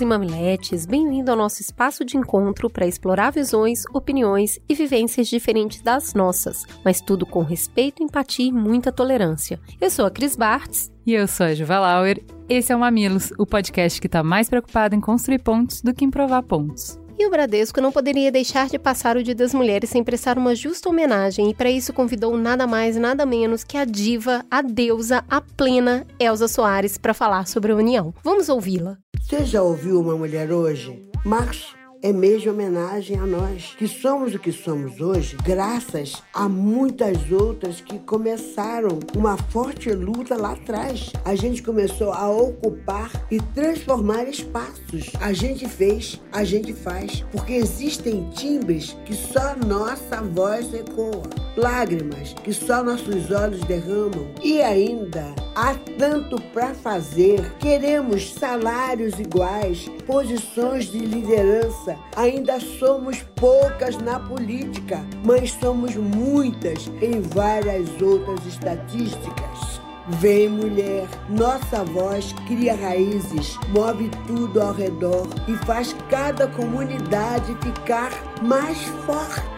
e 0.00 0.06
mamiletes, 0.06 0.86
bem-vindo 0.86 1.30
ao 1.30 1.36
nosso 1.36 1.60
espaço 1.60 2.04
de 2.04 2.16
encontro 2.16 2.70
para 2.70 2.86
explorar 2.86 3.30
visões, 3.30 3.84
opiniões 3.92 4.58
e 4.68 4.74
vivências 4.74 5.28
diferentes 5.28 5.80
das 5.82 6.14
nossas, 6.14 6.64
mas 6.84 7.00
tudo 7.00 7.26
com 7.26 7.42
respeito, 7.42 8.02
empatia 8.02 8.46
e 8.46 8.52
muita 8.52 8.92
tolerância. 8.92 9.58
Eu 9.80 9.90
sou 9.90 10.06
a 10.06 10.10
Cris 10.10 10.36
Bartz. 10.36 10.92
E 11.06 11.14
eu 11.14 11.26
sou 11.26 11.46
a 11.46 11.54
Juva 11.54 11.78
Lauer. 11.78 12.22
Esse 12.48 12.72
é 12.72 12.76
o 12.76 12.80
Mamilos, 12.80 13.32
o 13.38 13.46
podcast 13.46 14.00
que 14.00 14.06
está 14.06 14.22
mais 14.22 14.48
preocupado 14.48 14.94
em 14.94 15.00
construir 15.00 15.38
pontos 15.38 15.80
do 15.80 15.94
que 15.94 16.04
em 16.04 16.10
provar 16.10 16.42
pontos. 16.42 16.99
E 17.20 17.26
o 17.26 17.28
Bradesco 17.28 17.82
não 17.82 17.92
poderia 17.92 18.32
deixar 18.32 18.70
de 18.70 18.78
passar 18.78 19.14
o 19.18 19.22
Dia 19.22 19.34
das 19.34 19.52
Mulheres 19.52 19.90
sem 19.90 20.02
prestar 20.02 20.38
uma 20.38 20.54
justa 20.54 20.88
homenagem 20.88 21.50
e 21.50 21.54
para 21.54 21.70
isso 21.70 21.92
convidou 21.92 22.34
nada 22.34 22.66
mais 22.66 22.96
nada 22.96 23.26
menos 23.26 23.62
que 23.62 23.76
a 23.76 23.84
diva, 23.84 24.42
a 24.50 24.62
deusa, 24.62 25.22
a 25.28 25.38
plena 25.38 26.06
Elza 26.18 26.48
Soares 26.48 26.96
para 26.96 27.12
falar 27.12 27.46
sobre 27.46 27.72
a 27.72 27.76
união. 27.76 28.14
Vamos 28.24 28.48
ouvi-la. 28.48 28.96
Você 29.20 29.44
já 29.44 29.60
ouviu 29.60 30.00
uma 30.00 30.16
mulher 30.16 30.50
hoje? 30.50 31.10
Março 31.22 31.79
é 32.02 32.12
de 32.12 32.48
homenagem 32.48 33.18
a 33.18 33.26
nós, 33.26 33.74
que 33.76 33.86
somos 33.86 34.34
o 34.34 34.38
que 34.38 34.52
somos 34.52 35.00
hoje, 35.00 35.36
graças 35.44 36.22
a 36.32 36.48
muitas 36.48 37.30
outras 37.30 37.80
que 37.80 37.98
começaram 37.98 38.98
uma 39.14 39.36
forte 39.36 39.90
luta 39.90 40.36
lá 40.36 40.52
atrás. 40.52 41.12
A 41.24 41.34
gente 41.34 41.62
começou 41.62 42.12
a 42.12 42.30
ocupar 42.30 43.10
e 43.30 43.38
transformar 43.54 44.24
espaços. 44.24 45.12
A 45.20 45.32
gente 45.32 45.68
fez, 45.68 46.20
a 46.32 46.42
gente 46.42 46.72
faz, 46.72 47.24
porque 47.32 47.52
existem 47.52 48.30
timbres 48.30 48.96
que 49.04 49.14
só 49.14 49.54
nossa 49.56 50.22
voz 50.22 50.72
ecoa, 50.72 51.22
lágrimas 51.56 52.34
que 52.42 52.52
só 52.52 52.82
nossos 52.82 53.30
olhos 53.30 53.60
derramam 53.64 54.30
e 54.42 54.62
ainda 54.62 55.34
há 55.54 55.74
tanto 55.98 56.40
para 56.52 56.74
fazer. 56.74 57.52
Queremos 57.58 58.32
salários 58.32 59.18
iguais, 59.18 59.86
posições 60.06 60.86
de 60.86 60.98
liderança 60.98 61.89
Ainda 62.16 62.58
somos 62.60 63.22
poucas 63.36 63.96
na 63.98 64.18
política, 64.20 65.04
mas 65.24 65.52
somos 65.52 65.96
muitas 65.96 66.88
em 67.00 67.20
várias 67.20 67.88
outras 68.00 68.44
estatísticas. 68.46 69.80
Vem, 70.08 70.48
mulher, 70.48 71.06
nossa 71.28 71.84
voz 71.84 72.32
cria 72.46 72.74
raízes, 72.74 73.56
move 73.68 74.10
tudo 74.26 74.60
ao 74.60 74.72
redor 74.72 75.28
e 75.46 75.54
faz 75.64 75.94
cada 76.08 76.48
comunidade 76.48 77.54
ficar 77.62 78.10
mais 78.42 78.78
forte. 79.06 79.50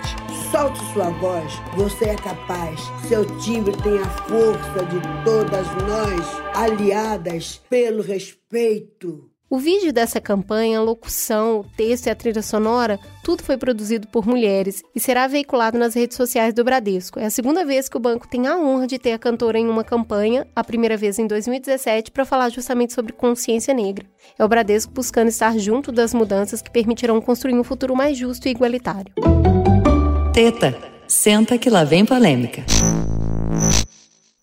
Solte 0.50 0.78
sua 0.92 1.08
voz, 1.08 1.50
você 1.74 2.11
é 2.11 2.17
capaz. 2.17 2.78
Seu 3.08 3.24
timbre 3.39 3.74
tem 3.83 3.98
a 3.98 4.11
força 4.28 4.84
de 4.84 5.00
todas 5.24 5.67
nós, 5.86 6.42
aliadas 6.55 7.62
pelo 7.70 8.02
respeito. 8.02 9.31
O 9.53 9.58
vídeo 9.58 9.92
dessa 9.92 10.19
campanha, 10.19 10.78
a 10.78 10.83
locução, 10.83 11.61
o 11.61 11.64
texto 11.77 12.06
e 12.06 12.11
a 12.11 12.14
trilha 12.14 12.41
sonora, 12.41 12.98
tudo 13.22 13.42
foi 13.42 13.58
produzido 13.58 14.08
por 14.08 14.27
mulheres 14.27 14.83
e 14.95 14.98
será 14.98 15.27
veiculado 15.27 15.77
nas 15.78 15.92
redes 15.92 16.17
sociais 16.17 16.55
do 16.55 16.64
Bradesco. 16.64 17.20
É 17.20 17.27
a 17.27 17.31
segunda 17.31 17.62
vez 17.62 17.86
que 17.86 17.98
o 17.98 18.00
banco 18.00 18.27
tem 18.27 18.47
a 18.47 18.56
honra 18.56 18.86
de 18.86 18.98
ter 18.98 19.12
a 19.12 19.19
cantora 19.19 19.58
em 19.58 19.69
uma 19.69 19.84
campanha, 19.84 20.47
a 20.56 20.64
primeira 20.64 20.97
vez 20.97 21.19
em 21.19 21.27
2017, 21.27 22.11
para 22.12 22.25
falar 22.25 22.48
justamente 22.48 22.95
sobre 22.95 23.12
consciência 23.12 23.75
negra. 23.75 24.06
É 24.39 24.42
o 24.42 24.48
Bradesco 24.48 24.91
buscando 24.91 25.28
estar 25.28 25.58
junto 25.58 25.92
das 25.92 26.14
mudanças 26.14 26.62
que 26.62 26.70
permitirão 26.70 27.20
construir 27.20 27.53
um 27.53 27.62
futuro 27.62 27.95
mais 27.95 28.17
justo 28.17 28.48
e 28.48 28.52
igualitário. 28.52 29.13
Teta, 30.33 30.74
senta 31.07 31.58
que 31.58 31.69
lá 31.69 31.84
vem 31.84 32.07
polêmica. 32.07 32.64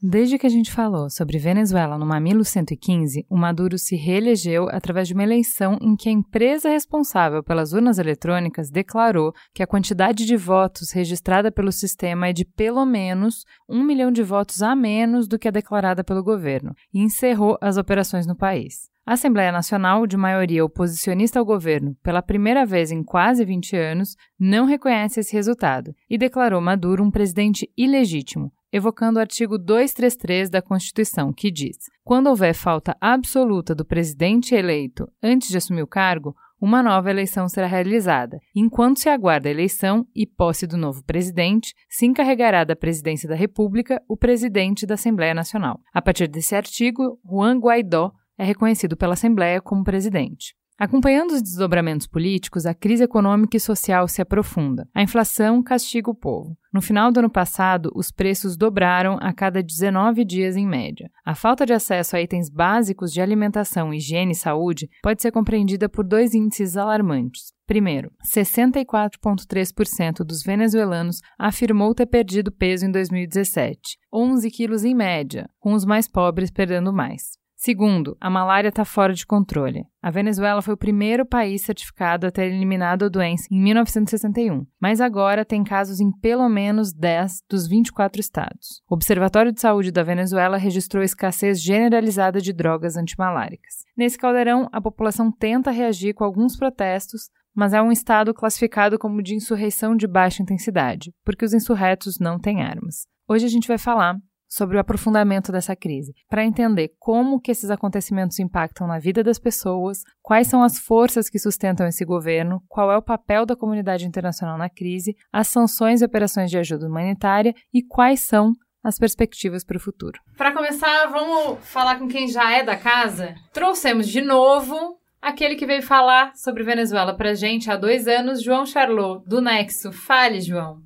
Desde 0.02 0.38
que 0.38 0.48
a 0.48 0.50
gente 0.50 0.72
falou 0.72 1.10
sobre 1.10 1.38
Venezuela 1.38 1.98
no 1.98 2.06
Mamilo 2.06 2.46
115, 2.46 3.26
o 3.30 3.36
Maduro 3.36 3.78
se 3.78 3.98
reelegeu 3.98 4.70
através 4.70 5.10
de 5.10 5.14
uma 5.14 5.24
eleição 5.24 5.78
em 5.82 5.94
que 5.94 6.08
a 6.08 6.12
empresa 6.12 6.70
responsável 6.70 7.44
pelas 7.44 7.74
urnas 7.74 8.00
eletrônicas 8.00 8.70
declarou 8.70 9.34
que 9.54 9.62
a 9.62 9.68
quantidade 9.68 10.26
de 10.26 10.38
votos 10.38 10.92
registrada 10.94 11.52
pelo 11.52 11.70
sistema 11.70 12.30
é 12.30 12.34
de 12.34 12.46
pelo 12.46 12.86
menos 12.86 13.44
um 13.68 13.84
milhão 13.84 14.10
de 14.10 14.24
votos 14.24 14.62
a 14.62 14.74
menos 14.74 15.28
do 15.28 15.38
que 15.38 15.50
a 15.50 15.52
declarada 15.52 16.02
pelo 16.02 16.24
governo 16.24 16.74
e 16.94 17.02
encerrou 17.02 17.58
as 17.60 17.76
operações 17.76 18.26
no 18.26 18.38
país. 18.38 18.88
A 19.06 19.14
Assembleia 19.14 19.52
Nacional, 19.52 20.08
de 20.08 20.16
maioria 20.16 20.64
oposicionista 20.64 21.40
ao 21.40 21.46
governo, 21.46 21.98
pela 22.02 22.22
primeira 22.22 22.66
vez 22.66 22.90
em 22.90 23.04
quase 23.04 23.44
20 23.44 23.76
anos, 23.76 24.16
não 24.40 24.66
reconhece 24.66 25.20
esse 25.20 25.34
resultado 25.34 25.94
e 26.10 26.18
declarou 26.18 26.62
Maduro 26.62 27.04
um 27.04 27.12
presidente 27.12 27.70
ilegítimo, 27.76 28.50
evocando 28.72 29.18
o 29.18 29.22
artigo 29.22 29.58
233 29.58 30.50
da 30.50 30.62
Constituição, 30.62 31.34
que 31.34 31.52
diz: 31.52 31.78
quando 32.04 32.28
houver 32.28 32.54
falta 32.54 32.96
absoluta 33.00 33.74
do 33.74 33.86
presidente 33.86 34.56
eleito 34.56 35.08
antes 35.22 35.50
de 35.50 35.58
assumir 35.58 35.84
o 35.84 35.88
cargo, 35.88 36.36
uma 36.62 36.84
nova 36.84 37.10
eleição 37.10 37.48
será 37.48 37.68
realizada. 37.68 38.38
Enquanto 38.54 39.00
se 39.00 39.08
aguarda 39.08 39.48
a 39.48 39.52
eleição 39.52 40.06
e 40.14 40.28
posse 40.28 40.68
do 40.68 40.76
novo 40.76 41.04
presidente, 41.04 41.74
se 41.90 42.06
encarregará 42.06 42.66
da 42.66 42.76
presidência 42.76 43.30
da 43.30 43.36
República 43.36 44.02
o 44.10 44.18
presidente 44.18 44.86
da 44.86 44.96
Assembleia 44.96 45.34
Nacional. 45.34 45.80
A 45.94 46.02
partir 46.02 46.28
desse 46.28 46.56
artigo, 46.56 47.18
Juan 47.26 47.60
Guaidó 47.60 48.12
é 48.38 48.44
reconhecido 48.44 48.98
pela 48.98 49.14
Assembleia 49.14 49.62
como 49.62 49.84
presidente. 49.84 50.54
Acompanhando 50.80 51.32
os 51.32 51.42
desdobramentos 51.42 52.08
políticos, 52.08 52.66
a 52.66 52.74
crise 52.74 53.04
econômica 53.04 53.58
e 53.58 53.60
social 53.60 54.08
se 54.08 54.22
aprofunda. 54.22 54.88
A 54.96 55.04
inflação 55.04 55.62
castiga 55.62 56.10
o 56.10 56.16
povo. 56.16 56.58
No 56.72 56.82
final 56.82 57.12
do 57.12 57.20
ano 57.20 57.30
passado, 57.30 57.92
os 57.94 58.12
preços 58.12 58.56
dobraram 58.56 59.18
a 59.20 59.34
cada 59.34 59.62
19 59.62 60.24
dias 60.24 60.56
em 60.56 60.66
média. 60.66 61.12
A 61.26 61.36
falta 61.36 61.66
de 61.66 61.74
acesso 61.74 62.16
a 62.16 62.22
itens 62.22 62.50
básicos 62.50 63.12
de 63.12 63.20
alimentação, 63.20 63.94
higiene 63.94 64.32
e 64.32 64.36
saúde 64.36 64.88
pode 65.04 65.22
ser 65.22 65.34
compreendida 65.34 65.90
por 65.90 66.06
dois 66.06 66.34
índices 66.34 66.78
alarmantes. 66.78 67.52
Primeiro, 67.68 68.10
64,3% 68.34 70.24
dos 70.24 70.42
venezuelanos 70.42 71.20
afirmou 71.38 71.94
ter 71.94 72.06
perdido 72.06 72.54
peso 72.54 72.86
em 72.86 72.92
2017, 72.92 73.98
11 74.14 74.50
quilos 74.50 74.86
em 74.86 74.96
média, 74.96 75.50
com 75.60 75.74
os 75.74 75.84
mais 75.84 76.08
pobres 76.08 76.50
perdendo 76.50 76.94
mais. 76.94 77.39
Segundo, 77.62 78.16
a 78.22 78.30
malária 78.30 78.70
está 78.70 78.86
fora 78.86 79.14
de 79.14 79.26
controle. 79.26 79.84
A 80.02 80.10
Venezuela 80.10 80.62
foi 80.62 80.74
o 80.76 80.78
primeiro 80.78 81.26
país 81.26 81.62
certificado 81.62 82.26
a 82.26 82.32
ter 82.32 82.46
eliminado 82.46 83.04
a 83.04 83.10
doença 83.10 83.50
em 83.52 83.62
1961, 83.62 84.66
mas 84.80 85.02
agora 85.02 85.44
tem 85.44 85.62
casos 85.62 86.00
em 86.00 86.10
pelo 86.10 86.48
menos 86.48 86.94
10 86.94 87.44
dos 87.50 87.68
24 87.68 88.22
estados. 88.22 88.82
O 88.90 88.94
Observatório 88.94 89.52
de 89.52 89.60
Saúde 89.60 89.92
da 89.92 90.04
Venezuela 90.04 90.56
registrou 90.56 91.04
escassez 91.04 91.62
generalizada 91.62 92.40
de 92.40 92.54
drogas 92.54 92.96
antimaláricas. 92.96 93.84
Nesse 93.98 94.18
caldeirão, 94.18 94.70
a 94.72 94.80
população 94.80 95.30
tenta 95.30 95.70
reagir 95.70 96.14
com 96.14 96.24
alguns 96.24 96.56
protestos, 96.56 97.30
mas 97.54 97.74
é 97.74 97.82
um 97.82 97.92
estado 97.92 98.34
classificado 98.34 98.98
como 98.98 99.22
de 99.22 99.36
insurreição 99.36 99.98
de 99.98 100.08
baixa 100.08 100.42
intensidade, 100.42 101.14
porque 101.26 101.44
os 101.44 101.54
insurretos 101.54 102.20
não 102.22 102.40
têm 102.40 102.62
armas. 102.62 103.06
Hoje 103.28 103.46
a 103.46 103.50
gente 103.50 103.68
vai 103.68 103.78
falar 103.78 104.16
sobre 104.50 104.76
o 104.76 104.80
aprofundamento 104.80 105.52
dessa 105.52 105.76
crise, 105.76 106.14
para 106.28 106.44
entender 106.44 106.92
como 107.00 107.40
que 107.40 107.52
esses 107.52 107.70
acontecimentos 107.70 108.40
impactam 108.40 108.88
na 108.88 108.98
vida 108.98 109.24
das 109.24 109.38
pessoas, 109.38 110.04
quais 110.22 110.48
são 110.48 110.64
as 110.64 110.80
forças 110.80 111.30
que 111.30 111.38
sustentam 111.38 111.86
esse 111.86 112.04
governo, 112.04 112.62
qual 112.68 112.92
é 112.92 112.98
o 112.98 113.02
papel 113.02 113.46
da 113.46 113.56
comunidade 113.56 114.08
internacional 114.08 114.58
na 114.58 114.70
crise, 114.70 115.16
as 115.32 115.48
sanções 115.48 116.02
e 116.02 116.06
operações 116.06 116.50
de 116.50 116.58
ajuda 116.58 116.88
humanitária 116.88 117.54
e 117.74 117.84
quais 117.84 118.22
são 118.22 118.54
as 118.84 118.98
perspectivas 118.98 119.64
para 119.64 119.78
o 119.78 119.80
futuro. 119.80 120.20
Para 120.38 120.54
começar, 120.54 121.08
vamos 121.08 121.60
falar 121.68 122.00
com 122.00 122.08
quem 122.08 122.28
já 122.28 122.52
é 122.52 122.64
da 122.64 122.78
casa. 122.78 123.36
Trouxemos 123.54 124.08
de 124.08 124.22
novo 124.22 124.98
Aquele 125.22 125.56
que 125.56 125.66
veio 125.66 125.82
falar 125.82 126.34
sobre 126.36 126.64
Venezuela 126.64 127.14
pra 127.14 127.34
gente 127.34 127.70
há 127.70 127.76
dois 127.76 128.08
anos, 128.08 128.42
João 128.42 128.66
Charlot, 128.66 129.24
do 129.28 129.42
Nexo. 129.42 129.92
Fale, 129.92 130.40
João. 130.40 130.82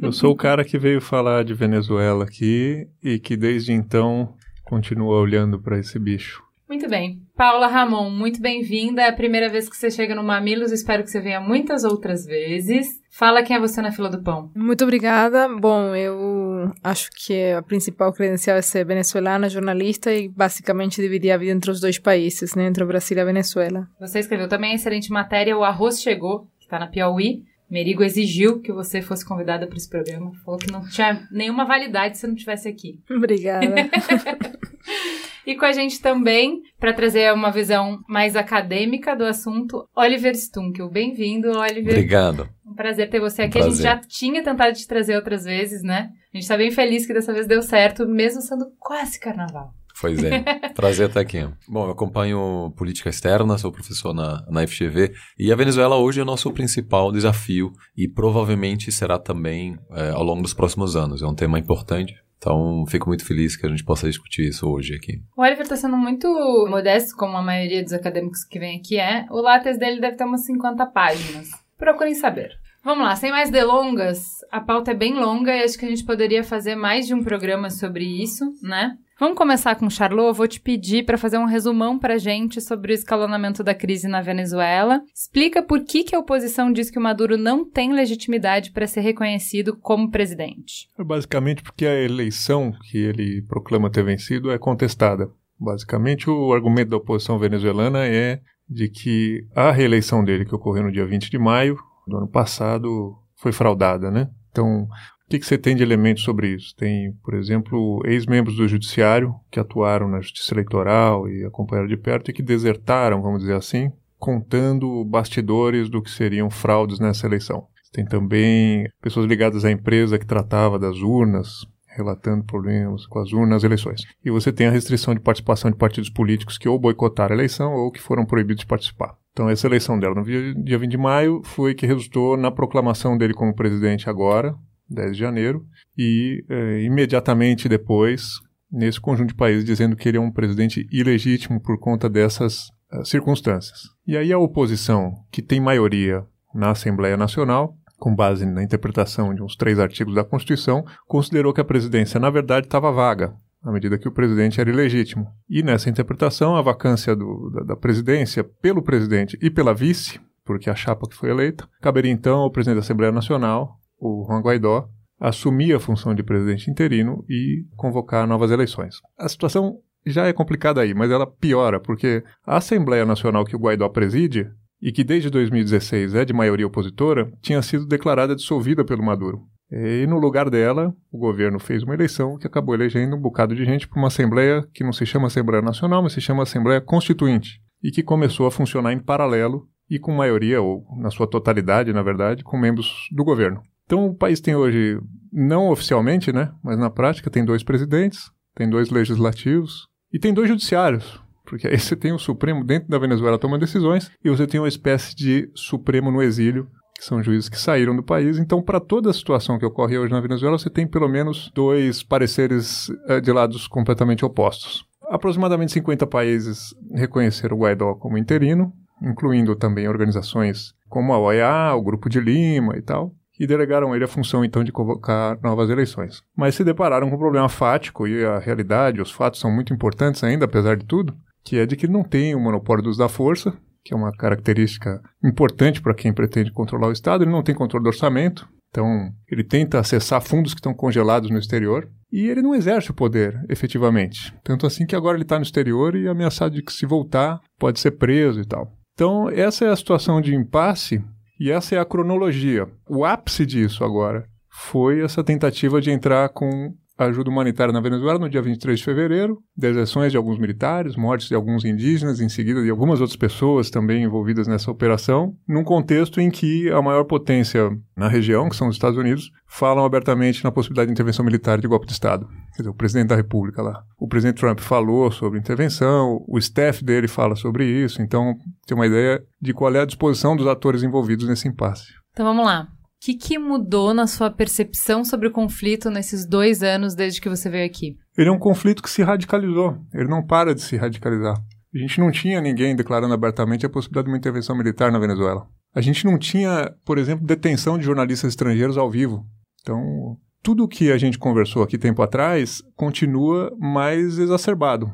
Eu 0.00 0.10
sou 0.10 0.32
o 0.32 0.36
cara 0.36 0.64
que 0.64 0.78
veio 0.78 1.00
falar 1.00 1.44
de 1.44 1.52
Venezuela 1.52 2.24
aqui 2.24 2.88
e 3.02 3.18
que 3.18 3.36
desde 3.36 3.72
então 3.72 4.34
continua 4.64 5.20
olhando 5.20 5.60
para 5.60 5.78
esse 5.78 5.98
bicho. 5.98 6.42
Muito 6.66 6.88
bem. 6.88 7.23
Paula 7.36 7.66
Ramon, 7.66 8.10
muito 8.10 8.40
bem-vinda. 8.40 9.02
É 9.02 9.08
a 9.08 9.12
primeira 9.12 9.48
vez 9.48 9.68
que 9.68 9.76
você 9.76 9.90
chega 9.90 10.14
no 10.14 10.22
Mamilos, 10.22 10.70
espero 10.70 11.02
que 11.02 11.10
você 11.10 11.20
venha 11.20 11.40
muitas 11.40 11.82
outras 11.82 12.24
vezes. 12.24 13.02
Fala 13.10 13.42
quem 13.42 13.56
é 13.56 13.60
você 13.60 13.82
na 13.82 13.90
fila 13.90 14.08
do 14.08 14.22
pão. 14.22 14.52
Muito 14.54 14.84
obrigada. 14.84 15.48
Bom, 15.48 15.96
eu 15.96 16.72
acho 16.82 17.10
que 17.10 17.50
a 17.50 17.60
principal 17.60 18.12
credencial 18.12 18.56
é 18.56 18.62
ser 18.62 18.84
venezuelana, 18.84 19.48
jornalista 19.48 20.12
e 20.12 20.28
basicamente 20.28 21.02
dividir 21.02 21.32
a 21.32 21.36
vida 21.36 21.50
entre 21.50 21.72
os 21.72 21.80
dois 21.80 21.98
países, 21.98 22.54
né? 22.54 22.66
Entre 22.66 22.84
o 22.84 22.86
Brasil 22.86 23.16
e 23.16 23.20
a 23.20 23.24
Venezuela. 23.24 23.88
Você 23.98 24.20
escreveu 24.20 24.48
também 24.48 24.70
a 24.70 24.74
excelente 24.76 25.10
matéria 25.10 25.58
O 25.58 25.64
Arroz 25.64 26.00
Chegou, 26.00 26.46
que 26.60 26.66
está 26.66 26.78
na 26.78 26.86
Piauí. 26.86 27.42
Merigo 27.68 28.04
exigiu 28.04 28.60
que 28.60 28.72
você 28.72 29.02
fosse 29.02 29.26
convidada 29.26 29.66
para 29.66 29.76
esse 29.76 29.90
programa. 29.90 30.30
Falou 30.44 30.60
que 30.60 30.70
não 30.70 30.88
tinha 30.88 31.26
nenhuma 31.32 31.64
validade 31.64 32.14
se 32.14 32.20
você 32.20 32.26
não 32.28 32.34
estivesse 32.34 32.68
aqui. 32.68 33.00
Obrigada. 33.10 33.74
E 35.46 35.54
com 35.56 35.64
a 35.64 35.72
gente 35.72 36.00
também, 36.00 36.62
para 36.78 36.92
trazer 36.92 37.32
uma 37.32 37.50
visão 37.50 37.98
mais 38.08 38.34
acadêmica 38.34 39.14
do 39.14 39.24
assunto, 39.24 39.86
Oliver 39.94 40.34
Stunkel. 40.34 40.88
Bem-vindo, 40.88 41.50
Oliver. 41.50 41.92
Obrigado. 41.92 42.48
Um 42.66 42.74
prazer 42.74 43.10
ter 43.10 43.20
você 43.20 43.42
aqui. 43.42 43.58
Um 43.58 43.62
a 43.62 43.68
gente 43.68 43.82
já 43.82 43.98
tinha 43.98 44.42
tentado 44.42 44.72
te 44.72 44.86
trazer 44.86 45.16
outras 45.16 45.44
vezes, 45.44 45.82
né? 45.82 46.10
A 46.32 46.38
gente 46.38 46.48
tá 46.48 46.56
bem 46.56 46.70
feliz 46.70 47.06
que 47.06 47.12
dessa 47.12 47.32
vez 47.32 47.46
deu 47.46 47.60
certo, 47.60 48.06
mesmo 48.06 48.40
sendo 48.40 48.66
quase 48.78 49.20
carnaval. 49.20 49.74
Pois 50.00 50.22
é, 50.24 50.42
prazer 50.74 51.08
estar 51.08 51.20
aqui. 51.20 51.46
Bom, 51.68 51.86
eu 51.86 51.92
acompanho 51.92 52.72
política 52.76 53.08
externa, 53.08 53.56
sou 53.58 53.70
professor 53.70 54.12
na, 54.12 54.44
na 54.50 54.66
FGV 54.66 55.12
e 55.38 55.52
a 55.52 55.56
Venezuela 55.56 55.96
hoje 55.96 56.18
é 56.18 56.22
o 56.22 56.26
nosso 56.26 56.50
principal 56.52 57.12
desafio 57.12 57.70
e 57.96 58.08
provavelmente 58.08 58.90
será 58.90 59.18
também 59.18 59.78
é, 59.92 60.10
ao 60.10 60.24
longo 60.24 60.42
dos 60.42 60.52
próximos 60.52 60.96
anos. 60.96 61.22
É 61.22 61.26
um 61.26 61.34
tema 61.34 61.58
importante, 61.58 62.14
então 62.44 62.84
fico 62.86 63.08
muito 63.08 63.24
feliz 63.24 63.56
que 63.56 63.64
a 63.64 63.70
gente 63.70 63.82
possa 63.82 64.06
discutir 64.06 64.46
isso 64.46 64.68
hoje 64.68 64.94
aqui. 64.94 65.22
O 65.34 65.40
Oliver 65.40 65.62
está 65.62 65.76
sendo 65.76 65.96
muito 65.96 66.28
modesto, 66.68 67.16
como 67.16 67.38
a 67.38 67.42
maioria 67.42 67.82
dos 67.82 67.94
acadêmicos 67.94 68.44
que 68.44 68.58
vem 68.58 68.78
aqui 68.78 68.98
é. 69.00 69.24
O 69.30 69.40
látex 69.40 69.78
dele 69.78 69.98
deve 69.98 70.16
ter 70.16 70.24
umas 70.24 70.44
50 70.44 70.84
páginas. 70.86 71.48
Procurem 71.78 72.14
saber. 72.14 72.50
Vamos 72.84 73.06
lá, 73.06 73.16
sem 73.16 73.30
mais 73.30 73.48
delongas, 73.48 74.26
a 74.52 74.60
pauta 74.60 74.90
é 74.90 74.94
bem 74.94 75.14
longa 75.14 75.56
e 75.56 75.62
acho 75.62 75.78
que 75.78 75.86
a 75.86 75.88
gente 75.88 76.04
poderia 76.04 76.44
fazer 76.44 76.76
mais 76.76 77.06
de 77.06 77.14
um 77.14 77.24
programa 77.24 77.70
sobre 77.70 78.04
isso, 78.04 78.44
né? 78.62 78.94
Vamos 79.18 79.38
começar 79.38 79.76
com 79.76 79.88
Charlot. 79.88 80.36
Vou 80.36 80.48
te 80.48 80.60
pedir 80.60 81.04
para 81.04 81.16
fazer 81.16 81.38
um 81.38 81.44
resumão 81.44 81.96
para 81.96 82.18
gente 82.18 82.60
sobre 82.60 82.92
o 82.92 82.94
escalonamento 82.94 83.62
da 83.62 83.72
crise 83.72 84.08
na 84.08 84.20
Venezuela. 84.20 85.00
Explica 85.14 85.62
por 85.62 85.84
que, 85.84 86.02
que 86.02 86.16
a 86.16 86.18
oposição 86.18 86.72
diz 86.72 86.90
que 86.90 86.98
o 86.98 87.02
Maduro 87.02 87.36
não 87.36 87.64
tem 87.64 87.92
legitimidade 87.92 88.72
para 88.72 88.88
ser 88.88 89.02
reconhecido 89.02 89.76
como 89.76 90.10
presidente. 90.10 90.88
Basicamente 90.98 91.62
porque 91.62 91.86
a 91.86 91.94
eleição 91.94 92.72
que 92.90 92.98
ele 92.98 93.42
proclama 93.42 93.90
ter 93.90 94.02
vencido 94.02 94.50
é 94.50 94.58
contestada. 94.58 95.30
Basicamente, 95.60 96.28
o 96.28 96.52
argumento 96.52 96.90
da 96.90 96.96
oposição 96.96 97.38
venezuelana 97.38 98.04
é 98.04 98.40
de 98.68 98.88
que 98.88 99.46
a 99.54 99.70
reeleição 99.70 100.24
dele, 100.24 100.44
que 100.44 100.54
ocorreu 100.54 100.82
no 100.82 100.92
dia 100.92 101.06
20 101.06 101.30
de 101.30 101.38
maio 101.38 101.78
do 102.06 102.16
ano 102.16 102.28
passado, 102.28 103.16
foi 103.36 103.52
fraudada, 103.52 104.10
né? 104.10 104.28
Então, 104.50 104.88
o 105.26 105.30
que, 105.30 105.38
que 105.38 105.46
você 105.46 105.56
tem 105.56 105.74
de 105.74 105.82
elementos 105.82 106.22
sobre 106.22 106.48
isso? 106.48 106.74
Tem, 106.76 107.12
por 107.22 107.34
exemplo, 107.34 108.02
ex-membros 108.04 108.56
do 108.56 108.68
judiciário 108.68 109.34
que 109.50 109.58
atuaram 109.58 110.06
na 110.06 110.20
justiça 110.20 110.52
eleitoral 110.52 111.28
e 111.28 111.44
acompanharam 111.44 111.88
de 111.88 111.96
perto 111.96 112.30
e 112.30 112.34
que 112.34 112.42
desertaram, 112.42 113.22
vamos 113.22 113.40
dizer 113.40 113.54
assim, 113.54 113.90
contando 114.18 115.04
bastidores 115.04 115.88
do 115.88 116.02
que 116.02 116.10
seriam 116.10 116.50
fraudes 116.50 116.98
nessa 116.98 117.26
eleição. 117.26 117.66
Tem 117.90 118.04
também 118.04 118.88
pessoas 119.00 119.26
ligadas 119.26 119.64
à 119.64 119.70
empresa 119.70 120.18
que 120.18 120.26
tratava 120.26 120.78
das 120.78 120.98
urnas, 120.98 121.64
relatando 121.86 122.44
problemas 122.44 123.06
com 123.06 123.20
as 123.20 123.32
urnas 123.32 123.50
nas 123.50 123.64
eleições. 123.64 124.02
E 124.22 124.30
você 124.30 124.52
tem 124.52 124.66
a 124.66 124.70
restrição 124.70 125.14
de 125.14 125.20
participação 125.20 125.70
de 125.70 125.76
partidos 125.76 126.10
políticos 126.10 126.58
que 126.58 126.68
ou 126.68 126.78
boicotaram 126.78 127.32
a 127.32 127.36
eleição 127.36 127.72
ou 127.72 127.90
que 127.92 128.00
foram 128.00 128.26
proibidos 128.26 128.62
de 128.62 128.66
participar. 128.66 129.14
Então, 129.32 129.48
essa 129.48 129.66
eleição 129.66 129.98
dela 129.98 130.14
no 130.14 130.24
dia 130.24 130.78
20 130.78 130.90
de 130.90 130.98
maio 130.98 131.40
foi 131.44 131.74
que 131.74 131.86
resultou 131.86 132.36
na 132.36 132.50
proclamação 132.50 133.16
dele 133.16 133.32
como 133.32 133.54
presidente 133.54 134.10
agora, 134.10 134.54
10 134.88 135.12
de 135.12 135.18
janeiro, 135.18 135.64
e 135.96 136.44
eh, 136.48 136.82
imediatamente 136.82 137.68
depois, 137.68 138.40
nesse 138.70 139.00
conjunto 139.00 139.28
de 139.28 139.34
países, 139.34 139.64
dizendo 139.64 139.96
que 139.96 140.08
ele 140.08 140.18
é 140.18 140.20
um 140.20 140.32
presidente 140.32 140.86
ilegítimo 140.92 141.60
por 141.60 141.78
conta 141.78 142.08
dessas 142.08 142.68
uh, 142.92 143.04
circunstâncias. 143.04 143.82
E 144.06 144.16
aí 144.16 144.32
a 144.32 144.38
oposição, 144.38 145.14
que 145.30 145.40
tem 145.40 145.60
maioria 145.60 146.24
na 146.54 146.70
Assembleia 146.70 147.16
Nacional, 147.16 147.76
com 147.98 148.14
base 148.14 148.44
na 148.44 148.62
interpretação 148.62 149.34
de 149.34 149.42
uns 149.42 149.56
três 149.56 149.78
artigos 149.78 150.14
da 150.14 150.24
Constituição, 150.24 150.84
considerou 151.06 151.52
que 151.52 151.60
a 151.60 151.64
presidência, 151.64 152.20
na 152.20 152.30
verdade, 152.30 152.66
estava 152.66 152.92
vaga, 152.92 153.34
à 153.62 153.72
medida 153.72 153.96
que 153.96 154.08
o 154.08 154.12
presidente 154.12 154.60
era 154.60 154.68
ilegítimo. 154.68 155.26
E 155.48 155.62
nessa 155.62 155.88
interpretação, 155.88 156.54
a 156.54 156.62
vacância 156.62 157.16
do, 157.16 157.50
da, 157.50 157.60
da 157.62 157.76
presidência 157.76 158.44
pelo 158.44 158.82
presidente 158.82 159.38
e 159.40 159.50
pela 159.50 159.72
vice, 159.72 160.20
porque 160.44 160.68
a 160.68 160.74
chapa 160.74 161.08
que 161.08 161.16
foi 161.16 161.30
eleita, 161.30 161.66
caberia 161.80 162.12
então 162.12 162.40
ao 162.40 162.50
presidente 162.50 162.76
da 162.76 162.84
Assembleia 162.84 163.12
Nacional, 163.12 163.80
o 164.08 164.26
Juan 164.26 164.40
Guaidó, 164.40 164.88
assumir 165.18 165.74
a 165.74 165.80
função 165.80 166.14
de 166.14 166.22
presidente 166.22 166.70
interino 166.70 167.24
e 167.28 167.64
convocar 167.76 168.26
novas 168.26 168.50
eleições. 168.50 168.96
A 169.18 169.28
situação 169.28 169.78
já 170.06 170.26
é 170.26 170.32
complicada 170.32 170.80
aí, 170.80 170.92
mas 170.92 171.10
ela 171.10 171.26
piora, 171.26 171.80
porque 171.80 172.22
a 172.46 172.58
Assembleia 172.58 173.06
Nacional 173.06 173.44
que 173.44 173.56
o 173.56 173.58
Guaidó 173.58 173.88
preside 173.88 174.50
e 174.82 174.92
que 174.92 175.02
desde 175.02 175.30
2016 175.30 176.14
é 176.14 176.24
de 176.26 176.34
maioria 176.34 176.66
opositora, 176.66 177.32
tinha 177.40 177.62
sido 177.62 177.86
declarada 177.86 178.36
dissolvida 178.36 178.84
pelo 178.84 179.02
Maduro. 179.02 179.40
E 179.70 180.06
no 180.06 180.18
lugar 180.18 180.50
dela, 180.50 180.94
o 181.10 181.18
governo 181.18 181.58
fez 181.58 181.82
uma 181.82 181.94
eleição 181.94 182.36
que 182.36 182.46
acabou 182.46 182.74
elegendo 182.74 183.16
um 183.16 183.20
bocado 183.20 183.54
de 183.54 183.64
gente 183.64 183.88
para 183.88 183.98
uma 183.98 184.08
Assembleia 184.08 184.62
que 184.74 184.84
não 184.84 184.92
se 184.92 185.06
chama 185.06 185.28
Assembleia 185.28 185.62
Nacional, 185.62 186.02
mas 186.02 186.12
se 186.12 186.20
chama 186.20 186.42
Assembleia 186.42 186.82
Constituinte, 186.82 187.62
e 187.82 187.90
que 187.90 188.02
começou 188.02 188.46
a 188.46 188.50
funcionar 188.50 188.92
em 188.92 189.00
paralelo 189.00 189.66
e 189.88 189.98
com 189.98 190.12
maioria, 190.12 190.60
ou 190.60 190.84
na 190.98 191.10
sua 191.10 191.26
totalidade, 191.26 191.92
na 191.92 192.02
verdade, 192.02 192.44
com 192.44 192.58
membros 192.58 193.08
do 193.10 193.24
governo. 193.24 193.62
Então 193.86 194.06
o 194.06 194.14
país 194.14 194.40
tem 194.40 194.54
hoje, 194.54 194.98
não 195.32 195.70
oficialmente, 195.70 196.32
né, 196.32 196.52
mas 196.62 196.78
na 196.78 196.90
prática, 196.90 197.30
tem 197.30 197.44
dois 197.44 197.62
presidentes, 197.62 198.30
tem 198.54 198.68
dois 198.68 198.90
legislativos 198.90 199.86
e 200.12 200.18
tem 200.18 200.32
dois 200.32 200.48
judiciários. 200.48 201.22
Porque 201.44 201.68
aí 201.68 201.78
você 201.78 201.94
tem 201.94 202.12
o 202.12 202.18
Supremo 202.18 202.64
dentro 202.64 202.88
da 202.88 202.98
Venezuela 202.98 203.38
tomando 203.38 203.60
decisões 203.60 204.10
e 204.24 204.30
você 204.30 204.46
tem 204.46 204.60
uma 204.60 204.68
espécie 204.68 205.14
de 205.14 205.50
Supremo 205.54 206.10
no 206.10 206.22
exílio, 206.22 206.68
que 206.96 207.04
são 207.04 207.22
juízes 207.22 207.48
que 207.48 207.58
saíram 207.58 207.94
do 207.94 208.02
país. 208.02 208.38
Então, 208.38 208.62
para 208.62 208.80
toda 208.80 209.10
a 209.10 209.14
situação 209.14 209.58
que 209.58 209.66
ocorre 209.66 209.98
hoje 209.98 210.12
na 210.12 210.20
Venezuela, 210.20 210.58
você 210.58 210.70
tem 210.70 210.86
pelo 210.86 211.08
menos 211.08 211.50
dois 211.54 212.02
pareceres 212.02 212.88
eh, 213.08 213.20
de 213.20 213.32
lados 213.32 213.66
completamente 213.66 214.24
opostos. 214.24 214.86
Aproximadamente 215.10 215.72
50 215.72 216.06
países 216.06 216.74
reconheceram 216.92 217.56
o 217.56 217.60
Guaidó 217.60 217.94
como 217.94 218.16
interino, 218.16 218.72
incluindo 219.02 219.54
também 219.56 219.88
organizações 219.88 220.72
como 220.88 221.12
a 221.12 221.18
OEA, 221.18 221.74
o 221.74 221.82
Grupo 221.82 222.08
de 222.08 222.20
Lima 222.20 222.76
e 222.76 222.82
tal, 222.82 223.12
e 223.38 223.46
delegaram 223.46 223.94
ele 223.94 224.04
a 224.04 224.08
função 224.08 224.44
então 224.44 224.62
de 224.62 224.72
convocar 224.72 225.38
novas 225.42 225.70
eleições. 225.70 226.22
Mas 226.36 226.54
se 226.54 226.64
depararam 226.64 227.08
com 227.08 227.16
um 227.16 227.18
problema 227.18 227.48
fático 227.48 228.06
e 228.06 228.24
a 228.24 228.38
realidade, 228.38 229.00
os 229.00 229.10
fatos 229.10 229.40
são 229.40 229.50
muito 229.50 229.72
importantes 229.72 230.22
ainda, 230.22 230.44
apesar 230.44 230.76
de 230.76 230.84
tudo, 230.84 231.14
que 231.44 231.58
é 231.58 231.66
de 231.66 231.76
que 231.76 231.86
ele 231.86 231.92
não 231.92 232.04
tem 232.04 232.34
o 232.34 232.40
monopólio 232.40 232.82
do 232.82 232.90
uso 232.90 232.98
da 232.98 233.08
força, 233.08 233.56
que 233.84 233.92
é 233.92 233.96
uma 233.96 234.12
característica 234.12 235.02
importante 235.22 235.82
para 235.82 235.94
quem 235.94 236.12
pretende 236.12 236.50
controlar 236.50 236.88
o 236.88 236.92
Estado, 236.92 237.24
ele 237.24 237.30
não 237.30 237.42
tem 237.42 237.54
controle 237.54 237.82
do 237.82 237.88
orçamento, 237.88 238.48
então 238.70 239.10
ele 239.30 239.44
tenta 239.44 239.78
acessar 239.78 240.22
fundos 240.22 240.54
que 240.54 240.60
estão 240.60 240.72
congelados 240.72 241.30
no 241.30 241.38
exterior, 241.38 241.88
e 242.10 242.28
ele 242.28 242.42
não 242.42 242.54
exerce 242.54 242.90
o 242.90 242.94
poder 242.94 243.44
efetivamente. 243.48 244.32
Tanto 244.42 244.66
assim 244.66 244.86
que 244.86 244.94
agora 244.94 245.16
ele 245.16 245.24
está 245.24 245.36
no 245.36 245.42
exterior 245.42 245.96
e 245.96 246.08
ameaçado 246.08 246.54
de 246.54 246.62
que 246.62 246.72
se 246.72 246.86
voltar 246.86 247.40
pode 247.58 247.80
ser 247.80 247.90
preso 247.92 248.40
e 248.40 248.46
tal. 248.46 248.72
Então 248.94 249.28
essa 249.28 249.64
é 249.64 249.68
a 249.68 249.76
situação 249.76 250.20
de 250.20 250.34
impasse 250.34 251.02
e 251.44 251.50
essa 251.50 251.74
é 251.74 251.78
a 251.78 251.84
cronologia. 251.84 252.66
O 252.88 253.04
ápice 253.04 253.44
disso 253.44 253.84
agora 253.84 254.26
foi 254.48 255.02
essa 255.04 255.22
tentativa 255.22 255.78
de 255.78 255.90
entrar 255.90 256.30
com 256.30 256.74
ajuda 256.98 257.30
humanitária 257.30 257.72
na 257.72 257.80
Venezuela 257.80 258.18
no 258.18 258.28
dia 258.28 258.40
23 258.40 258.78
de 258.78 258.84
fevereiro, 258.84 259.38
deserções 259.56 260.12
de 260.12 260.16
alguns 260.16 260.38
militares, 260.38 260.96
mortes 260.96 261.28
de 261.28 261.34
alguns 261.34 261.64
indígenas, 261.64 262.20
em 262.20 262.28
seguida 262.28 262.62
de 262.62 262.70
algumas 262.70 263.00
outras 263.00 263.16
pessoas 263.16 263.70
também 263.70 264.04
envolvidas 264.04 264.46
nessa 264.46 264.70
operação, 264.70 265.34
num 265.48 265.64
contexto 265.64 266.20
em 266.20 266.30
que 266.30 266.70
a 266.70 266.80
maior 266.80 267.04
potência 267.04 267.70
na 267.96 268.08
região, 268.08 268.48
que 268.48 268.56
são 268.56 268.68
os 268.68 268.76
Estados 268.76 268.98
Unidos, 268.98 269.30
falam 269.46 269.84
abertamente 269.84 270.44
na 270.44 270.52
possibilidade 270.52 270.88
de 270.88 270.92
intervenção 270.92 271.24
militar 271.24 271.60
de 271.60 271.68
golpe 271.68 271.86
de 271.86 271.92
Estado. 271.92 272.26
Quer 272.54 272.62
dizer, 272.62 272.70
o 272.70 272.74
presidente 272.74 273.08
da 273.08 273.16
República 273.16 273.62
lá. 273.62 273.82
O 273.98 274.08
presidente 274.08 274.40
Trump 274.40 274.60
falou 274.60 275.10
sobre 275.10 275.38
intervenção, 275.38 276.24
o 276.28 276.38
staff 276.38 276.84
dele 276.84 277.08
fala 277.08 277.34
sobre 277.34 277.64
isso, 277.64 278.02
então 278.02 278.34
tem 278.66 278.76
uma 278.76 278.86
ideia 278.86 279.22
de 279.40 279.52
qual 279.52 279.74
é 279.74 279.80
a 279.80 279.86
disposição 279.86 280.36
dos 280.36 280.46
atores 280.46 280.82
envolvidos 280.82 281.28
nesse 281.28 281.48
impasse. 281.48 281.86
Então 282.12 282.24
vamos 282.24 282.44
lá. 282.44 282.68
Que, 283.04 283.12
que, 283.12 283.38
mudou 283.38 283.92
na 283.92 284.06
sua 284.06 284.30
percepção 284.30 285.04
sobre 285.04 285.28
o 285.28 285.30
conflito 285.30 285.90
nesses 285.90 286.26
dois 286.26 286.62
anos 286.62 286.94
desde 286.94 287.20
que 287.20 287.28
você 287.28 287.50
veio 287.50 287.66
aqui? 287.66 287.98
Ele 288.16 288.30
é 288.30 288.32
um 288.32 288.38
conflito 288.38 288.82
que 288.82 288.88
se 288.88 289.02
radicalizou. 289.02 289.76
Ele 289.92 290.08
não 290.08 290.26
para 290.26 290.54
de 290.54 290.62
se 290.62 290.74
radicalizar. 290.74 291.36
A 291.36 291.78
gente 291.78 292.00
não 292.00 292.10
tinha 292.10 292.40
ninguém 292.40 292.74
declarando 292.74 293.12
abertamente 293.12 293.66
a 293.66 293.68
possibilidade 293.68 294.06
de 294.06 294.10
uma 294.10 294.16
intervenção 294.16 294.56
militar 294.56 294.90
na 294.90 294.98
Venezuela. 294.98 295.46
A 295.74 295.82
gente 295.82 296.06
não 296.06 296.18
tinha, 296.18 296.74
por 296.82 296.96
exemplo, 296.96 297.26
detenção 297.26 297.76
de 297.76 297.84
jornalistas 297.84 298.30
estrangeiros 298.30 298.78
ao 298.78 298.90
vivo. 298.90 299.22
Então, 299.60 300.16
tudo 300.42 300.64
o 300.64 300.68
que 300.68 300.90
a 300.90 300.96
gente 300.96 301.18
conversou 301.18 301.62
aqui 301.62 301.76
tempo 301.76 302.00
atrás 302.00 302.62
continua 302.74 303.54
mais 303.60 304.18
exacerbado 304.18 304.90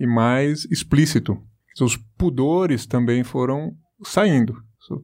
e 0.00 0.06
mais 0.06 0.64
explícito. 0.64 1.38
Os 1.80 1.96
pudores 2.18 2.86
também 2.86 3.22
foram 3.22 3.70
saindo 4.02 4.52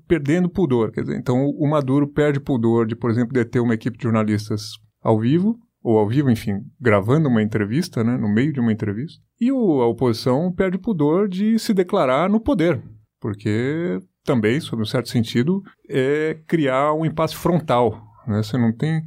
perdendo 0.06 0.48
pudor. 0.48 0.92
Quer 0.92 1.02
dizer, 1.02 1.18
então 1.18 1.46
o 1.46 1.68
Maduro 1.68 2.06
perde 2.06 2.40
pudor 2.40 2.86
de, 2.86 2.96
por 2.96 3.10
exemplo, 3.10 3.32
deter 3.32 3.62
uma 3.62 3.74
equipe 3.74 3.96
de 3.96 4.04
jornalistas 4.04 4.72
ao 5.02 5.18
vivo, 5.18 5.58
ou 5.82 5.98
ao 5.98 6.08
vivo, 6.08 6.30
enfim, 6.30 6.60
gravando 6.80 7.28
uma 7.28 7.42
entrevista, 7.42 8.02
né, 8.02 8.16
no 8.16 8.28
meio 8.28 8.52
de 8.52 8.60
uma 8.60 8.72
entrevista. 8.72 9.22
E 9.40 9.52
o, 9.52 9.80
a 9.80 9.86
oposição 9.86 10.52
perde 10.52 10.78
pudor 10.78 11.28
de 11.28 11.58
se 11.58 11.72
declarar 11.72 12.28
no 12.28 12.40
poder, 12.40 12.82
porque 13.20 14.00
também, 14.24 14.60
sob 14.60 14.82
um 14.82 14.86
certo 14.86 15.08
sentido, 15.08 15.62
é 15.88 16.38
criar 16.46 16.92
um 16.92 17.06
impasse 17.06 17.34
frontal. 17.34 17.98
Né? 18.26 18.42
Você 18.42 18.58
não 18.58 18.72
tem 18.72 19.02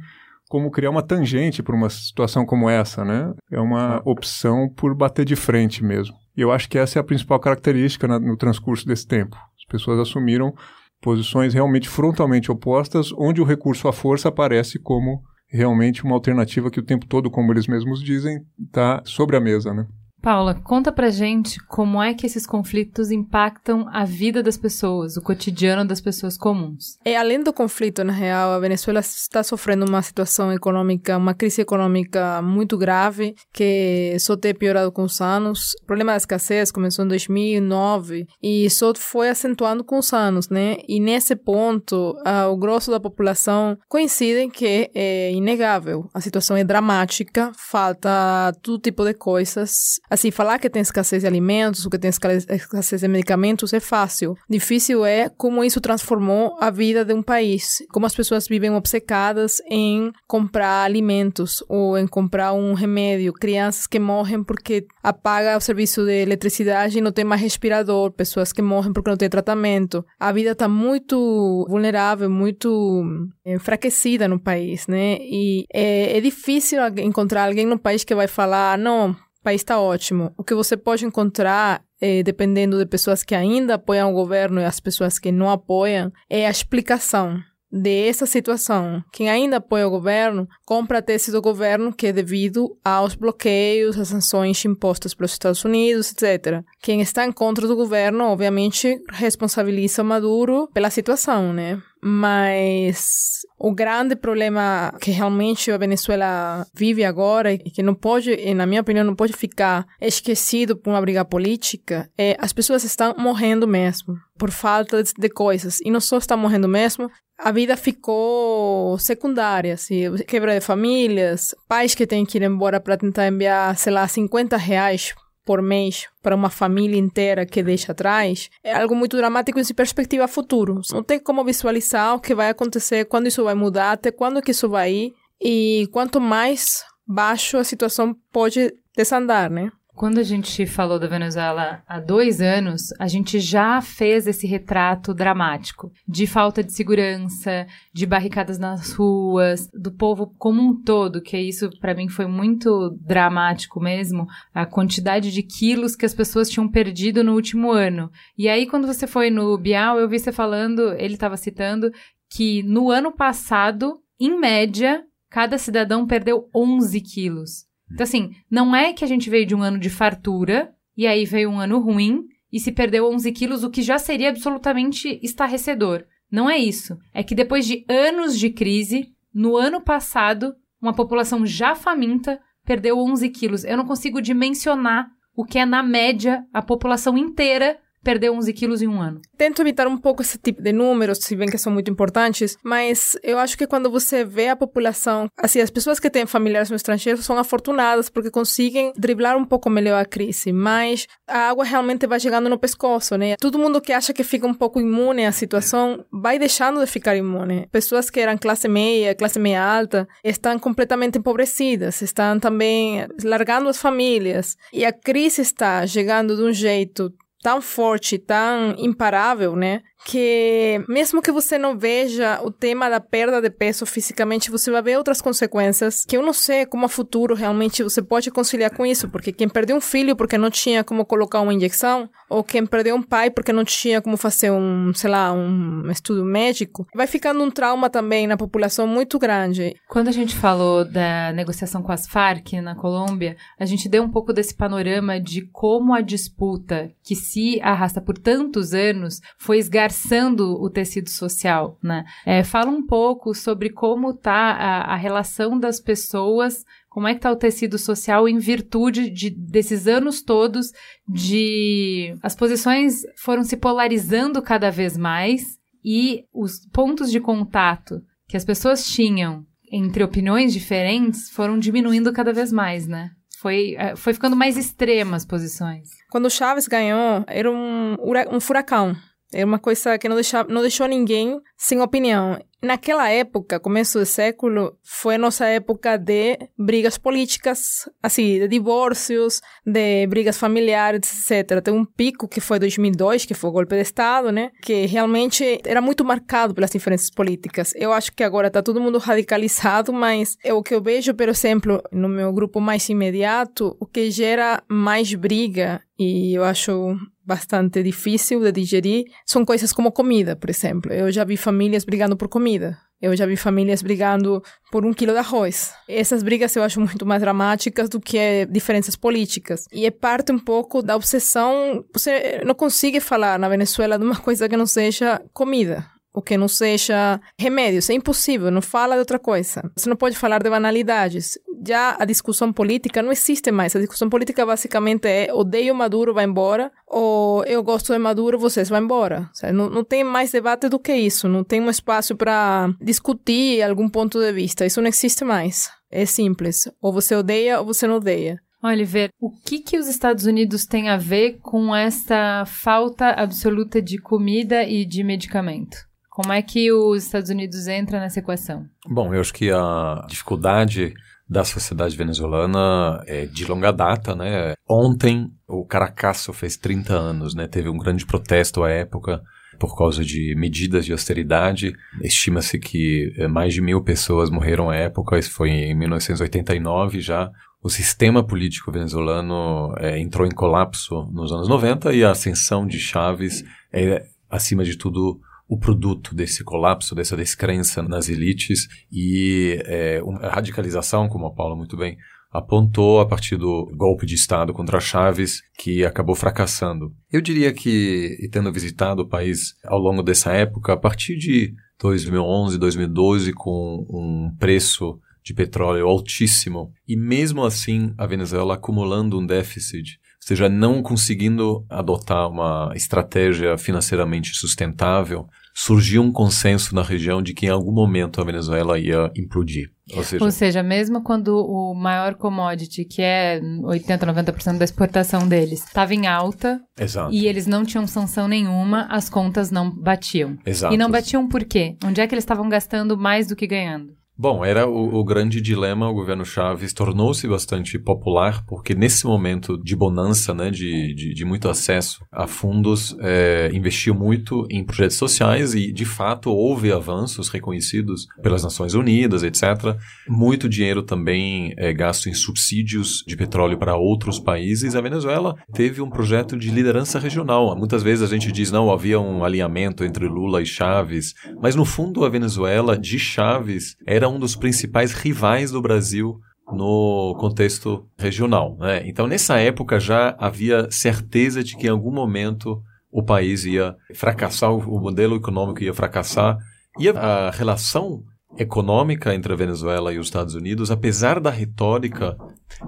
como 0.48 0.70
criar 0.70 0.90
uma 0.90 1.02
tangente 1.02 1.62
para 1.62 1.76
uma 1.76 1.88
situação 1.88 2.44
como 2.44 2.68
essa, 2.68 3.04
né? 3.06 3.32
É 3.50 3.58
uma 3.58 4.02
opção 4.04 4.68
por 4.68 4.94
bater 4.94 5.24
de 5.24 5.34
frente 5.34 5.82
mesmo. 5.82 6.14
E 6.36 6.42
eu 6.42 6.52
acho 6.52 6.68
que 6.68 6.76
essa 6.76 6.98
é 6.98 7.00
a 7.00 7.04
principal 7.04 7.40
característica 7.40 8.06
na, 8.06 8.18
no 8.18 8.36
transcurso 8.36 8.86
desse 8.86 9.06
tempo. 9.06 9.34
As 9.72 9.80
pessoas 9.80 10.00
assumiram 10.00 10.52
posições 11.00 11.54
realmente 11.54 11.88
frontalmente 11.88 12.52
opostas, 12.52 13.10
onde 13.16 13.40
o 13.40 13.44
recurso 13.44 13.88
à 13.88 13.92
força 13.92 14.28
aparece 14.28 14.78
como 14.78 15.22
realmente 15.48 16.04
uma 16.04 16.14
alternativa 16.14 16.70
que 16.70 16.78
o 16.78 16.84
tempo 16.84 17.06
todo, 17.06 17.30
como 17.30 17.50
eles 17.52 17.66
mesmos 17.66 18.02
dizem, 18.02 18.38
está 18.62 19.02
sobre 19.06 19.34
a 19.34 19.40
mesa, 19.40 19.72
né? 19.72 19.86
Paula, 20.22 20.54
conta 20.54 20.92
pra 20.92 21.10
gente 21.10 21.58
como 21.66 22.00
é 22.00 22.14
que 22.14 22.24
esses 22.24 22.46
conflitos 22.46 23.10
impactam 23.10 23.88
a 23.92 24.04
vida 24.04 24.40
das 24.40 24.56
pessoas, 24.56 25.16
o 25.16 25.20
cotidiano 25.20 25.84
das 25.84 26.00
pessoas 26.00 26.38
comuns. 26.38 26.96
É, 27.04 27.16
além 27.16 27.42
do 27.42 27.52
conflito, 27.52 28.04
na 28.04 28.12
real, 28.12 28.52
a 28.52 28.58
Venezuela 28.60 29.00
está 29.00 29.42
sofrendo 29.42 29.84
uma 29.84 30.00
situação 30.00 30.52
econômica, 30.52 31.18
uma 31.18 31.34
crise 31.34 31.62
econômica 31.62 32.40
muito 32.40 32.78
grave, 32.78 33.34
que 33.52 34.16
só 34.20 34.36
tem 34.36 34.54
piorado 34.54 34.92
com 34.92 35.02
os 35.02 35.20
anos. 35.20 35.72
O 35.82 35.86
problema 35.86 36.12
da 36.12 36.18
escassez 36.18 36.70
começou 36.70 37.04
em 37.04 37.08
2009 37.08 38.28
e 38.40 38.70
só 38.70 38.94
foi 38.94 39.28
acentuando 39.28 39.82
com 39.82 39.98
os 39.98 40.12
anos, 40.12 40.48
né? 40.48 40.76
E 40.86 41.00
nesse 41.00 41.34
ponto, 41.34 42.14
o 42.48 42.56
grosso 42.56 42.92
da 42.92 43.00
população 43.00 43.76
coincide 43.88 44.48
que 44.52 44.88
é 44.94 45.32
inegável. 45.32 46.08
A 46.14 46.20
situação 46.20 46.56
é 46.56 46.62
dramática, 46.62 47.50
falta 47.56 48.52
todo 48.62 48.78
tipo 48.78 49.04
de 49.04 49.14
coisas 49.14 50.00
Assim, 50.12 50.30
falar 50.30 50.58
que 50.58 50.68
tem 50.68 50.82
escassez 50.82 51.22
de 51.22 51.26
alimentos, 51.26 51.86
que 51.86 51.98
tem 51.98 52.10
escassez 52.10 53.00
de 53.00 53.08
medicamentos 53.08 53.72
é 53.72 53.80
fácil. 53.80 54.36
Difícil 54.46 55.06
é 55.06 55.30
como 55.30 55.64
isso 55.64 55.80
transformou 55.80 56.54
a 56.60 56.68
vida 56.68 57.02
de 57.02 57.14
um 57.14 57.22
país. 57.22 57.82
Como 57.90 58.04
as 58.04 58.14
pessoas 58.14 58.46
vivem 58.46 58.74
obcecadas 58.74 59.62
em 59.70 60.12
comprar 60.28 60.84
alimentos 60.84 61.64
ou 61.66 61.96
em 61.96 62.06
comprar 62.06 62.52
um 62.52 62.74
remédio. 62.74 63.32
Crianças 63.32 63.86
que 63.86 63.98
morrem 63.98 64.44
porque 64.44 64.86
apaga 65.02 65.56
o 65.56 65.62
serviço 65.62 66.04
de 66.04 66.20
eletricidade 66.20 66.98
e 66.98 67.00
não 67.00 67.10
tem 67.10 67.24
mais 67.24 67.40
respirador. 67.40 68.12
Pessoas 68.12 68.52
que 68.52 68.60
morrem 68.60 68.92
porque 68.92 69.08
não 69.08 69.16
tem 69.16 69.30
tratamento. 69.30 70.04
A 70.20 70.30
vida 70.30 70.50
está 70.50 70.68
muito 70.68 71.64
vulnerável, 71.70 72.28
muito 72.28 73.02
enfraquecida 73.46 74.28
no 74.28 74.38
país, 74.38 74.86
né? 74.86 75.16
E 75.22 75.64
é, 75.72 76.18
é 76.18 76.20
difícil 76.20 76.80
encontrar 76.98 77.46
alguém 77.46 77.64
no 77.64 77.78
país 77.78 78.04
que 78.04 78.14
vai 78.14 78.28
falar, 78.28 78.76
não, 78.76 79.10
o 79.10 79.16
país 79.42 79.60
está 79.60 79.80
ótimo. 79.80 80.32
O 80.36 80.44
que 80.44 80.54
você 80.54 80.76
pode 80.76 81.04
encontrar, 81.04 81.82
eh, 82.00 82.22
dependendo 82.22 82.78
de 82.78 82.86
pessoas 82.86 83.22
que 83.22 83.34
ainda 83.34 83.74
apoiam 83.74 84.10
o 84.10 84.14
governo 84.14 84.60
e 84.60 84.64
as 84.64 84.80
pessoas 84.80 85.18
que 85.18 85.32
não 85.32 85.50
apoiam, 85.50 86.12
é 86.28 86.46
a 86.46 86.50
explicação 86.50 87.42
dessa 87.72 88.26
situação. 88.26 89.02
Quem 89.10 89.30
ainda 89.30 89.56
apoia 89.56 89.88
o 89.88 89.90
governo 89.90 90.46
compra 90.66 90.98
a 90.98 91.02
tese 91.02 91.32
do 91.32 91.40
governo 91.40 91.92
que 91.92 92.08
é 92.08 92.12
devido 92.12 92.76
aos 92.84 93.14
bloqueios, 93.14 93.98
às 93.98 94.08
sanções 94.08 94.62
impostas 94.66 95.14
pelos 95.14 95.32
Estados 95.32 95.64
Unidos, 95.64 96.12
etc. 96.12 96.62
Quem 96.82 97.00
está 97.00 97.24
em 97.24 97.32
contra 97.32 97.66
do 97.66 97.74
governo, 97.74 98.24
obviamente, 98.24 99.00
responsabiliza 99.10 100.04
Maduro 100.04 100.68
pela 100.74 100.90
situação, 100.90 101.52
né? 101.52 101.80
Mas 102.04 103.46
o 103.56 103.72
grande 103.72 104.16
problema 104.16 104.92
que 105.00 105.12
realmente 105.12 105.70
a 105.70 105.78
Venezuela 105.78 106.66
vive 106.74 107.04
agora 107.04 107.52
e 107.52 107.58
que 107.58 107.80
não 107.80 107.94
pode, 107.94 108.52
na 108.54 108.66
minha 108.66 108.80
opinião, 108.80 109.04
não 109.04 109.14
pode 109.14 109.32
ficar 109.32 109.86
esquecido 110.00 110.76
por 110.76 110.90
uma 110.90 111.00
briga 111.00 111.24
política 111.24 112.10
é 112.18 112.36
as 112.40 112.52
pessoas 112.52 112.82
estão 112.82 113.14
morrendo 113.16 113.68
mesmo 113.68 114.16
por 114.36 114.50
falta 114.50 115.00
de 115.02 115.28
coisas. 115.28 115.80
E 115.84 115.90
não 115.92 116.00
só 116.00 116.18
estão 116.18 116.36
morrendo 116.36 116.66
mesmo, 116.66 117.08
a 117.38 117.52
vida 117.52 117.76
ficou 117.76 118.98
secundária, 118.98 119.74
assim, 119.74 120.16
quebra 120.26 120.54
de 120.54 120.60
famílias, 120.60 121.54
pais 121.68 121.94
que 121.94 122.06
têm 122.06 122.26
que 122.26 122.38
ir 122.38 122.42
embora 122.42 122.80
para 122.80 122.96
tentar 122.96 123.28
enviar, 123.28 123.76
sei 123.76 123.92
lá, 123.92 124.06
50 124.06 124.56
reais 124.56 125.14
por 125.44 125.60
mês 125.60 126.06
para 126.22 126.34
uma 126.34 126.50
família 126.50 126.98
inteira 126.98 127.44
que 127.44 127.62
deixa 127.62 127.92
atrás, 127.92 128.48
é 128.62 128.74
algo 128.74 128.94
muito 128.94 129.16
dramático 129.16 129.58
em 129.58 129.74
perspectiva 129.74 130.28
futuro. 130.28 130.80
Não 130.90 131.02
tem 131.02 131.18
como 131.18 131.44
visualizar 131.44 132.14
o 132.14 132.20
que 132.20 132.34
vai 132.34 132.50
acontecer, 132.50 133.06
quando 133.06 133.26
isso 133.26 133.42
vai 133.44 133.54
mudar, 133.54 133.92
até 133.92 134.10
quando 134.10 134.42
que 134.42 134.52
isso 134.52 134.68
vai 134.68 134.92
ir 134.92 135.14
e 135.40 135.88
quanto 135.92 136.20
mais 136.20 136.84
baixo 137.06 137.56
a 137.56 137.64
situação 137.64 138.14
pode 138.32 138.72
desandar, 138.96 139.50
né? 139.50 139.70
Quando 139.94 140.18
a 140.18 140.22
gente 140.22 140.64
falou 140.64 140.98
da 140.98 141.06
Venezuela 141.06 141.82
há 141.86 142.00
dois 142.00 142.40
anos, 142.40 142.92
a 142.98 143.06
gente 143.06 143.38
já 143.38 143.80
fez 143.82 144.26
esse 144.26 144.46
retrato 144.46 145.12
dramático 145.12 145.92
de 146.08 146.26
falta 146.26 146.64
de 146.64 146.72
segurança, 146.72 147.66
de 147.92 148.06
barricadas 148.06 148.58
nas 148.58 148.94
ruas, 148.94 149.68
do 149.72 149.92
povo 149.92 150.34
como 150.38 150.62
um 150.62 150.82
todo, 150.82 151.20
que 151.20 151.36
isso 151.36 151.68
para 151.78 151.94
mim 151.94 152.08
foi 152.08 152.26
muito 152.26 152.96
dramático 153.00 153.80
mesmo, 153.80 154.26
a 154.54 154.64
quantidade 154.64 155.30
de 155.30 155.42
quilos 155.42 155.94
que 155.94 156.06
as 156.06 156.14
pessoas 156.14 156.48
tinham 156.48 156.68
perdido 156.68 157.22
no 157.22 157.34
último 157.34 157.70
ano. 157.70 158.10
E 158.36 158.48
aí, 158.48 158.66
quando 158.66 158.86
você 158.86 159.06
foi 159.06 159.30
no 159.30 159.58
Bial, 159.58 160.00
eu 160.00 160.08
vi 160.08 160.18
você 160.18 160.32
falando, 160.32 160.94
ele 160.94 161.14
estava 161.14 161.36
citando, 161.36 161.92
que 162.30 162.62
no 162.62 162.90
ano 162.90 163.12
passado, 163.12 164.00
em 164.18 164.38
média, 164.40 165.04
cada 165.28 165.58
cidadão 165.58 166.06
perdeu 166.06 166.48
11 166.54 166.98
quilos. 167.02 167.71
Então, 167.92 168.04
assim, 168.04 168.34
não 168.50 168.74
é 168.74 168.92
que 168.92 169.04
a 169.04 169.08
gente 169.08 169.28
veio 169.28 169.46
de 169.46 169.54
um 169.54 169.62
ano 169.62 169.78
de 169.78 169.90
fartura 169.90 170.74
e 170.96 171.06
aí 171.06 171.24
veio 171.24 171.50
um 171.50 171.58
ano 171.58 171.78
ruim 171.78 172.24
e 172.52 172.60
se 172.60 172.72
perdeu 172.72 173.10
11 173.10 173.32
quilos, 173.32 173.64
o 173.64 173.70
que 173.70 173.82
já 173.82 173.98
seria 173.98 174.28
absolutamente 174.28 175.18
estarrecedor. 175.22 176.04
Não 176.30 176.48
é 176.48 176.58
isso. 176.58 176.98
É 177.12 177.22
que 177.22 177.34
depois 177.34 177.66
de 177.66 177.84
anos 177.88 178.38
de 178.38 178.50
crise, 178.50 179.12
no 179.32 179.56
ano 179.56 179.80
passado, 179.80 180.54
uma 180.80 180.94
população 180.94 181.46
já 181.46 181.74
faminta 181.74 182.40
perdeu 182.64 182.98
11 182.98 183.28
quilos. 183.30 183.64
Eu 183.64 183.76
não 183.76 183.84
consigo 183.84 184.20
dimensionar 184.20 185.10
o 185.34 185.44
que 185.44 185.58
é, 185.58 185.64
na 185.64 185.82
média, 185.82 186.44
a 186.52 186.62
população 186.62 187.16
inteira 187.16 187.78
perder 188.02 188.30
11 188.30 188.52
quilos 188.52 188.82
em 188.82 188.88
um 188.88 189.00
ano. 189.00 189.20
Tento 189.36 189.62
evitar 189.62 189.86
um 189.86 189.96
pouco 189.96 190.22
esse 190.22 190.38
tipo 190.38 190.62
de 190.62 190.72
números, 190.72 191.18
se 191.18 191.36
bem 191.36 191.48
que 191.48 191.58
são 191.58 191.72
muito 191.72 191.90
importantes, 191.90 192.56
mas 192.64 193.16
eu 193.22 193.38
acho 193.38 193.56
que 193.56 193.66
quando 193.66 193.90
você 193.90 194.24
vê 194.24 194.48
a 194.48 194.56
população, 194.56 195.28
assim, 195.36 195.60
as 195.60 195.70
pessoas 195.70 195.98
que 195.98 196.10
têm 196.10 196.26
familiares 196.26 196.70
no 196.70 196.76
estrangeiro 196.76 197.22
são 197.22 197.38
afortunadas 197.38 198.08
porque 198.08 198.30
conseguem 198.30 198.92
driblar 198.96 199.36
um 199.36 199.44
pouco 199.44 199.70
melhor 199.70 200.00
a 200.00 200.04
crise, 200.04 200.52
mas 200.52 201.06
a 201.26 201.50
água 201.50 201.64
realmente 201.64 202.06
vai 202.06 202.20
chegando 202.20 202.48
no 202.48 202.58
pescoço, 202.58 203.16
né? 203.16 203.36
Todo 203.36 203.58
mundo 203.58 203.80
que 203.80 203.92
acha 203.92 204.12
que 204.12 204.24
fica 204.24 204.46
um 204.46 204.54
pouco 204.54 204.80
imune 204.80 205.26
à 205.26 205.32
situação 205.32 206.04
vai 206.12 206.38
deixando 206.38 206.80
de 206.80 206.86
ficar 206.86 207.16
imune. 207.16 207.68
Pessoas 207.70 208.10
que 208.10 208.20
eram 208.20 208.36
classe 208.36 208.68
meia, 208.68 209.14
classe 209.14 209.38
meia 209.38 209.62
alta, 209.62 210.08
estão 210.24 210.58
completamente 210.58 211.18
empobrecidas, 211.18 212.02
estão 212.02 212.38
também 212.38 213.06
largando 213.22 213.68
as 213.68 213.78
famílias. 213.78 214.56
E 214.72 214.84
a 214.84 214.92
crise 214.92 215.42
está 215.42 215.86
chegando 215.86 216.36
de 216.36 216.42
um 216.42 216.52
jeito 216.52 217.12
tão 217.42 217.60
forte, 217.60 218.18
tão 218.18 218.74
imparável, 218.78 219.56
né? 219.56 219.82
Que 220.04 220.82
mesmo 220.88 221.22
que 221.22 221.30
você 221.30 221.58
não 221.58 221.78
veja 221.78 222.40
o 222.42 222.50
tema 222.50 222.88
da 222.88 223.00
perda 223.00 223.40
de 223.40 223.50
peso 223.50 223.86
fisicamente, 223.86 224.50
você 224.50 224.70
vai 224.70 224.82
ver 224.82 224.98
outras 224.98 225.20
consequências 225.20 226.04
que 226.04 226.16
eu 226.16 226.22
não 226.22 226.32
sei 226.32 226.66
como 226.66 226.86
a 226.86 226.88
futuro 226.88 227.34
realmente 227.34 227.82
você 227.82 228.02
pode 228.02 228.30
conciliar 228.30 228.74
com 228.74 228.84
isso, 228.84 229.08
porque 229.08 229.32
quem 229.32 229.48
perdeu 229.48 229.76
um 229.76 229.80
filho 229.80 230.16
porque 230.16 230.36
não 230.36 230.50
tinha 230.50 230.82
como 230.82 231.04
colocar 231.04 231.40
uma 231.40 231.54
injeção, 231.54 232.08
ou 232.28 232.42
quem 232.42 232.66
perdeu 232.66 232.96
um 232.96 233.02
pai 233.02 233.30
porque 233.30 233.52
não 233.52 233.64
tinha 233.64 234.00
como 234.00 234.16
fazer 234.16 234.50
um, 234.50 234.92
sei 234.94 235.10
lá, 235.10 235.32
um 235.32 235.90
estudo 235.90 236.24
médico, 236.24 236.86
vai 236.94 237.06
ficando 237.06 237.42
um 237.42 237.50
trauma 237.50 237.88
também 237.88 238.26
na 238.26 238.36
população 238.36 238.86
muito 238.86 239.18
grande. 239.18 239.76
Quando 239.88 240.08
a 240.08 240.12
gente 240.12 240.34
falou 240.34 240.84
da 240.84 241.32
negociação 241.32 241.82
com 241.82 241.92
as 241.92 242.06
Farc 242.06 242.52
na 242.54 242.74
Colômbia, 242.74 243.36
a 243.58 243.64
gente 243.64 243.88
deu 243.88 244.02
um 244.02 244.10
pouco 244.10 244.32
desse 244.32 244.54
panorama 244.54 245.20
de 245.20 245.42
como 245.52 245.94
a 245.94 246.00
disputa 246.00 246.90
que 247.04 247.14
se 247.14 247.60
arrasta 247.62 248.00
por 248.00 248.18
tantos 248.18 248.74
anos 248.74 249.20
foi 249.38 249.58
esgar 249.58 249.91
esgarçando 249.92 250.60
o 250.60 250.70
tecido 250.70 251.10
social, 251.10 251.78
né? 251.82 252.04
É, 252.24 252.42
fala 252.42 252.70
um 252.70 252.84
pouco 252.84 253.34
sobre 253.34 253.70
como 253.70 254.14
tá 254.14 254.32
a, 254.32 254.94
a 254.94 254.96
relação 254.96 255.58
das 255.58 255.78
pessoas 255.78 256.64
como 256.88 257.08
é 257.08 257.12
que 257.12 257.18
está 257.18 257.30
o 257.30 257.36
tecido 257.36 257.78
social 257.78 258.28
em 258.28 258.38
virtude 258.38 259.08
de, 259.08 259.30
desses 259.30 259.86
anos 259.86 260.22
todos 260.22 260.72
de 261.08 262.14
as 262.22 262.34
posições 262.34 263.02
foram 263.16 263.44
se 263.44 263.56
polarizando 263.56 264.42
cada 264.42 264.70
vez 264.70 264.96
mais 264.96 265.58
e 265.84 266.24
os 266.32 266.66
pontos 266.72 267.10
de 267.10 267.20
contato 267.20 268.02
que 268.28 268.36
as 268.36 268.44
pessoas 268.44 268.86
tinham 268.86 269.44
entre 269.70 270.02
opiniões 270.02 270.52
diferentes 270.52 271.30
foram 271.30 271.58
diminuindo 271.58 272.12
cada 272.12 272.32
vez 272.32 272.52
mais, 272.52 272.86
né? 272.86 273.10
Foi, 273.40 273.74
é, 273.76 273.96
foi 273.96 274.12
ficando 274.12 274.36
mais 274.36 274.56
extremas 274.56 275.24
posições. 275.24 275.88
Quando 276.10 276.26
o 276.26 276.30
Chaves 276.30 276.68
ganhou, 276.68 277.24
era 277.26 277.50
um, 277.50 277.96
um 278.30 278.38
furacão 278.38 278.94
é 279.32 279.44
uma 279.44 279.58
coisa 279.58 279.98
que 279.98 280.08
não, 280.08 280.16
deixa, 280.16 280.44
não 280.44 280.60
deixou 280.60 280.86
ninguém 280.86 281.40
sem 281.56 281.80
opinião. 281.80 282.38
naquela 282.62 283.08
época, 283.10 283.58
começo 283.58 283.98
do 283.98 284.06
século, 284.06 284.78
foi 284.84 285.18
nossa 285.18 285.46
época 285.46 285.96
de 285.96 286.38
brigas 286.56 286.96
políticas, 286.96 287.88
assim, 288.00 288.38
de 288.38 288.46
divórcios, 288.46 289.40
de 289.66 290.06
brigas 290.06 290.38
familiares, 290.38 291.30
etc. 291.30 291.60
Tem 291.60 291.74
um 291.74 291.84
pico 291.84 292.28
que 292.28 292.40
foi 292.40 292.60
2002, 292.60 293.24
que 293.24 293.34
foi 293.34 293.50
o 293.50 293.52
golpe 293.52 293.74
de 293.74 293.82
Estado, 293.82 294.30
né? 294.30 294.50
Que 294.62 294.86
realmente 294.86 295.60
era 295.66 295.80
muito 295.80 296.04
marcado 296.04 296.54
pelas 296.54 296.70
diferenças 296.70 297.10
políticas. 297.10 297.72
Eu 297.74 297.92
acho 297.92 298.12
que 298.12 298.22
agora 298.22 298.46
está 298.46 298.62
todo 298.62 298.80
mundo 298.80 298.98
radicalizado, 298.98 299.92
mas 299.92 300.36
é 300.44 300.52
o 300.54 300.62
que 300.62 300.74
eu 300.74 300.82
vejo, 300.82 301.14
por 301.14 301.28
exemplo, 301.28 301.82
no 301.90 302.08
meu 302.08 302.32
grupo 302.32 302.60
mais 302.60 302.88
imediato, 302.88 303.76
o 303.80 303.86
que 303.86 304.10
gera 304.10 304.62
mais 304.68 305.12
briga 305.14 305.80
e 305.98 306.34
eu 306.34 306.44
acho 306.44 306.96
bastante 307.24 307.82
difícil 307.82 308.40
de 308.40 308.52
digerir 308.52 309.04
são 309.24 309.44
coisas 309.44 309.72
como 309.72 309.92
comida, 309.92 310.34
por 310.34 310.50
exemplo. 310.50 310.92
Eu 310.92 311.10
já 311.12 311.24
vi 311.24 311.36
famílias 311.36 311.84
brigando 311.84 312.16
por 312.16 312.28
comida. 312.28 312.78
Eu 313.00 313.16
já 313.16 313.26
vi 313.26 313.36
famílias 313.36 313.82
brigando 313.82 314.40
por 314.70 314.86
um 314.86 314.92
quilo 314.92 315.12
de 315.12 315.18
arroz. 315.18 315.72
Essas 315.88 316.22
brigas 316.22 316.54
eu 316.54 316.62
acho 316.62 316.80
muito 316.80 317.04
mais 317.04 317.20
dramáticas 317.20 317.88
do 317.88 318.00
que 318.00 318.46
diferenças 318.46 318.94
políticas. 318.94 319.66
E 319.72 319.84
é 319.84 319.90
parte 319.90 320.30
um 320.30 320.38
pouco 320.38 320.82
da 320.82 320.94
obsessão. 320.94 321.84
Você 321.92 322.42
não 322.46 322.54
consegue 322.54 323.00
falar 323.00 323.38
na 323.40 323.48
Venezuela 323.48 323.98
de 323.98 324.04
uma 324.04 324.16
coisa 324.16 324.48
que 324.48 324.56
não 324.56 324.66
seja 324.66 325.20
comida 325.32 325.91
o 326.12 326.20
que 326.20 326.36
não 326.36 326.48
seja 326.48 327.20
remédios. 327.38 327.88
É 327.88 327.94
impossível, 327.94 328.50
não 328.50 328.62
fala 328.62 328.94
de 328.94 329.00
outra 329.00 329.18
coisa. 329.18 329.62
Você 329.76 329.88
não 329.88 329.96
pode 329.96 330.16
falar 330.16 330.42
de 330.42 330.50
banalidades. 330.50 331.38
Já 331.66 331.96
a 331.98 332.04
discussão 332.04 332.52
política 332.52 333.02
não 333.02 333.12
existe 333.12 333.50
mais. 333.50 333.74
A 333.74 333.80
discussão 333.80 334.08
política 334.08 334.44
basicamente 334.44 335.06
é 335.06 335.32
odeio 335.32 335.74
Maduro, 335.74 336.12
vai 336.12 336.24
embora, 336.24 336.70
ou 336.86 337.44
eu 337.44 337.62
gosto 337.62 337.92
de 337.92 337.98
Maduro, 337.98 338.38
vocês 338.38 338.68
vão 338.68 338.82
embora. 338.82 339.30
Não, 339.54 339.70
não 339.70 339.84
tem 339.84 340.04
mais 340.04 340.32
debate 340.32 340.68
do 340.68 340.78
que 340.78 340.94
isso. 340.94 341.28
Não 341.28 341.44
tem 341.44 341.60
um 341.60 341.70
espaço 341.70 342.16
para 342.16 342.72
discutir 342.80 343.62
algum 343.62 343.88
ponto 343.88 344.20
de 344.20 344.32
vista. 344.32 344.66
Isso 344.66 344.80
não 344.80 344.88
existe 344.88 345.24
mais. 345.24 345.70
É 345.90 346.04
simples. 346.04 346.68
Ou 346.80 346.92
você 346.92 347.14
odeia 347.14 347.60
ou 347.60 347.66
você 347.66 347.86
não 347.86 347.96
odeia. 347.96 348.40
Oliver, 348.62 349.10
o 349.20 349.28
que, 349.28 349.58
que 349.58 349.76
os 349.76 349.88
Estados 349.88 350.24
Unidos 350.24 350.64
têm 350.66 350.88
a 350.88 350.96
ver 350.96 351.38
com 351.42 351.74
essa 351.74 352.44
falta 352.46 353.10
absoluta 353.10 353.82
de 353.82 353.98
comida 353.98 354.62
e 354.62 354.84
de 354.84 355.02
medicamento? 355.02 355.76
Como 356.12 356.30
é 356.30 356.42
que 356.42 356.70
os 356.70 357.04
Estados 357.04 357.30
Unidos 357.30 357.66
entram 357.66 357.98
nessa 357.98 358.18
equação? 358.18 358.66
Bom, 358.86 359.14
eu 359.14 359.20
acho 359.20 359.32
que 359.32 359.50
a 359.50 360.04
dificuldade 360.06 360.92
da 361.26 361.42
sociedade 361.42 361.96
venezuelana 361.96 363.02
é 363.06 363.24
de 363.24 363.46
longa 363.46 363.72
data, 363.72 364.14
né? 364.14 364.52
Ontem 364.68 365.30
o 365.48 365.64
Caracasso 365.64 366.30
fez 366.34 366.58
30 366.58 366.92
anos, 366.92 367.34
né? 367.34 367.48
Teve 367.48 367.70
um 367.70 367.78
grande 367.78 368.04
protesto 368.04 368.62
à 368.62 368.70
época 368.70 369.22
por 369.58 369.74
causa 369.74 370.04
de 370.04 370.34
medidas 370.36 370.84
de 370.84 370.92
austeridade. 370.92 371.72
Estima-se 372.02 372.58
que 372.58 373.14
eh, 373.16 373.26
mais 373.26 373.54
de 373.54 373.62
mil 373.62 373.82
pessoas 373.82 374.28
morreram 374.28 374.68
à 374.68 374.76
época, 374.76 375.18
isso 375.18 375.30
foi 375.30 375.48
em 375.48 375.74
1989 375.74 377.00
já. 377.00 377.30
O 377.62 377.70
sistema 377.70 378.22
político 378.22 378.70
venezuelano 378.70 379.72
é, 379.78 379.98
entrou 379.98 380.26
em 380.26 380.30
colapso 380.30 381.08
nos 381.12 381.32
anos 381.32 381.48
90 381.48 381.94
e 381.94 382.04
a 382.04 382.10
ascensão 382.10 382.66
de 382.66 382.78
Chaves 382.78 383.44
é, 383.72 384.04
acima 384.28 384.64
de 384.64 384.76
tudo, 384.76 385.20
o 385.52 385.58
produto 385.58 386.14
desse 386.14 386.42
colapso, 386.42 386.94
dessa 386.94 387.14
descrença 387.14 387.82
nas 387.82 388.08
elites 388.08 388.68
e 388.90 389.62
é, 389.66 390.00
a 390.22 390.30
radicalização, 390.30 391.10
como 391.10 391.26
a 391.26 391.30
Paula 391.30 391.54
muito 391.54 391.76
bem 391.76 391.98
apontou 392.30 392.98
a 392.98 393.06
partir 393.06 393.36
do 393.36 393.70
golpe 393.76 394.06
de 394.06 394.14
Estado 394.14 394.54
contra 394.54 394.80
Chaves, 394.80 395.42
que 395.58 395.84
acabou 395.84 396.14
fracassando. 396.14 396.90
Eu 397.12 397.20
diria 397.20 397.52
que, 397.52 398.26
tendo 398.32 398.50
visitado 398.50 399.02
o 399.02 399.06
país 399.06 399.54
ao 399.66 399.78
longo 399.78 400.02
dessa 400.02 400.32
época, 400.32 400.72
a 400.72 400.76
partir 400.78 401.18
de 401.18 401.52
2011, 401.78 402.56
2012, 402.56 403.34
com 403.34 403.84
um 403.90 404.34
preço 404.38 404.98
de 405.22 405.34
petróleo 405.34 405.86
altíssimo, 405.86 406.72
e 406.88 406.96
mesmo 406.96 407.44
assim 407.44 407.92
a 407.98 408.06
Venezuela 408.06 408.54
acumulando 408.54 409.18
um 409.18 409.26
déficit 409.26 410.00
ou 410.22 410.28
seja, 410.28 410.48
não 410.48 410.80
conseguindo 410.82 411.66
adotar 411.68 412.28
uma 412.28 412.70
estratégia 412.76 413.58
financeiramente 413.58 414.32
sustentável, 414.36 415.26
surgiu 415.54 416.02
um 416.02 416.10
consenso 416.10 416.74
na 416.74 416.82
região 416.82 417.22
de 417.22 417.34
que 417.34 417.46
em 417.46 417.50
algum 417.50 417.72
momento 417.72 418.20
a 418.20 418.24
Venezuela 418.24 418.78
ia 418.78 419.10
implodir. 419.16 419.70
Ou 419.94 420.02
seja, 420.02 420.24
Ou 420.24 420.30
seja 420.30 420.62
mesmo 420.62 421.02
quando 421.02 421.36
o 421.36 421.74
maior 421.74 422.14
commodity, 422.14 422.84
que 422.84 423.02
é 423.02 423.40
80, 423.62 424.06
90% 424.06 424.58
da 424.58 424.64
exportação 424.64 425.28
deles, 425.28 425.64
estava 425.64 425.92
em 425.92 426.06
alta 426.06 426.60
Exato. 426.78 427.12
e 427.12 427.26
eles 427.26 427.46
não 427.46 427.64
tinham 427.64 427.86
sanção 427.86 428.26
nenhuma, 428.26 428.86
as 428.90 429.10
contas 429.10 429.50
não 429.50 429.70
batiam. 429.70 430.38
Exato. 430.46 430.72
E 430.72 430.78
não 430.78 430.90
batiam 430.90 431.28
por 431.28 431.44
quê? 431.44 431.76
Onde 431.84 432.00
é 432.00 432.06
que 432.06 432.14
eles 432.14 432.24
estavam 432.24 432.48
gastando 432.48 432.96
mais 432.96 433.26
do 433.26 433.36
que 433.36 433.46
ganhando? 433.46 433.92
Bom, 434.16 434.44
era 434.44 434.68
o, 434.68 434.94
o, 434.94 435.04
grande 435.04 435.40
dilema. 435.40 435.88
O 435.88 435.94
governo 435.94 436.24
Chaves 436.24 436.72
tornou-se 436.72 437.26
bastante 437.26 437.78
popular 437.78 438.44
porque 438.46 438.74
nesse 438.74 439.06
momento 439.06 439.56
de 439.56 439.74
bonança, 439.74 440.34
né, 440.34 440.50
de, 440.50 440.94
de, 440.94 441.14
de 441.14 441.24
muito 441.24 441.48
acesso 441.48 442.04
a 442.12 442.26
fundos, 442.26 442.94
é, 443.00 443.50
investiu 443.54 443.94
muito 443.94 444.46
em 444.50 444.62
projetos 444.62 444.96
sociais 444.96 445.54
e, 445.54 445.72
de 445.72 445.84
fato, 445.86 446.30
houve 446.30 446.70
avanços 446.70 447.30
reconhecidos 447.30 448.06
pelas 448.22 448.44
Nações 448.44 448.74
Unidas, 448.74 449.22
etc. 449.22 449.76
Muito 450.06 450.48
dinheiro 450.48 450.82
também 450.82 451.54
é 451.56 451.72
gasto 451.72 452.08
em 452.08 452.14
subsídios 452.14 453.02
de 453.06 453.16
petróleo 453.16 453.58
para 453.58 453.76
outros 453.76 454.20
países. 454.20 454.76
A 454.76 454.80
Venezuela 454.82 455.34
teve 455.54 455.80
um 455.80 455.88
projeto 455.88 456.36
de 456.36 456.50
liderança 456.50 456.98
regional. 456.98 457.56
Muitas 457.56 457.82
vezes 457.82 458.04
a 458.04 458.14
gente 458.14 458.30
diz 458.30 458.52
não 458.52 458.70
havia 458.70 459.00
um 459.00 459.24
alinhamento 459.24 459.82
entre 459.84 460.06
Lula 460.06 460.42
e 460.42 460.46
Chaves, 460.46 461.14
mas 461.40 461.56
no 461.56 461.64
fundo 461.64 462.04
a 462.04 462.10
Venezuela 462.10 462.78
de 462.78 462.98
Chaves 462.98 463.74
era 463.86 464.01
um 464.08 464.18
dos 464.18 464.36
principais 464.36 464.92
rivais 464.92 465.50
do 465.50 465.60
Brasil 465.62 466.18
no 466.52 467.16
contexto 467.18 467.86
regional. 467.98 468.56
Né? 468.58 468.86
Então, 468.86 469.06
nessa 469.06 469.38
época 469.38 469.80
já 469.80 470.14
havia 470.18 470.70
certeza 470.70 471.42
de 471.42 471.56
que 471.56 471.66
em 471.66 471.70
algum 471.70 471.92
momento 471.92 472.62
o 472.90 473.02
país 473.02 473.44
ia 473.44 473.74
fracassar, 473.94 474.52
o 474.52 474.80
modelo 474.80 475.16
econômico 475.16 475.62
ia 475.62 475.72
fracassar, 475.72 476.38
e 476.78 476.88
a 476.88 477.30
relação 477.30 478.02
econômica 478.38 479.14
entre 479.14 479.32
a 479.32 479.36
Venezuela 479.36 479.92
e 479.92 479.98
os 479.98 480.06
Estados 480.06 480.34
Unidos, 480.34 480.70
apesar 480.70 481.20
da 481.20 481.30
retórica, 481.30 482.16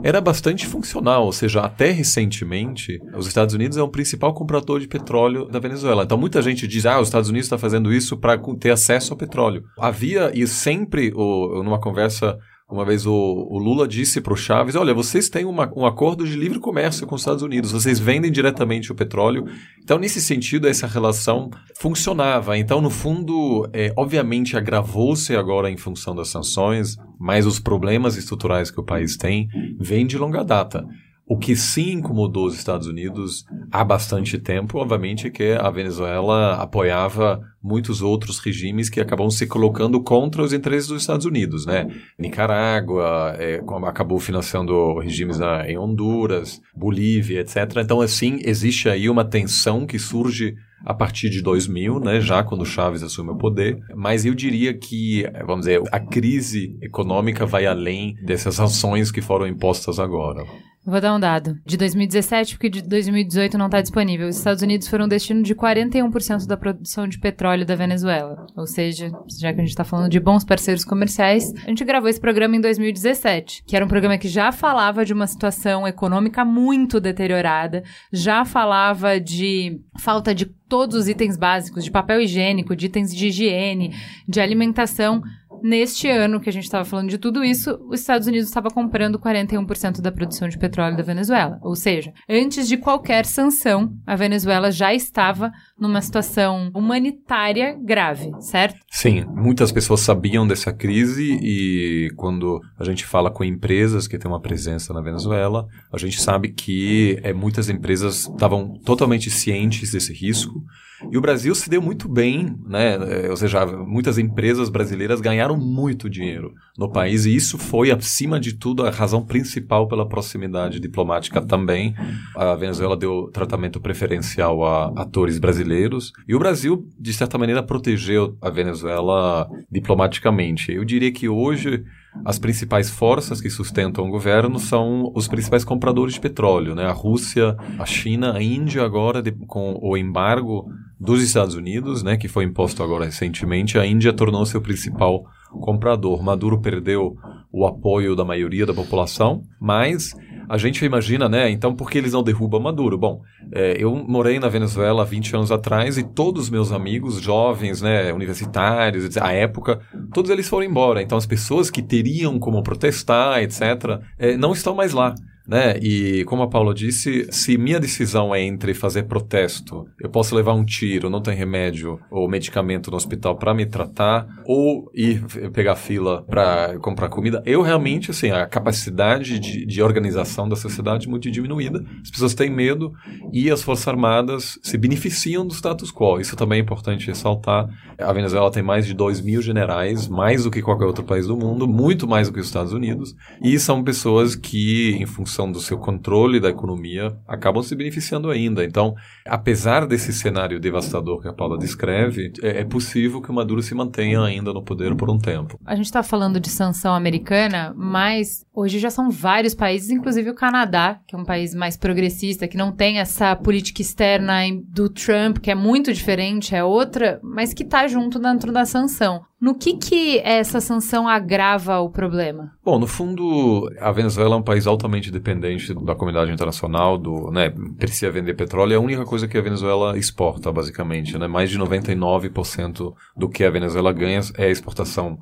era 0.02 0.20
bastante 0.20 0.66
funcional, 0.66 1.24
ou 1.24 1.32
seja, 1.32 1.60
até 1.60 1.90
recentemente, 1.90 3.00
os 3.16 3.26
Estados 3.26 3.54
Unidos 3.54 3.76
é 3.76 3.82
o 3.82 3.88
principal 3.88 4.34
comprador 4.34 4.80
de 4.80 4.88
petróleo 4.88 5.46
da 5.46 5.58
Venezuela. 5.58 6.04
Então 6.04 6.18
muita 6.18 6.42
gente 6.42 6.66
diz, 6.66 6.86
ah, 6.86 7.00
os 7.00 7.08
Estados 7.08 7.28
Unidos 7.28 7.46
está 7.46 7.58
fazendo 7.58 7.92
isso 7.92 8.16
para 8.16 8.38
ter 8.58 8.70
acesso 8.70 9.12
ao 9.12 9.18
petróleo. 9.18 9.64
Havia, 9.78 10.30
e 10.34 10.46
sempre, 10.46 11.10
numa 11.10 11.80
conversa 11.80 12.38
uma 12.74 12.84
vez 12.84 13.06
o, 13.06 13.12
o 13.12 13.56
Lula 13.56 13.86
disse 13.86 14.20
para 14.20 14.32
o 14.32 14.36
Chaves: 14.36 14.74
Olha, 14.74 14.92
vocês 14.92 15.28
têm 15.28 15.44
uma, 15.44 15.72
um 15.76 15.86
acordo 15.86 16.26
de 16.26 16.34
livre 16.34 16.58
comércio 16.58 17.06
com 17.06 17.14
os 17.14 17.20
Estados 17.20 17.42
Unidos, 17.42 17.70
vocês 17.70 18.00
vendem 18.00 18.32
diretamente 18.32 18.90
o 18.90 18.96
petróleo. 18.96 19.46
Então, 19.80 19.96
nesse 19.96 20.20
sentido, 20.20 20.66
essa 20.66 20.86
relação 20.88 21.50
funcionava. 21.78 22.58
Então, 22.58 22.80
no 22.80 22.90
fundo, 22.90 23.68
é, 23.72 23.92
obviamente 23.96 24.56
agravou-se 24.56 25.36
agora 25.36 25.70
em 25.70 25.76
função 25.76 26.16
das 26.16 26.28
sanções, 26.28 26.96
mas 27.18 27.46
os 27.46 27.60
problemas 27.60 28.16
estruturais 28.16 28.72
que 28.72 28.80
o 28.80 28.84
país 28.84 29.16
tem 29.16 29.48
vêm 29.78 30.04
de 30.04 30.18
longa 30.18 30.42
data. 30.42 30.84
O 31.26 31.38
que 31.38 31.56
sim 31.56 31.92
incomodou 31.92 32.46
os 32.46 32.54
Estados 32.54 32.86
Unidos 32.86 33.46
há 33.72 33.82
bastante 33.82 34.38
tempo, 34.38 34.78
obviamente, 34.78 35.26
é 35.26 35.30
que 35.30 35.52
a 35.52 35.70
Venezuela 35.70 36.56
apoiava 36.56 37.40
muitos 37.62 38.02
outros 38.02 38.38
regimes 38.38 38.90
que 38.90 39.00
acabam 39.00 39.30
se 39.30 39.46
colocando 39.46 40.02
contra 40.02 40.42
os 40.42 40.52
interesses 40.52 40.88
dos 40.88 41.00
Estados 41.00 41.24
Unidos, 41.24 41.64
né? 41.64 41.88
Nicarágua 42.18 43.34
é, 43.38 43.58
acabou 43.86 44.18
financiando 44.20 44.98
regimes 44.98 45.38
na, 45.38 45.66
em 45.66 45.78
Honduras, 45.78 46.60
Bolívia, 46.76 47.40
etc. 47.40 47.78
Então, 47.78 48.02
assim, 48.02 48.40
existe 48.44 48.90
aí 48.90 49.08
uma 49.08 49.24
tensão 49.24 49.86
que 49.86 49.98
surge 49.98 50.54
a 50.84 50.94
partir 50.94 51.30
de 51.30 51.42
2000, 51.42 52.00
né, 52.00 52.20
já 52.20 52.42
quando 52.42 52.64
Chaves 52.64 53.02
assume 53.02 53.30
o 53.30 53.38
poder, 53.38 53.78
mas 53.94 54.24
eu 54.24 54.34
diria 54.34 54.74
que, 54.74 55.24
vamos 55.46 55.66
dizer, 55.66 55.82
a 55.90 56.00
crise 56.00 56.76
econômica 56.80 57.46
vai 57.46 57.66
além 57.66 58.14
dessas 58.24 58.60
ações 58.60 59.10
que 59.10 59.20
foram 59.20 59.46
impostas 59.46 59.98
agora. 59.98 60.44
Vou 60.86 61.00
dar 61.00 61.14
um 61.14 61.20
dado. 61.20 61.58
De 61.64 61.78
2017, 61.78 62.56
porque 62.56 62.68
de 62.68 62.82
2018 62.82 63.56
não 63.56 63.66
está 63.66 63.80
disponível. 63.80 64.28
Os 64.28 64.36
Estados 64.36 64.62
Unidos 64.62 64.86
foram 64.86 65.08
destino 65.08 65.42
de 65.42 65.54
41% 65.54 66.46
da 66.46 66.58
produção 66.58 67.08
de 67.08 67.18
petróleo 67.18 67.64
da 67.64 67.74
Venezuela. 67.74 68.46
Ou 68.54 68.66
seja, 68.66 69.10
já 69.40 69.52
que 69.54 69.60
a 69.60 69.64
gente 69.64 69.70
está 69.70 69.82
falando 69.82 70.10
de 70.10 70.20
bons 70.20 70.44
parceiros 70.44 70.84
comerciais, 70.84 71.54
a 71.64 71.70
gente 71.70 71.84
gravou 71.84 72.10
esse 72.10 72.20
programa 72.20 72.56
em 72.56 72.60
2017, 72.60 73.64
que 73.66 73.74
era 73.74 73.84
um 73.84 73.88
programa 73.88 74.18
que 74.18 74.28
já 74.28 74.52
falava 74.52 75.06
de 75.06 75.14
uma 75.14 75.26
situação 75.26 75.88
econômica 75.88 76.44
muito 76.44 77.00
deteriorada, 77.00 77.82
já 78.12 78.44
falava 78.44 79.18
de 79.18 79.80
falta 79.98 80.34
de 80.34 80.44
todos 80.74 80.96
os 80.96 81.08
itens 81.08 81.36
básicos, 81.36 81.84
de 81.84 81.90
papel 81.92 82.20
higiênico, 82.20 82.74
de 82.74 82.86
itens 82.86 83.14
de 83.14 83.28
higiene, 83.28 83.94
de 84.26 84.40
alimentação 84.40 85.22
neste 85.64 86.10
ano 86.10 86.38
que 86.38 86.50
a 86.50 86.52
gente 86.52 86.64
estava 86.64 86.84
falando 86.84 87.08
de 87.08 87.16
tudo 87.16 87.42
isso, 87.42 87.80
os 87.88 88.00
Estados 88.00 88.26
Unidos 88.26 88.48
estava 88.48 88.68
comprando 88.68 89.18
41% 89.18 90.02
da 90.02 90.12
produção 90.12 90.46
de 90.46 90.58
petróleo 90.58 90.94
da 90.94 91.02
Venezuela. 91.02 91.58
Ou 91.62 91.74
seja, 91.74 92.12
antes 92.28 92.68
de 92.68 92.76
qualquer 92.76 93.24
sanção, 93.24 93.96
a 94.06 94.14
Venezuela 94.14 94.70
já 94.70 94.92
estava 94.92 95.50
numa 95.80 96.02
situação 96.02 96.70
humanitária 96.74 97.74
grave, 97.82 98.30
certo? 98.40 98.76
Sim, 98.90 99.24
muitas 99.34 99.72
pessoas 99.72 100.00
sabiam 100.00 100.46
dessa 100.46 100.70
crise 100.70 101.38
e 101.42 102.10
quando 102.14 102.60
a 102.78 102.84
gente 102.84 103.06
fala 103.06 103.30
com 103.30 103.42
empresas 103.42 104.06
que 104.06 104.18
têm 104.18 104.30
uma 104.30 104.42
presença 104.42 104.92
na 104.92 105.00
Venezuela, 105.00 105.66
a 105.90 105.96
gente 105.96 106.20
sabe 106.20 106.52
que 106.52 107.18
é, 107.22 107.32
muitas 107.32 107.70
empresas 107.70 108.28
estavam 108.28 108.78
totalmente 108.84 109.30
cientes 109.30 109.92
desse 109.92 110.12
risco 110.12 110.62
e 111.10 111.18
o 111.18 111.20
Brasil 111.20 111.54
se 111.54 111.68
deu 111.68 111.80
muito 111.80 112.08
bem, 112.08 112.56
né? 112.66 112.94
É, 113.26 113.30
ou 113.30 113.36
seja, 113.36 113.64
muitas 113.66 114.18
empresas 114.18 114.68
brasileiras 114.68 115.20
ganharam 115.20 115.56
muito 115.56 116.08
dinheiro 116.08 116.52
no 116.78 116.90
país 116.90 117.24
e 117.24 117.34
isso 117.34 117.58
foi, 117.58 117.90
acima 117.90 118.40
de 118.40 118.54
tudo, 118.54 118.86
a 118.86 118.90
razão 118.90 119.24
principal 119.24 119.86
pela 119.88 120.08
proximidade 120.08 120.80
diplomática 120.80 121.40
também. 121.40 121.94
A 122.36 122.54
Venezuela 122.54 122.96
deu 122.96 123.30
tratamento 123.32 123.80
preferencial 123.80 124.64
a 124.64 124.92
atores 124.96 125.38
brasileiros 125.38 126.12
e 126.28 126.34
o 126.34 126.38
Brasil, 126.38 126.86
de 126.98 127.12
certa 127.12 127.38
maneira, 127.38 127.62
protegeu 127.62 128.36
a 128.40 128.50
Venezuela 128.50 129.48
diplomaticamente. 129.70 130.72
Eu 130.72 130.84
diria 130.84 131.12
que 131.12 131.28
hoje 131.28 131.84
as 132.24 132.38
principais 132.38 132.90
forças 132.90 133.40
que 133.40 133.50
sustentam 133.50 134.06
o 134.06 134.10
governo 134.10 134.58
são 134.58 135.10
os 135.14 135.26
principais 135.26 135.64
compradores 135.64 136.14
de 136.14 136.20
petróleo, 136.20 136.74
né? 136.74 136.84
A 136.84 136.92
Rússia, 136.92 137.56
a 137.78 137.86
China, 137.86 138.34
a 138.36 138.42
Índia 138.42 138.84
agora 138.84 139.20
de, 139.20 139.32
com 139.32 139.78
o 139.82 139.96
embargo 139.96 140.68
dos 140.98 141.22
Estados 141.22 141.54
Unidos, 141.54 142.02
né, 142.02 142.16
que 142.16 142.28
foi 142.28 142.44
imposto 142.44 142.82
agora 142.82 143.04
recentemente, 143.04 143.78
a 143.78 143.86
Índia 143.86 144.12
tornou-se 144.12 144.56
o 144.56 144.60
principal 144.60 145.24
comprador. 145.50 146.22
Maduro 146.22 146.60
perdeu 146.60 147.16
o 147.52 147.66
apoio 147.66 148.16
da 148.16 148.24
maioria 148.24 148.66
da 148.66 148.74
população, 148.74 149.42
mas 149.60 150.14
a 150.48 150.58
gente 150.58 150.84
imagina, 150.84 151.28
né? 151.28 151.50
Então, 151.50 151.74
por 151.74 151.90
que 151.90 151.98
eles 151.98 152.12
não 152.12 152.22
derrubam 152.22 152.60
Maduro? 152.60 152.98
Bom, 152.98 153.22
é, 153.52 153.76
eu 153.78 153.94
morei 153.94 154.38
na 154.38 154.48
Venezuela 154.48 155.02
há 155.02 155.04
20 155.04 155.36
anos 155.36 155.52
atrás 155.52 155.96
e 155.96 156.02
todos 156.02 156.44
os 156.44 156.50
meus 156.50 156.72
amigos, 156.72 157.20
jovens, 157.20 157.80
né, 157.80 158.12
universitários, 158.12 159.16
à 159.16 159.32
época, 159.32 159.80
todos 160.12 160.30
eles 160.30 160.48
foram 160.48 160.66
embora. 160.66 161.02
Então, 161.02 161.16
as 161.16 161.26
pessoas 161.26 161.70
que 161.70 161.82
teriam 161.82 162.38
como 162.38 162.62
protestar, 162.62 163.42
etc., 163.42 164.00
é, 164.18 164.36
não 164.36 164.52
estão 164.52 164.74
mais 164.74 164.92
lá. 164.92 165.14
Né? 165.46 165.78
E 165.78 166.24
como 166.24 166.42
a 166.42 166.48
Paula 166.48 166.72
disse, 166.72 167.28
se 167.30 167.58
minha 167.58 167.78
decisão 167.78 168.34
é 168.34 168.40
entre 168.40 168.72
fazer 168.72 169.02
protesto, 169.02 169.86
eu 170.00 170.08
posso 170.08 170.34
levar 170.34 170.54
um 170.54 170.64
tiro, 170.64 171.10
não 171.10 171.20
tem 171.20 171.36
remédio 171.36 172.00
ou 172.10 172.28
medicamento 172.28 172.90
no 172.90 172.96
hospital 172.96 173.36
para 173.36 173.52
me 173.52 173.66
tratar, 173.66 174.26
ou 174.46 174.90
ir 174.94 175.22
pegar 175.52 175.76
fila 175.76 176.22
para 176.22 176.78
comprar 176.78 177.10
comida, 177.10 177.42
eu 177.44 177.60
realmente, 177.60 178.10
assim, 178.10 178.30
a 178.30 178.46
capacidade 178.46 179.38
de, 179.38 179.66
de 179.66 179.82
organização 179.82 180.48
da 180.48 180.56
sociedade 180.56 181.06
é 181.06 181.10
muito 181.10 181.30
diminuída. 181.30 181.84
As 182.02 182.10
pessoas 182.10 182.34
têm 182.34 182.48
medo 182.48 182.92
e 183.30 183.50
as 183.50 183.62
Forças 183.62 183.86
Armadas 183.86 184.58
se 184.62 184.78
beneficiam 184.78 185.46
do 185.46 185.52
status 185.52 185.92
quo. 185.92 186.20
Isso 186.20 186.36
também 186.36 186.58
é 186.58 186.62
importante 186.62 187.06
ressaltar. 187.06 187.68
A 187.98 188.12
Venezuela 188.12 188.50
tem 188.50 188.62
mais 188.62 188.86
de 188.86 188.94
2 188.94 189.20
mil 189.20 189.42
generais, 189.42 190.08
mais 190.08 190.44
do 190.44 190.50
que 190.50 190.62
qualquer 190.62 190.86
outro 190.86 191.04
país 191.04 191.26
do 191.26 191.36
mundo, 191.36 191.68
muito 191.68 192.08
mais 192.08 192.28
do 192.28 192.34
que 192.34 192.40
os 192.40 192.46
Estados 192.46 192.72
Unidos, 192.72 193.14
e 193.42 193.58
são 193.58 193.84
pessoas 193.84 194.34
que, 194.34 194.96
em 194.98 195.06
função 195.06 195.33
função 195.34 195.50
do 195.50 195.58
seu 195.60 195.76
controle 195.76 196.38
da 196.38 196.48
economia, 196.48 197.16
acabam 197.26 197.62
se 197.62 197.74
beneficiando 197.74 198.30
ainda. 198.30 198.64
Então, 198.64 198.94
apesar 199.26 199.86
desse 199.86 200.12
cenário 200.12 200.60
devastador 200.60 201.20
que 201.20 201.28
a 201.28 201.32
Paula 201.32 201.58
descreve, 201.58 202.32
é, 202.40 202.60
é 202.60 202.64
possível 202.64 203.20
que 203.20 203.30
o 203.30 203.34
Maduro 203.34 203.60
se 203.60 203.74
mantenha 203.74 204.22
ainda 204.22 204.52
no 204.52 204.62
poder 204.62 204.94
por 204.94 205.10
um 205.10 205.18
tempo. 205.18 205.58
A 205.64 205.74
gente 205.74 205.86
está 205.86 206.02
falando 206.02 206.38
de 206.38 206.48
sanção 206.48 206.94
americana, 206.94 207.74
mas 207.76 208.46
hoje 208.54 208.78
já 208.78 208.90
são 208.90 209.10
vários 209.10 209.54
países, 209.54 209.90
inclusive 209.90 210.30
o 210.30 210.34
Canadá, 210.34 211.00
que 211.06 211.16
é 211.16 211.18
um 211.18 211.24
país 211.24 211.54
mais 211.54 211.76
progressista, 211.76 212.46
que 212.46 212.56
não 212.56 212.70
tem 212.70 212.98
essa 212.98 213.34
política 213.34 213.82
externa 213.82 214.34
do 214.68 214.88
Trump, 214.88 215.38
que 215.38 215.50
é 215.50 215.54
muito 215.54 215.92
diferente, 215.92 216.54
é 216.54 216.62
outra, 216.62 217.18
mas 217.22 217.52
que 217.52 217.62
está 217.62 217.88
junto 217.88 218.18
dentro 218.18 218.52
da 218.52 218.64
sanção. 218.64 219.22
No 219.40 219.54
que 219.54 219.76
que 219.76 220.20
essa 220.20 220.60
sanção 220.60 221.06
agrava 221.06 221.78
o 221.80 221.90
problema? 221.90 222.52
Bom, 222.64 222.78
no 222.78 222.86
fundo, 222.86 223.70
a 223.78 223.92
Venezuela 223.92 224.36
é 224.36 224.38
um 224.38 224.42
país 224.42 224.66
altamente 224.66 225.10
dependente 225.10 225.74
da 225.74 225.94
comunidade 225.94 226.32
internacional, 226.32 226.96
do, 226.96 227.30
né, 227.30 227.52
precisa 227.78 228.10
vender 228.10 228.34
petróleo, 228.34 228.72
é 228.72 228.76
a 228.76 228.80
única 228.80 229.04
coisa 229.04 229.28
que 229.28 229.36
a 229.36 229.42
Venezuela 229.42 229.98
exporta, 229.98 230.50
basicamente, 230.50 231.18
né? 231.18 231.26
Mais 231.26 231.50
de 231.50 231.58
99% 231.58 232.94
do 233.16 233.28
que 233.28 233.44
a 233.44 233.50
Venezuela 233.50 233.92
ganha 233.92 234.20
é 234.38 234.50
exportação 234.50 235.18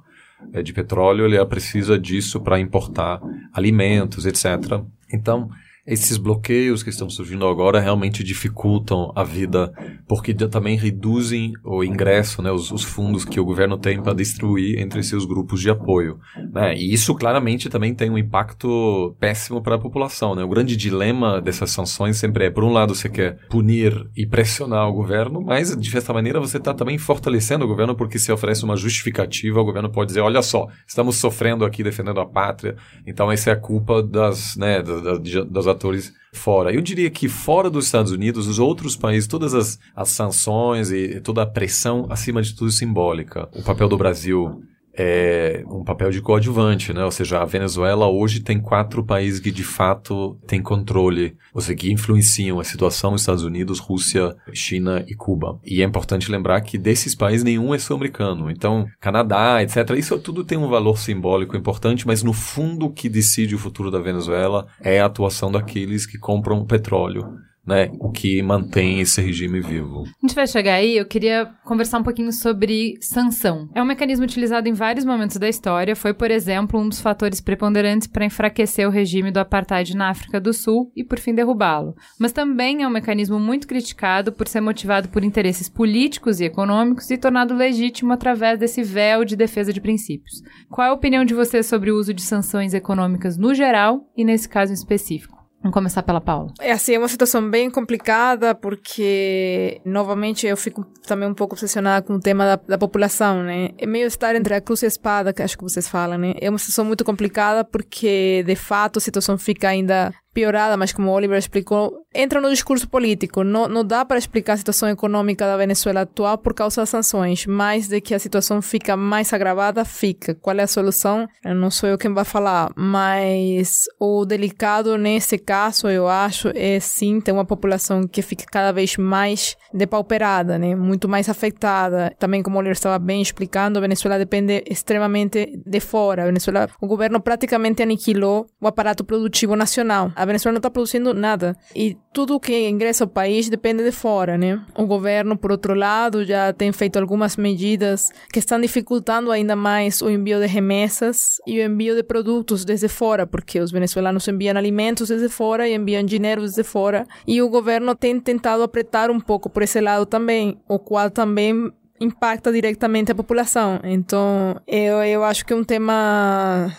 é, 0.52 0.62
de 0.62 0.72
petróleo, 0.72 1.32
ela 1.32 1.46
precisa 1.46 1.98
disso 1.98 2.40
para 2.40 2.58
importar 2.58 3.20
alimentos, 3.52 4.26
etc. 4.26 4.82
Então, 5.12 5.50
esses 5.84 6.16
bloqueios 6.16 6.82
que 6.82 6.90
estão 6.90 7.10
surgindo 7.10 7.46
agora 7.46 7.80
realmente 7.80 8.22
dificultam 8.22 9.12
a 9.16 9.24
vida, 9.24 9.72
porque 10.06 10.32
também 10.32 10.76
reduzem 10.76 11.52
o 11.64 11.82
ingresso, 11.82 12.40
né, 12.40 12.52
os, 12.52 12.70
os 12.70 12.84
fundos 12.84 13.24
que 13.24 13.40
o 13.40 13.44
governo 13.44 13.76
tem 13.76 14.00
para 14.00 14.14
distribuir 14.14 14.78
entre 14.78 15.02
seus 15.02 15.24
grupos 15.24 15.60
de 15.60 15.70
apoio. 15.70 16.20
Né? 16.52 16.76
E 16.76 16.92
isso 16.92 17.14
claramente 17.14 17.68
também 17.68 17.94
tem 17.94 18.10
um 18.10 18.18
impacto 18.18 19.16
péssimo 19.18 19.60
para 19.60 19.74
a 19.74 19.78
população. 19.78 20.36
Né? 20.36 20.44
O 20.44 20.48
grande 20.48 20.76
dilema 20.76 21.40
dessas 21.40 21.70
sanções 21.72 22.16
sempre 22.16 22.46
é, 22.46 22.50
por 22.50 22.62
um 22.62 22.72
lado, 22.72 22.94
você 22.94 23.08
quer 23.08 23.38
punir 23.48 24.08
e 24.16 24.24
pressionar 24.24 24.88
o 24.88 24.92
governo, 24.92 25.42
mas 25.42 25.76
de 25.76 25.90
certa 25.90 26.12
maneira 26.12 26.38
você 26.38 26.58
está 26.58 26.72
também 26.72 26.96
fortalecendo 26.96 27.64
o 27.64 27.68
governo 27.68 27.96
porque 27.96 28.18
se 28.18 28.30
oferece 28.30 28.64
uma 28.64 28.76
justificativa, 28.76 29.60
o 29.60 29.64
governo 29.64 29.90
pode 29.90 30.08
dizer, 30.08 30.20
olha 30.20 30.42
só, 30.42 30.68
estamos 30.86 31.16
sofrendo 31.16 31.64
aqui 31.64 31.82
defendendo 31.82 32.20
a 32.20 32.26
pátria, 32.26 32.76
então 33.04 33.32
essa 33.32 33.50
é 33.50 33.52
a 33.52 33.56
culpa 33.56 34.02
das, 34.02 34.56
né, 34.56 34.80
das, 34.80 35.02
das 35.50 35.66
atores 35.72 36.12
fora. 36.32 36.72
Eu 36.72 36.80
diria 36.80 37.10
que 37.10 37.28
fora 37.28 37.68
dos 37.68 37.86
Estados 37.86 38.12
Unidos, 38.12 38.46
os 38.46 38.58
outros 38.58 38.96
países, 38.96 39.28
todas 39.28 39.54
as, 39.54 39.78
as 39.94 40.08
sanções 40.08 40.90
e 40.90 41.20
toda 41.20 41.42
a 41.42 41.46
pressão, 41.46 42.06
acima 42.08 42.40
de 42.42 42.54
tudo, 42.54 42.70
simbólica. 42.70 43.48
O 43.54 43.62
papel 43.62 43.88
do 43.88 43.96
Brasil 43.96 44.62
é 44.94 45.64
um 45.66 45.84
papel 45.84 46.10
de 46.10 46.20
coadjuvante, 46.20 46.92
né? 46.92 47.04
Ou 47.04 47.10
seja, 47.10 47.40
a 47.40 47.44
Venezuela 47.44 48.08
hoje 48.08 48.40
tem 48.40 48.60
quatro 48.60 49.04
países 49.04 49.40
que 49.40 49.50
de 49.50 49.64
fato 49.64 50.38
têm 50.46 50.62
controle, 50.62 51.36
ou 51.54 51.60
seja, 51.60 51.76
que 51.76 51.92
influenciam 51.92 52.60
a 52.60 52.64
situação 52.64 53.14
Estados 53.14 53.44
Unidos, 53.44 53.78
Rússia, 53.78 54.36
China 54.52 55.04
e 55.08 55.14
Cuba. 55.14 55.58
E 55.64 55.82
é 55.82 55.84
importante 55.84 56.30
lembrar 56.30 56.60
que 56.60 56.76
desses 56.76 57.14
países 57.14 57.44
nenhum 57.44 57.74
é 57.74 57.78
sul-americano. 57.78 58.50
Então, 58.50 58.86
Canadá, 59.00 59.62
etc. 59.62 59.90
Isso 59.96 60.18
tudo 60.18 60.44
tem 60.44 60.58
um 60.58 60.68
valor 60.68 60.98
simbólico 60.98 61.56
importante, 61.56 62.06
mas 62.06 62.22
no 62.22 62.32
fundo 62.32 62.86
o 62.86 62.92
que 62.92 63.08
decide 63.08 63.54
o 63.54 63.58
futuro 63.58 63.90
da 63.90 63.98
Venezuela 63.98 64.66
é 64.80 65.00
a 65.00 65.06
atuação 65.06 65.50
daqueles 65.50 66.06
que 66.06 66.18
compram 66.18 66.64
petróleo 66.64 67.26
né, 67.66 67.90
o 68.00 68.10
que 68.10 68.42
mantém 68.42 69.00
esse 69.00 69.20
regime 69.20 69.60
vivo. 69.60 70.02
A 70.02 70.26
gente 70.26 70.34
vai 70.34 70.46
chegar 70.46 70.74
aí, 70.74 70.96
eu 70.96 71.06
queria 71.06 71.46
conversar 71.64 71.98
um 71.98 72.02
pouquinho 72.02 72.32
sobre 72.32 72.96
sanção. 73.00 73.68
É 73.74 73.80
um 73.80 73.86
mecanismo 73.86 74.24
utilizado 74.24 74.68
em 74.68 74.72
vários 74.72 75.04
momentos 75.04 75.36
da 75.36 75.48
história, 75.48 75.94
foi, 75.94 76.12
por 76.12 76.30
exemplo, 76.30 76.80
um 76.80 76.88
dos 76.88 77.00
fatores 77.00 77.40
preponderantes 77.40 78.08
para 78.08 78.24
enfraquecer 78.24 78.86
o 78.86 78.90
regime 78.90 79.30
do 79.30 79.38
apartheid 79.38 79.96
na 79.96 80.10
África 80.10 80.40
do 80.40 80.52
Sul 80.52 80.90
e, 80.96 81.04
por 81.04 81.18
fim, 81.18 81.34
derrubá-lo. 81.34 81.94
Mas 82.18 82.32
também 82.32 82.82
é 82.82 82.88
um 82.88 82.90
mecanismo 82.90 83.38
muito 83.38 83.68
criticado 83.68 84.32
por 84.32 84.48
ser 84.48 84.60
motivado 84.60 85.08
por 85.08 85.22
interesses 85.22 85.68
políticos 85.68 86.40
e 86.40 86.44
econômicos 86.44 87.10
e 87.10 87.18
tornado 87.18 87.54
legítimo 87.54 88.12
através 88.12 88.58
desse 88.58 88.82
véu 88.82 89.24
de 89.24 89.36
defesa 89.36 89.72
de 89.72 89.80
princípios. 89.80 90.42
Qual 90.68 90.86
é 90.86 90.90
a 90.90 90.94
opinião 90.94 91.24
de 91.24 91.34
vocês 91.34 91.66
sobre 91.66 91.90
o 91.90 91.96
uso 91.96 92.12
de 92.12 92.22
sanções 92.22 92.74
econômicas 92.74 93.36
no 93.36 93.54
geral 93.54 94.10
e 94.16 94.24
nesse 94.24 94.48
caso 94.48 94.72
específico? 94.72 95.41
Vamos 95.62 95.74
começar 95.74 96.02
pela 96.02 96.20
Paula. 96.20 96.52
É 96.60 96.72
assim, 96.72 96.94
é 96.94 96.98
uma 96.98 97.08
situação 97.08 97.48
bem 97.48 97.70
complicada 97.70 98.52
porque, 98.52 99.80
novamente, 99.84 100.44
eu 100.44 100.56
fico 100.56 100.84
também 101.06 101.28
um 101.28 101.34
pouco 101.34 101.54
obsessionada 101.54 102.04
com 102.04 102.14
o 102.14 102.20
tema 102.20 102.44
da, 102.44 102.56
da 102.56 102.78
população, 102.78 103.44
né? 103.44 103.70
É 103.78 103.86
meio 103.86 104.06
estar 104.06 104.34
entre 104.34 104.54
a 104.54 104.60
cruz 104.60 104.82
e 104.82 104.86
a 104.86 104.88
espada, 104.88 105.32
que 105.32 105.40
acho 105.40 105.56
que 105.56 105.62
vocês 105.62 105.88
falam, 105.88 106.18
né? 106.18 106.34
É 106.40 106.50
uma 106.50 106.58
situação 106.58 106.84
muito 106.84 107.04
complicada 107.04 107.64
porque, 107.64 108.42
de 108.44 108.56
fato, 108.56 108.98
a 108.98 109.00
situação 109.00 109.38
fica 109.38 109.68
ainda 109.68 110.12
piorada, 110.32 110.76
mas 110.76 110.92
como 110.92 111.10
o 111.10 111.12
Oliver 111.12 111.38
explicou, 111.38 112.06
entra 112.14 112.40
no 112.40 112.50
discurso 112.50 112.88
político. 112.88 113.44
Não, 113.44 113.68
não 113.68 113.84
dá 113.84 114.04
para 114.04 114.18
explicar 114.18 114.54
a 114.54 114.56
situação 114.56 114.88
econômica 114.88 115.46
da 115.46 115.56
Venezuela 115.56 116.02
atual 116.02 116.38
por 116.38 116.54
causa 116.54 116.82
das 116.82 116.88
sanções, 116.88 117.46
mas 117.46 117.88
de 117.88 118.00
que 118.00 118.14
a 118.14 118.18
situação 118.18 118.62
fica 118.62 118.96
mais 118.96 119.32
agravada, 119.32 119.84
fica. 119.84 120.34
Qual 120.34 120.56
é 120.56 120.62
a 120.62 120.66
solução? 120.66 121.28
Eu 121.44 121.54
não 121.54 121.70
sou 121.70 121.88
eu 121.88 121.98
quem 121.98 122.12
vai 122.12 122.24
falar, 122.24 122.72
mas 122.76 123.84
o 124.00 124.24
delicado 124.24 124.96
nesse 124.96 125.38
caso, 125.38 125.88
eu 125.88 126.08
acho, 126.08 126.50
é 126.54 126.80
sim 126.80 127.20
ter 127.20 127.32
uma 127.32 127.44
população 127.44 128.06
que 128.06 128.22
fica 128.22 128.44
cada 128.50 128.72
vez 128.72 128.96
mais 128.96 129.56
depauperada, 129.72 130.58
né? 130.58 130.74
muito 130.74 131.08
mais 131.08 131.28
afetada. 131.28 132.14
Também, 132.18 132.42
como 132.42 132.56
o 132.56 132.58
Oliver 132.58 132.72
estava 132.72 132.98
bem 132.98 133.20
explicando, 133.20 133.78
a 133.78 133.82
Venezuela 133.82 134.18
depende 134.18 134.62
extremamente 134.68 135.60
de 135.64 135.80
fora. 135.80 136.22
A 136.22 136.26
Venezuela, 136.26 136.68
o 136.80 136.86
governo 136.86 137.20
praticamente 137.20 137.82
aniquilou 137.82 138.46
o 138.60 138.66
aparato 138.66 139.04
produtivo 139.04 139.56
nacional 139.56 140.12
A 140.22 140.24
Venezuela 140.24 140.52
não 140.52 140.58
está 140.60 140.70
produzindo 140.70 141.12
nada. 141.12 141.56
E 141.74 141.96
tudo 142.12 142.38
que 142.38 142.68
ingressa 142.68 143.02
ao 143.02 143.08
país 143.08 143.48
depende 143.48 143.82
de 143.82 143.90
fora, 143.90 144.38
né? 144.38 144.64
O 144.76 144.86
governo, 144.86 145.36
por 145.36 145.50
outro 145.50 145.74
lado, 145.74 146.24
já 146.24 146.52
tem 146.52 146.70
feito 146.70 146.96
algumas 146.96 147.36
medidas 147.36 148.12
que 148.32 148.38
estão 148.38 148.60
dificultando 148.60 149.32
ainda 149.32 149.56
mais 149.56 150.00
o 150.00 150.08
envio 150.08 150.38
de 150.38 150.46
remessas 150.46 151.38
e 151.44 151.58
o 151.58 151.64
envio 151.64 151.96
de 151.96 152.04
produtos 152.04 152.64
desde 152.64 152.86
fora, 152.86 153.26
porque 153.26 153.58
os 153.58 153.72
venezuelanos 153.72 154.28
enviam 154.28 154.56
alimentos 154.56 155.08
desde 155.08 155.28
fora 155.28 155.68
e 155.68 155.74
enviam 155.74 156.04
dinheiro 156.04 156.42
desde 156.42 156.62
fora. 156.62 157.04
E 157.26 157.42
o 157.42 157.48
governo 157.48 157.96
tem 157.96 158.20
tentado 158.20 158.62
apertar 158.62 159.10
um 159.10 159.18
pouco 159.18 159.50
por 159.50 159.64
esse 159.64 159.80
lado 159.80 160.06
também, 160.06 160.56
o 160.68 160.78
qual 160.78 161.10
também 161.10 161.72
impacta 162.00 162.52
diretamente 162.52 163.10
a 163.10 163.14
população. 163.16 163.80
Então, 163.82 164.54
eu, 164.68 165.02
eu 165.02 165.24
acho 165.24 165.44
que 165.44 165.52
é 165.52 165.56
um 165.56 165.64
tema 165.64 166.72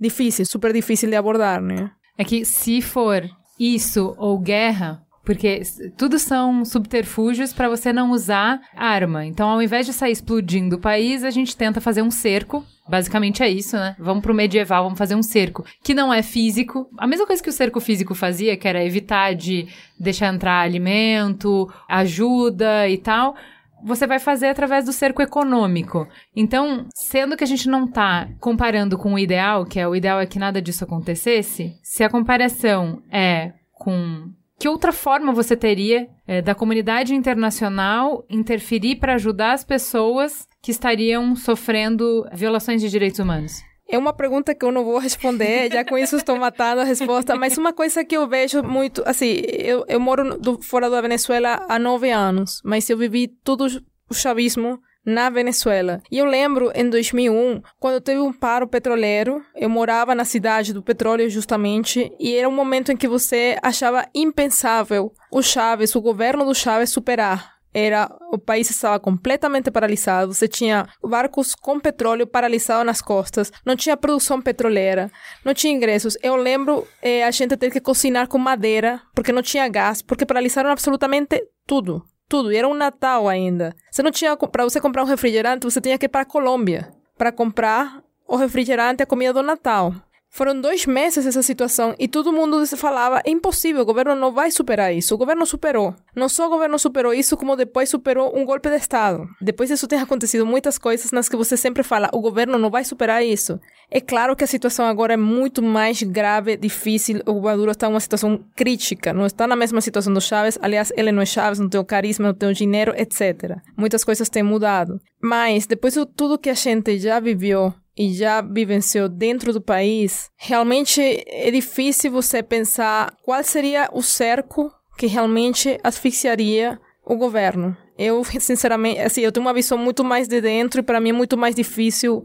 difícil, 0.00 0.46
super 0.46 0.72
difícil 0.72 1.10
de 1.10 1.16
abordar, 1.16 1.60
né? 1.60 1.90
É 2.16 2.24
que 2.24 2.44
se 2.44 2.80
for 2.80 3.28
isso 3.58 4.14
ou 4.18 4.38
guerra, 4.38 5.02
porque 5.24 5.62
tudo 5.96 6.18
são 6.18 6.64
subterfúgios 6.64 7.52
para 7.52 7.68
você 7.68 7.92
não 7.92 8.10
usar 8.10 8.60
arma. 8.76 9.24
Então, 9.24 9.48
ao 9.48 9.62
invés 9.62 9.86
de 9.86 9.92
sair 9.92 10.12
explodindo 10.12 10.76
o 10.76 10.80
país, 10.80 11.24
a 11.24 11.30
gente 11.30 11.56
tenta 11.56 11.80
fazer 11.80 12.02
um 12.02 12.10
cerco. 12.10 12.64
Basicamente 12.86 13.42
é 13.42 13.48
isso, 13.48 13.76
né? 13.76 13.96
Vamos 13.98 14.22
pro 14.22 14.34
medieval, 14.34 14.84
vamos 14.84 14.98
fazer 14.98 15.14
um 15.14 15.22
cerco. 15.22 15.64
Que 15.82 15.94
não 15.94 16.12
é 16.12 16.22
físico. 16.22 16.86
A 16.98 17.06
mesma 17.06 17.26
coisa 17.26 17.42
que 17.42 17.48
o 17.48 17.52
cerco 17.52 17.80
físico 17.80 18.14
fazia, 18.14 18.56
que 18.56 18.68
era 18.68 18.84
evitar 18.84 19.34
de 19.34 19.66
deixar 19.98 20.32
entrar 20.32 20.60
alimento, 20.60 21.72
ajuda 21.88 22.88
e 22.88 22.98
tal 22.98 23.34
você 23.84 24.06
vai 24.06 24.18
fazer 24.18 24.46
através 24.46 24.86
do 24.86 24.92
cerco 24.92 25.20
econômico. 25.20 26.08
Então, 26.34 26.86
sendo 26.94 27.36
que 27.36 27.44
a 27.44 27.46
gente 27.46 27.68
não 27.68 27.84
está 27.84 28.28
comparando 28.40 28.96
com 28.96 29.12
o 29.12 29.18
ideal, 29.18 29.66
que 29.66 29.78
é 29.78 29.86
o 29.86 29.94
ideal 29.94 30.20
é 30.20 30.26
que 30.26 30.38
nada 30.38 30.62
disso 30.62 30.84
acontecesse, 30.84 31.78
se 31.82 32.02
a 32.02 32.08
comparação 32.08 33.02
é 33.12 33.52
com 33.72 34.30
que 34.58 34.68
outra 34.68 34.92
forma 34.92 35.32
você 35.32 35.56
teria 35.56 36.08
é, 36.26 36.40
da 36.40 36.54
comunidade 36.54 37.14
internacional 37.14 38.24
interferir 38.30 38.96
para 38.96 39.14
ajudar 39.14 39.52
as 39.52 39.64
pessoas 39.64 40.46
que 40.62 40.70
estariam 40.70 41.36
sofrendo 41.36 42.24
violações 42.32 42.80
de 42.80 42.88
direitos 42.88 43.18
humanos? 43.18 43.60
É 43.88 43.98
uma 43.98 44.12
pergunta 44.12 44.54
que 44.54 44.64
eu 44.64 44.72
não 44.72 44.84
vou 44.84 44.98
responder, 44.98 45.70
já 45.70 45.84
com 45.84 45.98
isso 45.98 46.16
estou 46.16 46.36
matando 46.36 46.80
a 46.80 46.84
resposta, 46.84 47.36
mas 47.36 47.58
uma 47.58 47.72
coisa 47.72 48.04
que 48.04 48.16
eu 48.16 48.26
vejo 48.26 48.62
muito, 48.62 49.02
assim, 49.06 49.42
eu, 49.46 49.84
eu 49.86 50.00
moro 50.00 50.38
do, 50.38 50.60
fora 50.62 50.88
da 50.88 51.00
Venezuela 51.00 51.64
há 51.68 51.78
nove 51.78 52.10
anos, 52.10 52.60
mas 52.64 52.88
eu 52.88 52.96
vivi 52.96 53.28
todo 53.28 53.66
o 54.08 54.14
chavismo 54.14 54.80
na 55.04 55.28
Venezuela. 55.28 56.00
E 56.10 56.18
eu 56.18 56.24
lembro 56.24 56.72
em 56.74 56.88
2001, 56.88 57.60
quando 57.78 58.00
teve 58.00 58.20
um 58.20 58.32
paro 58.32 58.66
petroleiro, 58.66 59.44
eu 59.54 59.68
morava 59.68 60.14
na 60.14 60.24
cidade 60.24 60.72
do 60.72 60.82
petróleo 60.82 61.28
justamente, 61.28 62.10
e 62.18 62.34
era 62.34 62.48
um 62.48 62.54
momento 62.54 62.90
em 62.90 62.96
que 62.96 63.06
você 63.06 63.58
achava 63.62 64.08
impensável 64.14 65.12
o 65.30 65.42
Chávez, 65.42 65.94
o 65.94 66.00
governo 66.00 66.44
do 66.44 66.54
Chávez 66.54 66.90
superar 66.90 67.53
era 67.74 68.08
o 68.32 68.38
país 68.38 68.70
estava 68.70 69.00
completamente 69.00 69.70
paralisado. 69.70 70.32
Você 70.32 70.46
tinha 70.46 70.88
barcos 71.02 71.56
com 71.56 71.80
petróleo 71.80 72.26
paralisados 72.26 72.86
nas 72.86 73.02
costas. 73.02 73.50
Não 73.66 73.74
tinha 73.74 73.96
produção 73.96 74.40
petroleira. 74.40 75.10
Não 75.44 75.52
tinha 75.52 75.74
ingressos. 75.74 76.16
Eu 76.22 76.36
lembro 76.36 76.86
eh, 77.02 77.24
a 77.24 77.30
gente 77.32 77.56
ter 77.56 77.72
que 77.72 77.80
cozinhar 77.80 78.28
com 78.28 78.38
madeira 78.38 79.02
porque 79.14 79.32
não 79.32 79.42
tinha 79.42 79.68
gás, 79.68 80.00
porque 80.00 80.24
paralisaram 80.24 80.70
absolutamente 80.70 81.44
tudo, 81.66 82.04
tudo. 82.28 82.52
E 82.52 82.56
era 82.56 82.68
um 82.68 82.74
Natal 82.74 83.28
ainda. 83.28 83.74
Você 83.90 84.02
não 84.02 84.12
tinha 84.12 84.36
para 84.36 84.62
você 84.62 84.80
comprar 84.80 85.02
um 85.02 85.06
refrigerante, 85.06 85.64
você 85.64 85.80
tinha 85.80 85.98
que 85.98 86.06
ir 86.06 86.08
para 86.08 86.20
a 86.20 86.26
Colômbia 86.26 86.92
para 87.18 87.32
comprar 87.32 88.02
o 88.26 88.36
refrigerante, 88.36 89.02
a 89.02 89.06
comida 89.06 89.32
do 89.32 89.42
Natal. 89.42 89.94
Foram 90.34 90.60
dois 90.60 90.84
meses 90.84 91.26
essa 91.26 91.44
situação 91.44 91.94
e 91.96 92.08
todo 92.08 92.32
mundo 92.32 92.66
falava: 92.76 93.22
é 93.24 93.30
impossível, 93.30 93.82
o 93.82 93.84
governo 93.84 94.16
não 94.16 94.32
vai 94.32 94.50
superar 94.50 94.92
isso. 94.92 95.14
O 95.14 95.16
governo 95.16 95.46
superou. 95.46 95.94
Não 96.12 96.28
só 96.28 96.48
o 96.48 96.50
governo 96.50 96.76
superou 96.76 97.14
isso, 97.14 97.36
como 97.36 97.54
depois 97.54 97.88
superou 97.88 98.36
um 98.36 98.44
golpe 98.44 98.68
de 98.68 98.74
Estado. 98.74 99.28
Depois 99.40 99.68
disso 99.70 99.86
tem 99.86 100.00
acontecido 100.00 100.44
muitas 100.44 100.76
coisas 100.76 101.12
nas 101.12 101.28
que 101.28 101.36
você 101.36 101.56
sempre 101.56 101.84
fala: 101.84 102.10
o 102.12 102.20
governo 102.20 102.58
não 102.58 102.68
vai 102.68 102.82
superar 102.82 103.24
isso. 103.24 103.60
É 103.88 104.00
claro 104.00 104.34
que 104.34 104.42
a 104.42 104.48
situação 104.48 104.86
agora 104.86 105.14
é 105.14 105.16
muito 105.16 105.62
mais 105.62 106.02
grave, 106.02 106.56
difícil. 106.56 107.22
O 107.26 107.40
Maduro 107.40 107.70
está 107.70 107.86
em 107.86 107.90
uma 107.90 108.00
situação 108.00 108.44
crítica, 108.56 109.12
não 109.12 109.26
está 109.26 109.46
na 109.46 109.54
mesma 109.54 109.80
situação 109.80 110.12
do 110.12 110.20
Chávez. 110.20 110.58
Aliás, 110.60 110.92
ele 110.96 111.12
não 111.12 111.22
é 111.22 111.26
Chávez, 111.26 111.60
não 111.60 111.68
tem 111.68 111.80
o 111.80 111.84
carisma, 111.84 112.26
não 112.26 112.34
tem 112.34 112.48
o 112.48 112.54
dinheiro, 112.54 112.92
etc. 112.96 113.58
Muitas 113.76 114.02
coisas 114.02 114.28
têm 114.28 114.42
mudado. 114.42 114.98
Mas 115.22 115.64
depois 115.64 115.94
de 115.94 116.04
tudo 116.04 116.40
que 116.40 116.50
a 116.50 116.54
gente 116.54 116.98
já 116.98 117.20
viveu 117.20 117.72
e 117.96 118.12
já 118.12 118.40
vivenciou 118.40 119.08
dentro 119.08 119.52
do 119.52 119.60
país, 119.60 120.30
realmente 120.36 121.00
é 121.26 121.50
difícil 121.50 122.10
você 122.10 122.42
pensar 122.42 123.14
qual 123.22 123.42
seria 123.44 123.88
o 123.92 124.02
cerco 124.02 124.70
que 124.96 125.06
realmente 125.06 125.78
asfixiaria 125.82 126.78
o 127.04 127.16
governo. 127.16 127.76
Eu, 127.98 128.22
sinceramente, 128.40 129.00
assim, 129.00 129.20
eu 129.20 129.32
tenho 129.32 129.46
uma 129.46 129.54
visão 129.54 129.78
muito 129.78 130.04
mais 130.04 130.28
de 130.28 130.40
dentro 130.40 130.80
e 130.80 130.82
para 130.82 131.00
mim 131.00 131.10
é 131.10 131.12
muito 131.12 131.36
mais 131.36 131.54
difícil 131.54 132.24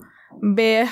ver 0.55 0.89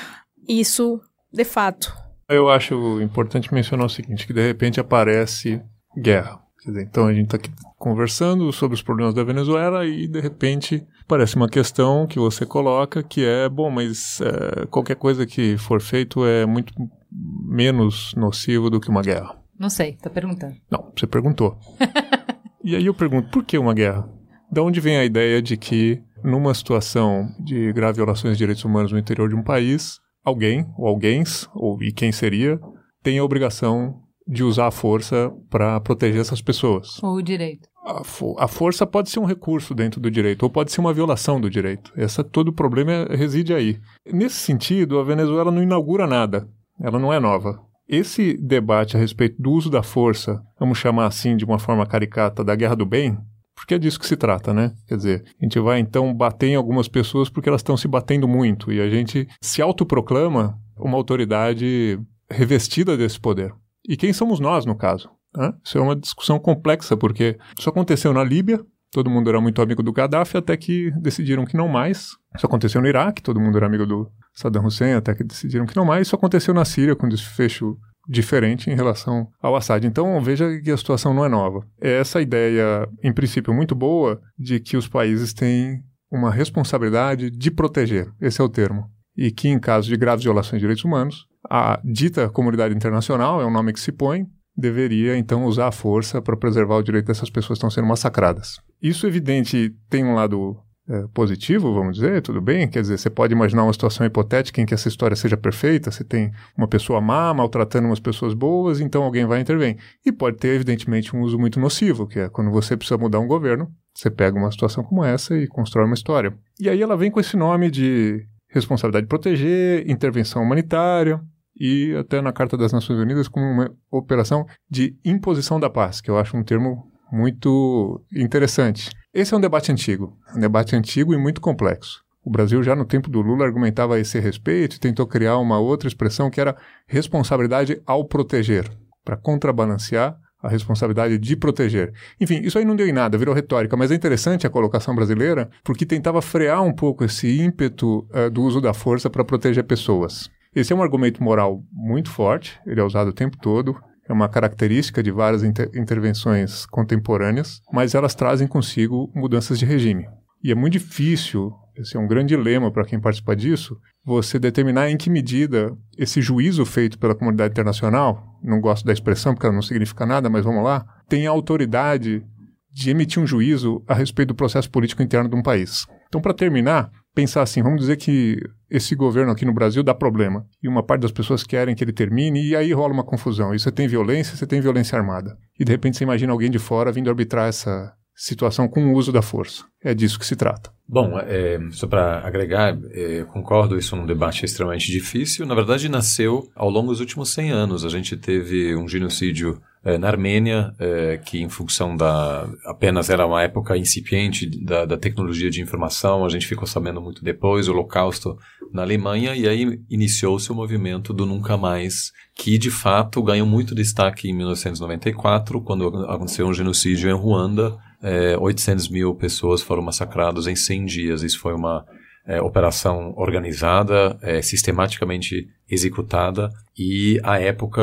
isso 0.47 0.99
de 1.31 1.43
fato. 1.43 1.93
Eu 2.29 2.49
acho 2.49 3.01
importante 3.01 3.53
mencionar 3.53 3.85
o 3.85 3.89
seguinte, 3.89 4.27
que 4.27 4.33
de 4.33 4.45
repente 4.45 4.79
aparece 4.79 5.61
guerra. 5.97 6.39
Dizer, 6.67 6.83
então 6.83 7.07
a 7.07 7.13
gente 7.13 7.25
está 7.25 7.37
aqui 7.37 7.49
conversando 7.77 8.51
sobre 8.51 8.75
os 8.75 8.81
problemas 8.81 9.13
da 9.13 9.23
Venezuela 9.23 9.85
e 9.85 10.05
de 10.05 10.19
repente 10.19 10.85
parece 11.07 11.37
uma 11.37 11.47
questão 11.47 12.05
que 12.05 12.19
você 12.19 12.45
coloca 12.45 13.01
que 13.01 13.23
é 13.23 13.47
bom, 13.47 13.69
mas 13.69 14.19
é, 14.19 14.65
qualquer 14.65 14.95
coisa 14.95 15.25
que 15.25 15.57
for 15.57 15.79
feito 15.79 16.25
é 16.25 16.45
muito 16.45 16.73
menos 17.09 18.13
nocivo 18.15 18.69
do 18.69 18.81
que 18.81 18.89
uma 18.89 19.01
guerra. 19.01 19.37
Não 19.57 19.69
sei, 19.69 19.93
tá 19.93 20.09
perguntando. 20.09 20.55
Não, 20.69 20.91
você 20.93 21.07
perguntou. 21.07 21.57
e 22.61 22.75
aí 22.75 22.85
eu 22.85 22.93
pergunto, 22.93 23.29
por 23.29 23.45
que 23.45 23.57
uma 23.57 23.73
guerra? 23.73 24.07
Da 24.51 24.61
onde 24.61 24.81
vem 24.81 24.97
a 24.97 25.05
ideia 25.05 25.41
de 25.41 25.55
que 25.55 26.01
numa 26.21 26.53
situação 26.53 27.29
de 27.39 27.71
grave 27.71 27.95
violações 27.95 28.33
de 28.33 28.39
direitos 28.39 28.65
humanos 28.65 28.91
no 28.91 28.99
interior 28.99 29.29
de 29.29 29.35
um 29.35 29.43
país, 29.43 29.99
alguém, 30.21 30.67
ou 30.77 30.85
alguém, 30.85 31.23
ou 31.55 31.81
e 31.81 31.93
quem 31.93 32.11
seria, 32.11 32.59
tem 33.01 33.19
a 33.19 33.23
obrigação 33.23 34.01
de 34.27 34.43
usar 34.43 34.67
a 34.67 34.71
força 34.71 35.31
para 35.49 35.79
proteger 35.79 36.21
essas 36.21 36.41
pessoas. 36.41 37.01
Ou 37.01 37.15
o 37.15 37.21
direito. 37.21 37.69
A, 37.85 38.03
fo 38.03 38.35
a, 38.37 38.47
força 38.47 38.85
pode 38.85 39.09
ser 39.09 39.19
um 39.19 39.25
recurso 39.25 39.73
dentro 39.73 40.01
do 40.01 40.11
direito, 40.11 40.43
ou 40.43 40.49
pode 40.49 40.71
ser 40.71 40.81
uma 40.81 40.93
violação 40.93 41.39
do 41.39 41.49
direito. 41.49 41.91
Essa, 41.95 42.23
todo 42.23 42.49
o 42.49 42.53
problema 42.53 42.91
é, 42.91 43.15
reside 43.15 43.53
aí. 43.53 43.79
Nesse 44.05 44.35
sentido, 44.35 44.99
a 44.99 45.03
Venezuela 45.03 45.51
não 45.51 45.63
inaugura 45.63 46.05
nada. 46.05 46.49
Ela 46.81 46.99
não 46.99 47.13
é 47.13 47.19
nova. 47.19 47.59
Esse 47.87 48.35
debate 48.37 48.97
a 48.97 48.99
respeito 48.99 49.41
do 49.41 49.51
uso 49.51 49.69
da 49.69 49.81
força, 49.81 50.43
vamos 50.59 50.77
chamar 50.77 51.05
assim 51.05 51.37
de 51.37 51.45
uma 51.45 51.57
forma 51.57 51.85
caricata, 51.85 52.43
da 52.43 52.53
guerra 52.53 52.75
do 52.75 52.85
bem, 52.85 53.17
porque 53.55 53.73
é 53.73 53.79
disso 53.79 53.99
que 53.99 54.05
se 54.05 54.17
trata, 54.17 54.53
né? 54.53 54.73
Quer 54.85 54.97
dizer, 54.97 55.23
a 55.41 55.45
gente 55.45 55.59
vai 55.59 55.79
então 55.79 56.13
bater 56.13 56.47
em 56.47 56.55
algumas 56.55 56.87
pessoas 56.87 57.29
porque 57.29 57.47
elas 57.47 57.61
estão 57.61 57.77
se 57.77 57.87
batendo 57.87 58.27
muito 58.27 58.71
e 58.71 58.81
a 58.81 58.89
gente 58.89 59.27
se 59.41 59.61
autoproclama 59.61 60.59
uma 60.77 60.97
autoridade 60.97 61.99
revestida 62.29 62.95
desse 62.95 63.19
poder. 63.19 63.53
E 63.87 63.95
quem 63.95 64.11
somos 64.11 64.39
nós, 64.39 64.65
no 64.65 64.75
caso? 64.75 65.09
Né? 65.35 65.53
Isso 65.63 65.77
é 65.77 65.81
uma 65.81 65.95
discussão 65.95 66.39
complexa, 66.39 66.97
porque 66.97 67.37
isso 67.57 67.69
aconteceu 67.69 68.13
na 68.13 68.23
Líbia, 68.23 68.59
todo 68.91 69.09
mundo 69.09 69.29
era 69.29 69.39
muito 69.39 69.61
amigo 69.61 69.83
do 69.83 69.93
Gaddafi, 69.93 70.37
até 70.37 70.57
que 70.57 70.91
decidiram 70.99 71.45
que 71.45 71.57
não 71.57 71.67
mais. 71.67 72.15
Isso 72.35 72.45
aconteceu 72.45 72.81
no 72.81 72.87
Iraque, 72.87 73.21
todo 73.21 73.39
mundo 73.39 73.57
era 73.57 73.65
amigo 73.65 73.85
do 73.85 74.09
Saddam 74.33 74.65
Hussein, 74.65 74.93
até 74.93 75.13
que 75.13 75.23
decidiram 75.23 75.65
que 75.65 75.75
não 75.75 75.85
mais. 75.85 76.07
Isso 76.07 76.15
aconteceu 76.15 76.53
na 76.53 76.65
Síria, 76.65 76.95
com 76.95 77.07
desfecho 77.07 77.77
diferente 78.07 78.69
em 78.69 78.75
relação 78.75 79.27
ao 79.41 79.55
Assad. 79.55 79.85
Então, 79.85 80.19
veja 80.21 80.59
que 80.61 80.71
a 80.71 80.77
situação 80.77 81.13
não 81.13 81.25
é 81.25 81.29
nova. 81.29 81.65
É 81.81 81.99
essa 81.99 82.21
ideia, 82.21 82.87
em 83.03 83.13
princípio, 83.13 83.53
muito 83.53 83.75
boa 83.75 84.21
de 84.37 84.59
que 84.59 84.77
os 84.77 84.87
países 84.87 85.33
têm 85.33 85.83
uma 86.09 86.31
responsabilidade 86.31 87.29
de 87.29 87.51
proteger. 87.51 88.09
Esse 88.21 88.39
é 88.39 88.43
o 88.43 88.49
termo. 88.49 88.89
E 89.17 89.31
que, 89.31 89.47
em 89.47 89.59
caso 89.59 89.89
de 89.89 89.97
graves 89.97 90.23
violações 90.23 90.59
de 90.59 90.63
direitos 90.63 90.85
humanos, 90.85 91.25
a 91.49 91.79
dita 91.83 92.29
comunidade 92.29 92.75
internacional, 92.75 93.41
é 93.41 93.45
o 93.45 93.49
nome 93.49 93.73
que 93.73 93.79
se 93.79 93.91
põe, 93.91 94.27
deveria 94.55 95.17
então 95.17 95.45
usar 95.45 95.67
a 95.67 95.71
força 95.71 96.21
para 96.21 96.37
preservar 96.37 96.75
o 96.75 96.83
direito 96.83 97.07
dessas 97.07 97.29
pessoas 97.29 97.57
que 97.57 97.65
estão 97.65 97.69
sendo 97.69 97.87
massacradas. 97.87 98.59
Isso, 98.81 99.07
evidente, 99.07 99.75
tem 99.89 100.03
um 100.03 100.15
lado 100.15 100.57
é, 100.89 101.05
positivo, 101.13 101.73
vamos 101.73 101.95
dizer, 101.95 102.21
tudo 102.21 102.41
bem? 102.41 102.67
Quer 102.67 102.81
dizer, 102.81 102.97
você 102.97 103.09
pode 103.09 103.33
imaginar 103.33 103.63
uma 103.63 103.73
situação 103.73 104.05
hipotética 104.05 104.61
em 104.61 104.65
que 104.65 104.73
essa 104.73 104.87
história 104.87 105.15
seja 105.15 105.35
perfeita, 105.35 105.91
você 105.91 106.03
tem 106.03 106.31
uma 106.57 106.67
pessoa 106.67 107.01
má 107.01 107.33
maltratando 107.33 107.87
umas 107.87 107.99
pessoas 107.99 108.33
boas, 108.33 108.79
então 108.79 109.03
alguém 109.03 109.25
vai 109.25 109.41
intervir. 109.41 109.77
E 110.05 110.11
pode 110.11 110.37
ter, 110.37 110.55
evidentemente, 110.55 111.15
um 111.15 111.21
uso 111.21 111.37
muito 111.37 111.59
nocivo, 111.59 112.07
que 112.07 112.19
é 112.19 112.29
quando 112.29 112.49
você 112.51 112.75
precisa 112.75 112.97
mudar 112.97 113.19
um 113.19 113.27
governo, 113.27 113.69
você 113.93 114.09
pega 114.09 114.37
uma 114.37 114.51
situação 114.51 114.83
como 114.83 115.03
essa 115.03 115.37
e 115.37 115.47
constrói 115.47 115.85
uma 115.85 115.93
história. 115.93 116.33
E 116.59 116.69
aí 116.69 116.81
ela 116.81 116.95
vem 116.95 117.11
com 117.11 117.19
esse 117.19 117.35
nome 117.35 117.69
de 117.69 118.25
responsabilidade 118.57 119.05
de 119.05 119.09
proteger, 119.09 119.89
intervenção 119.89 120.43
humanitária, 120.43 121.21
e 121.59 121.95
até 121.95 122.21
na 122.21 122.31
Carta 122.31 122.55
das 122.55 122.71
Nações 122.71 122.99
Unidas 122.99 123.27
como 123.27 123.45
uma 123.45 123.71
operação 123.91 124.45
de 124.69 124.95
imposição 125.03 125.59
da 125.59 125.69
paz, 125.69 125.99
que 126.01 126.09
eu 126.09 126.17
acho 126.17 126.37
um 126.37 126.43
termo 126.43 126.91
muito 127.11 128.03
interessante. 128.13 128.91
Esse 129.13 129.33
é 129.33 129.37
um 129.37 129.41
debate 129.41 129.71
antigo, 129.71 130.17
um 130.35 130.39
debate 130.39 130.75
antigo 130.75 131.13
e 131.13 131.17
muito 131.17 131.41
complexo. 131.41 132.03
O 132.23 132.29
Brasil, 132.29 132.61
já 132.61 132.75
no 132.75 132.85
tempo 132.85 133.09
do 133.09 133.21
Lula, 133.21 133.45
argumentava 133.45 133.95
a 133.95 133.99
esse 133.99 134.19
respeito 134.19 134.75
e 134.75 134.79
tentou 134.79 135.07
criar 135.07 135.37
uma 135.37 135.59
outra 135.59 135.87
expressão 135.87 136.29
que 136.29 136.41
era 136.41 136.57
responsabilidade 136.85 137.81
ao 137.85 138.05
proteger. 138.05 138.69
para 139.07 139.15
contrabalancear 139.15 140.17
a 140.41 140.49
responsabilidade 140.49 141.17
de 141.17 141.35
proteger. 141.35 141.93
Enfim, 142.19 142.41
isso 142.43 142.57
aí 142.57 142.65
não 142.65 142.75
deu 142.75 142.87
em 142.87 142.91
nada, 142.91 143.17
virou 143.17 143.33
retórica, 143.33 143.75
mas 143.75 143.91
é 143.91 143.95
interessante 143.95 144.45
a 144.45 144.49
colocação 144.49 144.93
brasileira 144.95 145.49
porque 145.63 145.85
tentava 145.85 146.21
frear 146.21 146.63
um 146.63 146.73
pouco 146.73 147.03
esse 147.03 147.39
ímpeto 147.39 148.07
uh, 148.11 148.29
do 148.29 148.43
uso 148.43 148.61
da 148.61 148.73
força 148.73 149.09
para 149.09 149.23
proteger 149.23 149.63
pessoas. 149.63 150.29
Esse 150.55 150.73
é 150.73 150.75
um 150.75 150.81
argumento 150.81 151.23
moral 151.23 151.63
muito 151.71 152.09
forte, 152.09 152.59
ele 152.65 152.79
é 152.79 152.83
usado 152.83 153.09
o 153.09 153.13
tempo 153.13 153.37
todo, 153.37 153.75
é 154.07 154.13
uma 154.13 154.29
característica 154.29 155.03
de 155.03 155.11
várias 155.11 155.43
inter 155.43 155.69
intervenções 155.75 156.65
contemporâneas, 156.65 157.61
mas 157.71 157.93
elas 157.93 158.15
trazem 158.15 158.47
consigo 158.47 159.11
mudanças 159.13 159.59
de 159.59 159.65
regime. 159.65 160.07
E 160.43 160.51
é 160.51 160.55
muito 160.55 160.73
difícil, 160.73 161.53
esse 161.81 161.95
é 161.95 161.99
um 161.99 162.07
grande 162.07 162.35
dilema 162.35 162.71
para 162.71 162.85
quem 162.85 162.99
participa 162.99 163.35
disso, 163.35 163.77
você 164.03 164.39
determinar 164.39 164.89
em 164.89 164.97
que 164.97 165.09
medida 165.09 165.75
esse 165.97 166.21
juízo 166.21 166.65
feito 166.65 166.97
pela 166.97 167.15
comunidade 167.15 167.51
internacional, 167.51 168.39
não 168.43 168.59
gosto 168.59 168.85
da 168.85 168.93
expressão 168.93 169.33
porque 169.33 169.45
ela 169.45 169.55
não 169.55 169.61
significa 169.61 170.05
nada, 170.05 170.29
mas 170.29 170.43
vamos 170.43 170.63
lá, 170.63 170.85
tem 171.07 171.27
a 171.27 171.31
autoridade 171.31 172.23
de 172.71 172.91
emitir 172.91 173.21
um 173.21 173.25
juízo 173.25 173.83
a 173.87 173.93
respeito 173.93 174.29
do 174.29 174.35
processo 174.35 174.69
político 174.69 175.01
interno 175.01 175.29
de 175.29 175.35
um 175.35 175.41
país. 175.41 175.85
Então, 176.07 176.21
para 176.21 176.33
terminar, 176.33 176.91
pensar 177.13 177.41
assim, 177.41 177.63
vamos 177.63 177.81
dizer 177.81 177.97
que 177.97 178.37
esse 178.69 178.95
governo 178.95 179.31
aqui 179.31 179.45
no 179.45 179.53
Brasil 179.53 179.81
dá 179.81 179.93
problema 179.93 180.45
e 180.61 180.67
uma 180.67 180.83
parte 180.83 181.01
das 181.01 181.11
pessoas 181.11 181.43
querem 181.43 181.73
que 181.73 181.83
ele 181.83 181.91
termine 181.91 182.49
e 182.49 182.55
aí 182.55 182.71
rola 182.73 182.93
uma 182.93 183.03
confusão. 183.03 183.55
E 183.55 183.59
você 183.59 183.71
tem 183.71 183.87
violência, 183.87 184.35
você 184.35 184.45
tem 184.45 184.61
violência 184.61 184.97
armada. 184.97 185.35
E 185.59 185.65
de 185.65 185.71
repente 185.71 185.97
você 185.97 186.03
imagina 186.03 186.31
alguém 186.31 186.51
de 186.51 186.59
fora 186.59 186.91
vindo 186.91 187.09
arbitrar 187.09 187.49
essa 187.49 187.91
situação 188.17 188.67
com 188.67 188.87
o 188.87 188.93
uso 188.93 189.11
da 189.11 189.21
força. 189.21 189.63
É 189.81 189.93
disso 189.93 190.17
que 190.17 190.25
se 190.25 190.35
trata. 190.35 190.71
Bom, 190.89 191.19
é, 191.19 191.59
só 191.71 191.85
para 191.85 192.25
agregar, 192.25 192.75
é, 192.91 193.23
concordo, 193.25 193.77
isso 193.77 193.95
é 193.95 193.99
um 193.99 194.05
debate 194.05 194.43
extremamente 194.43 194.91
difícil. 194.91 195.45
Na 195.45 195.53
verdade, 195.53 195.87
nasceu 195.87 196.49
ao 196.55 196.69
longo 196.69 196.89
dos 196.89 196.99
últimos 196.99 197.29
100 197.29 197.51
anos. 197.51 197.85
A 197.85 197.89
gente 197.89 198.17
teve 198.17 198.75
um 198.75 198.87
genocídio 198.87 199.61
é, 199.83 199.97
na 199.97 200.07
Armênia, 200.07 200.73
é, 200.79 201.17
que 201.17 201.39
em 201.39 201.47
função 201.47 201.95
da... 201.95 202.49
apenas 202.65 203.09
era 203.09 203.25
uma 203.25 203.43
época 203.43 203.77
incipiente 203.77 204.45
da, 204.45 204.85
da, 204.85 204.97
tecnologia 204.97 205.49
de 205.49 205.61
informação, 205.61 206.25
a 206.25 206.29
gente 206.29 206.47
ficou 206.47 206.67
sabendo 206.67 206.99
muito 206.99 207.23
depois, 207.23 207.67
o 207.67 207.71
Holocausto 207.71 208.37
na 208.73 208.81
Alemanha, 208.81 209.35
e 209.35 209.47
aí 209.47 209.79
iniciou-se 209.89 210.51
o 210.51 210.55
movimento 210.55 211.13
do 211.13 211.25
Nunca 211.25 211.55
Mais, 211.55 212.11
que 212.35 212.57
de 212.57 212.71
fato 212.71 213.21
ganhou 213.21 213.47
muito 213.47 213.75
destaque 213.75 214.29
em 214.29 214.33
1994, 214.33 215.61
quando 215.61 215.87
aconteceu 216.09 216.47
um 216.47 216.53
genocídio 216.53 217.09
em 217.09 217.13
Ruanda, 217.13 217.77
é, 218.01 218.37
800 218.37 218.89
mil 218.89 219.15
pessoas 219.15 219.61
foram 219.61 219.81
massacradas 219.81 220.47
em 220.47 220.55
100 220.55 220.85
dias. 220.85 221.23
Isso 221.23 221.39
foi 221.39 221.53
uma 221.53 221.85
é, 222.27 222.41
operação 222.41 223.13
organizada, 223.15 224.17
é, 224.21 224.41
sistematicamente 224.41 225.47
executada 225.69 226.49
e 226.77 227.19
à 227.23 227.39
época 227.39 227.81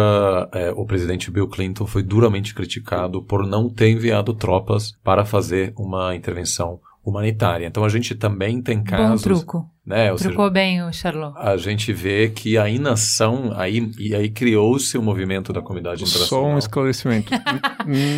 é, 0.53 0.71
o 0.71 0.85
presidente 0.85 1.31
Bill 1.31 1.49
Clinton 1.49 1.87
foi 1.87 2.03
duramente 2.03 2.55
criticado 2.55 3.23
por 3.23 3.47
não 3.47 3.69
ter 3.69 3.89
enviado 3.89 4.35
tropas 4.35 4.93
para 5.03 5.25
fazer 5.25 5.73
uma 5.77 6.15
intervenção 6.15 6.79
humanitária. 7.05 7.67
Então 7.67 7.85
a 7.85 7.89
gente 7.89 8.15
também 8.15 8.63
tem 8.63 8.83
casos. 8.83 9.23
Bom 9.23 9.35
truco. 9.35 9.74
Né? 9.87 10.11
Ou 10.11 10.17
Trucou 10.17 10.47
seja, 10.47 10.51
bem 10.51 10.83
o 10.83 10.91
Charlot. 10.91 11.35
A 11.37 11.59
gente 11.59 11.93
vê 11.93 12.31
que 12.31 12.57
a 12.57 12.71
inação, 12.71 13.53
aí, 13.55 13.91
e 13.99 14.15
aí 14.15 14.31
criou-se 14.31 14.97
o 14.97 15.03
movimento 15.03 15.53
da 15.53 15.61
comunidade 15.61 16.03
internacional. 16.05 16.45
Só 16.45 16.55
um 16.55 16.59
esclarecimento. 16.59 17.31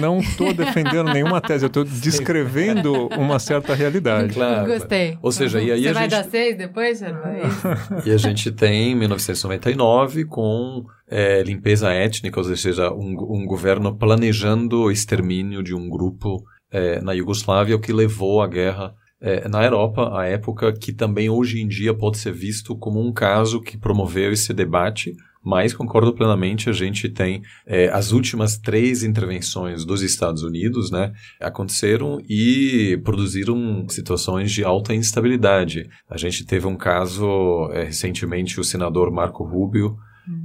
Não 0.01 0.19
estou 0.19 0.55
defendendo 0.55 1.13
nenhuma 1.13 1.41
tese, 1.41 1.65
eu 1.65 1.69
estou 1.69 1.83
descrevendo 1.83 3.09
uma 3.19 3.41
certa 3.41 3.75
realidade. 3.75 4.35
Claro. 4.35 4.69
Gostei. 4.69 5.19
Ou 5.21 5.33
seja, 5.33 5.61
e 5.61 5.73
aí 5.73 5.83
Você 5.83 5.89
a 5.89 5.93
vai 5.93 6.03
gente... 6.05 6.11
dar 6.13 6.25
seis 6.25 6.57
depois, 6.57 7.01
Charlot? 7.01 7.27
É 7.27 8.09
e 8.09 8.13
a 8.13 8.17
gente 8.17 8.53
tem 8.53 8.95
1999 8.95 10.25
com 10.27 10.85
é, 11.11 11.43
limpeza 11.43 11.93
étnica, 11.93 12.39
ou 12.39 12.57
seja, 12.57 12.93
um, 12.93 13.17
um 13.29 13.45
governo 13.45 13.97
planejando 13.97 14.83
o 14.83 14.91
extermínio 14.91 15.65
de 15.65 15.75
um 15.75 15.89
grupo 15.89 16.45
é, 16.71 17.01
na 17.01 17.13
Iugoslávia, 17.13 17.75
o 17.75 17.81
que 17.81 17.93
levou 17.93 18.41
à 18.41 18.47
guerra 18.47 18.95
é, 19.21 19.49
na 19.49 19.65
Europa, 19.65 20.19
à 20.19 20.27
época, 20.27 20.73
que 20.73 20.93
também 20.93 21.31
hoje 21.31 21.61
em 21.61 21.67
dia 21.69 21.95
pode 21.95 22.19
ser 22.19 22.33
visto 22.33 22.77
como 22.77 23.01
um 23.01 23.13
caso 23.13 23.61
que 23.61 23.79
promoveu 23.79 24.33
esse 24.33 24.53
debate, 24.53 25.15
mas 25.43 25.73
concordo 25.73 26.13
plenamente, 26.13 26.69
a 26.69 26.73
gente 26.73 27.09
tem 27.09 27.41
é, 27.65 27.89
as 27.89 28.11
últimas 28.11 28.59
três 28.59 29.05
intervenções 29.05 29.85
dos 29.85 30.03
Estados 30.03 30.43
Unidos, 30.43 30.91
né, 30.91 31.13
aconteceram 31.41 32.21
e 32.29 33.01
produziram 33.05 33.89
situações 33.89 34.51
de 34.51 34.65
alta 34.65 34.93
instabilidade. 34.93 35.89
A 36.11 36.17
gente 36.17 36.45
teve 36.45 36.67
um 36.67 36.77
caso 36.77 37.71
é, 37.73 37.85
recentemente, 37.85 38.59
o 38.59 38.65
senador 38.65 39.13
Marco 39.13 39.45
Rubio, 39.45 39.97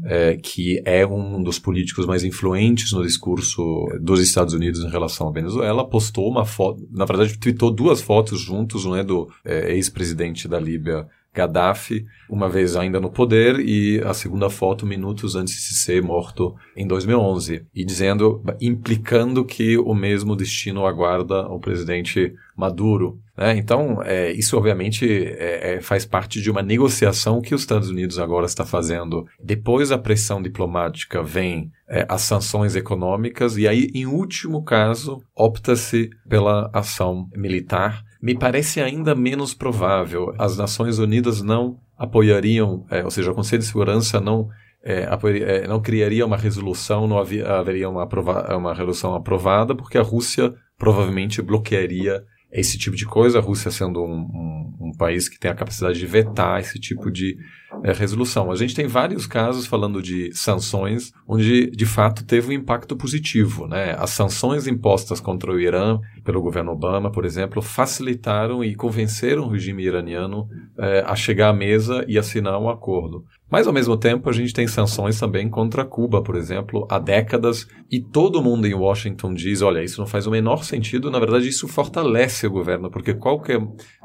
é, 0.06 0.38
que 0.38 0.82
é 0.86 1.06
um 1.06 1.42
dos 1.42 1.60
políticos 1.60 2.06
mais 2.06 2.24
influentes 2.24 2.92
no 2.92 3.04
discurso 3.04 3.86
dos 4.00 4.20
Estados 4.20 4.54
Unidos 4.54 4.84
em 4.84 4.90
relação 4.90 5.28
à 5.28 5.32
Venezuela, 5.32 5.88
postou 5.88 6.30
uma 6.30 6.46
foto, 6.46 6.88
na 6.92 7.06
verdade, 7.06 7.38
tweetou 7.38 7.72
duas 7.72 8.02
fotos 8.02 8.40
juntos, 8.40 8.86
não 8.86 8.96
é, 8.96 9.04
do 9.04 9.30
é, 9.44 9.74
ex-presidente 9.74 10.48
da 10.48 10.60
Líbia, 10.60 11.08
Gaddafi, 11.34 12.06
uma 12.30 12.50
vez 12.50 12.76
ainda 12.76 13.00
no 13.00 13.10
poder, 13.10 13.60
e 13.60 14.02
a 14.02 14.14
segunda 14.14 14.50
foto 14.50 14.86
minutos 14.86 15.36
antes 15.36 15.56
de 15.56 15.76
ser 15.76 16.02
morto 16.02 16.56
em 16.76 16.86
2011, 16.86 17.66
e 17.74 17.86
dizendo, 17.86 18.44
implicando 18.60 19.46
que 19.46 19.78
o 19.78 19.94
mesmo 19.94 20.36
destino 20.36 20.86
aguarda 20.86 21.48
o 21.48 21.60
presidente 21.60 22.34
Maduro. 22.56 23.20
Né? 23.38 23.56
Então, 23.58 24.04
é, 24.04 24.32
isso 24.32 24.58
obviamente 24.58 25.06
é, 25.10 25.76
é, 25.76 25.82
faz 25.82 26.06
parte 26.06 26.42
de 26.42 26.52
uma 26.52 26.62
negociação 26.62 27.42
que 27.42 27.56
os 27.56 27.62
Estados 27.62 27.90
Unidos 27.90 28.20
agora 28.20 28.46
está 28.46 28.66
fazendo. 28.66 29.26
Depois 29.42 29.90
da 29.90 29.98
pressão 29.98 30.42
diplomática 30.42 31.24
vem 31.24 31.72
é, 31.88 32.06
as 32.10 32.22
sanções 32.22 32.76
econômicas, 32.76 33.58
e 33.58 33.68
aí, 33.68 33.90
em 33.94 34.06
último 34.06 34.64
caso, 34.64 35.22
opta-se 35.36 36.10
pela 36.28 36.70
ação 36.74 37.28
militar 37.36 38.04
me 38.22 38.36
parece 38.36 38.80
ainda 38.82 39.16
menos 39.16 39.54
provável. 39.54 40.34
As 40.38 40.58
Nações 40.58 41.00
Unidas 41.00 41.42
não 41.42 41.80
apoiariam, 41.98 42.86
é, 42.90 43.04
ou 43.04 43.12
seja, 43.12 43.32
o 43.32 43.36
Conselho 43.36 43.62
de 43.62 43.68
Segurança 43.68 44.20
não, 44.20 44.50
é, 44.84 45.08
é, 45.46 45.68
não 45.68 45.82
criaria 45.82 46.26
uma 46.26 46.38
resolução, 46.38 47.08
não 47.08 47.18
havia, 47.18 47.48
haveria 47.48 47.90
uma, 47.90 48.04
aprova 48.04 48.56
uma 48.56 48.74
resolução 48.74 49.16
aprovada, 49.16 49.76
porque 49.76 49.98
a 49.98 50.04
Rússia 50.04 50.54
provavelmente 50.78 51.42
bloquearia 51.42 52.24
esse 52.52 52.78
tipo 52.78 52.96
de 52.96 53.06
coisa, 53.06 53.40
a 53.40 53.42
Rússia 53.42 53.72
sendo 53.72 54.04
um, 54.04 54.20
um, 54.20 54.74
um, 54.88 54.92
país 54.98 55.30
que 55.30 55.40
tem 55.40 55.50
a 55.50 55.56
capacidade 55.56 55.98
de 55.98 56.06
vetar 56.06 56.60
esse 56.60 56.78
tipo 56.78 57.10
de 57.10 57.38
é, 57.84 57.94
resolução. 57.94 58.52
A 58.52 58.56
gente 58.56 58.76
tem 58.76 58.88
vários 58.88 59.26
casos 59.26 59.66
falando 59.66 60.02
de 60.02 60.34
sanções 60.34 61.14
onde 61.26 61.72
de 61.72 61.86
fato 61.86 62.26
teve 62.26 62.50
um 62.50 62.52
impacto 62.52 62.96
positivo. 62.98 63.68
Né? 63.68 63.96
As 63.98 64.10
sanções 64.10 64.68
impostas 64.68 65.22
contra 65.22 65.52
o 65.52 65.60
Irã 65.60 66.00
pelo 66.26 66.42
governo 66.42 66.74
Obama, 66.74 67.10
por 67.10 67.24
exemplo, 67.24 67.62
facilitaram 67.62 68.64
e 68.64 68.76
convenceram 68.76 69.44
o 69.44 69.50
regime 69.50 69.84
iraniano 69.84 70.48
é, 70.78 71.04
a 71.08 71.16
chegar 71.16 71.50
à 71.50 71.54
mesa 71.54 72.04
e 72.08 72.18
assinar 72.18 72.60
um 72.60 72.70
acordo. 72.70 73.24
Mas, 73.52 73.68
ao 73.68 73.74
mesmo 73.74 73.98
tempo, 73.98 74.30
a 74.30 74.34
gente 74.34 74.54
tem 74.54 74.66
sanções 74.66 75.20
também 75.20 75.50
contra 75.50 75.84
Cuba, 75.84 76.24
por 76.24 76.38
exemplo, 76.38 76.88
há 76.90 76.98
décadas, 76.98 77.68
e 77.92 78.00
todo 78.00 78.42
mundo 78.42 78.66
em 78.66 78.74
Washington 78.74 79.34
diz: 79.34 79.62
olha, 79.62 79.84
isso 79.84 80.00
não 80.00 80.08
faz 80.08 80.26
o 80.26 80.32
menor 80.32 80.64
sentido, 80.64 81.12
na 81.12 81.20
verdade, 81.20 81.50
isso 81.50 81.68
fortalece 81.68 82.48
o 82.48 82.52
governo, 82.52 82.90
porque 82.90 83.14
qualquer 83.14 83.60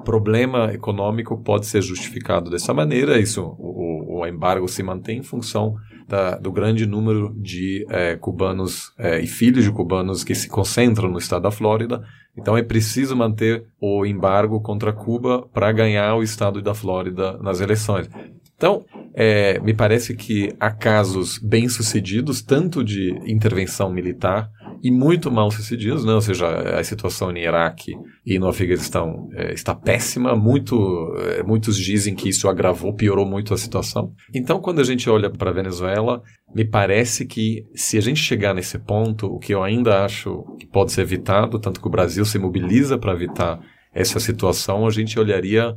problema 0.05 0.73
econômico 0.75 1.41
pode 1.41 1.67
ser 1.67 1.81
justificado 1.81 2.51
dessa 2.51 2.75
maneira, 2.75 3.21
isso, 3.21 3.55
o, 3.57 4.21
o 4.21 4.27
embargo 4.27 4.67
se 4.67 4.83
mantém 4.83 5.19
em 5.19 5.23
função 5.23 5.77
da, 6.09 6.37
do 6.37 6.51
grande 6.51 6.85
número 6.85 7.33
de 7.37 7.87
é, 7.89 8.17
cubanos 8.17 8.93
é, 8.99 9.21
e 9.21 9.29
filhos 9.29 9.65
de 9.65 9.71
cubanos 9.71 10.25
que 10.25 10.35
se 10.35 10.49
concentram 10.49 11.09
no 11.09 11.19
estado 11.19 11.43
da 11.43 11.51
Flórida, 11.53 12.03
então 12.37 12.57
é 12.57 12.63
preciso 12.63 13.15
manter 13.15 13.65
o 13.81 14.05
embargo 14.05 14.61
contra 14.61 14.93
Cuba 14.93 15.47
para 15.53 15.71
ganhar 15.71 16.17
o 16.17 16.23
estado 16.23 16.61
da 16.61 16.75
Flórida 16.75 17.39
nas 17.39 17.61
eleições. 17.61 18.09
Então, 18.57 18.85
é, 19.15 19.59
me 19.61 19.75
parece 19.75 20.17
que 20.17 20.55
há 20.59 20.71
casos 20.71 21.39
bem-sucedidos, 21.39 22.43
tanto 22.43 22.83
de 22.83 23.11
intervenção 23.27 23.93
militar, 23.93 24.51
e 24.83 24.91
muito 24.91 25.31
mal 25.31 25.51
sucedidos, 25.51 26.05
né? 26.05 26.13
ou 26.13 26.21
seja, 26.21 26.47
a 26.79 26.85
situação 26.85 27.33
no 27.33 27.39
Iraque 27.39 27.93
e 28.25 28.39
no 28.39 28.49
Afeganistão 28.49 29.29
é, 29.35 29.53
está 29.53 29.75
péssima, 29.75 30.37
muito, 30.37 30.77
é, 31.19 31.43
muitos 31.43 31.77
dizem 31.77 32.15
que 32.15 32.29
isso 32.29 32.49
agravou, 32.49 32.95
piorou 32.95 33.27
muito 33.27 33.53
a 33.55 33.57
situação. 33.57 34.13
Então, 34.35 34.61
quando 34.61 34.81
a 34.81 34.85
gente 34.85 35.09
olha 35.09 35.31
para 35.31 35.51
a 35.51 35.55
Venezuela, 35.55 36.23
me 36.55 36.65
parece 36.65 37.27
que 37.27 37.65
se 37.75 37.99
a 37.99 38.01
gente 38.01 38.21
chegar 38.21 38.55
nesse 38.55 38.79
ponto, 38.79 39.27
o 39.27 39.39
que 39.39 39.53
eu 39.53 39.63
ainda 39.63 40.05
acho 40.05 40.45
que 40.59 40.67
pode 40.67 40.93
ser 40.93 41.03
evitado, 41.03 41.59
tanto 41.59 41.81
que 41.81 41.87
o 41.89 41.91
Brasil 41.91 42.25
se 42.25 42.39
mobiliza 42.39 42.99
para 42.99 43.13
evitar 43.13 43.61
essa 43.95 44.21
situação, 44.21 44.87
a 44.87 44.91
gente 44.91 45.19
olharia 45.19 45.75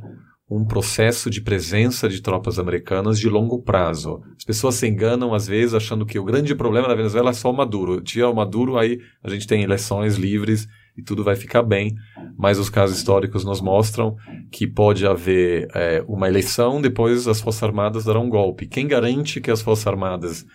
um 0.50 0.64
processo 0.64 1.30
de 1.30 1.40
presença 1.40 2.08
de 2.08 2.20
tropas 2.20 2.58
americanas 2.58 3.20
de 3.20 3.28
longo 3.28 3.62
prazo. 3.62 4.20
As 4.36 4.44
pessoas 4.44 4.74
se 4.74 4.88
enganam 4.88 5.32
às 5.32 5.46
vezes 5.46 5.74
achando 5.74 6.04
que 6.04 6.18
o 6.18 6.24
grande 6.24 6.54
problema 6.56 6.88
da 6.88 6.94
Venezuela 6.94 7.30
é 7.30 7.32
só 7.32 7.50
o 7.50 7.56
Maduro. 7.56 8.00
Tira 8.00 8.28
o 8.28 8.34
Maduro, 8.34 8.76
aí 8.76 8.98
a 9.22 9.30
gente 9.30 9.46
tem 9.46 9.62
eleições 9.62 10.16
livres 10.16 10.66
e 11.00 11.02
tudo 11.02 11.24
vai 11.24 11.34
ficar 11.34 11.62
bem. 11.62 11.96
Mas 12.38 12.58
os 12.58 12.70
casos 12.70 12.96
históricos 12.96 13.44
nos 13.44 13.60
mostram 13.60 14.16
que 14.50 14.66
pode 14.66 15.06
haver 15.06 15.68
é, 15.74 16.04
uma 16.06 16.28
eleição, 16.28 16.80
depois 16.80 17.26
as 17.26 17.40
Forças 17.40 17.62
Armadas 17.62 18.04
darão 18.04 18.24
um 18.24 18.28
golpe. 18.28 18.66
Quem 18.66 18.86
garante 18.86 19.40
que 19.40 19.50
as 19.50 19.62
Forças 19.62 19.86
Armadas 19.86 20.46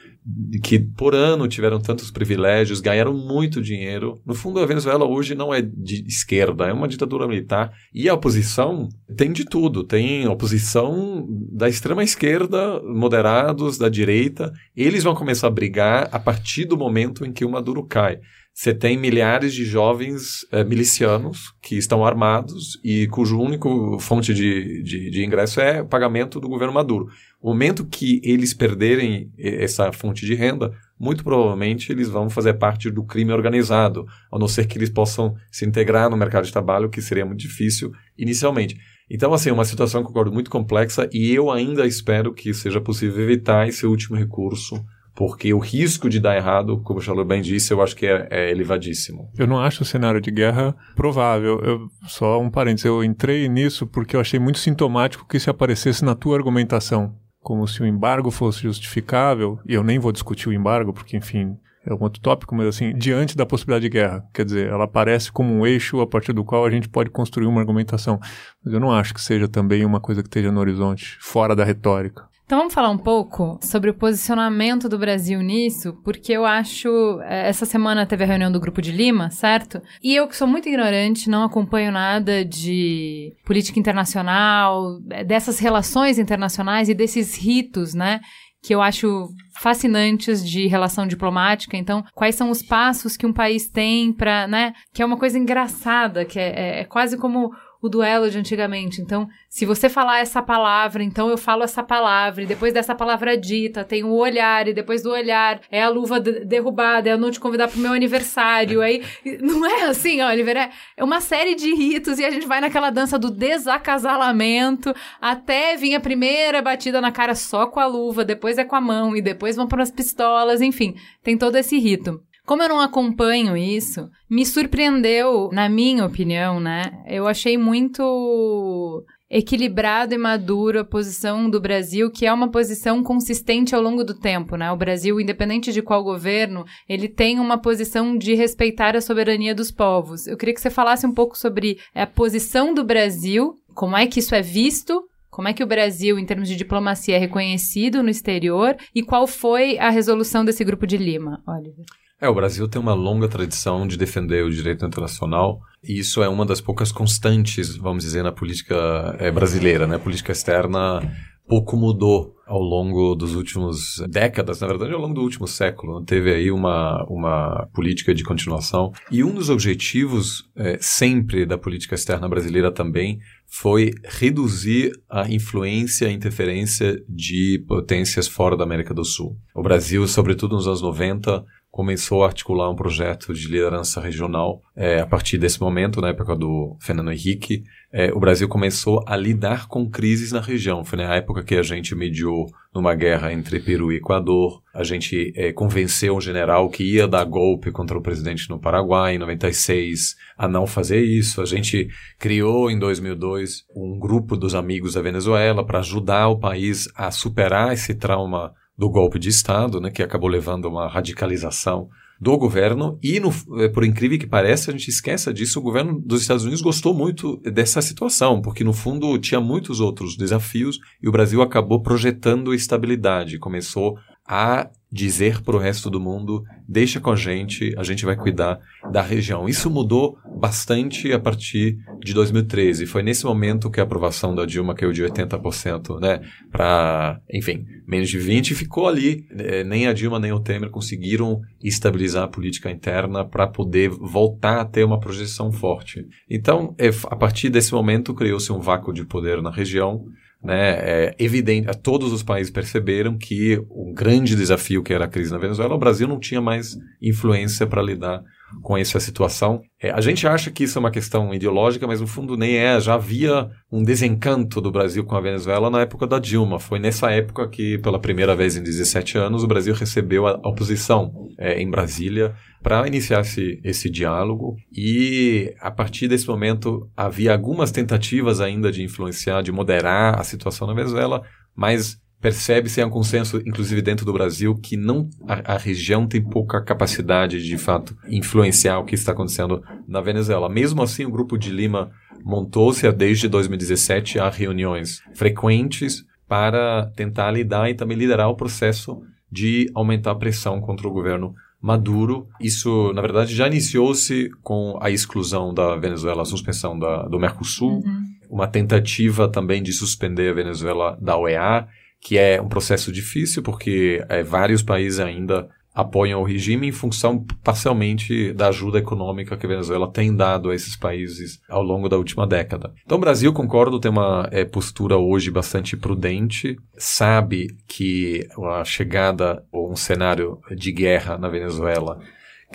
que 0.64 0.80
por 0.80 1.14
ano 1.14 1.48
tiveram 1.48 1.80
tantos 1.80 2.10
privilégios, 2.10 2.82
ganharam 2.82 3.14
muito 3.14 3.62
dinheiro. 3.62 4.20
No 4.26 4.34
fundo, 4.34 4.60
a 4.60 4.66
Venezuela 4.66 5.06
hoje 5.06 5.36
não 5.36 5.54
é 5.54 5.62
de 5.62 6.04
esquerda, 6.08 6.66
é 6.66 6.74
uma 6.74 6.88
ditadura 6.88 7.28
militar. 7.28 7.72
E 7.94 8.10
a 8.10 8.14
oposição 8.16 8.90
tem 9.16 9.32
de 9.32 9.46
tudo. 9.46 9.84
Tem 9.84 10.28
oposição 10.28 11.28
da 11.30 11.70
extrema 11.70 12.04
esquerda, 12.04 12.82
moderados, 12.82 13.78
da 13.78 13.88
direita. 13.88 14.52
Eles 14.76 15.04
vão 15.04 15.14
começar 15.14 15.48
a 15.48 15.52
brigar 15.52 16.10
a 16.12 16.18
partir 16.18 16.66
do 16.66 16.78
momento 16.78 17.24
em 17.24 17.32
que 17.32 17.46
o 17.46 17.52
Maduro 17.52 17.84
cai. 17.84 18.20
Você 18.58 18.74
tem 18.74 18.98
milhares 18.98 19.54
de 19.54 19.66
jovens 19.66 20.48
eh, 20.50 20.64
milicianos 20.64 21.54
que 21.62 21.76
estão 21.76 22.06
armados 22.06 22.80
e 22.82 23.06
cujo 23.08 23.38
único 23.38 24.00
fonte 24.00 24.34
de, 24.34 24.82
de, 24.82 25.10
de 25.10 25.26
ingresso 25.26 25.60
é 25.60 25.82
o 25.82 25.86
pagamento 25.86 26.40
do 26.40 26.48
governo 26.48 26.74
Maduro. 26.74 27.10
O 27.42 27.50
momento 27.50 27.86
que 27.86 28.22
eles 28.24 28.54
perderem 28.54 29.30
essa 29.38 29.92
fonte 29.92 30.26
de 30.26 30.34
renda, 30.36 30.72
muito 30.98 31.22
provavelmente 31.22 31.92
eles 31.92 32.08
vão 32.08 32.30
fazer 32.30 32.54
parte 32.54 32.90
do 32.90 33.04
crime 33.04 33.34
organizado, 33.34 34.06
a 34.32 34.40
não 34.40 34.48
ser 34.48 34.68
que 34.68 34.78
eles 34.78 34.90
possam 34.90 35.36
se 35.52 35.66
integrar 35.66 36.10
no 36.10 36.16
mercado 36.16 36.46
de 36.46 36.54
trabalho, 36.54 36.90
que 36.90 37.02
seria 37.02 37.26
muito 37.26 37.42
difícil 37.42 37.92
inicialmente. 38.18 38.78
Então, 39.10 39.34
assim, 39.34 39.50
é 39.50 39.54
uma 39.54 39.66
situação, 39.66 40.02
concordo, 40.02 40.32
muito 40.32 40.50
complexa 40.50 41.10
e 41.12 41.30
eu 41.34 41.52
ainda 41.52 41.86
espero 41.86 42.34
que 42.34 42.54
seja 42.54 42.80
possível 42.80 43.22
evitar 43.22 43.68
esse 43.68 43.86
último 43.86 44.16
recurso 44.16 44.82
porque 45.16 45.54
o 45.54 45.60
risco 45.60 46.10
de 46.10 46.20
dar 46.20 46.36
errado, 46.36 46.82
como 46.82 47.00
o 47.00 47.02
Charles 47.02 47.26
bem 47.26 47.42
disse, 47.42 47.74
eu 47.74 47.82
acho 47.82 47.96
que 47.96 48.06
é, 48.06 48.28
é, 48.30 48.52
elevadíssimo. 48.52 49.32
Eu 49.38 49.48
não 49.48 49.58
acho 49.58 49.84
o 49.84 49.86
cenário 49.86 50.20
de 50.20 50.30
guerra 50.30 50.76
provável. 50.94 51.60
Eu, 51.62 51.88
só 52.06 52.40
um 52.42 52.50
parênteses, 52.50 52.86
eu 52.86 53.02
entrei 53.02 53.48
nisso 53.48 53.88
porque 53.88 54.16
eu 54.16 54.20
achei 54.20 54.40
muito 54.40 54.60
sintomático 54.60 55.26
que 55.26 55.38
isso 55.38 55.50
aparecesse 55.50 56.04
na 56.04 56.16
tua 56.16 56.36
argumentação, 56.36 57.16
como 57.40 57.66
se 57.66 57.82
o 57.82 57.86
embargo 57.86 58.30
fosse 58.30 58.64
justificável, 58.64 59.58
e 59.66 59.74
eu 59.74 59.84
nem 59.84 59.98
vou 59.98 60.12
discutir 60.12 60.50
o 60.50 60.54
embargo, 60.54 60.92
porque, 60.92 61.16
enfim, 61.16 61.56
é 61.86 61.94
um 61.94 62.02
outro 62.02 62.20
tópico, 62.20 62.54
mas 62.54 62.68
assim, 62.68 62.94
diante 62.94 63.38
da 63.38 63.46
possibilidade 63.46 63.84
de 63.84 63.90
guerra. 63.90 64.26
Quer 64.34 64.44
dizer, 64.44 64.68
ela 64.68 64.84
aparece 64.84 65.32
como 65.32 65.54
um 65.54 65.66
eixo 65.66 66.02
a 66.02 66.08
partir 66.08 66.34
do 66.34 66.44
qual 66.44 66.66
a 66.66 66.70
gente 66.70 66.90
pode 66.90 67.10
construir 67.10 67.46
uma 67.46 67.62
argumentação. 67.62 68.20
Mas 68.64 68.74
eu 68.74 68.82
não 68.82 68.92
acho 68.92 69.14
que 69.14 69.22
seja 69.22 69.48
também 69.48 69.86
uma 69.86 70.02
coisa 70.02 70.22
que 70.22 70.28
esteja 70.28 70.52
no 70.52 70.60
horizonte, 70.60 71.18
fora 71.22 71.56
da 71.56 71.64
retórica. 71.64 72.28
Então 72.46 72.60
vamos 72.60 72.76
falar 72.76 72.92
um 72.92 72.98
pouco 72.98 73.58
sobre 73.60 73.90
o 73.90 73.94
posicionamento 73.94 74.88
do 74.88 75.00
Brasil 75.00 75.42
nisso, 75.42 76.00
porque 76.04 76.32
eu 76.32 76.46
acho. 76.46 76.88
Eh, 77.22 77.50
essa 77.50 77.66
semana 77.66 78.06
teve 78.06 78.24
a 78.24 78.28
reunião 78.28 78.52
do 78.52 78.60
Grupo 78.60 78.84
de 78.84 78.92
Lima, 78.92 79.32
certo? 79.32 79.82
E 80.02 80.16
eu 80.16 80.28
que 80.28 80.38
sou 80.38 80.48
muito 80.48 80.70
ignorante, 80.70 81.28
não 81.28 81.44
acompanho 81.44 81.92
nada 81.92 82.46
de 82.46 83.34
política 83.44 83.80
internacional, 83.80 85.00
eh, 85.10 85.24
dessas 85.24 85.58
relações 85.58 86.20
internacionais 86.20 86.88
e 86.88 86.94
desses 86.94 87.36
ritos, 87.36 87.96
né? 87.96 88.20
que 88.66 88.74
eu 88.74 88.82
acho 88.82 89.30
fascinantes 89.62 90.44
de 90.44 90.66
relação 90.66 91.06
diplomática. 91.06 91.78
Então, 91.78 92.04
quais 92.16 92.34
são 92.34 92.50
os 92.50 92.64
passos 92.64 93.16
que 93.16 93.26
um 93.26 93.32
país 93.32 93.70
tem 93.70 94.12
para, 94.12 94.48
né? 94.48 94.74
Que 94.92 95.04
é 95.04 95.06
uma 95.06 95.18
coisa 95.18 95.38
engraçada, 95.38 96.26
que 96.26 96.40
é, 96.40 96.48
é, 96.48 96.80
é 96.80 96.84
quase 96.84 97.16
como 97.16 97.52
o 97.82 97.90
duelo 97.90 98.30
de 98.30 98.38
antigamente. 98.38 99.02
Então, 99.02 99.28
se 99.50 99.66
você 99.66 99.90
falar 99.90 100.20
essa 100.20 100.42
palavra, 100.42 101.04
então 101.04 101.30
eu 101.30 101.38
falo 101.38 101.64
essa 101.64 101.84
palavra, 101.84 102.44
e 102.44 102.46
depois 102.46 102.74
dessa 102.74 102.96
palavra 102.96 103.38
dita, 103.38 103.84
tem 103.84 104.04
o 104.04 104.14
olhar, 104.14 104.68
e 104.68 104.74
depois 104.74 105.02
do 105.02 105.12
olhar 105.12 105.62
é 105.70 105.84
a 105.84 105.90
luva 105.90 106.20
derrubada, 106.20 107.10
é 107.10 107.14
eu 107.14 107.18
não 107.18 107.32
te 107.32 107.40
convidar 107.40 107.68
pro 107.68 107.80
meu 107.80 107.94
aniversário. 107.94 108.82
Aí, 108.82 109.04
não 109.42 109.66
é 109.66 109.84
assim, 109.84 110.22
Oliver, 110.22 110.58
é, 110.58 110.70
é 110.98 111.04
uma 111.04 111.22
série 111.22 111.56
de 111.56 111.74
ritos, 111.74 112.20
e 112.20 112.26
a 112.26 112.32
gente 112.32 112.48
vai 112.48 112.60
naquela 112.60 112.90
dança 112.90 113.20
do 113.20 113.30
desacasalamento, 113.30 114.94
até 115.22 115.76
vir 115.76 115.96
a 115.96 116.00
primeira 116.00 116.62
batida 116.62 117.00
na 117.02 117.12
cara 117.12 117.36
só 117.36 117.68
com 117.68 117.80
a 117.80 117.86
luva, 117.86 118.26
depois 118.26 118.58
é 118.58 118.64
com 118.64 118.76
a 118.76 118.82
mão, 118.82 119.16
e 119.16 119.22
depois 119.22 119.56
vão 119.56 119.68
para 119.68 119.84
as 119.84 119.92
pistolas, 119.92 120.62
enfim, 120.62 120.96
tem 121.24 121.38
todo 121.38 121.56
esse 121.56 121.78
rito. 121.78 122.22
Como 122.46 122.62
eu 122.62 122.70
não 122.70 122.80
acompanho 122.80 123.58
isso, 123.58 124.08
me 124.30 124.46
surpreendeu, 124.46 125.50
na 125.52 125.68
minha 125.68 126.06
opinião, 126.06 126.60
né? 126.60 127.04
Eu 127.08 127.28
achei 127.28 127.58
muito 127.58 129.04
equilibrado 129.28 130.14
e 130.14 130.18
maduro 130.18 130.80
a 130.80 130.86
posição 130.86 131.50
do 131.50 131.60
Brasil, 131.60 132.12
que 132.12 132.26
é 132.26 132.32
uma 132.32 132.52
posição 132.52 133.04
consistente 133.04 133.74
ao 133.74 133.82
longo 133.82 134.04
do 134.04 134.14
tempo, 134.14 134.56
né? 134.56 134.72
O 134.72 134.78
Brasil, 134.78 135.20
independente 135.20 135.74
de 135.74 135.82
qual 135.82 136.04
governo, 136.04 136.64
ele 136.88 137.10
tem 137.10 137.40
uma 137.40 137.58
posição 137.58 138.16
de 138.16 138.36
respeitar 138.36 138.96
a 138.96 139.02
soberania 139.02 139.56
dos 139.56 139.72
povos. 139.72 140.28
Eu 140.28 140.38
queria 140.38 140.54
que 140.54 140.62
você 140.62 140.70
falasse 140.70 141.06
um 141.08 141.14
pouco 141.14 141.36
sobre 141.36 141.80
a 141.96 142.06
posição 142.06 142.76
do 142.76 142.84
Brasil, 142.84 143.56
como 143.74 143.98
é 143.98 144.06
que 144.06 144.20
isso 144.20 144.36
é 144.36 144.42
visto 144.42 145.04
como 145.36 145.50
é 145.50 145.54
que 145.54 145.62
o 145.62 145.68
Brasil, 145.68 146.18
em 146.18 146.26
termos 146.26 146.48
de 146.48 146.56
diplomacia, 146.56 147.18
é 147.18 147.20
reconhecido 147.20 148.02
no 148.02 148.10
exterior 148.10 148.78
e 148.96 149.04
qual 149.04 149.28
foi 149.28 149.78
a 149.78 149.90
resolução 149.90 150.46
desse 150.46 150.64
grupo 150.64 150.88
de 150.88 150.96
Lima, 150.96 151.44
Oliver? 151.46 151.84
É, 152.22 152.30
o 152.30 152.34
Brasil 152.34 152.68
tem 152.68 152.82
uma 152.82 152.94
longa 152.94 153.28
tradição 153.28 153.86
de 153.86 153.98
defender 153.98 154.44
o 154.44 154.50
direito 154.50 154.86
internacional 154.86 155.60
e 155.84 156.00
isso 156.00 156.24
é 156.24 156.30
uma 156.30 156.46
das 156.46 156.62
poucas 156.62 156.92
constantes, 156.92 157.76
vamos 157.76 158.04
dizer, 158.04 158.24
na 158.24 158.32
política 158.32 159.16
é, 159.20 159.30
brasileira, 159.30 159.86
né? 159.86 159.98
A 159.98 160.00
política 160.00 160.32
externa 160.32 161.02
pouco 161.48 161.78
mudou 161.78 162.34
ao 162.46 162.62
longo 162.62 163.16
dos 163.16 163.36
últimos 163.36 164.04
décadas, 164.10 164.62
na 164.62 164.68
verdade, 164.68 164.94
ao 164.94 165.02
longo 165.02 165.14
do 165.14 165.22
último 165.22 165.48
século. 165.48 166.04
Teve 166.04 166.34
aí 166.34 166.52
uma, 166.52 167.04
uma 167.10 167.68
política 167.74 168.14
de 168.14 168.24
continuação. 168.24 168.92
E 169.12 169.24
um 169.24 169.34
dos 169.34 169.50
objetivos, 169.50 170.50
é, 170.56 170.78
sempre, 170.80 171.46
da 171.46 171.58
política 171.58 171.96
externa 171.96 172.30
brasileira 172.30 172.72
também, 172.72 173.20
foi 173.48 173.92
reduzir 174.04 174.92
a 175.10 175.30
influência 175.30 176.08
e 176.08 176.14
interferência 176.14 177.02
de 177.10 177.64
potências 177.68 178.28
fora 178.28 178.56
da 178.56 178.64
América 178.64 178.94
do 178.94 179.04
Sul. 179.04 179.36
O 179.56 179.64
Brasil, 179.64 180.08
sobretudo 180.08 180.56
nos 180.56 180.68
anos 180.68 180.82
90, 180.82 181.44
começou 181.76 182.24
a 182.24 182.28
articular 182.28 182.72
um 182.72 182.76
projeto 182.76 183.34
de 183.34 183.50
liderança 183.50 184.00
regional. 184.00 184.62
É, 184.74 185.02
a 185.02 185.06
partir 185.06 185.38
desse 185.38 185.60
momento, 185.60 186.00
na 186.00 186.08
época 186.08 186.34
do 186.34 186.78
Fernando 186.80 187.12
Henrique, 187.12 187.64
é, 187.92 188.14
o 188.14 188.20
Brasil 188.20 188.48
começou 188.48 189.04
a 189.06 189.18
lidar 189.18 189.68
com 189.68 189.90
crises 189.90 190.32
na 190.32 190.40
região. 190.40 190.86
Foi 190.86 190.98
na 190.98 191.14
época 191.14 191.44
que 191.44 191.54
a 191.54 191.62
gente 191.62 191.94
mediou 191.94 192.46
numa 192.74 192.96
guerra 192.96 193.34
entre 193.34 193.60
Peru 193.60 193.92
e 193.92 193.98
Equador. 193.98 194.62
A 194.74 194.86
gente 194.86 195.34
é, 195.36 195.52
convenceu 195.52 196.16
um 196.16 196.22
general 196.22 196.70
que 196.70 196.82
ia 196.82 197.10
dar 197.10 197.26
golpe 197.26 197.70
contra 197.72 197.98
o 197.98 198.02
presidente 198.02 198.50
no 198.50 198.58
Paraguai 198.58 199.16
em 199.16 199.20
96 199.20 200.16
a 200.38 200.48
não 200.48 200.66
fazer 200.66 201.04
isso. 201.04 201.42
A 201.42 201.46
gente 201.46 201.90
criou 202.18 202.72
em 202.72 202.80
2002 202.80 203.66
um 203.76 204.00
grupo 204.00 204.38
dos 204.38 204.56
amigos 204.56 204.94
da 204.94 205.02
Venezuela 205.02 205.66
para 205.66 205.80
ajudar 205.80 206.30
o 206.30 206.40
país 206.40 206.88
a 206.96 207.12
superar 207.12 207.74
esse 207.74 207.94
trauma 207.94 208.54
do 208.78 208.90
golpe 208.90 209.18
de 209.18 209.30
Estado, 209.30 209.80
né, 209.80 209.90
que 209.90 210.04
acabou 210.04 210.30
levando 210.30 210.68
a 210.68 210.70
uma 210.70 210.88
radicalização 210.88 211.90
do 212.20 212.38
governo. 212.38 212.98
E, 213.02 213.20
no, 213.20 213.30
eh, 213.60 213.70
por 213.70 213.84
incrível 213.84 214.18
que 214.18 214.28
pareça, 214.28 214.72
a 214.72 214.74
gente 214.74 214.90
esqueça 214.90 215.34
disso, 215.34 215.60
o 215.60 215.64
governo 215.64 216.00
dos 216.00 216.22
Estados 216.22 216.44
Unidos 216.44 216.62
gostou 216.62 216.94
muito 216.94 217.38
dessa 217.38 217.82
situação, 217.82 218.42
porque 218.42 218.64
no 218.64 218.74
fundo 218.74 219.18
tinha 219.18 219.40
muitos 219.40 219.80
outros 219.80 220.16
desafios 220.16 220.80
e 221.02 221.08
o 221.08 221.12
Brasil 221.12 221.42
acabou 221.42 221.82
projetando 221.82 222.54
estabilidade, 222.54 223.40
começou 223.40 223.98
a 224.28 224.70
dizer 224.96 225.42
para 225.42 225.56
o 225.56 225.60
resto 225.60 225.90
do 225.90 226.00
mundo: 226.00 226.44
deixa 226.68 227.00
com 227.02 227.12
a 227.12 227.16
gente, 227.16 227.74
a 227.78 227.84
gente 227.84 228.06
vai 228.06 228.16
cuidar 228.16 228.60
da 228.92 229.02
região. 229.02 229.48
Isso 229.48 229.70
mudou 229.70 230.18
bastante 230.40 231.12
a 231.12 231.20
partir 231.20 231.78
de 232.00 232.14
2013. 232.14 232.86
Foi 232.86 233.04
nesse 233.04 233.26
momento 233.26 233.70
que 233.70 233.80
a 233.80 233.84
aprovação 233.84 234.34
da 234.34 234.46
Dilma 234.46 234.74
caiu 234.74 234.94
de 234.94 235.04
80%, 235.04 236.00
né, 236.00 236.22
para, 236.50 237.20
enfim, 237.32 237.66
menos 237.86 238.10
de 238.10 238.18
20% 238.18 238.52
e 238.52 238.56
ficou 238.56 238.88
ali. 238.88 239.26
É, 239.38 239.64
nem 239.64 239.86
a 239.88 239.94
Dilma 239.94 240.20
nem 240.20 240.32
o 240.32 240.40
Temer 240.40 240.70
conseguiram 240.70 241.42
estabilizar 241.62 242.24
a 242.24 242.30
política 242.30 242.72
interna 242.72 243.26
para 243.26 243.48
poder 243.48 243.90
voltar 243.90 244.62
a 244.62 244.66
ter 244.66 244.86
uma 244.86 245.00
projeção 245.00 245.52
forte. 245.52 246.06
Então, 246.30 246.74
é, 246.78 246.88
a 246.88 247.16
partir 247.16 247.50
desse 247.50 247.74
momento, 247.74 248.14
criou-se 248.14 248.52
um 248.52 248.60
vácuo 248.60 248.94
de 248.94 249.06
poder 249.06 249.42
na 249.42 249.52
região 249.52 250.06
né, 250.46 250.72
é 250.78 251.16
evidente, 251.18 251.68
todos 251.82 252.14
os 252.14 252.22
países 252.22 252.52
perceberam 252.52 253.18
que 253.18 253.58
o 253.68 253.92
grande 253.94 254.36
desafio 254.36 254.84
que 254.84 254.94
era 254.94 255.06
a 255.06 255.08
crise 255.08 255.32
na 255.32 255.40
Venezuela, 255.40 255.74
o 255.74 255.80
Brasil 255.80 256.08
não 256.08 256.20
tinha 256.20 256.40
mais 256.40 256.78
influência 257.02 257.66
para 257.66 257.82
lidar 257.82 258.24
com 258.62 258.78
essa 258.78 259.00
situação. 259.00 259.62
É, 259.82 259.92
a 259.92 260.02
gente 260.02 260.28
acha 260.28 260.52
que 260.52 260.64
isso 260.64 260.78
é 260.78 260.80
uma 260.80 260.92
questão 260.92 261.34
ideológica, 261.34 261.88
mas 261.88 262.02
no 262.02 262.08
fundo 262.08 262.38
nem 262.38 262.58
é. 262.58 262.80
Já 262.80 262.96
havia 262.96 263.50
um 263.72 263.84
desencanto 263.84 264.62
do 264.62 264.72
Brasil 264.72 265.04
com 265.04 265.16
a 265.16 265.22
Venezuela 265.22 265.70
na 265.70 265.82
época 265.82 266.08
da 266.08 266.20
Dilma. 266.20 266.60
Foi 266.60 266.80
nessa 266.80 267.12
época 267.12 267.48
que, 267.48 267.78
pela 267.80 268.00
primeira 268.00 268.36
vez 268.36 268.56
em 268.56 268.64
17 268.64 269.18
anos, 269.18 269.44
o 269.44 269.48
Brasil 269.48 269.74
recebeu 269.74 270.28
a 270.28 270.34
oposição 270.48 271.12
é, 271.38 271.62
em 271.62 271.70
Brasília 271.70 272.36
para 272.62 272.88
iniciar 272.88 273.22
esse, 273.22 273.60
esse 273.64 273.90
diálogo. 273.90 274.56
E 274.76 275.54
a 275.60 275.70
partir 275.72 276.08
desse 276.08 276.28
momento 276.28 276.90
havia 276.96 277.34
algumas 277.34 277.72
tentativas 277.72 278.42
ainda 278.42 278.72
de 278.72 278.84
influenciar, 278.84 279.42
de 279.42 279.52
moderar 279.52 280.20
a 280.20 280.24
situação 280.24 280.68
na 280.68 280.74
Venezuela, 280.74 281.22
mas 281.56 281.98
percebe-se 282.26 282.84
um 282.84 282.90
consenso, 282.90 283.40
inclusive 283.46 283.84
dentro 283.84 284.04
do 284.04 284.12
Brasil, 284.12 284.56
que 284.56 284.76
não 284.76 285.08
a, 285.28 285.54
a, 285.54 285.58
região 285.60 286.08
tem 286.08 286.20
pouca 286.20 286.60
capacidade 286.60 287.40
de, 287.40 287.48
de 287.48 287.58
fato 287.60 287.96
influenciar 288.08 288.80
o 288.80 288.84
que 288.84 288.96
está 288.96 289.12
acontecendo 289.12 289.62
na 289.88 290.02
Venezuela. 290.02 290.50
Mesmo 290.50 290.82
assim, 290.82 291.06
o 291.06 291.12
grupo 291.12 291.38
de 291.38 291.52
Lima 291.52 291.92
montou-se 292.24 292.92
desde 292.92 293.28
2017 293.28 294.18
a 294.18 294.28
reuniões 294.28 295.04
frequentes 295.14 296.04
para 296.28 296.92
tentar 296.96 297.30
lidar 297.30 297.70
e 297.70 297.76
também 297.76 297.96
liderar 297.96 298.28
o 298.28 298.36
processo 298.36 299.04
de 299.32 299.70
aumentar 299.76 300.10
a 300.10 300.16
pressão 300.16 300.60
contra 300.60 300.88
o 300.88 300.92
governo 300.92 301.36
Maduro. 301.62 302.28
Isso, 302.42 302.92
na 302.94 303.04
verdade, 303.04 303.36
já 303.36 303.46
iniciou-se 303.46 304.32
com 304.42 304.80
a 304.82 304.90
exclusão 304.90 305.54
da 305.54 305.76
Venezuela, 305.76 306.24
a 306.24 306.26
suspensão 306.26 306.80
da, 306.80 307.04
do 307.04 307.20
Mercosul, 307.20 307.84
uhum. 307.86 308.04
uma 308.32 308.48
tentativa 308.48 309.30
também 309.30 309.62
de 309.62 309.72
suspender 309.72 310.32
a 310.32 310.34
Venezuela 310.34 310.98
da 311.00 311.16
OEA, 311.16 311.68
que 312.06 312.20
é 312.20 312.40
um 312.40 312.48
processo 312.48 312.92
difícil 312.92 313.42
porque 313.42 314.06
é, 314.08 314.22
vários 314.22 314.62
países 314.62 315.00
ainda 315.00 315.50
apoiam 315.74 316.22
o 316.22 316.24
regime 316.24 316.68
em 316.68 316.72
função 316.72 317.26
parcialmente 317.44 318.32
da 318.32 318.50
ajuda 318.50 318.78
econômica 318.78 319.36
que 319.36 319.44
a 319.44 319.50
Venezuela 319.50 319.92
tem 319.92 320.16
dado 320.16 320.52
a 320.52 320.56
esses 320.56 320.76
países 320.76 321.42
ao 321.50 321.64
longo 321.64 321.90
da 321.90 321.98
última 321.98 322.28
década. 322.28 322.72
Então 322.86 323.00
o 323.00 323.02
Brasil, 323.02 323.34
concordo, 323.34 323.80
tem 323.80 323.90
uma 323.90 324.30
é, 324.32 324.46
postura 324.46 324.98
hoje 324.98 325.32
bastante 325.32 325.76
prudente, 325.76 326.56
sabe 326.78 327.48
que 327.68 328.28
a 328.38 328.64
chegada 328.64 329.44
ou 329.52 329.72
um 329.72 329.76
cenário 329.76 330.40
de 330.56 330.72
guerra 330.72 331.18
na 331.18 331.28
Venezuela 331.28 332.00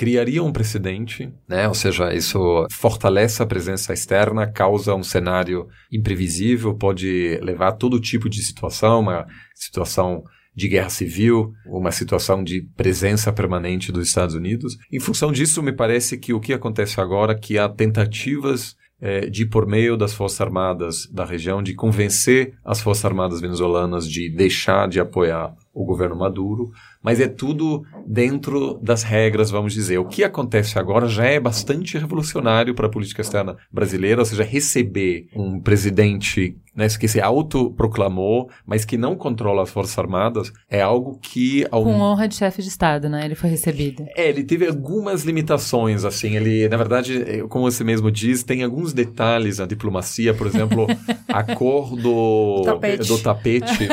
criaria 0.01 0.43
um 0.43 0.51
precedente, 0.51 1.31
né? 1.47 1.69
Ou 1.69 1.75
seja, 1.75 2.15
isso 2.15 2.67
fortalece 2.71 3.43
a 3.43 3.47
presença 3.47 3.93
externa, 3.93 4.51
causa 4.51 4.95
um 4.95 5.03
cenário 5.03 5.69
imprevisível, 5.93 6.75
pode 6.75 7.39
levar 7.43 7.69
a 7.69 7.73
todo 7.73 8.01
tipo 8.01 8.27
de 8.27 8.43
situação, 8.43 9.01
uma 9.01 9.27
situação 9.55 10.25
de 10.57 10.69
guerra 10.69 10.89
civil, 10.89 11.53
uma 11.67 11.93
situação 11.93 12.43
de 12.43 12.63
presença 12.75 13.31
permanente 13.31 13.93
dos 13.93 14.09
Estados 14.09 14.35
Unidos. 14.35 14.79
Em 14.91 14.99
função 14.99 15.31
disso, 15.31 15.63
me 15.63 15.71
parece 15.71 16.17
que 16.17 16.33
o 16.33 16.41
que 16.41 16.55
acontece 16.55 16.99
agora 16.99 17.33
é 17.33 17.39
que 17.39 17.59
há 17.59 17.69
tentativas 17.69 18.75
eh, 19.03 19.29
de, 19.29 19.45
por 19.45 19.67
meio 19.67 19.99
das 19.99 20.15
Forças 20.15 20.41
Armadas 20.41 21.07
da 21.13 21.27
região, 21.27 21.63
de 21.63 21.75
convencer 21.75 22.55
as 22.65 22.81
Forças 22.81 23.05
Armadas 23.05 23.39
venezuelanas 23.39 24.09
de 24.09 24.31
deixar 24.31 24.89
de 24.89 24.99
apoiar 24.99 25.55
o 25.83 25.87
governo 25.87 26.17
Maduro, 26.17 26.71
mas 27.03 27.21
é 27.21 27.29
tudo 27.29 27.83
dentro 28.07 28.79
das 28.83 29.03
regras, 29.03 29.51
vamos 29.51 29.73
dizer. 29.73 29.99
O 29.99 30.07
que 30.07 30.23
acontece 30.23 30.79
agora 30.79 31.09
já 31.09 31.25
é 31.25 31.41
bastante 31.41 31.99
revolucionário 31.99 32.75
para 32.75 32.87
a 32.87 32.91
política 32.91 33.23
externa 33.23 33.57
brasileira, 33.73 34.21
ou 34.21 34.27
seja, 34.27 34.43
receber 34.43 35.29
um 35.35 35.61
presidente 35.61 36.57
né, 36.75 36.89
que 36.89 37.09
se 37.09 37.21
autoproclamou, 37.21 38.49
mas 38.67 38.85
que 38.85 38.97
não 38.97 39.17
controla 39.17 39.63
as 39.63 39.71
Forças 39.71 39.99
Armadas, 39.99 40.53
é 40.69 40.81
algo 40.81 41.19
que... 41.21 41.67
Ao... 41.71 41.83
Com 41.83 42.01
honra 42.01 42.29
de 42.29 42.37
chefe 42.37 42.63
de 42.63 42.69
Estado, 42.69 43.09
né? 43.09 43.25
Ele 43.25 43.35
foi 43.35 43.51
recebido. 43.51 44.05
É, 44.17 44.29
ele 44.29 44.45
teve 44.45 44.67
algumas 44.67 45.25
limitações, 45.25 46.05
assim, 46.05 46.37
ele, 46.37 46.69
na 46.69 46.77
verdade, 46.77 47.45
como 47.49 47.71
você 47.71 47.83
mesmo 47.85 48.11
diz, 48.11 48.43
tem 48.43 48.63
alguns 48.63 48.93
detalhes 48.93 49.59
na 49.59 49.67
diplomacia, 49.67 50.33
por 50.33 50.47
exemplo, 50.47 50.87
a 51.29 51.43
cor 51.43 51.97
do 51.97 52.63
tapete, 52.65 53.09
do 53.09 53.19
tapete 53.19 53.89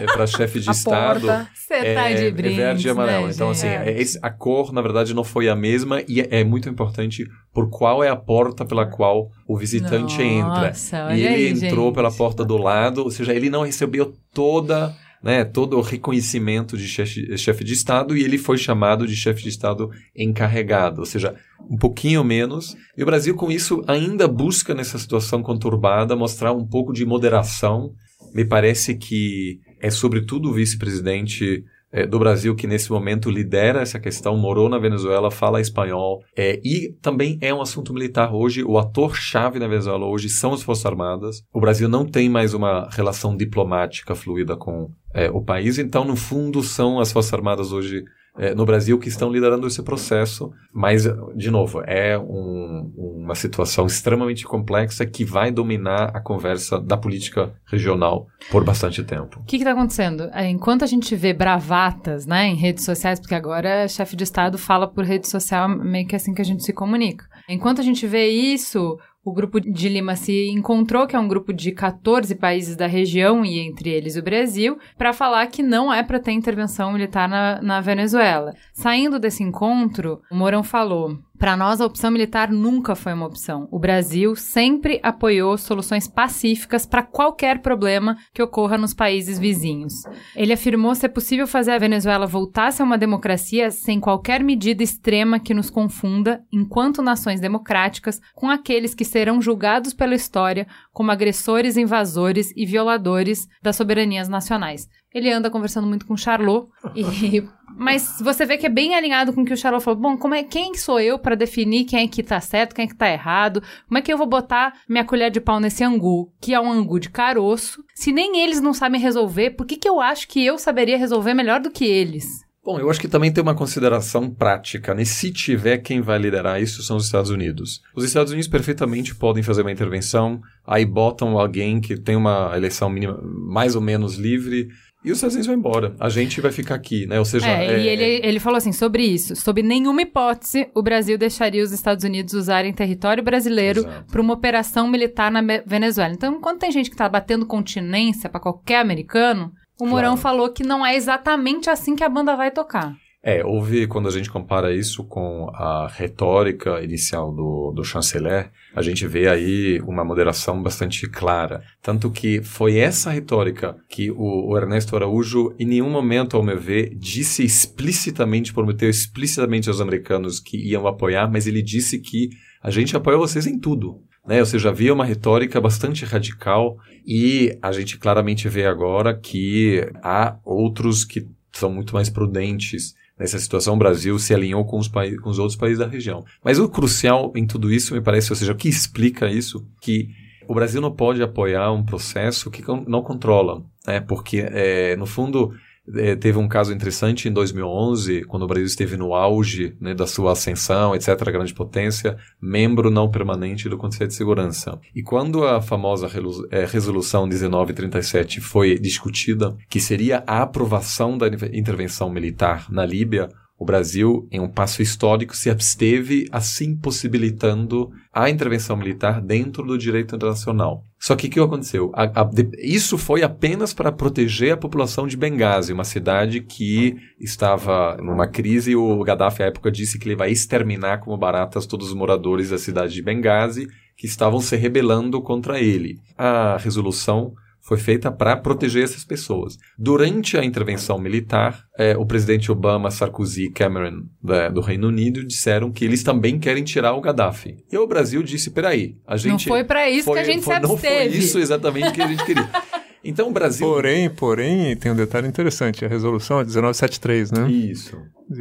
é, 0.00 0.06
para 0.06 0.26
chefe 0.26 0.60
de 0.60 0.68
a 0.70 0.72
Estado 0.72 1.26
Você 1.54 1.74
é, 1.74 1.94
tá 1.94 2.12
de 2.12 2.30
brindes, 2.30 2.58
é 2.58 2.62
verde 2.62 2.86
e 2.86 2.90
amarelo. 2.90 3.26
Né, 3.26 3.32
então, 3.34 3.50
assim, 3.50 3.66
é, 3.66 4.02
a 4.20 4.30
cor, 4.30 4.72
na 4.72 4.82
verdade, 4.82 5.14
não 5.14 5.24
foi 5.24 5.48
a 5.48 5.56
mesma 5.56 6.02
e 6.08 6.20
é, 6.20 6.40
é 6.40 6.44
muito 6.44 6.68
importante 6.68 7.26
por 7.52 7.70
qual 7.70 8.02
é 8.02 8.08
a 8.08 8.16
porta 8.16 8.64
pela 8.64 8.86
qual 8.86 9.30
o 9.46 9.56
visitante 9.56 10.18
Nossa, 10.18 10.96
entra. 10.96 11.16
E 11.16 11.24
ele 11.24 11.34
aí, 11.34 11.48
entrou 11.48 11.86
gente. 11.86 11.94
pela 11.94 12.10
porta 12.10 12.44
do 12.44 12.56
lado, 12.56 13.02
ou 13.02 13.10
seja, 13.10 13.34
ele 13.34 13.50
não 13.50 13.62
recebeu 13.62 14.14
toda 14.32 14.94
né, 15.22 15.44
todo 15.44 15.78
o 15.78 15.80
reconhecimento 15.80 16.76
de 16.76 16.88
chefe, 16.88 17.38
chefe 17.38 17.62
de 17.62 17.72
Estado 17.72 18.16
e 18.16 18.24
ele 18.24 18.36
foi 18.36 18.58
chamado 18.58 19.06
de 19.06 19.14
chefe 19.14 19.42
de 19.42 19.50
Estado 19.50 19.88
encarregado, 20.16 21.00
ou 21.00 21.06
seja, 21.06 21.36
um 21.70 21.76
pouquinho 21.76 22.24
menos. 22.24 22.76
E 22.96 23.02
o 23.02 23.06
Brasil, 23.06 23.34
com 23.36 23.50
isso, 23.50 23.84
ainda 23.86 24.26
busca, 24.26 24.74
nessa 24.74 24.98
situação 24.98 25.42
conturbada, 25.42 26.16
mostrar 26.16 26.52
um 26.52 26.66
pouco 26.66 26.92
de 26.92 27.06
moderação. 27.06 27.92
Me 28.34 28.44
parece 28.44 28.96
que 28.96 29.60
é, 29.82 29.90
sobretudo, 29.90 30.48
o 30.48 30.52
vice-presidente 30.52 31.64
é, 31.92 32.06
do 32.06 32.18
Brasil 32.18 32.54
que 32.54 32.66
nesse 32.66 32.90
momento 32.90 33.30
lidera 33.30 33.82
essa 33.82 34.00
questão, 34.00 34.36
morou 34.36 34.68
na 34.68 34.78
Venezuela, 34.78 35.30
fala 35.30 35.60
espanhol 35.60 36.24
é, 36.34 36.58
e 36.64 36.96
também 37.02 37.36
é 37.40 37.52
um 37.52 37.60
assunto 37.60 37.92
militar 37.92 38.32
hoje. 38.32 38.64
O 38.64 38.78
ator-chave 38.78 39.58
na 39.58 39.68
Venezuela 39.68 40.06
hoje 40.06 40.30
são 40.30 40.54
as 40.54 40.62
Forças 40.62 40.86
Armadas. 40.86 41.42
O 41.52 41.60
Brasil 41.60 41.88
não 41.88 42.06
tem 42.06 42.30
mais 42.30 42.54
uma 42.54 42.88
relação 42.90 43.36
diplomática 43.36 44.14
fluida 44.14 44.56
com 44.56 44.90
é, 45.12 45.30
o 45.30 45.42
país, 45.42 45.78
então, 45.78 46.04
no 46.04 46.16
fundo, 46.16 46.62
são 46.62 46.98
as 46.98 47.12
Forças 47.12 47.34
Armadas 47.34 47.72
hoje 47.72 48.04
é, 48.38 48.54
no 48.54 48.64
Brasil 48.64 48.98
que 48.98 49.08
estão 49.08 49.30
liderando 49.30 49.66
esse 49.66 49.82
processo. 49.82 50.50
Mas, 50.72 51.04
de 51.36 51.50
novo, 51.50 51.82
é 51.86 52.18
um, 52.18 52.92
uma 52.96 53.34
situação 53.34 53.86
extremamente 53.86 54.44
complexa 54.44 55.04
que 55.04 55.24
vai 55.24 55.50
dominar 55.50 56.10
a 56.14 56.20
conversa 56.20 56.80
da 56.80 56.96
política 56.96 57.52
regional 57.66 58.26
por 58.50 58.64
bastante 58.64 59.02
tempo. 59.02 59.40
O 59.40 59.44
que 59.44 59.56
está 59.56 59.72
acontecendo? 59.72 60.30
É, 60.32 60.48
Enquanto 60.48 60.84
a 60.84 60.86
gente 60.86 61.14
vê 61.16 61.32
bravatas 61.32 62.26
né, 62.26 62.46
em 62.46 62.54
redes 62.54 62.84
sociais, 62.84 63.18
porque 63.18 63.34
agora 63.34 63.88
chefe 63.88 64.16
de 64.16 64.24
Estado 64.24 64.56
fala 64.56 64.86
por 64.86 65.04
rede 65.04 65.28
social 65.28 65.68
meio 65.68 66.06
que 66.06 66.16
assim 66.16 66.34
que 66.34 66.42
a 66.42 66.44
gente 66.44 66.62
se 66.62 66.72
comunica. 66.72 67.26
Enquanto 67.48 67.80
a 67.80 67.84
gente 67.84 68.06
vê 68.06 68.28
isso, 68.28 68.98
o 69.24 69.32
grupo 69.32 69.60
de 69.60 69.88
Lima 69.88 70.16
se 70.16 70.48
encontrou, 70.48 71.06
que 71.06 71.14
é 71.14 71.18
um 71.18 71.28
grupo 71.28 71.52
de 71.52 71.70
14 71.70 72.34
países 72.34 72.74
da 72.74 72.86
região, 72.86 73.44
e 73.44 73.60
entre 73.60 73.88
eles 73.90 74.16
o 74.16 74.22
Brasil, 74.22 74.78
para 74.98 75.12
falar 75.12 75.46
que 75.46 75.62
não 75.62 75.92
é 75.92 76.02
para 76.02 76.18
ter 76.18 76.32
intervenção 76.32 76.92
militar 76.92 77.28
na, 77.28 77.62
na 77.62 77.80
Venezuela. 77.80 78.54
Saindo 78.72 79.20
desse 79.20 79.42
encontro, 79.42 80.20
o 80.30 80.34
Mourão 80.34 80.64
falou: 80.64 81.18
para 81.42 81.56
nós, 81.56 81.80
a 81.80 81.86
opção 81.86 82.08
militar 82.12 82.52
nunca 82.52 82.94
foi 82.94 83.12
uma 83.12 83.26
opção. 83.26 83.66
O 83.72 83.76
Brasil 83.76 84.36
sempre 84.36 85.00
apoiou 85.02 85.58
soluções 85.58 86.06
pacíficas 86.06 86.86
para 86.86 87.02
qualquer 87.02 87.58
problema 87.58 88.16
que 88.32 88.40
ocorra 88.40 88.78
nos 88.78 88.94
países 88.94 89.40
vizinhos. 89.40 90.04
Ele 90.36 90.52
afirmou 90.52 90.94
ser 90.94 91.08
possível 91.08 91.48
fazer 91.48 91.72
a 91.72 91.78
Venezuela 91.80 92.28
voltar 92.28 92.72
a 92.78 92.84
uma 92.84 92.96
democracia 92.96 93.72
sem 93.72 93.98
qualquer 93.98 94.40
medida 94.40 94.84
extrema 94.84 95.40
que 95.40 95.52
nos 95.52 95.68
confunda, 95.68 96.44
enquanto 96.52 97.02
nações 97.02 97.40
democráticas, 97.40 98.20
com 98.36 98.48
aqueles 98.48 98.94
que 98.94 99.04
serão 99.04 99.42
julgados 99.42 99.92
pela 99.92 100.14
história 100.14 100.68
como 100.92 101.10
agressores, 101.10 101.76
invasores 101.76 102.52
e 102.54 102.64
violadores 102.64 103.48
das 103.60 103.74
soberanias 103.74 104.28
nacionais. 104.28 104.86
Ele 105.12 105.30
anda 105.30 105.50
conversando 105.50 105.86
muito 105.88 106.06
com 106.06 106.16
Charlot 106.16 106.68
e 106.94 107.42
mas 107.76 108.18
você 108.20 108.44
vê 108.46 108.56
que 108.56 108.66
é 108.66 108.68
bem 108.68 108.94
alinhado 108.94 109.32
com 109.32 109.42
o 109.42 109.44
que 109.44 109.52
o 109.52 109.56
Charlot 109.56 109.84
falou. 109.84 110.00
Bom, 110.00 110.16
como 110.16 110.34
é 110.34 110.42
quem 110.42 110.74
sou 110.74 111.00
eu 111.00 111.18
para 111.18 111.34
definir 111.34 111.84
quem 111.84 112.04
é 112.04 112.08
que 112.08 112.22
tá 112.22 112.40
certo, 112.40 112.74
quem 112.74 112.84
é 112.84 112.88
que 112.88 112.96
tá 112.96 113.10
errado? 113.10 113.62
Como 113.88 113.98
é 113.98 114.02
que 114.02 114.12
eu 114.12 114.18
vou 114.18 114.26
botar 114.26 114.74
minha 114.88 115.04
colher 115.04 115.30
de 115.30 115.40
pau 115.40 115.60
nesse 115.60 115.82
angu, 115.84 116.32
que 116.40 116.54
é 116.54 116.60
um 116.60 116.70
angu 116.70 116.98
de 116.98 117.10
caroço? 117.10 117.84
Se 117.94 118.12
nem 118.12 118.40
eles 118.40 118.60
não 118.60 118.74
sabem 118.74 119.00
resolver, 119.00 119.50
por 119.50 119.66
que 119.66 119.76
que 119.76 119.88
eu 119.88 120.00
acho 120.00 120.28
que 120.28 120.44
eu 120.44 120.58
saberia 120.58 120.98
resolver 120.98 121.34
melhor 121.34 121.60
do 121.60 121.70
que 121.70 121.84
eles? 121.84 122.24
Bom, 122.64 122.78
eu 122.78 122.88
acho 122.88 123.00
que 123.00 123.08
também 123.08 123.32
tem 123.32 123.42
uma 123.42 123.56
consideração 123.56 124.30
prática, 124.30 124.94
né? 124.94 125.04
Se 125.04 125.32
tiver 125.32 125.78
quem 125.78 126.00
vai 126.00 126.16
liderar 126.16 126.62
isso, 126.62 126.80
são 126.80 126.96
os 126.96 127.06
Estados 127.06 127.28
Unidos. 127.28 127.80
Os 127.92 128.04
Estados 128.04 128.30
Unidos 128.30 128.46
perfeitamente 128.46 129.16
podem 129.16 129.42
fazer 129.42 129.62
uma 129.62 129.72
intervenção, 129.72 130.40
aí 130.64 130.86
botam 130.86 131.36
alguém 131.36 131.80
que 131.80 131.96
tem 131.96 132.14
uma 132.14 132.52
eleição 132.56 132.88
mínima 132.88 133.20
mais 133.20 133.74
ou 133.74 133.82
menos 133.82 134.14
livre, 134.14 134.68
e 135.04 135.10
os 135.10 135.18
Estados 135.18 135.34
Unidos 135.34 135.46
vão 135.46 135.56
embora. 135.56 135.94
A 135.98 136.08
gente 136.08 136.40
vai 136.40 136.52
ficar 136.52 136.74
aqui, 136.74 137.06
né? 137.06 137.18
Ou 137.18 137.24
seja... 137.24 137.46
É, 137.46 137.66
é, 137.66 137.80
e 137.80 137.88
ele, 137.88 138.26
ele 138.26 138.40
falou 138.40 138.56
assim, 138.56 138.72
sobre 138.72 139.04
isso, 139.04 139.34
sob 139.34 139.62
nenhuma 139.62 140.02
hipótese, 140.02 140.68
o 140.74 140.82
Brasil 140.82 141.18
deixaria 141.18 141.62
os 141.62 141.72
Estados 141.72 142.04
Unidos 142.04 142.34
usarem 142.34 142.72
território 142.72 143.22
brasileiro 143.22 143.84
para 144.10 144.20
uma 144.20 144.34
operação 144.34 144.88
militar 144.88 145.30
na 145.30 145.42
Venezuela. 145.66 146.14
Então, 146.14 146.34
enquanto 146.34 146.60
tem 146.60 146.70
gente 146.70 146.90
que 146.90 146.96
tá 146.96 147.08
batendo 147.08 147.46
continência 147.46 148.30
para 148.30 148.40
qualquer 148.40 148.78
americano, 148.80 149.52
o 149.80 149.86
Mourão 149.86 150.10
Claro. 150.10 150.20
falou 150.20 150.48
que 150.50 150.62
não 150.62 150.86
é 150.86 150.94
exatamente 150.94 151.68
assim 151.68 151.96
que 151.96 152.04
a 152.04 152.08
banda 152.08 152.36
vai 152.36 152.50
tocar. 152.50 152.94
É, 153.24 153.44
houve, 153.44 153.86
quando 153.86 154.08
a 154.08 154.10
gente 154.10 154.28
compara 154.28 154.74
isso 154.74 155.04
com 155.04 155.48
a 155.54 155.86
retórica 155.86 156.82
inicial 156.82 157.32
do, 157.32 157.70
do 157.70 157.84
chanceler, 157.84 158.50
a 158.74 158.82
gente 158.82 159.06
vê 159.06 159.28
aí 159.28 159.80
uma 159.82 160.04
moderação 160.04 160.60
bastante 160.60 161.08
clara. 161.08 161.62
Tanto 161.80 162.10
que 162.10 162.42
foi 162.42 162.78
essa 162.78 163.12
retórica 163.12 163.76
que 163.88 164.10
o, 164.10 164.50
o 164.50 164.58
Ernesto 164.58 164.96
Araújo, 164.96 165.54
em 165.56 165.64
nenhum 165.64 165.88
momento, 165.88 166.36
ao 166.36 166.42
meu 166.42 166.58
ver, 166.58 166.96
disse 166.96 167.44
explicitamente, 167.44 168.52
prometeu 168.52 168.90
explicitamente 168.90 169.68
aos 169.68 169.80
americanos 169.80 170.40
que 170.40 170.56
iam 170.56 170.88
apoiar, 170.88 171.30
mas 171.30 171.46
ele 171.46 171.62
disse 171.62 172.00
que 172.00 172.30
a 172.60 172.70
gente 172.70 172.96
apoia 172.96 173.16
vocês 173.16 173.46
em 173.46 173.56
tudo. 173.56 174.02
Né? 174.26 174.40
Ou 174.40 174.46
seja, 174.46 174.70
havia 174.70 174.92
uma 174.92 175.04
retórica 175.04 175.60
bastante 175.60 176.04
radical 176.04 176.76
e 177.06 177.56
a 177.62 177.70
gente 177.70 177.98
claramente 177.98 178.48
vê 178.48 178.66
agora 178.66 179.16
que 179.16 179.88
há 180.02 180.36
outros 180.44 181.04
que 181.04 181.28
são 181.52 181.72
muito 181.72 181.94
mais 181.94 182.08
prudentes 182.08 182.94
nessa 183.22 183.38
situação, 183.38 183.74
o 183.74 183.78
Brasil 183.78 184.18
se 184.18 184.34
alinhou 184.34 184.64
com 184.64 184.78
os, 184.78 184.88
com 184.88 185.30
os 185.30 185.38
outros 185.38 185.56
países 185.56 185.78
da 185.78 185.86
região. 185.86 186.24
Mas 186.44 186.58
o 186.58 186.68
crucial 186.68 187.32
em 187.36 187.46
tudo 187.46 187.72
isso, 187.72 187.94
me 187.94 188.00
parece, 188.00 188.32
ou 188.32 188.36
seja, 188.36 188.52
o 188.52 188.56
que 188.56 188.68
explica 188.68 189.30
isso, 189.30 189.64
que 189.80 190.08
o 190.48 190.54
Brasil 190.54 190.80
não 190.80 190.90
pode 190.90 191.22
apoiar 191.22 191.70
um 191.72 191.84
processo 191.84 192.50
que 192.50 192.62
não 192.86 193.00
controla, 193.00 193.62
né? 193.86 194.00
porque, 194.00 194.44
é, 194.44 194.96
no 194.96 195.06
fundo, 195.06 195.52
é, 195.96 196.14
teve 196.14 196.38
um 196.38 196.46
caso 196.46 196.72
interessante 196.72 197.28
em 197.28 197.32
2011, 197.32 198.24
quando 198.24 198.44
o 198.44 198.46
Brasil 198.46 198.66
esteve 198.66 198.96
no 198.96 199.14
auge 199.14 199.76
né, 199.80 199.94
da 199.94 200.06
sua 200.06 200.32
ascensão, 200.32 200.94
etc., 200.94 201.16
grande 201.24 201.52
potência, 201.52 202.16
membro 202.40 202.90
não 202.90 203.10
permanente 203.10 203.68
do 203.68 203.76
Conselho 203.76 204.08
de 204.08 204.14
Segurança. 204.14 204.78
E 204.94 205.02
quando 205.02 205.44
a 205.44 205.60
famosa 205.60 206.08
é, 206.50 206.64
resolução 206.64 207.26
1937 207.26 208.40
foi 208.40 208.78
discutida, 208.78 209.56
que 209.68 209.80
seria 209.80 210.22
a 210.26 210.42
aprovação 210.42 211.18
da 211.18 211.26
intervenção 211.26 212.08
militar 212.08 212.66
na 212.70 212.86
Líbia, 212.86 213.28
o 213.62 213.64
Brasil, 213.64 214.26
em 214.30 214.40
um 214.40 214.48
passo 214.48 214.82
histórico, 214.82 215.36
se 215.36 215.48
absteve, 215.48 216.26
assim 216.32 216.76
possibilitando 216.76 217.90
a 218.12 218.28
intervenção 218.28 218.76
militar 218.76 219.20
dentro 219.20 219.64
do 219.64 219.78
direito 219.78 220.16
internacional. 220.16 220.84
Só 220.98 221.14
que 221.14 221.28
o 221.28 221.30
que 221.30 221.38
aconteceu? 221.38 221.92
A, 221.94 222.22
a, 222.22 222.24
de, 222.24 222.50
isso 222.58 222.98
foi 222.98 223.22
apenas 223.22 223.72
para 223.72 223.92
proteger 223.92 224.54
a 224.54 224.56
população 224.56 225.06
de 225.06 225.16
Benghazi, 225.16 225.72
uma 225.72 225.84
cidade 225.84 226.40
que 226.40 226.96
estava 227.20 227.96
numa 227.98 228.26
crise. 228.26 228.74
O 228.74 229.02
Gaddafi, 229.04 229.44
à 229.44 229.46
época, 229.46 229.70
disse 229.70 229.96
que 229.96 230.08
ele 230.08 230.16
vai 230.16 230.32
exterminar 230.32 230.98
como 230.98 231.16
baratas 231.16 231.64
todos 231.64 231.88
os 231.88 231.94
moradores 231.94 232.50
da 232.50 232.58
cidade 232.58 232.92
de 232.92 233.02
Benghazi 233.02 233.68
que 233.96 234.06
estavam 234.06 234.40
se 234.40 234.56
rebelando 234.56 235.22
contra 235.22 235.60
ele. 235.60 236.00
A 236.18 236.56
resolução 236.56 237.32
foi 237.62 237.78
feita 237.78 238.10
para 238.10 238.36
proteger 238.36 238.82
essas 238.82 239.04
pessoas. 239.04 239.56
Durante 239.78 240.36
a 240.36 240.44
intervenção 240.44 240.98
militar, 240.98 241.64
é, 241.78 241.96
o 241.96 242.04
presidente 242.04 242.50
Obama, 242.50 242.90
Sarkozy 242.90 243.44
e 243.44 243.50
Cameron 243.50 244.02
da, 244.22 244.48
do 244.48 244.60
Reino 244.60 244.88
Unido 244.88 245.24
disseram 245.24 245.70
que 245.70 245.84
eles 245.84 246.02
também 246.02 246.38
querem 246.38 246.64
tirar 246.64 246.94
o 246.94 247.00
Gaddafi. 247.00 247.56
E 247.70 247.78
o 247.78 247.86
Brasil 247.86 248.22
disse: 248.22 248.50
peraí, 248.50 248.96
a 249.06 249.16
gente. 249.16 249.48
Não 249.48 249.54
foi 249.54 249.64
para 249.64 249.88
isso 249.88 250.06
foi, 250.06 250.14
que 250.14 250.20
a 250.20 250.24
gente 250.24 250.42
foi, 250.42 250.54
se 250.54 250.58
absteve. 250.58 251.04
Não 251.04 251.10
foi 251.10 251.18
isso 251.18 251.38
exatamente 251.38 251.92
que 251.92 252.02
a 252.02 252.08
gente 252.08 252.24
queria. 252.24 252.48
Então 253.04 253.30
o 253.30 253.32
Brasil. 253.32 253.66
Porém, 253.66 254.08
porém, 254.08 254.76
tem 254.76 254.92
um 254.92 254.94
detalhe 254.94 255.26
interessante: 255.26 255.84
a 255.84 255.88
resolução 255.88 256.38
é 256.38 256.44
1973, 256.44 257.32
né? 257.32 257.50
Isso 257.50 257.96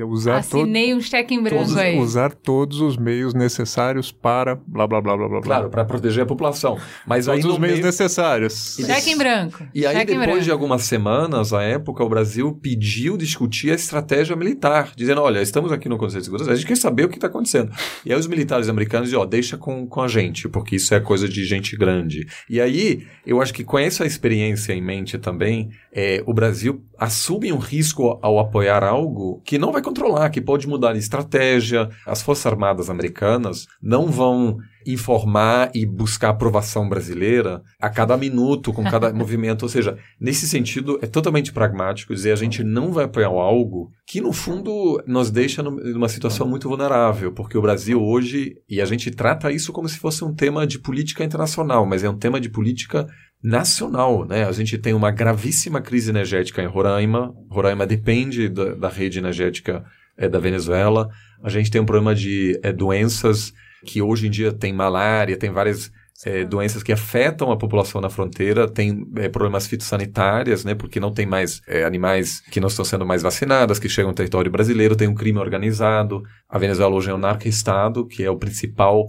usar 0.08 0.38
Assinei 0.38 0.94
um 0.94 1.02
cheque 1.02 1.34
em 1.34 1.42
branco 1.42 1.64
todos, 1.64 1.78
aí. 1.78 1.98
Usar 1.98 2.34
todos 2.34 2.82
os 2.82 2.98
meios 2.98 3.34
necessários 3.34 4.12
para 4.12 4.56
blá 4.56 4.88
blá 4.88 5.02
blá 5.02 5.18
blá 5.18 5.28
blá. 5.28 5.42
Claro, 5.42 5.70
para 5.70 5.86
proteger 5.86 6.24
a 6.24 6.26
população. 6.26 6.78
Mas 7.06 7.26
todos 7.26 7.46
aí 7.46 7.52
os 7.52 7.58
meios 7.58 7.76
meio... 7.76 7.86
necessários. 7.86 8.78
Cheque 8.80 9.12
em 9.12 9.18
branco. 9.18 9.66
E 9.74 9.86
aí, 9.86 9.96
cheque 9.96 10.18
depois 10.18 10.44
de 10.44 10.52
algumas 10.52 10.84
semanas, 10.84 11.54
à 11.54 11.64
época, 11.64 12.04
o 12.04 12.10
Brasil 12.10 12.58
pediu 12.62 13.18
discutir 13.18 13.72
a 13.72 13.76
estratégia 13.76 14.36
militar, 14.36 14.92
dizendo: 14.96 15.22
olha, 15.22 15.42
estamos 15.42 15.72
aqui 15.72 15.90
no 15.90 15.98
Conselho 15.98 16.22
de 16.22 16.26
Segurança, 16.26 16.52
a 16.52 16.56
gente 16.56 16.68
quer 16.68 16.78
saber 16.78 17.06
o 17.06 17.10
que 17.10 17.16
está 17.16 17.28
acontecendo. 17.28 17.72
E 18.06 18.14
aí 18.14 18.20
os 18.20 18.28
militares 18.28 18.70
americanos 18.70 19.10
dizem: 19.10 19.22
ó, 19.22 19.26
deixa 19.26 19.58
com, 19.58 19.88
com 19.88 20.02
a 20.02 20.08
gente, 20.08 20.48
porque 20.48 20.76
isso 20.76 20.94
é 20.94 21.00
coisa 21.00 21.28
de 21.28 21.44
gente 21.46 21.76
grande. 21.76 22.28
E 22.50 22.60
aí, 22.60 23.06
eu 23.26 23.42
acho 23.42 23.54
que 23.54 23.64
com 23.64 23.78
essa 23.78 24.06
experiência 24.06 24.74
em 24.74 24.82
mente 24.82 25.18
também, 25.18 25.70
é, 25.94 26.24
o 26.26 26.34
Brasil 26.34 26.84
assume 26.98 27.52
um 27.52 27.58
risco 27.58 28.20
ao 28.22 28.40
apoiar 28.40 28.84
algo 28.84 29.42
que 29.44 29.58
não 29.58 29.71
vai 29.72 29.82
controlar, 29.82 30.30
que 30.30 30.42
pode 30.42 30.68
mudar 30.68 30.94
de 30.94 31.00
estratégia. 31.00 31.90
As 32.06 32.22
Forças 32.22 32.46
Armadas 32.46 32.90
americanas 32.90 33.68
não 33.82 34.08
vão 34.08 34.58
informar 34.86 35.72
e 35.74 35.86
buscar 35.86 36.30
aprovação 36.30 36.90
brasileira 36.90 37.62
a 37.80 37.90
cada 37.90 38.18
minuto, 38.18 38.74
com 38.74 38.84
cada 38.84 39.12
movimento. 39.14 39.64
Ou 39.64 39.70
seja, 39.70 39.98
nesse 40.20 40.48
sentido, 40.48 41.00
é 41.02 41.08
totalmente 41.08 41.52
pragmático 41.52 42.14
dizer 42.14 42.32
a 42.32 42.36
gente 42.36 42.64
não 42.64 42.92
vai 42.92 43.06
apoiar 43.06 43.28
algo 43.28 43.92
que, 44.06 44.22
no 44.22 44.34
fundo, 44.34 45.02
nos 45.06 45.30
deixa 45.30 45.62
numa 45.62 46.10
situação 46.10 46.48
muito 46.48 46.68
vulnerável, 46.68 47.32
porque 47.32 47.58
o 47.58 47.62
Brasil 47.62 48.02
hoje, 48.02 48.56
e 48.70 48.82
a 48.82 48.86
gente 48.86 49.12
trata 49.12 49.52
isso 49.52 49.72
como 49.72 49.88
se 49.88 50.00
fosse 50.00 50.24
um 50.24 50.34
tema 50.34 50.66
de 50.66 50.80
política 50.80 51.24
internacional, 51.24 51.86
mas 51.86 52.04
é 52.04 52.10
um 52.10 52.18
tema 52.18 52.40
de 52.40 52.50
política 52.50 53.08
nacional, 53.44 54.26
né? 54.26 54.46
A 54.46 54.52
gente 54.52 54.78
tem 54.78 54.94
uma 54.94 55.12
gravíssima 55.12 55.82
crise 55.82 56.10
energética 56.10 56.62
em 56.62 56.68
Roraima. 56.68 57.34
Roraima 57.50 57.88
depende 57.88 58.48
da, 58.48 58.76
da 58.76 58.89
rede 58.89 59.20
energética 59.20 59.84
é, 60.18 60.30
da 60.30 60.39
Venezuela. 60.39 61.10
A 61.44 61.50
gente 61.50 61.72
tem 61.72 61.82
um 61.82 61.86
problema 61.86 62.14
de 62.14 62.60
é, 62.62 62.72
doenças 62.72 63.54
que 63.86 64.02
hoje 64.02 64.28
em 64.28 64.30
dia 64.30 64.52
tem 64.52 64.72
malária, 64.72 65.38
tem 65.38 65.50
várias 65.50 65.92
é, 66.24 66.46
doenças 66.46 66.84
que 66.84 66.92
afetam 66.92 67.52
a 67.52 67.58
população 67.58 68.00
na 68.00 68.10
fronteira, 68.10 68.68
tem 68.68 69.08
é, 69.16 69.28
problemas 69.28 69.66
fitossanitários, 69.66 70.64
né, 70.64 70.76
porque 70.76 71.00
não 71.00 71.12
tem 71.12 71.26
mais 71.26 71.62
é, 71.68 71.84
animais 71.84 72.42
que 72.52 72.60
não 72.60 72.68
estão 72.68 72.86
sendo 72.86 73.06
mais 73.06 73.24
vacinados, 73.24 73.80
que 73.80 73.89
chegam 73.89 74.10
ao 74.10 74.16
território 74.16 74.52
brasileiro, 74.52 74.96
tem 74.96 75.08
um 75.08 75.16
crime 75.16 75.39
organizado. 75.39 76.22
A 76.48 76.60
Venezuela 76.60 76.94
hoje 76.94 77.10
é 77.10 77.14
um 77.14 77.18
narco-estado, 77.18 78.06
que 78.06 78.24
é 78.24 78.30
o 78.30 78.38
principal 78.38 79.08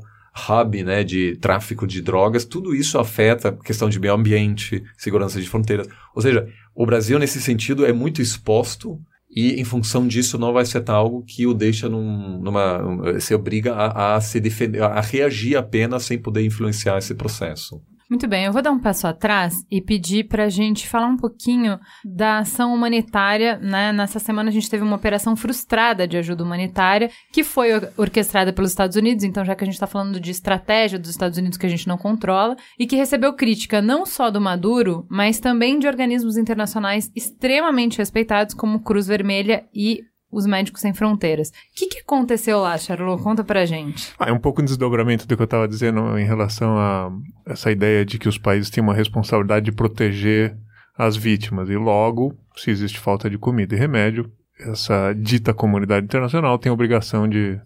hub 0.49 0.83
né, 0.83 1.05
de 1.05 1.37
tráfico 1.37 1.87
de 1.87 2.01
drogas, 2.01 2.45
tudo 2.45 2.75
isso 2.75 2.99
afeta 2.99 3.49
a 3.49 3.53
questão 3.53 3.89
de 3.89 4.01
meio 4.01 4.15
ambiente, 4.15 4.83
segurança 4.97 5.41
de 5.41 5.49
fronteiras. 5.49 5.89
Ou 6.15 6.23
seja, 6.23 6.49
o 6.75 6.87
Brasil, 6.87 7.19
nesse 7.19 7.41
sentido, 7.41 7.85
é 7.85 7.93
muito 7.93 8.23
exposto 8.23 8.99
e, 9.35 9.61
em 9.61 9.65
função 9.65 10.07
disso, 10.07 10.39
não 10.39 10.53
vai 10.53 10.65
ser 10.65 10.89
algo 10.91 11.25
que 11.27 11.47
o 11.47 11.55
deixa 11.55 11.89
num, 11.89 12.39
numa. 12.39 13.19
se 13.19 13.35
obriga 13.35 13.75
a, 13.75 14.17
a 14.17 14.21
se 14.21 14.39
defender, 14.39 14.83
a 14.83 15.01
reagir 15.01 15.57
apenas 15.57 16.05
sem 16.05 16.19
poder 16.19 16.45
influenciar 16.45 16.99
esse 16.99 17.15
processo. 17.15 17.81
Muito 18.13 18.29
bem, 18.29 18.45
eu 18.45 18.53
vou 18.53 18.61
dar 18.61 18.73
um 18.73 18.79
passo 18.79 19.07
atrás 19.07 19.65
e 19.71 19.81
pedir 19.81 20.25
para 20.25 20.45
a 20.45 20.49
gente 20.51 20.87
falar 20.87 21.07
um 21.07 21.17
pouquinho 21.17 21.81
da 22.05 22.41
ação 22.41 22.75
humanitária. 22.75 23.57
Né? 23.57 23.91
Nessa 23.91 24.19
semana 24.19 24.51
a 24.51 24.53
gente 24.53 24.69
teve 24.69 24.85
uma 24.85 24.97
operação 24.97 25.35
frustrada 25.35 26.07
de 26.07 26.19
ajuda 26.19 26.45
humanitária 26.45 27.11
que 27.33 27.43
foi 27.43 27.71
orquestrada 27.97 28.53
pelos 28.53 28.71
Estados 28.71 28.99
Unidos. 28.99 29.25
Então, 29.25 29.47
já 29.47 29.55
que 29.55 29.65
a 29.65 29.67
gente 29.67 29.77
está 29.77 29.87
falando 29.87 30.21
de 30.21 30.31
estratégia 30.31 30.99
dos 30.99 31.09
Estados 31.09 31.39
Unidos 31.39 31.57
que 31.57 31.65
a 31.65 31.71
gente 31.71 31.89
não 31.89 31.97
controla 31.97 32.55
e 32.79 32.87
que 32.87 32.97
recebeu 32.97 33.33
crítica 33.33 33.81
não 33.81 34.05
só 34.05 34.31
do 34.31 34.43
Maduro, 34.43 35.07
mas 35.09 35.41
também 35.41 35.79
de 35.79 35.87
organismos 35.87 36.37
internacionais 36.37 37.11
extremamente 37.17 37.97
respeitados 37.97 38.55
como 38.55 38.83
Cruz 38.83 39.07
Vermelha 39.07 39.65
e 39.75 40.03
os 40.33 40.47
Médicos 40.47 40.81
Sem 40.81 40.95
Fronteiras. 40.95 41.51
O 41.51 41.53
que, 41.75 41.87
que 41.87 41.99
aconteceu 41.99 42.59
lá, 42.59 42.77
Charlot? 42.79 43.23
Conta 43.23 43.45
pra 43.45 43.67
gente. 43.67 44.13
Ah, 44.19 44.31
é 44.31 44.33
um 44.33 44.39
pouco 44.39 44.63
um 44.63 44.65
desdobramento 44.65 45.27
do 45.27 45.37
que 45.37 45.43
eu 45.43 45.45
estava 45.45 45.69
dizendo 45.69 46.19
em 46.19 46.25
relação 46.25 46.79
a 46.79 47.13
essa 47.47 47.71
ideia 47.71 48.05
de 48.05 48.19
que 48.19 48.29
os 48.29 48.39
países 48.39 48.71
têm 48.71 48.83
uma 48.83 48.95
responsabilidade 48.95 49.67
de 49.67 49.73
proteger 49.73 50.57
as 50.97 51.17
vítimas. 51.17 51.69
E 51.69 51.77
logo, 51.77 52.35
se 52.57 52.71
existe 52.71 52.99
falta 52.99 53.29
de 53.29 53.37
comida 53.37 53.75
e 53.75 53.79
remédio, 53.79 54.33
essa 54.59 55.13
dita 55.13 55.53
comunidade 55.53 56.07
internacional 56.07 56.59
tem 56.59 56.71
a 56.71 56.73
obrigação 56.73 57.29
de, 57.29 57.61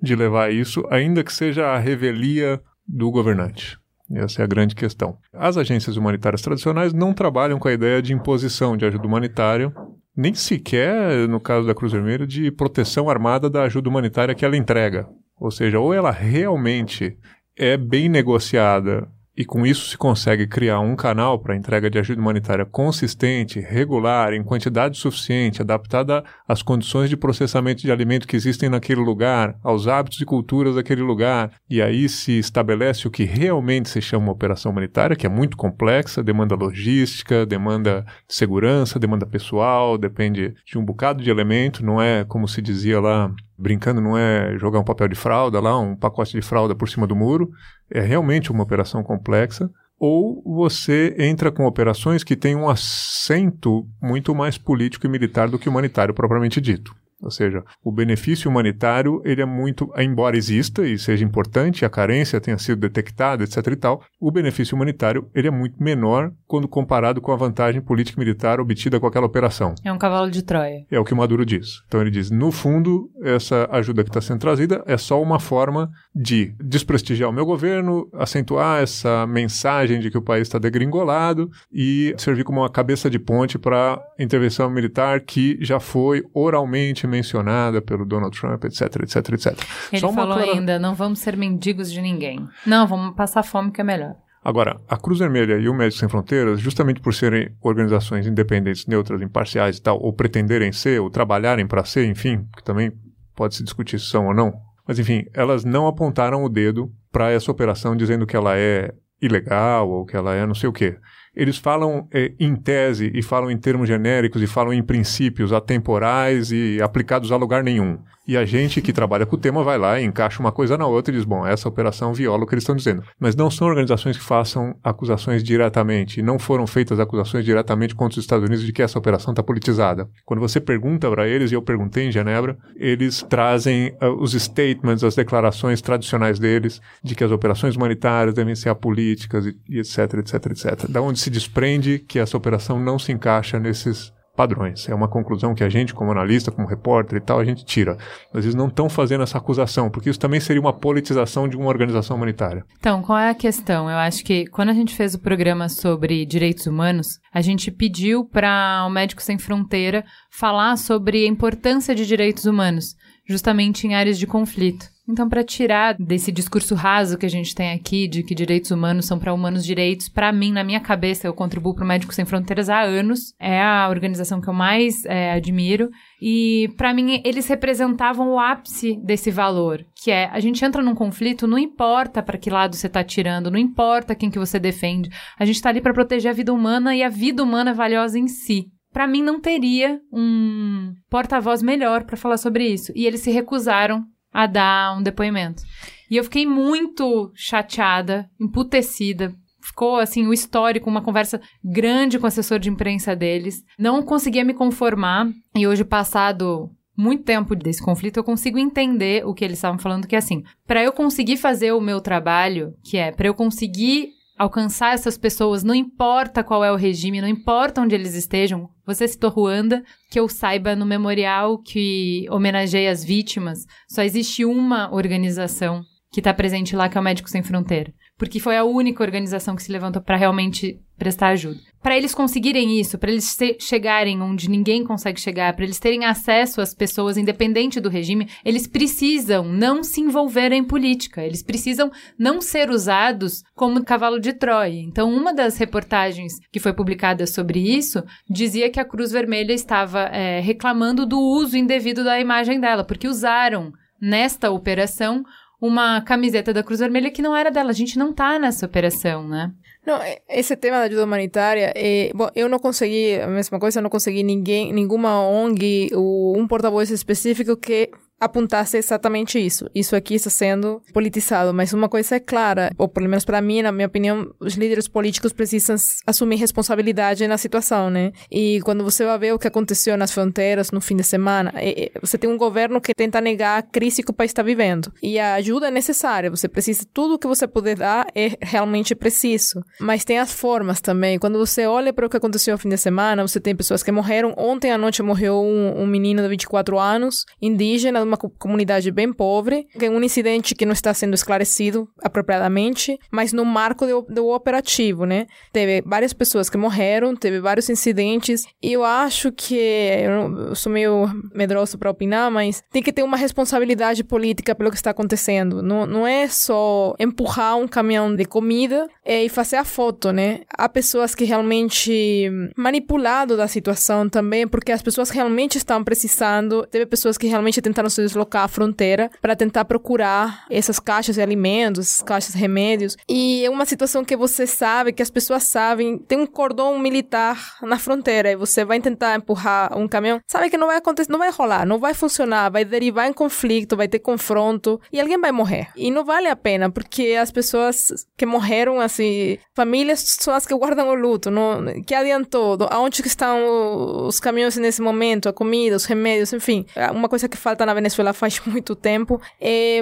de 0.00 0.14
levar 0.14 0.52
isso, 0.52 0.86
ainda 0.90 1.24
que 1.24 1.32
seja 1.32 1.66
a 1.66 1.78
revelia 1.78 2.60
do 2.86 3.10
governante. 3.10 3.78
Essa 4.12 4.42
é 4.42 4.44
a 4.44 4.48
grande 4.48 4.74
questão. 4.74 5.16
As 5.32 5.56
agências 5.56 5.96
humanitárias 5.96 6.42
tradicionais 6.42 6.92
não 6.92 7.14
trabalham 7.14 7.58
com 7.58 7.66
a 7.66 7.72
ideia 7.72 8.02
de 8.02 8.12
imposição 8.12 8.76
de 8.76 8.84
ajuda 8.84 9.06
humanitária 9.06 9.72
nem 10.16 10.34
sequer, 10.34 11.28
no 11.28 11.40
caso 11.40 11.66
da 11.66 11.74
Cruz 11.74 11.92
Vermelha, 11.92 12.26
de 12.26 12.50
proteção 12.50 13.08
armada 13.08 13.50
da 13.50 13.62
ajuda 13.62 13.88
humanitária 13.88 14.34
que 14.34 14.44
ela 14.44 14.56
entrega. 14.56 15.08
Ou 15.38 15.50
seja, 15.50 15.78
ou 15.80 15.92
ela 15.92 16.10
realmente 16.10 17.18
é 17.56 17.76
bem 17.76 18.08
negociada 18.08 19.08
e 19.36 19.44
com 19.44 19.66
isso 19.66 19.88
se 19.88 19.98
consegue 19.98 20.46
criar 20.46 20.80
um 20.80 20.94
canal 20.94 21.38
para 21.38 21.56
entrega 21.56 21.90
de 21.90 21.98
ajuda 21.98 22.20
humanitária 22.20 22.64
consistente, 22.64 23.58
regular, 23.58 24.32
em 24.32 24.44
quantidade 24.44 24.96
suficiente, 24.96 25.60
adaptada 25.60 26.22
às 26.46 26.62
condições 26.62 27.10
de 27.10 27.16
processamento 27.16 27.82
de 27.82 27.90
alimento 27.90 28.28
que 28.28 28.36
existem 28.36 28.68
naquele 28.68 29.00
lugar, 29.00 29.56
aos 29.62 29.88
hábitos 29.88 30.20
e 30.20 30.24
culturas 30.24 30.76
daquele 30.76 31.02
lugar. 31.02 31.50
E 31.68 31.82
aí 31.82 32.08
se 32.08 32.38
estabelece 32.38 33.08
o 33.08 33.10
que 33.10 33.24
realmente 33.24 33.88
se 33.88 34.00
chama 34.00 34.26
uma 34.26 34.32
operação 34.32 34.70
humanitária, 34.70 35.16
que 35.16 35.26
é 35.26 35.30
muito 35.30 35.56
complexa, 35.56 36.22
demanda 36.22 36.54
logística, 36.54 37.44
demanda 37.44 38.04
segurança, 38.28 38.98
demanda 38.98 39.26
pessoal, 39.26 39.98
depende 39.98 40.54
de 40.64 40.78
um 40.78 40.84
bocado 40.84 41.22
de 41.22 41.30
elemento, 41.30 41.84
não 41.84 42.00
é 42.00 42.24
como 42.24 42.46
se 42.46 42.62
dizia 42.62 43.00
lá 43.00 43.32
brincando, 43.56 44.00
não 44.00 44.16
é 44.18 44.58
jogar 44.58 44.80
um 44.80 44.84
papel 44.84 45.08
de 45.08 45.14
fralda 45.14 45.60
lá, 45.60 45.78
um 45.78 45.96
pacote 45.96 46.32
de 46.32 46.42
fralda 46.42 46.74
por 46.74 46.88
cima 46.88 47.06
do 47.06 47.14
muro, 47.14 47.50
é 47.90 48.00
realmente 48.00 48.50
uma 48.50 48.62
operação 48.62 49.02
complexa, 49.02 49.70
ou 49.98 50.42
você 50.44 51.14
entra 51.18 51.52
com 51.52 51.64
operações 51.64 52.24
que 52.24 52.36
têm 52.36 52.56
um 52.56 52.68
acento 52.68 53.86
muito 54.02 54.34
mais 54.34 54.58
político 54.58 55.06
e 55.06 55.08
militar 55.08 55.48
do 55.48 55.58
que 55.58 55.68
humanitário 55.68 56.12
propriamente 56.12 56.60
dito. 56.60 56.94
Ou 57.24 57.30
seja, 57.30 57.64
o 57.82 57.90
benefício 57.90 58.50
humanitário, 58.50 59.22
ele 59.24 59.40
é 59.40 59.46
muito, 59.46 59.90
embora 59.96 60.36
exista 60.36 60.86
e 60.86 60.98
seja 60.98 61.24
importante, 61.24 61.84
a 61.84 61.90
carência 61.90 62.40
tenha 62.40 62.58
sido 62.58 62.80
detectada, 62.80 63.42
etc 63.44 63.66
e 63.66 63.76
tal, 63.76 64.02
o 64.20 64.30
benefício 64.30 64.76
humanitário, 64.76 65.28
ele 65.34 65.48
é 65.48 65.50
muito 65.50 65.82
menor 65.82 66.30
quando 66.46 66.68
comparado 66.68 67.20
com 67.20 67.32
a 67.32 67.36
vantagem 67.36 67.80
política 67.80 68.20
e 68.20 68.24
militar 68.24 68.60
obtida 68.60 69.00
com 69.00 69.06
aquela 69.06 69.26
operação. 69.26 69.74
É 69.82 69.92
um 69.92 69.98
cavalo 69.98 70.30
de 70.30 70.42
Troia. 70.42 70.84
É 70.90 70.98
o 71.00 71.04
que 71.04 71.14
o 71.14 71.16
Maduro 71.16 71.46
diz. 71.46 71.82
Então 71.86 72.00
ele 72.00 72.10
diz, 72.10 72.30
no 72.30 72.52
fundo, 72.52 73.10
essa 73.22 73.68
ajuda 73.70 74.04
que 74.04 74.10
está 74.10 74.20
sendo 74.20 74.40
trazida 74.40 74.82
é 74.86 74.96
só 74.96 75.22
uma 75.22 75.40
forma 75.40 75.90
de 76.14 76.54
desprestigiar 76.60 77.30
o 77.30 77.32
meu 77.32 77.46
governo, 77.46 78.08
acentuar 78.12 78.82
essa 78.82 79.26
mensagem 79.26 80.00
de 80.00 80.10
que 80.10 80.18
o 80.18 80.22
país 80.22 80.42
está 80.42 80.58
degringolado 80.58 81.50
e 81.72 82.14
servir 82.18 82.44
como 82.44 82.60
uma 82.60 82.70
cabeça 82.70 83.08
de 83.08 83.18
ponte 83.18 83.58
para 83.58 84.00
intervenção 84.18 84.68
militar 84.70 85.20
que 85.20 85.56
já 85.60 85.80
foi 85.80 86.22
oralmente 86.34 87.06
mencionada 87.14 87.80
pelo 87.80 88.04
Donald 88.04 88.38
Trump, 88.38 88.64
etc, 88.64 88.82
etc, 89.02 89.16
etc. 89.32 89.58
Ele 89.92 90.00
Só 90.00 90.12
falou 90.12 90.38
ainda, 90.38 90.78
não 90.78 90.94
vamos 90.94 91.20
ser 91.20 91.36
mendigos 91.36 91.90
de 91.90 92.00
ninguém. 92.00 92.46
Não, 92.66 92.86
vamos 92.86 93.14
passar 93.14 93.42
fome 93.42 93.70
que 93.70 93.80
é 93.80 93.84
melhor. 93.84 94.16
Agora, 94.44 94.78
a 94.88 94.96
Cruz 94.98 95.18
Vermelha 95.18 95.56
e 95.58 95.68
o 95.68 95.74
Médicos 95.74 96.00
Sem 96.00 96.08
Fronteiras, 96.08 96.60
justamente 96.60 97.00
por 97.00 97.14
serem 97.14 97.56
organizações 97.62 98.26
independentes, 98.26 98.86
neutras, 98.86 99.22
imparciais 99.22 99.78
e 99.78 99.82
tal, 99.82 99.98
ou 99.98 100.12
pretenderem 100.12 100.70
ser, 100.70 101.00
ou 101.00 101.08
trabalharem 101.08 101.66
para 101.66 101.84
ser, 101.84 102.04
enfim, 102.04 102.46
que 102.54 102.62
também 102.62 102.92
pode 103.34 103.54
se 103.54 103.64
discutir 103.64 103.98
se 103.98 104.06
são 104.06 104.26
ou 104.26 104.34
não, 104.34 104.52
mas 104.86 104.98
enfim, 104.98 105.24
elas 105.32 105.64
não 105.64 105.86
apontaram 105.86 106.44
o 106.44 106.48
dedo 106.48 106.92
para 107.10 107.30
essa 107.30 107.50
operação 107.50 107.96
dizendo 107.96 108.26
que 108.26 108.36
ela 108.36 108.56
é 108.56 108.92
ilegal 109.20 109.88
ou 109.88 110.04
que 110.04 110.16
ela 110.16 110.34
é 110.34 110.44
não 110.46 110.54
sei 110.54 110.68
o 110.68 110.72
quê 110.72 110.98
eles 111.36 111.58
falam 111.58 112.06
é, 112.12 112.32
em 112.38 112.54
tese 112.54 113.10
e 113.14 113.22
falam 113.22 113.50
em 113.50 113.56
termos 113.56 113.88
genéricos 113.88 114.42
e 114.42 114.46
falam 114.46 114.72
em 114.72 114.82
princípios 114.82 115.52
atemporais 115.52 116.52
e 116.52 116.80
aplicados 116.82 117.32
a 117.32 117.36
lugar 117.36 117.62
nenhum. 117.62 117.98
E 118.26 118.36
a 118.36 118.44
gente 118.44 118.80
que 118.80 118.92
trabalha 118.92 119.26
com 119.26 119.36
o 119.36 119.38
tema 119.38 119.62
vai 119.62 119.76
lá 119.76 120.00
e 120.00 120.04
encaixa 120.04 120.40
uma 120.40 120.50
coisa 120.50 120.78
na 120.78 120.86
outra 120.86 121.12
e 121.12 121.16
diz: 121.16 121.24
bom, 121.24 121.46
essa 121.46 121.68
operação 121.68 122.14
viola 122.14 122.44
o 122.44 122.46
que 122.46 122.54
eles 122.54 122.62
estão 122.62 122.74
dizendo. 122.74 123.02
Mas 123.18 123.36
não 123.36 123.50
são 123.50 123.68
organizações 123.68 124.16
que 124.16 124.24
façam 124.24 124.74
acusações 124.82 125.42
diretamente. 125.42 126.22
Não 126.22 126.38
foram 126.38 126.66
feitas 126.66 126.98
acusações 126.98 127.44
diretamente 127.44 127.94
contra 127.94 128.18
os 128.18 128.24
Estados 128.24 128.46
Unidos 128.46 128.64
de 128.64 128.72
que 128.72 128.82
essa 128.82 128.98
operação 128.98 129.32
está 129.32 129.42
politizada. 129.42 130.08
Quando 130.24 130.40
você 130.40 130.58
pergunta 130.58 131.10
para 131.10 131.28
eles, 131.28 131.52
e 131.52 131.54
eu 131.54 131.62
perguntei 131.62 132.06
em 132.06 132.12
Genebra, 132.12 132.56
eles 132.76 133.22
trazem 133.22 133.94
uh, 134.02 134.08
os 134.18 134.32
statements, 134.32 135.04
as 135.04 135.14
declarações 135.14 135.82
tradicionais 135.82 136.38
deles 136.38 136.80
de 137.02 137.14
que 137.14 137.24
as 137.24 137.30
operações 137.30 137.76
humanitárias 137.76 138.34
devem 138.34 138.54
ser 138.54 138.70
apolíticas 138.70 139.46
e, 139.46 139.56
e 139.68 139.78
etc, 139.80 140.14
etc, 140.14 140.46
etc. 140.46 140.88
Da 140.88 141.02
onde 141.02 141.18
se 141.18 141.28
desprende 141.28 141.98
que 141.98 142.18
essa 142.18 142.36
operação 142.36 142.80
não 142.80 142.98
se 142.98 143.12
encaixa 143.12 143.58
nesses 143.58 144.13
padrões. 144.34 144.88
É 144.88 144.94
uma 144.94 145.08
conclusão 145.08 145.54
que 145.54 145.64
a 145.64 145.68
gente, 145.68 145.94
como 145.94 146.10
analista, 146.10 146.50
como 146.50 146.66
repórter 146.66 147.18
e 147.18 147.20
tal, 147.20 147.38
a 147.38 147.44
gente 147.44 147.64
tira. 147.64 147.96
Mas 148.32 148.44
eles 148.44 148.54
não 148.54 148.68
estão 148.68 148.88
fazendo 148.88 149.22
essa 149.22 149.38
acusação, 149.38 149.90
porque 149.90 150.10
isso 150.10 150.18
também 150.18 150.40
seria 150.40 150.60
uma 150.60 150.72
politização 150.72 151.48
de 151.48 151.56
uma 151.56 151.68
organização 151.68 152.16
humanitária. 152.16 152.64
Então, 152.78 153.02
qual 153.02 153.18
é 153.18 153.30
a 153.30 153.34
questão? 153.34 153.88
Eu 153.88 153.96
acho 153.96 154.24
que 154.24 154.46
quando 154.46 154.70
a 154.70 154.74
gente 154.74 154.94
fez 154.94 155.14
o 155.14 155.20
programa 155.20 155.68
sobre 155.68 156.26
direitos 156.26 156.66
humanos, 156.66 157.18
a 157.32 157.40
gente 157.40 157.70
pediu 157.70 158.24
para 158.24 158.84
o 158.86 158.90
Médico 158.90 159.22
Sem 159.22 159.38
Fronteira 159.38 160.04
falar 160.30 160.76
sobre 160.76 161.24
a 161.24 161.28
importância 161.28 161.94
de 161.94 162.06
direitos 162.06 162.44
humanos, 162.44 162.94
justamente 163.28 163.86
em 163.86 163.94
áreas 163.94 164.18
de 164.18 164.26
conflito. 164.26 164.93
Então, 165.06 165.28
para 165.28 165.44
tirar 165.44 165.94
desse 165.98 166.32
discurso 166.32 166.74
raso 166.74 167.18
que 167.18 167.26
a 167.26 167.30
gente 167.30 167.54
tem 167.54 167.72
aqui 167.72 168.08
de 168.08 168.22
que 168.22 168.34
direitos 168.34 168.70
humanos 168.70 169.04
são 169.04 169.18
para 169.18 169.34
humanos 169.34 169.62
direitos, 169.62 170.08
para 170.08 170.32
mim, 170.32 170.50
na 170.50 170.64
minha 170.64 170.80
cabeça, 170.80 171.26
eu 171.26 171.34
contribuo 171.34 171.74
para 171.74 171.84
o 171.84 171.86
Médicos 171.86 172.16
Sem 172.16 172.24
Fronteiras 172.24 172.70
há 172.70 172.80
anos. 172.80 173.34
É 173.38 173.60
a 173.60 173.86
organização 173.90 174.40
que 174.40 174.48
eu 174.48 174.54
mais 174.54 175.04
é, 175.04 175.32
admiro. 175.32 175.90
E, 176.22 176.70
para 176.78 176.94
mim, 176.94 177.20
eles 177.22 177.46
representavam 177.46 178.30
o 178.30 178.38
ápice 178.40 178.98
desse 179.04 179.30
valor, 179.30 179.84
que 179.94 180.10
é 180.10 180.30
a 180.30 180.40
gente 180.40 180.64
entra 180.64 180.82
num 180.82 180.94
conflito, 180.94 181.46
não 181.46 181.58
importa 181.58 182.22
para 182.22 182.38
que 182.38 182.48
lado 182.48 182.74
você 182.74 182.86
está 182.86 183.04
tirando, 183.04 183.50
não 183.50 183.58
importa 183.58 184.14
quem 184.14 184.30
que 184.30 184.38
você 184.38 184.58
defende. 184.58 185.10
A 185.38 185.44
gente 185.44 185.56
está 185.56 185.68
ali 185.68 185.82
para 185.82 185.92
proteger 185.92 186.30
a 186.30 186.34
vida 186.34 186.52
humana 186.52 186.96
e 186.96 187.02
a 187.02 187.10
vida 187.10 187.42
humana 187.42 187.72
é 187.72 187.74
valiosa 187.74 188.18
em 188.18 188.26
si 188.26 188.70
para 188.92 189.08
mim 189.08 189.24
não 189.24 189.40
teria 189.40 190.00
um 190.12 190.94
porta-voz 191.10 191.60
melhor 191.60 192.04
para 192.04 192.16
falar 192.16 192.36
sobre 192.36 192.64
isso. 192.64 192.92
E 192.94 193.06
eles 193.06 193.22
se 193.22 193.30
recusaram 193.32 194.04
a 194.34 194.46
dar 194.46 194.98
um 194.98 195.02
depoimento. 195.02 195.62
E 196.10 196.16
eu 196.16 196.24
fiquei 196.24 196.44
muito 196.44 197.32
chateada, 197.34 198.28
emputecida. 198.40 199.32
Ficou 199.62 199.96
assim 199.96 200.26
o 200.26 200.34
histórico, 200.34 200.90
uma 200.90 201.00
conversa 201.00 201.40
grande 201.64 202.18
com 202.18 202.24
o 202.24 202.26
assessor 202.26 202.58
de 202.58 202.68
imprensa 202.68 203.16
deles. 203.16 203.62
Não 203.78 204.02
conseguia 204.02 204.44
me 204.44 204.52
conformar. 204.52 205.28
E 205.56 205.66
hoje, 205.66 205.84
passado 205.84 206.70
muito 206.96 207.24
tempo 207.24 207.56
desse 207.56 207.82
conflito, 207.82 208.18
eu 208.18 208.24
consigo 208.24 208.58
entender 208.58 209.24
o 209.26 209.32
que 209.32 209.44
eles 209.44 209.58
estavam 209.58 209.78
falando, 209.78 210.06
que 210.06 210.14
é 210.14 210.18
assim, 210.18 210.42
para 210.66 210.82
eu 210.82 210.92
conseguir 210.92 211.36
fazer 211.36 211.72
o 211.72 211.80
meu 211.80 212.00
trabalho, 212.00 212.74
que 212.84 212.96
é 212.96 213.10
para 213.10 213.26
eu 213.26 213.34
conseguir 213.34 214.10
alcançar 214.36 214.94
essas 214.94 215.16
pessoas, 215.16 215.62
não 215.62 215.74
importa 215.74 216.44
qual 216.44 216.64
é 216.64 216.70
o 216.70 216.76
regime, 216.76 217.20
não 217.20 217.28
importa 217.28 217.80
onde 217.80 217.94
eles 217.94 218.14
estejam. 218.14 218.68
Você 218.86 219.08
citou 219.08 219.30
Ruanda, 219.30 219.82
que 220.10 220.20
eu 220.20 220.28
saiba 220.28 220.76
no 220.76 220.84
memorial 220.84 221.58
que 221.58 222.26
homenageia 222.30 222.90
as 222.90 223.02
vítimas, 223.04 223.64
só 223.88 224.02
existe 224.02 224.44
uma 224.44 224.94
organização 224.94 225.82
que 226.12 226.20
está 226.20 226.32
presente 226.32 226.76
lá, 226.76 226.88
que 226.88 226.96
é 226.96 227.00
o 227.00 227.04
Médicos 227.04 227.32
Sem 227.32 227.42
Fronteira 227.42 227.92
porque 228.16 228.38
foi 228.38 228.56
a 228.56 228.64
única 228.64 229.02
organização 229.02 229.56
que 229.56 229.62
se 229.62 229.72
levantou 229.72 230.00
para 230.00 230.16
realmente 230.16 230.80
prestar 230.96 231.28
ajuda. 231.28 231.58
Para 231.82 231.96
eles 231.96 232.14
conseguirem 232.14 232.80
isso, 232.80 232.96
para 232.96 233.10
eles 233.10 233.36
chegarem 233.60 234.22
onde 234.22 234.48
ninguém 234.48 234.84
consegue 234.84 235.20
chegar, 235.20 235.54
para 235.54 235.64
eles 235.64 235.78
terem 235.78 236.04
acesso 236.04 236.60
às 236.60 236.72
pessoas 236.72 237.18
independente 237.18 237.80
do 237.80 237.90
regime, 237.90 238.28
eles 238.44 238.66
precisam 238.66 239.44
não 239.44 239.82
se 239.82 240.00
envolver 240.00 240.52
em 240.52 240.64
política, 240.64 241.22
eles 241.22 241.42
precisam 241.42 241.90
não 242.18 242.40
ser 242.40 242.70
usados 242.70 243.42
como 243.54 243.84
cavalo 243.84 244.18
de 244.18 244.32
Troia. 244.32 244.80
Então, 244.80 245.12
uma 245.12 245.34
das 245.34 245.58
reportagens 245.58 246.32
que 246.50 246.60
foi 246.60 246.72
publicada 246.72 247.26
sobre 247.26 247.58
isso 247.58 248.02
dizia 248.30 248.70
que 248.70 248.80
a 248.80 248.84
Cruz 248.84 249.10
Vermelha 249.10 249.52
estava 249.52 250.02
é, 250.04 250.40
reclamando 250.40 251.04
do 251.04 251.18
uso 251.18 251.56
indevido 251.56 252.04
da 252.04 252.18
imagem 252.18 252.60
dela, 252.60 252.84
porque 252.84 253.08
usaram 253.08 253.72
nesta 254.00 254.50
operação 254.50 255.24
uma 255.64 256.02
camiseta 256.02 256.52
da 256.52 256.62
Cruz 256.62 256.78
Vermelha 256.78 257.10
que 257.10 257.22
não 257.22 257.34
era 257.34 257.50
dela. 257.50 257.70
A 257.70 257.74
gente 257.74 257.98
não 257.98 258.12
tá 258.12 258.38
nessa 258.38 258.66
operação, 258.66 259.26
né? 259.26 259.50
Não, 259.86 259.98
esse 260.28 260.54
tema 260.56 260.76
da 260.76 260.82
ajuda 260.84 261.04
humanitária, 261.04 261.72
é, 261.74 262.10
bom, 262.14 262.28
eu 262.34 262.50
não 262.50 262.58
consegui, 262.58 263.18
a 263.18 263.26
mesma 263.26 263.58
coisa, 263.58 263.78
eu 263.78 263.82
não 263.82 263.88
consegui 263.88 264.22
ninguém, 264.22 264.74
nenhuma 264.74 265.26
ONG, 265.26 265.90
ou 265.94 266.38
um 266.38 266.46
porta-voz 266.46 266.90
específico 266.90 267.56
que 267.56 267.90
apontasse 268.20 268.76
exatamente 268.76 269.38
isso. 269.38 269.68
Isso 269.74 269.94
aqui 269.94 270.14
está 270.14 270.30
sendo 270.30 270.80
politizado, 270.92 271.52
mas 271.52 271.72
uma 271.72 271.88
coisa 271.88 272.16
é 272.16 272.20
clara, 272.20 272.72
ou 272.78 272.88
pelo 272.88 273.08
menos 273.08 273.24
para 273.24 273.40
mim, 273.40 273.62
na 273.62 273.72
minha 273.72 273.86
opinião, 273.86 274.32
os 274.40 274.54
líderes 274.54 274.88
políticos 274.88 275.32
precisam 275.32 275.76
assumir 276.06 276.36
responsabilidade 276.36 277.26
na 277.26 277.36
situação, 277.36 277.90
né? 277.90 278.12
E 278.30 278.60
quando 278.62 278.84
você 278.84 279.04
vai 279.04 279.18
ver 279.18 279.34
o 279.34 279.38
que 279.38 279.48
aconteceu 279.48 279.96
nas 279.96 280.12
fronteiras 280.12 280.70
no 280.70 280.80
fim 280.80 280.96
de 280.96 281.04
semana, 281.04 281.52
é, 281.56 281.84
é, 281.84 281.90
você 282.00 282.16
tem 282.16 282.30
um 282.30 282.38
governo 282.38 282.80
que 282.80 282.94
tenta 282.94 283.20
negar 283.20 283.58
a 283.58 283.62
crise 283.62 284.02
que 284.02 284.10
o 284.10 284.14
país 284.14 284.30
está 284.30 284.42
vivendo. 284.42 284.92
E 285.02 285.18
a 285.18 285.34
ajuda 285.34 285.68
é 285.68 285.70
necessária, 285.70 286.30
você 286.30 286.48
precisa, 286.48 286.84
tudo 286.92 287.18
que 287.18 287.26
você 287.26 287.46
puder 287.46 287.76
dar 287.76 288.06
é 288.14 288.36
realmente 288.40 288.94
preciso. 288.94 289.62
Mas 289.80 290.04
tem 290.04 290.18
as 290.18 290.32
formas 290.32 290.80
também. 290.80 291.18
Quando 291.18 291.38
você 291.38 291.66
olha 291.66 291.92
para 291.92 292.06
o 292.06 292.10
que 292.10 292.16
aconteceu 292.16 292.52
no 292.52 292.58
fim 292.58 292.68
de 292.68 292.78
semana, 292.78 293.26
você 293.26 293.40
tem 293.40 293.54
pessoas 293.54 293.82
que 293.82 293.92
morreram. 293.92 294.34
Ontem 294.36 294.70
à 294.70 294.78
noite 294.78 295.02
morreu 295.02 295.40
um, 295.40 295.82
um 295.82 295.86
menino 295.86 296.22
de 296.22 296.28
24 296.28 296.78
anos, 296.78 297.24
indígena, 297.40 298.03
uma 298.04 298.16
comunidade 298.16 298.90
bem 298.90 299.12
pobre, 299.12 299.66
é 299.80 299.90
um 299.90 300.02
incidente 300.02 300.54
que 300.54 300.66
não 300.66 300.72
está 300.72 300.92
sendo 300.94 301.14
esclarecido 301.14 301.88
apropriadamente, 302.02 302.98
mas 303.10 303.32
no 303.32 303.44
marco 303.44 303.86
do, 303.86 304.02
do 304.02 304.28
operativo, 304.28 305.04
né? 305.04 305.26
Teve 305.52 305.82
várias 305.86 306.12
pessoas 306.12 306.48
que 306.48 306.56
morreram, 306.56 307.14
teve 307.16 307.40
vários 307.40 307.68
incidentes, 307.68 308.44
e 308.62 308.72
eu 308.72 308.84
acho 308.84 309.32
que, 309.32 309.54
eu 309.54 310.54
sou 310.54 310.72
meio 310.72 311.08
medroso 311.34 311.78
para 311.78 311.90
opinar, 311.90 312.30
mas 312.30 312.62
tem 312.70 312.82
que 312.82 312.92
ter 312.92 313.02
uma 313.02 313.16
responsabilidade 313.16 314.04
política 314.04 314.54
pelo 314.54 314.70
que 314.70 314.76
está 314.76 314.90
acontecendo. 314.90 315.62
Não, 315.62 315.86
não 315.86 316.06
é 316.06 316.28
só 316.28 316.94
empurrar 316.98 317.56
um 317.56 317.68
caminhão 317.68 318.14
de 318.14 318.24
comida 318.24 318.88
e 319.04 319.28
fazer 319.28 319.56
a 319.56 319.64
foto, 319.64 320.12
né? 320.12 320.40
Há 320.48 320.68
pessoas 320.68 321.14
que 321.14 321.24
realmente 321.24 322.30
manipulado 322.56 323.36
da 323.36 323.48
situação 323.48 324.08
também, 324.08 324.46
porque 324.46 324.72
as 324.72 324.82
pessoas 324.82 325.10
realmente 325.10 325.58
estão 325.58 325.82
precisando, 325.82 326.66
teve 326.66 326.86
pessoas 326.86 327.18
que 327.18 327.26
realmente 327.26 327.60
tentaram 327.60 327.90
deslocar 328.02 328.44
a 328.44 328.48
fronteira 328.48 329.10
para 329.20 329.36
tentar 329.36 329.64
procurar 329.64 330.44
essas 330.50 330.78
caixas 330.78 331.16
de 331.16 331.22
alimentos, 331.22 331.86
essas 331.86 332.02
caixas 332.02 332.34
de 332.34 332.38
remédios. 332.38 332.96
E 333.08 333.44
é 333.44 333.50
uma 333.50 333.64
situação 333.64 334.04
que 334.04 334.16
você 334.16 334.46
sabe, 334.46 334.92
que 334.92 335.02
as 335.02 335.10
pessoas 335.10 335.44
sabem, 335.44 335.98
tem 335.98 336.18
um 336.18 336.26
cordão 336.26 336.78
militar 336.78 337.56
na 337.62 337.78
fronteira 337.78 338.30
e 338.30 338.36
você 338.36 338.64
vai 338.64 338.80
tentar 338.80 339.16
empurrar 339.16 339.76
um 339.76 339.88
caminhão, 339.88 340.20
sabe 340.26 340.50
que 340.50 340.56
não 340.56 340.66
vai 340.66 340.76
acontecer, 340.76 341.10
não 341.10 341.18
vai 341.18 341.30
rolar, 341.30 341.64
não 341.64 341.78
vai 341.78 341.94
funcionar, 341.94 342.50
vai 342.50 342.64
derivar 342.64 343.08
em 343.08 343.12
conflito, 343.12 343.76
vai 343.76 343.88
ter 343.88 344.00
confronto 344.00 344.80
e 344.92 345.00
alguém 345.00 345.18
vai 345.18 345.32
morrer. 345.32 345.68
E 345.76 345.90
não 345.90 346.04
vale 346.04 346.28
a 346.28 346.36
pena, 346.36 346.70
porque 346.70 347.16
as 347.20 347.30
pessoas 347.30 348.06
que 348.16 348.26
morreram, 348.26 348.80
assim, 348.80 349.38
famílias 349.54 350.00
são 350.00 350.34
as 350.34 350.46
que 350.46 350.54
guardam 350.54 350.88
o 350.88 350.94
luto, 350.94 351.30
não, 351.30 351.82
que 351.86 351.94
adiantou, 351.94 352.58
aonde 352.70 353.02
que 353.02 353.08
estão 353.08 354.06
os 354.06 354.20
caminhões 354.20 354.56
nesse 354.56 354.82
momento, 354.82 355.28
a 355.28 355.32
comida, 355.32 355.76
os 355.76 355.84
remédios, 355.84 356.32
enfim, 356.32 356.66
é 356.74 356.90
uma 356.90 357.08
coisa 357.08 357.28
que 357.28 357.36
falta 357.36 357.64
na 357.64 357.72
Venezuela 357.72 357.83
faz 358.12 358.40
muito 358.46 358.74
tempo, 358.74 359.20
é 359.40 359.80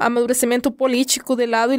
amadurecimento 0.00 0.70
político 0.70 1.36
do 1.36 1.46
lado 1.46 1.72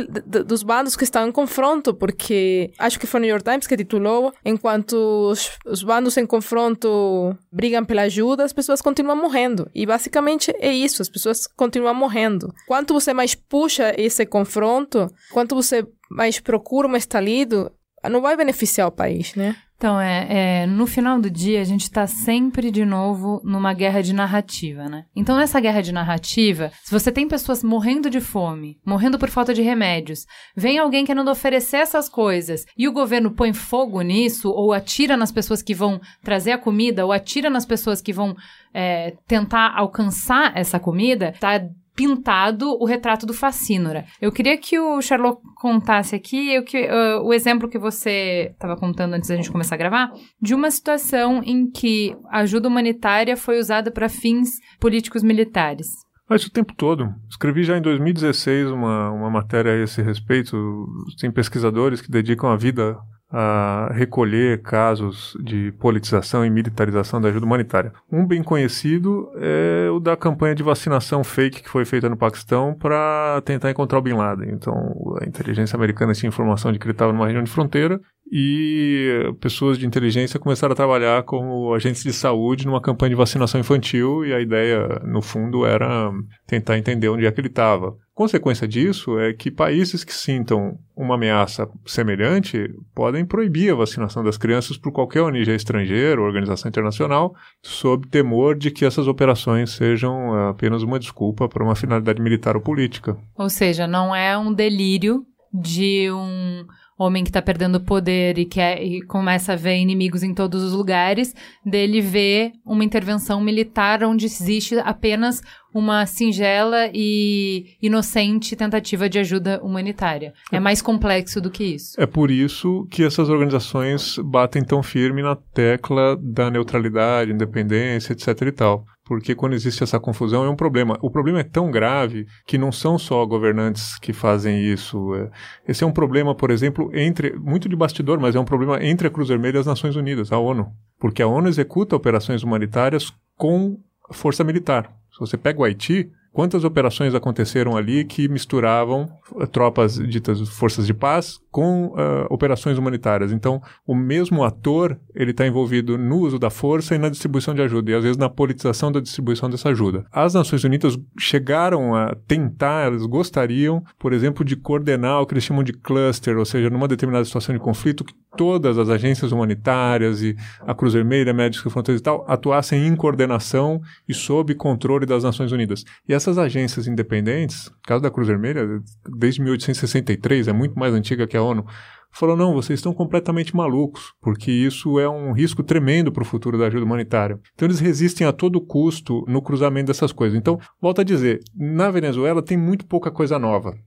dos 0.45 0.63
bandos 0.63 0.95
que 0.95 1.03
estão 1.03 1.27
em 1.27 1.31
confronto, 1.31 1.93
porque 1.93 2.71
acho 2.77 2.99
que 2.99 3.07
foi 3.07 3.19
o 3.19 3.21
New 3.21 3.29
York 3.29 3.43
Times 3.43 3.67
que 3.67 3.77
titulou, 3.77 4.33
enquanto 4.45 4.93
os, 4.93 5.51
os 5.65 5.83
bandos 5.83 6.15
em 6.17 6.25
confronto 6.25 7.35
brigam 7.51 7.83
pela 7.83 8.03
ajuda, 8.03 8.43
as 8.43 8.53
pessoas 8.53 8.81
continuam 8.81 9.17
morrendo. 9.17 9.69
E 9.73 9.85
basicamente 9.85 10.53
é 10.59 10.71
isso, 10.71 11.01
as 11.01 11.09
pessoas 11.09 11.47
continuam 11.47 11.93
morrendo. 11.93 12.53
Quanto 12.67 12.93
você 12.93 13.13
mais 13.13 13.35
puxa 13.35 13.93
esse 13.97 14.25
confronto, 14.25 15.07
quanto 15.31 15.55
você 15.55 15.85
mais 16.09 16.39
procura 16.39 16.87
um 16.87 16.95
estalido, 16.95 17.71
não 18.09 18.21
vai 18.21 18.37
beneficiar 18.37 18.87
o 18.87 18.91
país, 18.91 19.35
né? 19.35 19.55
Então, 19.77 20.01
é, 20.01 20.63
é, 20.63 20.65
no 20.65 20.87
final 20.87 21.21
do 21.21 21.29
dia, 21.29 21.61
a 21.61 21.63
gente 21.63 21.83
está 21.83 22.07
sempre 22.07 22.71
de 22.71 22.83
novo 22.83 23.39
numa 23.43 23.73
guerra 23.73 24.01
de 24.01 24.11
narrativa, 24.11 24.89
né? 24.89 25.05
Então, 25.15 25.37
nessa 25.37 25.59
guerra 25.59 25.81
de 25.81 25.91
narrativa, 25.91 26.71
se 26.83 26.91
você 26.91 27.11
tem 27.11 27.27
pessoas 27.27 27.63
morrendo 27.63 28.09
de 28.09 28.19
fome, 28.19 28.79
morrendo 28.83 29.19
por 29.19 29.29
falta 29.29 29.53
de 29.53 29.61
remédios, 29.61 30.25
vem 30.55 30.79
alguém 30.79 31.05
querendo 31.05 31.29
oferecer 31.29 31.77
essas 31.77 32.09
coisas 32.09 32.65
e 32.75 32.87
o 32.87 32.91
governo 32.91 33.29
põe 33.29 33.53
fogo 33.53 34.01
nisso, 34.01 34.49
ou 34.49 34.73
atira 34.73 35.15
nas 35.15 35.31
pessoas 35.31 35.61
que 35.61 35.75
vão 35.75 36.01
trazer 36.23 36.53
a 36.53 36.57
comida, 36.57 37.05
ou 37.05 37.11
atira 37.11 37.47
nas 37.47 37.65
pessoas 37.65 38.01
que 38.01 38.11
vão 38.11 38.35
é, 38.73 39.13
tentar 39.27 39.73
alcançar 39.77 40.57
essa 40.57 40.79
comida, 40.79 41.35
tá 41.39 41.63
pintado 41.97 42.77
o 42.79 42.85
retrato 42.85 43.25
do 43.25 43.33
Facínora. 43.33 44.05
Eu 44.21 44.31
queria 44.31 44.55
que 44.55 44.79
o 44.79 45.01
Charlot 45.01 45.41
contasse 45.55 46.15
aqui 46.15 46.57
o, 46.59 46.63
que, 46.63 46.85
uh, 46.85 47.23
o 47.23 47.33
exemplo 47.33 47.67
que 47.67 47.79
você 47.79 48.51
estava 48.53 48.77
contando 48.77 49.15
antes 49.15 49.27
da 49.27 49.35
gente 49.35 49.51
começar 49.51 49.73
a 49.73 49.79
gravar, 49.79 50.11
de 50.39 50.53
uma 50.53 50.69
situação 50.69 51.41
em 51.43 51.67
que 51.67 52.15
a 52.29 52.41
ajuda 52.41 52.67
humanitária 52.67 53.35
foi 53.35 53.57
usada 53.57 53.89
para 53.91 54.07
fins 54.07 54.59
políticos 54.79 55.23
militares. 55.23 55.87
Mas 56.29 56.45
o 56.45 56.51
tempo 56.51 56.75
todo. 56.75 57.09
Escrevi 57.29 57.63
já 57.63 57.77
em 57.77 57.81
2016 57.81 58.69
uma, 58.69 59.09
uma 59.11 59.31
matéria 59.31 59.71
a 59.71 59.83
esse 59.83 60.01
respeito. 60.01 60.85
Tem 61.19 61.31
pesquisadores 61.31 61.99
que 61.99 62.11
dedicam 62.11 62.51
a 62.51 62.57
vida 62.57 62.95
a 63.29 63.89
recolher 63.93 64.61
casos 64.61 65.35
de 65.43 65.71
politização 65.73 66.45
e 66.45 66.49
militarização 66.49 67.19
da 67.19 67.29
ajuda 67.29 67.45
humanitária. 67.45 67.93
Um 68.11 68.25
bem 68.25 68.41
conhecido 68.41 69.29
é 69.35 69.89
o 69.91 69.99
da 69.99 70.15
campanha 70.15 70.55
de 70.55 70.63
vacinação 70.63 71.23
fake 71.23 71.63
que 71.63 71.69
foi 71.69 71.83
feita 71.83 72.07
no 72.07 72.15
Paquistão 72.15 72.73
para 72.73 73.41
tentar 73.43 73.69
encontrar 73.69 73.99
o 73.99 74.01
Bin 74.01 74.13
Laden. 74.13 74.49
Então, 74.51 75.17
a 75.21 75.25
inteligência 75.25 75.75
americana 75.75 76.13
tinha 76.13 76.29
informação 76.29 76.71
de 76.71 76.79
que 76.79 76.85
ele 76.85 76.93
estava 76.93 77.11
numa 77.11 77.25
região 77.25 77.43
de 77.43 77.51
fronteira 77.51 77.99
e 78.31 79.33
pessoas 79.39 79.77
de 79.77 79.85
inteligência 79.85 80.39
começaram 80.39 80.73
a 80.73 80.75
trabalhar 80.75 81.23
como 81.23 81.73
agentes 81.73 82.03
de 82.03 82.11
saúde 82.11 82.65
numa 82.65 82.81
campanha 82.81 83.11
de 83.11 83.15
vacinação 83.15 83.59
infantil 83.59 84.25
e 84.25 84.33
a 84.33 84.41
ideia, 84.41 85.01
no 85.05 85.21
fundo, 85.21 85.65
era 85.65 86.11
tentar 86.45 86.77
entender 86.77 87.09
onde 87.09 87.25
é 87.25 87.31
que 87.31 87.39
ele 87.39 87.47
estava. 87.47 87.95
Consequência 88.13 88.67
disso 88.67 89.19
é 89.19 89.31
que 89.31 89.51
países 89.51 90.03
que 90.03 90.13
sintam 90.13 90.79
uma 90.95 91.13
ameaça 91.13 91.69
semelhante 91.85 92.67
podem 92.95 93.23
proibir 93.23 93.71
a 93.71 93.75
vacinação 93.75 94.23
das 94.23 94.37
crianças 94.37 94.75
por 94.75 94.91
qualquer 94.91 95.21
ONG 95.21 95.51
estrangeira 95.51 96.19
ou 96.19 96.25
organização 96.25 96.67
internacional, 96.67 97.35
sob 97.61 98.07
temor 98.07 98.57
de 98.57 98.71
que 98.71 98.85
essas 98.85 99.07
operações 99.07 99.69
sejam 99.69 100.33
apenas 100.49 100.81
uma 100.81 100.99
desculpa 100.99 101.47
para 101.47 101.63
uma 101.63 101.75
finalidade 101.75 102.19
militar 102.19 102.55
ou 102.55 102.61
política. 102.61 103.15
Ou 103.37 103.49
seja, 103.49 103.85
não 103.85 104.15
é 104.15 104.35
um 104.35 104.51
delírio 104.51 105.23
de 105.53 106.09
um 106.11 106.65
homem 106.97 107.23
que 107.23 107.31
tá 107.31 107.41
perdendo 107.41 107.79
poder 107.79 108.37
e, 108.37 108.45
quer, 108.45 108.81
e 108.83 109.01
começa 109.01 109.53
a 109.53 109.55
ver 109.55 109.77
inimigos 109.77 110.23
em 110.23 110.33
todos 110.33 110.63
os 110.63 110.73
lugares, 110.73 111.35
dele 111.65 112.01
ver 112.01 112.53
uma 112.65 112.83
intervenção 112.83 113.39
militar 113.39 114.03
onde 114.03 114.25
existe 114.25 114.77
apenas 114.79 115.41
uma 115.73 116.05
singela 116.07 116.89
e 116.93 117.75
inocente 117.81 118.55
tentativa 118.55 119.07
de 119.07 119.19
ajuda 119.19 119.61
humanitária. 119.61 120.33
É 120.51 120.59
mais 120.59 120.81
complexo 120.81 121.39
do 121.39 121.51
que 121.51 121.63
isso. 121.63 122.01
É 122.01 122.07
por 122.07 122.31
isso 122.31 122.87
que 122.89 123.03
essas 123.03 123.29
organizações 123.29 124.17
batem 124.23 124.63
tão 124.63 124.81
firme 124.81 125.21
na 125.21 125.35
tecla 125.35 126.17
da 126.19 126.49
neutralidade, 126.49 127.31
independência, 127.31 128.13
etc 128.13 128.41
e 128.41 128.51
tal 128.51 128.85
porque 129.07 129.33
quando 129.33 129.53
existe 129.53 129.83
essa 129.83 129.99
confusão 129.99 130.43
é 130.43 130.49
um 130.49 130.55
problema. 130.55 130.97
O 131.01 131.09
problema 131.09 131.39
é 131.39 131.43
tão 131.43 131.71
grave 131.71 132.27
que 132.45 132.57
não 132.57 132.71
são 132.71 132.99
só 132.99 133.25
governantes 133.25 133.97
que 133.97 134.11
fazem 134.11 134.61
isso. 134.65 135.15
É, 135.15 135.31
esse 135.67 135.83
é 135.83 135.87
um 135.87 135.91
problema, 135.91 136.35
por 136.35 136.51
exemplo, 136.51 136.91
entre 136.93 137.37
muito 137.39 137.69
de 137.69 137.75
bastidor, 137.75 138.19
mas 138.19 138.35
é 138.35 138.39
um 138.39 138.45
problema 138.45 138.83
entre 138.83 139.07
a 139.07 139.11
Cruz 139.11 139.29
Vermelha 139.29 139.57
e 139.57 139.59
as 139.59 139.65
Nações 139.65 139.95
Unidas, 139.95 140.31
a 140.31 140.37
ONU, 140.37 140.71
porque 140.99 141.21
a 141.21 141.27
ONU 141.27 141.47
executa 141.47 141.95
operações 141.95 142.43
humanitárias 142.43 143.13
com 143.35 143.79
força 144.11 144.43
militar. 144.43 144.91
Se 145.11 145.19
você 145.19 145.37
pega 145.37 145.59
o 145.59 145.63
Haiti, 145.63 146.11
quantas 146.37 146.63
operações 146.63 147.15
aconteceram 147.15 147.75
ali 147.75 148.05
que 148.05 148.27
misturavam 148.27 149.09
uh, 149.31 149.47
tropas 149.47 149.95
ditas 149.95 150.39
forças 150.49 150.85
de 150.85 150.93
paz 150.93 151.39
com 151.49 151.87
uh, 151.87 152.27
operações 152.29 152.77
humanitárias. 152.77 153.31
Então, 153.31 153.59
o 153.87 153.95
mesmo 153.95 154.43
ator 154.43 154.99
ele 155.15 155.31
está 155.31 155.47
envolvido 155.47 155.97
no 155.97 156.19
uso 156.19 156.37
da 156.37 156.51
força 156.51 156.93
e 156.93 156.99
na 156.99 157.09
distribuição 157.09 157.55
de 157.55 157.63
ajuda 157.63 157.89
e 157.89 157.95
às 157.95 158.03
vezes 158.03 158.17
na 158.17 158.29
politização 158.29 158.91
da 158.91 158.99
distribuição 158.99 159.49
dessa 159.49 159.69
ajuda. 159.69 160.05
As 160.11 160.35
Nações 160.35 160.63
Unidas 160.63 160.95
chegaram 161.17 161.95
a 161.95 162.15
tentar, 162.27 162.85
elas 162.85 163.03
gostariam, 163.07 163.83
por 163.97 164.13
exemplo, 164.13 164.45
de 164.45 164.55
coordenar 164.55 165.19
o 165.19 165.25
que 165.25 165.33
eles 165.33 165.43
chamam 165.43 165.63
de 165.63 165.73
cluster, 165.73 166.37
ou 166.37 166.45
seja, 166.45 166.69
numa 166.69 166.87
determinada 166.87 167.25
situação 167.25 167.55
de 167.55 167.59
conflito, 167.59 168.03
que 168.03 168.13
todas 168.37 168.77
as 168.77 168.87
agências 168.87 169.31
humanitárias 169.31 170.21
e 170.21 170.35
a 170.61 170.75
Cruz 170.75 170.93
Vermelha, 170.93 171.33
Médicos 171.33 171.73
Fronteiras 171.73 171.99
e 171.99 172.03
tal 172.03 172.23
atuassem 172.27 172.85
em 172.85 172.95
coordenação 172.95 173.81
e 174.07 174.13
sob 174.13 174.53
controle 174.53 175.07
das 175.07 175.23
Nações 175.23 175.51
Unidas. 175.51 175.83
E 176.07 176.13
essas 176.27 176.37
agências 176.37 176.87
independentes, 176.87 177.71
caso 177.83 178.01
da 178.01 178.11
Cruz 178.11 178.27
Vermelha, 178.27 178.81
desde 179.17 179.41
1863, 179.41 180.47
é 180.47 180.53
muito 180.53 180.77
mais 180.77 180.93
antiga 180.93 181.25
que 181.25 181.37
a 181.37 181.41
ONU, 181.41 181.65
falou: 182.11 182.35
não, 182.35 182.53
vocês 182.53 182.79
estão 182.79 182.93
completamente 182.93 183.55
malucos, 183.55 184.13
porque 184.21 184.51
isso 184.51 184.99
é 184.99 185.07
um 185.07 185.31
risco 185.31 185.63
tremendo 185.63 186.11
para 186.11 186.23
o 186.23 186.25
futuro 186.25 186.57
da 186.57 186.67
ajuda 186.67 186.85
humanitária. 186.85 187.39
Então 187.53 187.67
eles 187.67 187.79
resistem 187.79 188.27
a 188.27 188.33
todo 188.33 188.59
custo 188.59 189.23
no 189.27 189.41
cruzamento 189.41 189.87
dessas 189.87 190.11
coisas. 190.11 190.37
Então, 190.37 190.59
volto 190.81 191.01
a 191.01 191.03
dizer: 191.03 191.39
na 191.55 191.89
Venezuela 191.89 192.41
tem 192.41 192.57
muito 192.57 192.85
pouca 192.85 193.09
coisa 193.09 193.39
nova. 193.39 193.77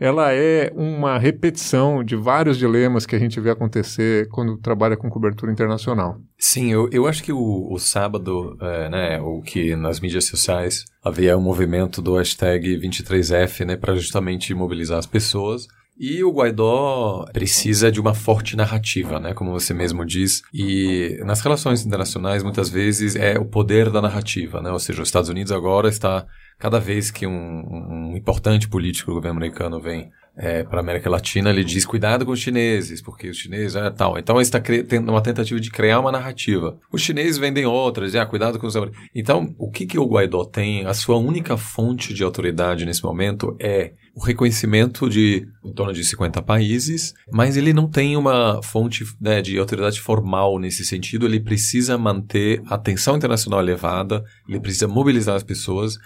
Ela 0.00 0.32
é 0.32 0.72
uma 0.74 1.18
repetição 1.18 2.04
de 2.04 2.16
vários 2.16 2.56
dilemas 2.56 3.04
que 3.04 3.16
a 3.16 3.18
gente 3.18 3.40
vê 3.40 3.50
acontecer 3.50 4.28
quando 4.28 4.56
trabalha 4.56 4.96
com 4.96 5.10
cobertura 5.10 5.50
internacional. 5.50 6.20
Sim, 6.38 6.72
eu, 6.72 6.88
eu 6.92 7.06
acho 7.06 7.22
que 7.22 7.32
o, 7.32 7.68
o 7.72 7.78
sábado, 7.78 8.56
é, 8.60 8.88
né, 8.88 9.20
o 9.20 9.42
que 9.42 9.74
nas 9.74 10.00
mídias 10.00 10.24
sociais 10.26 10.84
havia 11.02 11.36
um 11.36 11.40
movimento 11.40 12.00
do 12.00 12.16
hashtag 12.16 12.78
23F, 12.78 13.64
né, 13.64 13.76
para 13.76 13.96
justamente 13.96 14.54
mobilizar 14.54 14.98
as 14.98 15.06
pessoas. 15.06 15.66
E 15.98 16.22
o 16.22 16.30
Guaidó 16.30 17.24
precisa 17.32 17.90
de 17.90 18.00
uma 18.00 18.14
forte 18.14 18.56
narrativa, 18.56 19.18
né? 19.18 19.34
Como 19.34 19.50
você 19.50 19.74
mesmo 19.74 20.04
diz. 20.06 20.42
E 20.54 21.18
nas 21.24 21.40
relações 21.40 21.84
internacionais, 21.84 22.42
muitas 22.42 22.68
vezes, 22.68 23.16
é 23.16 23.38
o 23.38 23.44
poder 23.44 23.90
da 23.90 24.00
narrativa, 24.00 24.62
né? 24.62 24.70
Ou 24.70 24.78
seja, 24.78 25.02
os 25.02 25.08
Estados 25.08 25.28
Unidos 25.28 25.50
agora 25.50 25.88
está 25.88 26.24
cada 26.58 26.78
vez 26.78 27.10
que 27.10 27.26
um, 27.26 27.32
um 27.32 28.16
importante 28.16 28.68
político 28.68 29.10
do 29.10 29.14
governo 29.14 29.38
americano 29.38 29.80
vem 29.80 30.10
é, 30.38 30.62
para 30.62 30.78
a 30.78 30.80
América 30.80 31.10
Latina, 31.10 31.50
ele 31.50 31.64
diz 31.64 31.84
cuidado 31.84 32.24
com 32.24 32.30
os 32.30 32.38
chineses, 32.38 33.02
porque 33.02 33.28
os 33.28 33.36
chineses 33.36 33.74
é 33.74 33.90
tal. 33.90 34.16
Então 34.16 34.40
está 34.40 34.60
tendo 34.60 35.10
uma 35.10 35.20
tentativa 35.20 35.58
de 35.58 35.68
criar 35.68 35.98
uma 35.98 36.12
narrativa. 36.12 36.78
Os 36.92 37.02
chineses 37.02 37.38
vendem 37.38 37.66
outras, 37.66 38.14
ah, 38.14 38.24
cuidado 38.24 38.58
com 38.58 38.66
os 38.68 38.74
Então, 39.12 39.52
o 39.58 39.68
que, 39.68 39.84
que 39.84 39.98
o 39.98 40.06
Guaidó 40.06 40.44
tem? 40.44 40.86
A 40.86 40.94
sua 40.94 41.16
única 41.16 41.56
fonte 41.56 42.14
de 42.14 42.22
autoridade 42.22 42.86
nesse 42.86 43.02
momento 43.02 43.56
é 43.58 43.92
o 44.18 44.24
reconhecimento 44.24 45.08
de 45.08 45.46
em 45.64 45.72
torno 45.72 45.92
de 45.92 46.04
50 46.04 46.42
países, 46.42 47.14
mas 47.32 47.56
ele 47.56 47.72
não 47.72 47.88
tem 47.88 48.16
uma 48.16 48.60
fonte 48.64 49.04
né, 49.20 49.40
de 49.40 49.56
autoridade 49.56 50.00
formal 50.00 50.58
nesse 50.58 50.84
sentido. 50.84 51.24
Ele 51.24 51.38
precisa 51.38 51.96
manter 51.96 52.60
a 52.66 52.74
atenção 52.74 53.16
internacional 53.16 53.60
elevada, 53.60 54.24
ele 54.48 54.58
precisa 54.58 54.88
mobilizar 54.88 55.36
as 55.36 55.44
pessoas 55.44 55.98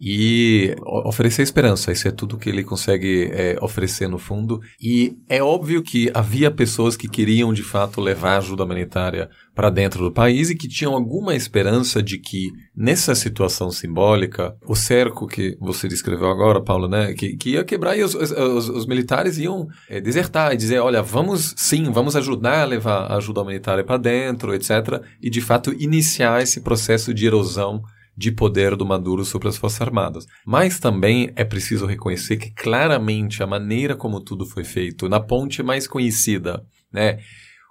e 0.00 0.74
oferecer 0.84 1.42
esperança. 1.42 1.90
Isso 1.90 2.06
é 2.06 2.10
tudo 2.10 2.36
que 2.36 2.48
ele 2.48 2.62
consegue 2.62 3.30
é, 3.32 3.56
oferecer 3.62 4.08
no 4.08 4.18
fundo. 4.18 4.60
E 4.80 5.16
é 5.28 5.42
óbvio 5.42 5.82
que 5.82 6.10
havia 6.12 6.50
pessoas 6.50 6.96
que 6.96 7.08
queriam 7.08 7.52
de 7.52 7.62
fato 7.62 8.00
levar 8.00 8.36
ajuda 8.36 8.64
humanitária 8.64 9.30
para 9.54 9.70
dentro 9.70 10.04
do 10.04 10.12
país 10.12 10.50
e 10.50 10.54
que 10.54 10.68
tinham 10.68 10.94
alguma 10.94 11.34
esperança 11.34 12.02
de 12.02 12.18
que 12.18 12.50
nessa 12.76 13.14
situação 13.14 13.70
simbólica, 13.70 14.54
o 14.66 14.76
cerco 14.76 15.26
que 15.26 15.56
você 15.58 15.88
descreveu 15.88 16.28
agora, 16.28 16.62
Paulo, 16.62 16.86
né, 16.86 17.14
que, 17.14 17.34
que 17.36 17.50
ia 17.50 17.64
quebrar 17.64 17.96
e 17.96 18.02
os, 18.02 18.14
os, 18.14 18.68
os 18.68 18.86
militares 18.86 19.38
iam 19.38 19.66
é, 19.88 19.98
desertar 19.98 20.52
e 20.52 20.58
dizer, 20.58 20.78
olha, 20.80 21.02
vamos 21.02 21.54
sim, 21.56 21.90
vamos 21.90 22.14
ajudar 22.14 22.62
a 22.62 22.66
levar 22.66 23.10
ajuda 23.12 23.40
humanitária 23.40 23.82
para 23.82 23.96
dentro, 23.96 24.54
etc. 24.54 25.02
E 25.22 25.30
de 25.30 25.40
fato 25.40 25.72
iniciar 25.72 26.42
esse 26.42 26.60
processo 26.60 27.14
de 27.14 27.26
erosão 27.26 27.82
de 28.16 28.32
poder 28.32 28.74
do 28.76 28.86
Maduro 28.86 29.24
sobre 29.24 29.48
as 29.48 29.56
Forças 29.56 29.82
Armadas. 29.82 30.26
Mas 30.46 30.80
também 30.80 31.30
é 31.36 31.44
preciso 31.44 31.86
reconhecer 31.86 32.36
que 32.36 32.50
claramente 32.50 33.42
a 33.42 33.46
maneira 33.46 33.94
como 33.94 34.20
tudo 34.20 34.46
foi 34.46 34.64
feito, 34.64 35.08
na 35.08 35.20
ponte 35.20 35.62
mais 35.62 35.86
conhecida, 35.86 36.64
né, 36.92 37.18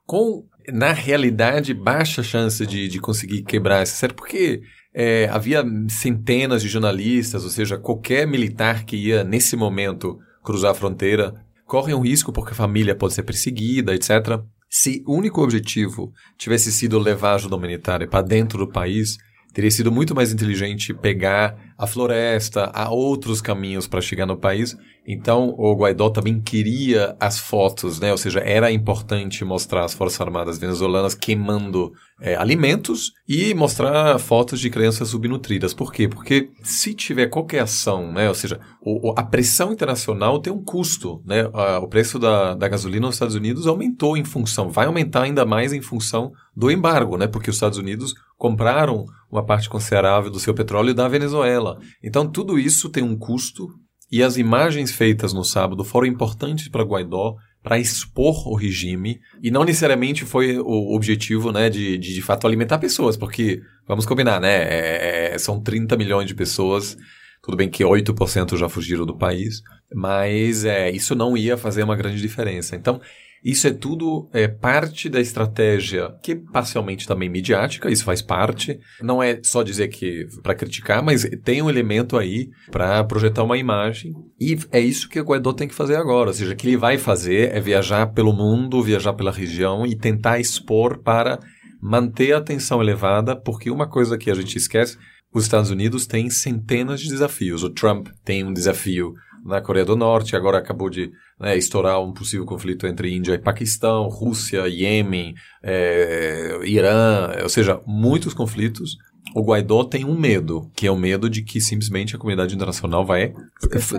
com, 0.05 0.45
na 0.71 0.91
realidade, 0.91 1.73
baixa 1.73 2.21
chance 2.21 2.65
de, 2.65 2.87
de 2.87 2.99
conseguir 2.99 3.43
quebrar 3.43 3.81
essa 3.81 3.95
série, 3.95 4.13
porque 4.13 4.61
é, 4.93 5.27
havia 5.31 5.63
centenas 5.89 6.61
de 6.61 6.69
jornalistas, 6.69 7.43
ou 7.43 7.49
seja, 7.49 7.77
qualquer 7.77 8.27
militar 8.27 8.85
que 8.85 8.95
ia, 8.95 9.23
nesse 9.23 9.55
momento, 9.55 10.19
cruzar 10.43 10.71
a 10.71 10.75
fronteira, 10.75 11.33
corre 11.65 11.93
um 11.93 12.01
risco 12.01 12.31
porque 12.31 12.51
a 12.51 12.55
família 12.55 12.95
pode 12.95 13.13
ser 13.13 13.23
perseguida, 13.23 13.95
etc. 13.95 14.39
Se 14.69 15.03
o 15.07 15.15
único 15.15 15.41
objetivo 15.41 16.13
tivesse 16.37 16.71
sido 16.71 16.99
levar 16.99 17.35
ajuda 17.35 17.55
humanitária 17.55 18.07
para 18.07 18.21
dentro 18.21 18.59
do 18.59 18.71
país, 18.71 19.17
Teria 19.55 19.71
sido 19.71 19.89
muito 19.89 20.13
mais 20.13 20.33
inteligente 20.33 20.93
pegar 20.93 21.55
a 21.77 21.87
floresta, 21.87 22.69
há 22.73 22.89
outros 22.89 23.39
caminhos 23.39 23.87
para 23.87 24.01
chegar 24.01 24.25
no 24.25 24.35
país. 24.35 24.75
Então, 25.07 25.55
o 25.57 25.73
Guaidó 25.73 26.09
também 26.09 26.41
queria 26.41 27.15
as 27.21 27.39
fotos, 27.39 27.99
né? 27.99 28.11
Ou 28.11 28.17
seja, 28.17 28.39
era 28.39 28.69
importante 28.69 29.45
mostrar 29.45 29.85
as 29.85 29.93
Forças 29.93 30.19
Armadas 30.19 30.57
venezuelanas 30.57 31.15
queimando 31.15 31.93
é, 32.19 32.35
alimentos 32.35 33.13
e 33.27 33.53
mostrar 33.53 34.19
fotos 34.19 34.59
de 34.59 34.69
crianças 34.69 35.09
subnutridas. 35.09 35.73
Por 35.73 35.93
quê? 35.93 36.07
Porque 36.07 36.49
se 36.61 36.93
tiver 36.93 37.27
qualquer 37.27 37.59
ação, 37.59 38.11
né? 38.11 38.27
Ou 38.27 38.35
seja, 38.35 38.59
o, 38.81 39.13
a 39.15 39.23
pressão 39.23 39.71
internacional 39.71 40.39
tem 40.39 40.51
um 40.51 40.61
custo, 40.61 41.21
né? 41.25 41.45
o 41.81 41.87
preço 41.87 42.19
da, 42.19 42.55
da 42.55 42.67
gasolina 42.67 43.05
nos 43.05 43.15
Estados 43.15 43.35
Unidos 43.35 43.67
aumentou 43.67 44.17
em 44.17 44.25
função, 44.25 44.69
vai 44.69 44.85
aumentar 44.85 45.23
ainda 45.23 45.45
mais 45.45 45.71
em 45.71 45.81
função 45.81 46.33
do 46.55 46.71
embargo, 46.71 47.17
né? 47.17 47.27
Porque 47.27 47.49
os 47.49 47.55
Estados 47.55 47.77
Unidos 47.77 48.13
compraram 48.37 49.05
uma 49.35 49.45
parte 49.45 49.69
considerável 49.69 50.31
do 50.31 50.39
seu 50.39 50.53
petróleo 50.53 50.93
da 50.93 51.07
Venezuela. 51.07 51.79
Então, 52.03 52.29
tudo 52.29 52.57
isso 52.57 52.89
tem 52.89 53.03
um 53.03 53.17
custo 53.17 53.67
e 54.11 54.23
as 54.23 54.37
imagens 54.37 54.91
feitas 54.91 55.33
no 55.33 55.43
sábado 55.43 55.83
foram 55.83 56.07
importantes 56.07 56.67
para 56.67 56.83
Guaidó 56.83 57.35
para 57.61 57.79
expor 57.79 58.47
o 58.47 58.55
regime 58.55 59.19
e 59.41 59.49
não 59.49 59.63
necessariamente 59.63 60.23
foi 60.23 60.59
o 60.59 60.95
objetivo, 60.95 61.51
né, 61.51 61.67
de, 61.67 61.97
de, 61.97 62.13
de 62.13 62.21
fato 62.21 62.45
alimentar 62.45 62.77
pessoas, 62.77 63.17
porque 63.17 63.59
vamos 63.87 64.05
combinar, 64.05 64.39
né, 64.39 64.55
é, 64.55 65.31
é, 65.33 65.37
são 65.39 65.59
30 65.59 65.97
milhões 65.97 66.27
de 66.27 66.35
pessoas, 66.35 66.95
tudo 67.41 67.57
bem 67.57 67.67
que 67.67 67.83
8% 67.83 68.55
já 68.55 68.69
fugiram 68.69 69.03
do 69.03 69.17
país, 69.17 69.61
mas 69.91 70.63
é, 70.63 70.91
isso 70.91 71.15
não 71.15 71.35
ia 71.35 71.57
fazer 71.57 71.81
uma 71.81 71.95
grande 71.95 72.21
diferença. 72.21 72.75
Então, 72.75 73.01
isso 73.45 73.67
é 73.67 73.71
tudo 73.71 74.27
é, 74.33 74.47
parte 74.47 75.07
da 75.07 75.21
estratégia, 75.21 76.15
que 76.23 76.31
é 76.31 76.41
parcialmente 76.51 77.07
também 77.07 77.29
midiática, 77.29 77.91
isso 77.91 78.03
faz 78.03 78.19
parte. 78.19 78.79
Não 79.03 79.21
é 79.21 79.39
só 79.43 79.61
dizer 79.61 79.89
que 79.89 80.25
para 80.41 80.55
criticar, 80.55 81.03
mas 81.03 81.29
tem 81.43 81.61
um 81.61 81.69
elemento 81.69 82.17
aí 82.17 82.49
para 82.71 83.03
projetar 83.03 83.43
uma 83.43 83.55
imagem. 83.55 84.13
E 84.41 84.57
é 84.71 84.79
isso 84.79 85.07
que 85.07 85.19
o 85.19 85.23
Guaidó 85.23 85.53
tem 85.53 85.67
que 85.67 85.75
fazer 85.75 85.95
agora. 85.95 86.29
Ou 86.29 86.33
seja, 86.33 86.53
o 86.53 86.55
que 86.55 86.67
ele 86.67 86.75
vai 86.75 86.97
fazer 86.97 87.53
é 87.53 87.59
viajar 87.59 88.07
pelo 88.07 88.33
mundo, 88.33 88.81
viajar 88.81 89.13
pela 89.13 89.31
região 89.31 89.85
e 89.85 89.95
tentar 89.95 90.39
expor 90.39 91.03
para 91.03 91.39
manter 91.79 92.33
a 92.33 92.39
atenção 92.39 92.81
elevada, 92.81 93.35
porque 93.35 93.69
uma 93.69 93.87
coisa 93.87 94.17
que 94.17 94.31
a 94.31 94.33
gente 94.33 94.57
esquece, 94.57 94.97
os 95.31 95.43
Estados 95.43 95.69
Unidos 95.69 96.07
têm 96.07 96.31
centenas 96.31 96.99
de 96.99 97.09
desafios. 97.09 97.61
O 97.61 97.69
Trump 97.69 98.07
tem 98.23 98.43
um 98.43 98.51
desafio 98.51 99.13
na 99.45 99.61
Coreia 99.61 99.85
do 99.85 99.95
Norte, 99.95 100.35
agora 100.35 100.57
acabou 100.57 100.89
de 100.89 101.11
né, 101.39 101.55
estourar 101.55 102.01
um 102.01 102.11
possível 102.11 102.45
conflito 102.45 102.87
entre 102.87 103.13
Índia 103.13 103.33
e 103.33 103.37
Paquistão, 103.37 104.07
Rússia, 104.07 104.67
Iêmen, 104.67 105.35
é, 105.61 106.59
Irã, 106.63 107.29
ou 107.43 107.49
seja, 107.49 107.79
muitos 107.85 108.33
conflitos. 108.33 108.97
O 109.35 109.43
Guaidó 109.43 109.83
tem 109.83 110.03
um 110.03 110.17
medo, 110.17 110.71
que 110.75 110.87
é 110.87 110.91
o 110.91 110.97
medo 110.97 111.29
de 111.29 111.43
que 111.43 111.61
simplesmente 111.61 112.15
a 112.15 112.19
comunidade 112.19 112.55
internacional 112.55 113.05
vai 113.05 113.33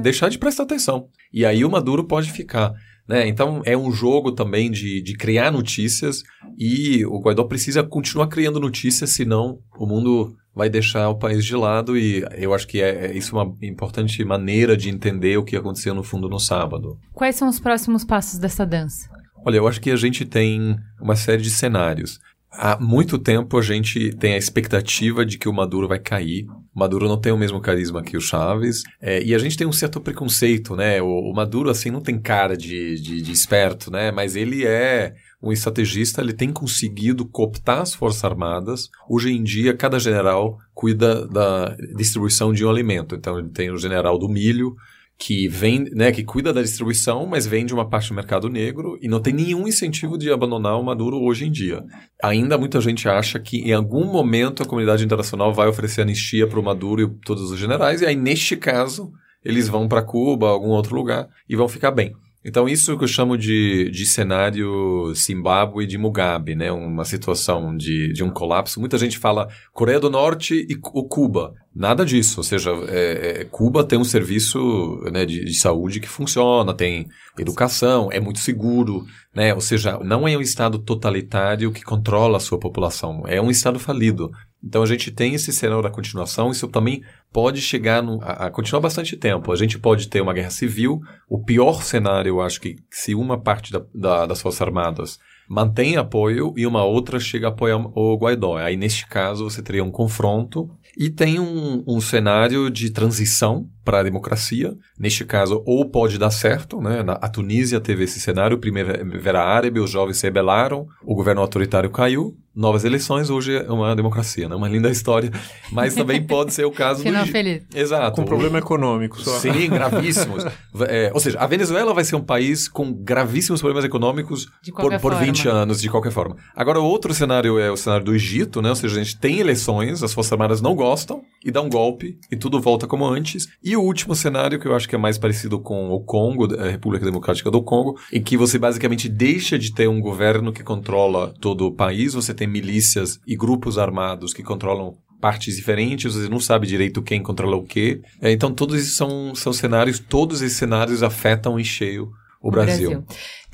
deixar 0.02 0.28
de 0.28 0.38
prestar 0.38 0.64
atenção. 0.64 1.08
E 1.32 1.44
aí 1.44 1.64
o 1.64 1.70
Maduro 1.70 2.04
pode 2.04 2.32
ficar. 2.32 2.72
Né? 3.08 3.28
Então 3.28 3.62
é 3.64 3.76
um 3.76 3.92
jogo 3.92 4.32
também 4.32 4.70
de, 4.70 5.00
de 5.00 5.14
criar 5.14 5.50
notícias 5.52 6.22
e 6.58 7.04
o 7.06 7.20
Guaidó 7.20 7.44
precisa 7.44 7.82
continuar 7.82 8.26
criando 8.26 8.58
notícias, 8.58 9.10
senão 9.10 9.58
o 9.78 9.86
mundo 9.86 10.36
vai 10.54 10.70
deixar 10.70 11.08
o 11.10 11.18
país 11.18 11.44
de 11.44 11.54
lado 11.54 11.96
e 11.98 12.24
eu 12.36 12.54
acho 12.54 12.66
que 12.66 12.80
é, 12.80 13.08
é 13.08 13.16
isso 13.16 13.36
uma 13.36 13.54
importante 13.62 14.24
maneira 14.24 14.76
de 14.76 14.88
entender 14.88 15.36
o 15.36 15.44
que 15.44 15.54
aconteceu 15.54 15.94
no 15.94 16.02
fundo 16.02 16.28
no 16.28 16.40
sábado. 16.40 16.98
Quais 17.12 17.36
são 17.36 17.48
os 17.48 17.60
próximos 17.60 18.04
passos 18.04 18.38
dessa 18.38 18.64
dança? 18.64 19.08
Olha, 19.44 19.58
eu 19.58 19.68
acho 19.68 19.80
que 19.80 19.90
a 19.90 19.96
gente 19.96 20.24
tem 20.24 20.76
uma 21.00 21.14
série 21.14 21.42
de 21.42 21.50
cenários. 21.50 22.18
Há 22.50 22.78
muito 22.80 23.18
tempo 23.18 23.58
a 23.58 23.62
gente 23.62 24.10
tem 24.16 24.32
a 24.32 24.38
expectativa 24.38 25.26
de 25.26 25.36
que 25.36 25.48
o 25.48 25.52
Maduro 25.52 25.86
vai 25.86 25.98
cair. 25.98 26.46
Maduro 26.76 27.08
não 27.08 27.18
tem 27.18 27.32
o 27.32 27.38
mesmo 27.38 27.58
carisma 27.58 28.02
que 28.02 28.16
o 28.16 28.20
Chaves. 28.20 28.82
É, 29.00 29.22
e 29.22 29.34
a 29.34 29.38
gente 29.38 29.56
tem 29.56 29.66
um 29.66 29.72
certo 29.72 29.98
preconceito, 29.98 30.76
né? 30.76 31.00
O, 31.00 31.30
o 31.30 31.34
Maduro, 31.34 31.70
assim, 31.70 31.90
não 31.90 32.02
tem 32.02 32.18
cara 32.18 32.54
de, 32.54 33.00
de, 33.00 33.22
de 33.22 33.32
esperto, 33.32 33.90
né? 33.90 34.10
Mas 34.12 34.36
ele 34.36 34.66
é 34.66 35.14
um 35.42 35.52
estrategista 35.52 36.20
ele 36.20 36.32
tem 36.32 36.52
conseguido 36.52 37.24
cooptar 37.24 37.80
as 37.80 37.94
Forças 37.94 38.24
Armadas. 38.24 38.90
Hoje 39.08 39.30
em 39.32 39.42
dia, 39.42 39.76
cada 39.76 39.98
general 39.98 40.58
cuida 40.74 41.26
da 41.26 41.76
distribuição 41.96 42.52
de 42.52 42.64
um 42.64 42.70
alimento. 42.70 43.14
Então, 43.14 43.38
ele 43.38 43.48
tem 43.48 43.70
o 43.70 43.78
general 43.78 44.18
do 44.18 44.28
milho, 44.28 44.74
que 45.18 45.48
vem, 45.48 45.84
né, 45.92 46.12
que 46.12 46.22
cuida 46.22 46.52
da 46.52 46.62
distribuição, 46.62 47.26
mas 47.26 47.46
vende 47.46 47.72
uma 47.72 47.88
parte 47.88 48.10
do 48.10 48.14
mercado 48.14 48.48
negro 48.48 48.98
e 49.00 49.08
não 49.08 49.20
tem 49.20 49.32
nenhum 49.32 49.66
incentivo 49.66 50.18
de 50.18 50.30
abandonar 50.30 50.78
o 50.78 50.84
Maduro 50.84 51.18
hoje 51.18 51.46
em 51.46 51.50
dia. 51.50 51.82
Ainda 52.22 52.58
muita 52.58 52.80
gente 52.80 53.08
acha 53.08 53.38
que 53.38 53.58
em 53.58 53.72
algum 53.72 54.04
momento 54.04 54.62
a 54.62 54.66
comunidade 54.66 55.04
internacional 55.04 55.54
vai 55.54 55.68
oferecer 55.68 56.02
anistia 56.02 56.46
para 56.46 56.60
o 56.60 56.62
Maduro 56.62 57.02
e 57.02 57.08
todos 57.24 57.50
os 57.50 57.58
generais, 57.58 58.02
e 58.02 58.06
aí 58.06 58.14
neste 58.14 58.56
caso 58.56 59.10
eles 59.42 59.68
vão 59.68 59.88
para 59.88 60.02
Cuba, 60.02 60.48
algum 60.48 60.68
outro 60.68 60.94
lugar 60.94 61.28
e 61.48 61.56
vão 61.56 61.68
ficar 61.68 61.92
bem. 61.92 62.14
Então, 62.48 62.68
isso 62.68 62.96
que 62.96 63.02
eu 63.02 63.08
chamo 63.08 63.36
de, 63.36 63.90
de 63.90 64.06
cenário 64.06 65.12
Zimbábue 65.12 65.84
de 65.84 65.98
Mugabe, 65.98 66.54
né? 66.54 66.70
Uma 66.70 67.04
situação 67.04 67.76
de, 67.76 68.12
de 68.12 68.22
um 68.22 68.30
colapso. 68.30 68.78
Muita 68.78 68.96
gente 68.98 69.18
fala 69.18 69.48
Coreia 69.72 69.98
do 69.98 70.08
Norte 70.08 70.64
e 70.70 70.78
o 70.94 71.02
Cuba. 71.08 71.54
Nada 71.74 72.06
disso. 72.06 72.38
Ou 72.38 72.44
seja, 72.44 72.70
é, 72.86 73.40
é, 73.40 73.44
Cuba 73.46 73.82
tem 73.82 73.98
um 73.98 74.04
serviço 74.04 75.00
né, 75.12 75.26
de, 75.26 75.44
de, 75.44 75.54
saúde 75.54 75.98
que 75.98 76.08
funciona, 76.08 76.72
tem 76.72 77.08
educação, 77.36 78.10
é 78.12 78.20
muito 78.20 78.38
seguro. 78.38 79.04
Né? 79.34 79.52
Ou 79.52 79.60
seja, 79.60 79.98
não 79.98 80.28
é 80.28 80.36
um 80.36 80.40
Estado 80.40 80.78
totalitário 80.78 81.72
que 81.72 81.82
controla 81.82 82.36
a 82.36 82.40
sua 82.40 82.60
população. 82.60 83.24
É 83.26 83.42
um 83.42 83.50
Estado 83.50 83.80
falido. 83.80 84.30
Então 84.62 84.82
a 84.82 84.86
gente 84.86 85.10
tem 85.10 85.34
esse 85.34 85.52
cenário 85.52 85.82
da 85.82 85.90
continuação, 85.90 86.50
isso 86.50 86.66
também 86.68 87.02
pode 87.32 87.60
chegar 87.60 88.02
no, 88.02 88.20
a, 88.22 88.46
a, 88.46 88.50
continuar 88.50 88.80
bastante 88.80 89.16
tempo. 89.16 89.52
A 89.52 89.56
gente 89.56 89.78
pode 89.78 90.08
ter 90.08 90.20
uma 90.20 90.32
guerra 90.32 90.50
civil. 90.50 91.00
O 91.28 91.42
pior 91.42 91.82
cenário, 91.82 92.30
eu 92.30 92.40
acho 92.40 92.60
que 92.60 92.76
se 92.90 93.14
uma 93.14 93.38
parte 93.38 93.72
da, 93.72 93.82
da, 93.94 94.26
das 94.26 94.40
Forças 94.40 94.62
Armadas 94.62 95.18
mantém 95.48 95.96
apoio 95.96 96.52
e 96.56 96.66
uma 96.66 96.84
outra 96.84 97.20
chega 97.20 97.46
a 97.46 97.50
apoiar 97.50 97.76
o 97.76 98.16
Guaidó. 98.16 98.56
Aí, 98.56 98.76
neste 98.76 99.06
caso, 99.06 99.44
você 99.44 99.62
teria 99.62 99.84
um 99.84 99.90
confronto 99.90 100.68
e 100.96 101.10
tem 101.10 101.38
um, 101.38 101.84
um 101.86 102.00
cenário 102.00 102.70
de 102.70 102.90
transição 102.90 103.68
para 103.86 104.00
a 104.00 104.02
democracia. 104.02 104.74
Neste 104.98 105.24
caso, 105.24 105.62
ou 105.64 105.88
pode 105.88 106.18
dar 106.18 106.32
certo, 106.32 106.80
né? 106.80 107.04
A 107.06 107.28
Tunísia 107.28 107.80
teve 107.80 108.02
esse 108.02 108.18
cenário, 108.18 108.58
Primavera 108.58 109.44
Árabe, 109.44 109.78
os 109.78 109.90
jovens 109.90 110.16
se 110.16 110.26
rebelaram, 110.26 110.88
o 111.04 111.14
governo 111.14 111.40
autoritário 111.40 111.88
caiu, 111.88 112.36
novas 112.56 112.84
eleições, 112.84 113.28
hoje 113.28 113.54
é 113.54 113.70
uma 113.70 113.94
democracia, 113.94 114.48
né? 114.48 114.56
Uma 114.56 114.66
linda 114.66 114.88
história. 114.88 115.30
Mas 115.70 115.94
também 115.94 116.22
pode 116.22 116.54
ser 116.54 116.64
o 116.64 116.70
caso 116.70 117.02
Final 117.02 117.26
do... 117.26 117.30
feliz. 117.30 117.62
Exato. 117.74 118.16
Com 118.16 118.24
problema 118.24 118.58
econômico 118.58 119.20
só. 119.20 119.38
Sim, 119.38 119.68
gravíssimos. 119.68 120.42
é, 120.88 121.10
ou 121.12 121.20
seja, 121.20 121.38
a 121.38 121.46
Venezuela 121.46 121.92
vai 121.92 122.02
ser 122.02 122.16
um 122.16 122.22
país 122.22 122.66
com 122.66 122.90
gravíssimos 122.92 123.60
problemas 123.60 123.84
econômicos 123.84 124.48
por, 124.74 124.98
por 124.98 125.14
20 125.14 125.48
anos, 125.48 125.82
de 125.82 125.90
qualquer 125.90 126.10
forma. 126.10 126.36
Agora, 126.56 126.80
o 126.80 126.84
outro 126.84 127.12
cenário 127.12 127.58
é 127.58 127.70
o 127.70 127.76
cenário 127.76 128.06
do 128.06 128.14
Egito, 128.14 128.62
né? 128.62 128.70
Ou 128.70 128.76
seja, 128.76 128.98
a 128.98 129.04
gente 129.04 129.18
tem 129.18 129.38
eleições, 129.38 130.02
as 130.02 130.14
Forças 130.14 130.32
Armadas 130.32 130.62
não 130.62 130.74
gostam 130.74 131.22
e 131.44 131.50
dá 131.50 131.60
um 131.60 131.68
golpe 131.68 132.18
e 132.32 132.36
tudo 132.36 132.58
volta 132.58 132.86
como 132.86 133.06
antes. 133.06 133.46
E 133.62 133.75
o 133.76 133.82
último 133.82 134.14
cenário, 134.14 134.58
que 134.58 134.66
eu 134.66 134.74
acho 134.74 134.88
que 134.88 134.94
é 134.94 134.98
mais 134.98 135.18
parecido 135.18 135.58
com 135.58 135.90
o 135.90 136.00
Congo, 136.00 136.54
a 136.60 136.68
República 136.68 137.04
Democrática 137.04 137.50
do 137.50 137.62
Congo, 137.62 137.98
em 138.12 138.22
que 138.22 138.36
você 138.36 138.58
basicamente 138.58 139.08
deixa 139.08 139.58
de 139.58 139.72
ter 139.72 139.88
um 139.88 140.00
governo 140.00 140.52
que 140.52 140.62
controla 140.62 141.34
todo 141.40 141.66
o 141.66 141.72
país, 141.72 142.14
você 142.14 142.32
tem 142.34 142.46
milícias 142.46 143.20
e 143.26 143.36
grupos 143.36 143.78
armados 143.78 144.32
que 144.32 144.42
controlam 144.42 144.94
partes 145.20 145.56
diferentes, 145.56 146.14
você 146.14 146.28
não 146.28 146.40
sabe 146.40 146.66
direito 146.66 147.02
quem 147.02 147.22
controla 147.22 147.56
o 147.56 147.64
quê. 147.64 148.00
É, 148.20 148.30
então, 148.30 148.52
todos 148.52 148.76
esses 148.76 148.94
são, 148.94 149.34
são 149.34 149.52
cenários, 149.52 149.98
todos 149.98 150.42
esses 150.42 150.58
cenários 150.58 151.02
afetam 151.02 151.58
em 151.58 151.64
cheio 151.64 152.10
o 152.40 152.50
Brasil. 152.50 152.90
Brasil. 152.90 153.06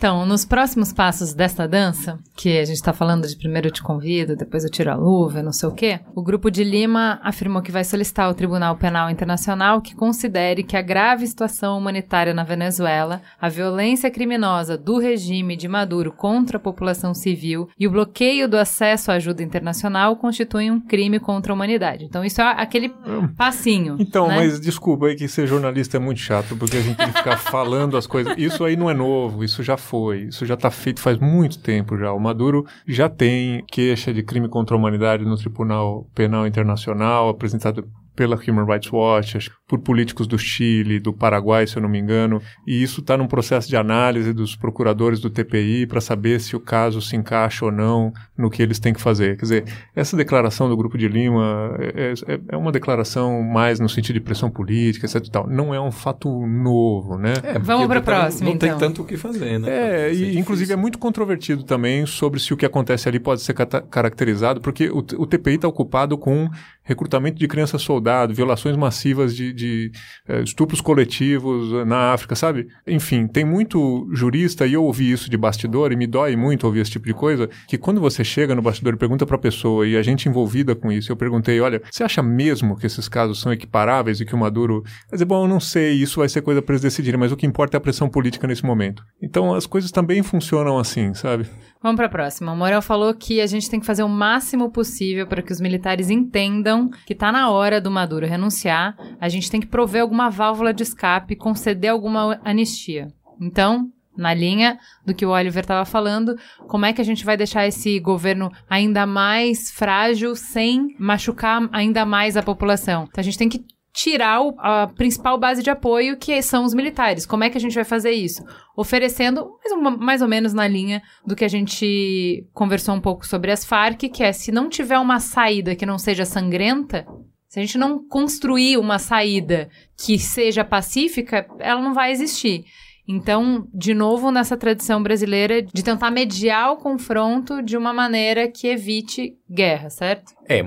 Então, 0.02 0.26
nos 0.26 0.44
próximos 0.44 0.92
passos 0.92 1.32
desta 1.32 1.68
dança, 1.68 2.18
que 2.34 2.58
a 2.58 2.64
gente 2.64 2.74
está 2.74 2.92
falando 2.92 3.24
de 3.24 3.36
primeiro 3.36 3.68
eu 3.68 3.70
te 3.70 3.80
convido, 3.80 4.34
depois 4.34 4.64
eu 4.64 4.70
tiro 4.70 4.90
a 4.90 4.96
luva, 4.96 5.44
não 5.44 5.52
sei 5.52 5.68
o 5.68 5.72
quê, 5.72 6.00
o 6.12 6.20
Grupo 6.20 6.50
de 6.50 6.64
Lima 6.64 7.20
afirmou 7.22 7.62
que 7.62 7.70
vai 7.70 7.84
solicitar 7.84 8.26
ao 8.26 8.34
Tribunal 8.34 8.74
Penal 8.74 9.08
Internacional 9.10 9.80
que 9.80 9.94
considere 9.94 10.64
que 10.64 10.76
a 10.76 10.82
grave 10.82 11.24
situação 11.24 11.78
humanitária 11.78 12.34
na 12.34 12.42
Venezuela, 12.42 13.22
a 13.40 13.48
violência 13.48 14.10
criminosa 14.10 14.76
do 14.76 14.98
regime 14.98 15.54
de 15.54 15.68
Maduro 15.68 16.10
contra 16.10 16.56
a 16.56 16.60
população 16.60 17.14
civil 17.14 17.68
e 17.78 17.86
o 17.86 17.90
bloqueio 17.92 18.48
do 18.48 18.58
acesso 18.58 19.12
à 19.12 19.14
ajuda 19.14 19.44
internacional 19.44 20.16
constituem 20.16 20.68
um 20.72 20.80
crime 20.80 21.20
contra 21.20 21.52
a 21.52 21.54
humanidade. 21.54 22.04
Então, 22.06 22.24
isso 22.24 22.40
é 22.40 22.54
aquele 22.60 22.92
passinho. 23.36 23.94
Então, 24.00 24.26
né? 24.26 24.34
mas 24.34 24.58
desculpa 24.58 25.06
aí 25.06 25.14
que 25.14 25.28
ser 25.28 25.46
jornalista 25.46 25.96
é 25.96 26.00
muito 26.00 26.18
chato, 26.18 26.56
porque 26.56 26.78
a 26.78 26.80
gente 26.80 26.96
tem 26.96 27.06
que 27.06 27.18
ficar 27.18 27.36
falando 27.52 27.96
as 27.96 28.08
coisas. 28.08 28.34
Isso 28.36 28.64
aí 28.64 28.74
não 28.74 28.90
é 28.90 28.94
novo, 28.94 29.44
isso 29.44 29.62
já 29.62 29.76
foi. 29.76 29.91
Isso 30.14 30.46
já 30.46 30.54
está 30.54 30.70
feito 30.70 31.00
faz 31.00 31.18
muito 31.18 31.58
tempo 31.58 31.96
já. 31.96 32.12
O 32.12 32.18
Maduro 32.18 32.66
já 32.86 33.08
tem 33.08 33.64
queixa 33.66 34.12
de 34.12 34.22
crime 34.22 34.48
contra 34.48 34.74
a 34.74 34.78
humanidade 34.78 35.24
no 35.24 35.36
Tribunal 35.36 36.06
Penal 36.14 36.46
Internacional, 36.46 37.28
apresentado 37.28 37.88
pela 38.14 38.36
Human 38.36 38.64
Rights 38.64 38.92
Watch, 38.92 39.50
por 39.66 39.78
políticos 39.78 40.26
do 40.26 40.38
Chile, 40.38 41.00
do 41.00 41.12
Paraguai, 41.12 41.66
se 41.66 41.76
eu 41.76 41.82
não 41.82 41.88
me 41.88 41.98
engano, 41.98 42.42
e 42.66 42.82
isso 42.82 43.00
está 43.00 43.16
num 43.16 43.26
processo 43.26 43.68
de 43.68 43.76
análise 43.76 44.32
dos 44.32 44.54
procuradores 44.54 45.20
do 45.20 45.30
TPI 45.30 45.86
para 45.86 46.00
saber 46.00 46.40
se 46.40 46.54
o 46.54 46.60
caso 46.60 47.00
se 47.00 47.16
encaixa 47.16 47.64
ou 47.64 47.72
não 47.72 48.12
no 48.36 48.50
que 48.50 48.62
eles 48.62 48.78
têm 48.78 48.92
que 48.92 49.00
fazer. 49.00 49.36
Quer 49.36 49.42
dizer, 49.42 49.64
essa 49.96 50.16
declaração 50.16 50.68
do 50.68 50.76
Grupo 50.76 50.98
de 50.98 51.08
Lima 51.08 51.74
é, 51.78 52.12
é, 52.26 52.40
é 52.48 52.56
uma 52.56 52.70
declaração 52.70 53.42
mais 53.42 53.80
no 53.80 53.88
sentido 53.88 54.14
de 54.14 54.20
pressão 54.20 54.50
política, 54.50 55.06
etc. 55.06 55.26
Tal. 55.28 55.46
Não 55.48 55.74
é 55.74 55.80
um 55.80 55.90
fato 55.90 56.28
novo, 56.46 57.16
né? 57.16 57.32
É, 57.42 57.58
Vamos 57.58 57.86
para 57.86 58.00
a 58.00 58.02
próxima, 58.02 58.50
Não 58.50 58.56
então. 58.56 58.68
tem 58.68 58.78
tanto 58.78 59.02
o 59.02 59.04
que 59.04 59.16
fazer, 59.16 59.58
né? 59.58 59.70
É, 59.70 60.12
e 60.12 60.38
inclusive 60.38 60.72
é 60.72 60.76
muito 60.76 60.98
controvertido 60.98 61.62
também 61.64 62.04
sobre 62.04 62.40
se 62.40 62.52
o 62.52 62.56
que 62.56 62.66
acontece 62.66 63.08
ali 63.08 63.18
pode 63.18 63.40
ser 63.40 63.54
caracterizado, 63.54 64.60
porque 64.60 64.90
o, 64.90 64.98
o 64.98 65.26
TPI 65.26 65.54
está 65.54 65.68
ocupado 65.68 66.18
com 66.18 66.48
recrutamento 66.82 67.38
de 67.38 67.46
crianças 67.46 67.82
soldado, 67.82 68.34
violações 68.34 68.76
massivas 68.76 69.34
de, 69.34 69.52
de 69.52 69.92
uh, 70.28 70.42
estupros 70.42 70.80
coletivos 70.80 71.72
uh, 71.72 71.84
na 71.84 72.12
África, 72.12 72.34
sabe? 72.34 72.68
Enfim, 72.86 73.26
tem 73.26 73.44
muito 73.44 74.08
jurista, 74.12 74.66
e 74.66 74.74
eu 74.74 74.84
ouvi 74.84 75.10
isso 75.10 75.30
de 75.30 75.36
bastidor, 75.36 75.92
e 75.92 75.96
me 75.96 76.06
dói 76.06 76.36
muito 76.36 76.64
ouvir 76.64 76.80
esse 76.80 76.90
tipo 76.90 77.06
de 77.06 77.14
coisa, 77.14 77.48
que 77.68 77.78
quando 77.78 78.00
você 78.00 78.24
chega 78.24 78.54
no 78.54 78.62
bastidor 78.62 78.94
e 78.94 78.96
pergunta 78.96 79.24
para 79.24 79.36
a 79.36 79.38
pessoa, 79.38 79.86
e 79.86 79.96
a 79.96 80.02
gente 80.02 80.28
envolvida 80.28 80.74
com 80.74 80.90
isso, 80.90 81.12
eu 81.12 81.16
perguntei, 81.16 81.60
olha, 81.60 81.80
você 81.90 82.02
acha 82.02 82.22
mesmo 82.22 82.76
que 82.76 82.86
esses 82.86 83.08
casos 83.08 83.40
são 83.40 83.52
equiparáveis 83.52 84.20
e 84.20 84.24
que 84.24 84.34
o 84.34 84.38
Maduro... 84.38 84.82
Quer 85.08 85.16
dizer, 85.16 85.24
bom, 85.24 85.44
eu 85.44 85.48
não 85.48 85.60
sei, 85.60 85.92
isso 85.92 86.20
vai 86.20 86.28
ser 86.28 86.42
coisa 86.42 86.60
para 86.60 86.74
eles 86.74 86.82
decidirem, 86.82 87.18
mas 87.18 87.32
o 87.32 87.36
que 87.36 87.46
importa 87.46 87.76
é 87.76 87.78
a 87.78 87.80
pressão 87.80 88.08
política 88.08 88.46
nesse 88.46 88.64
momento. 88.64 89.04
Então, 89.20 89.54
as 89.54 89.66
coisas 89.66 89.90
também 89.90 90.22
funcionam 90.22 90.78
assim, 90.78 91.14
sabe? 91.14 91.46
Vamos 91.82 91.96
para 91.96 92.06
a 92.06 92.10
próxima. 92.10 92.52
O 92.52 92.56
Morel 92.56 92.80
falou 92.80 93.12
que 93.14 93.40
a 93.40 93.46
gente 93.46 93.68
tem 93.68 93.80
que 93.80 93.86
fazer 93.86 94.02
o 94.02 94.08
máximo 94.08 94.70
possível 94.70 95.26
para 95.26 95.42
que 95.42 95.52
os 95.52 95.60
militares 95.60 96.10
entendam 96.10 96.71
que 97.06 97.12
está 97.12 97.30
na 97.30 97.50
hora 97.50 97.80
do 97.80 97.90
Maduro 97.90 98.26
renunciar. 98.26 98.96
A 99.20 99.28
gente 99.28 99.50
tem 99.50 99.60
que 99.60 99.66
prover 99.66 100.02
alguma 100.02 100.30
válvula 100.30 100.72
de 100.72 100.82
escape, 100.82 101.36
conceder 101.36 101.90
alguma 101.90 102.40
anistia. 102.44 103.08
Então, 103.40 103.90
na 104.16 104.34
linha 104.34 104.78
do 105.04 105.14
que 105.14 105.24
o 105.24 105.30
Oliver 105.30 105.62
estava 105.62 105.84
falando, 105.84 106.36
como 106.68 106.84
é 106.84 106.92
que 106.92 107.00
a 107.00 107.04
gente 107.04 107.24
vai 107.24 107.36
deixar 107.36 107.66
esse 107.66 107.98
governo 107.98 108.50
ainda 108.68 109.06
mais 109.06 109.70
frágil 109.70 110.34
sem 110.34 110.94
machucar 110.98 111.68
ainda 111.72 112.04
mais 112.04 112.36
a 112.36 112.42
população? 112.42 113.04
Então 113.04 113.20
a 113.20 113.24
gente 113.24 113.38
tem 113.38 113.48
que 113.48 113.64
tirar 113.92 114.40
o, 114.40 114.54
a 114.58 114.86
principal 114.86 115.38
base 115.38 115.62
de 115.62 115.70
apoio, 115.70 116.16
que 116.16 116.40
são 116.40 116.64
os 116.64 116.74
militares. 116.74 117.26
Como 117.26 117.44
é 117.44 117.50
que 117.50 117.58
a 117.58 117.60
gente 117.60 117.74
vai 117.74 117.84
fazer 117.84 118.12
isso? 118.12 118.42
Oferecendo, 118.76 119.58
mais, 119.58 119.72
uma, 119.72 119.90
mais 119.90 120.22
ou 120.22 120.28
menos 120.28 120.52
na 120.52 120.66
linha 120.66 121.02
do 121.26 121.36
que 121.36 121.44
a 121.44 121.48
gente 121.48 122.46
conversou 122.52 122.94
um 122.94 123.00
pouco 123.00 123.26
sobre 123.26 123.52
as 123.52 123.64
Farc, 123.64 124.08
que 124.08 124.22
é 124.22 124.32
se 124.32 124.50
não 124.50 124.68
tiver 124.68 124.98
uma 124.98 125.20
saída 125.20 125.76
que 125.76 125.86
não 125.86 125.98
seja 125.98 126.24
sangrenta, 126.24 127.06
se 127.48 127.58
a 127.58 127.62
gente 127.62 127.76
não 127.76 128.02
construir 128.08 128.78
uma 128.78 128.98
saída 128.98 129.68
que 129.98 130.18
seja 130.18 130.64
pacífica, 130.64 131.46
ela 131.58 131.82
não 131.82 131.92
vai 131.92 132.10
existir. 132.10 132.64
Então, 133.06 133.68
de 133.74 133.92
novo, 133.92 134.30
nessa 134.30 134.56
tradição 134.56 135.02
brasileira 135.02 135.60
de 135.60 135.82
tentar 135.82 136.10
mediar 136.10 136.72
o 136.72 136.76
confronto 136.76 137.60
de 137.60 137.76
uma 137.76 137.92
maneira 137.92 138.48
que 138.48 138.68
evite 138.68 139.36
guerra, 139.50 139.90
certo? 139.90 140.32
É, 140.48 140.62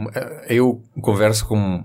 eu 0.48 0.82
converso 1.02 1.46
com 1.46 1.84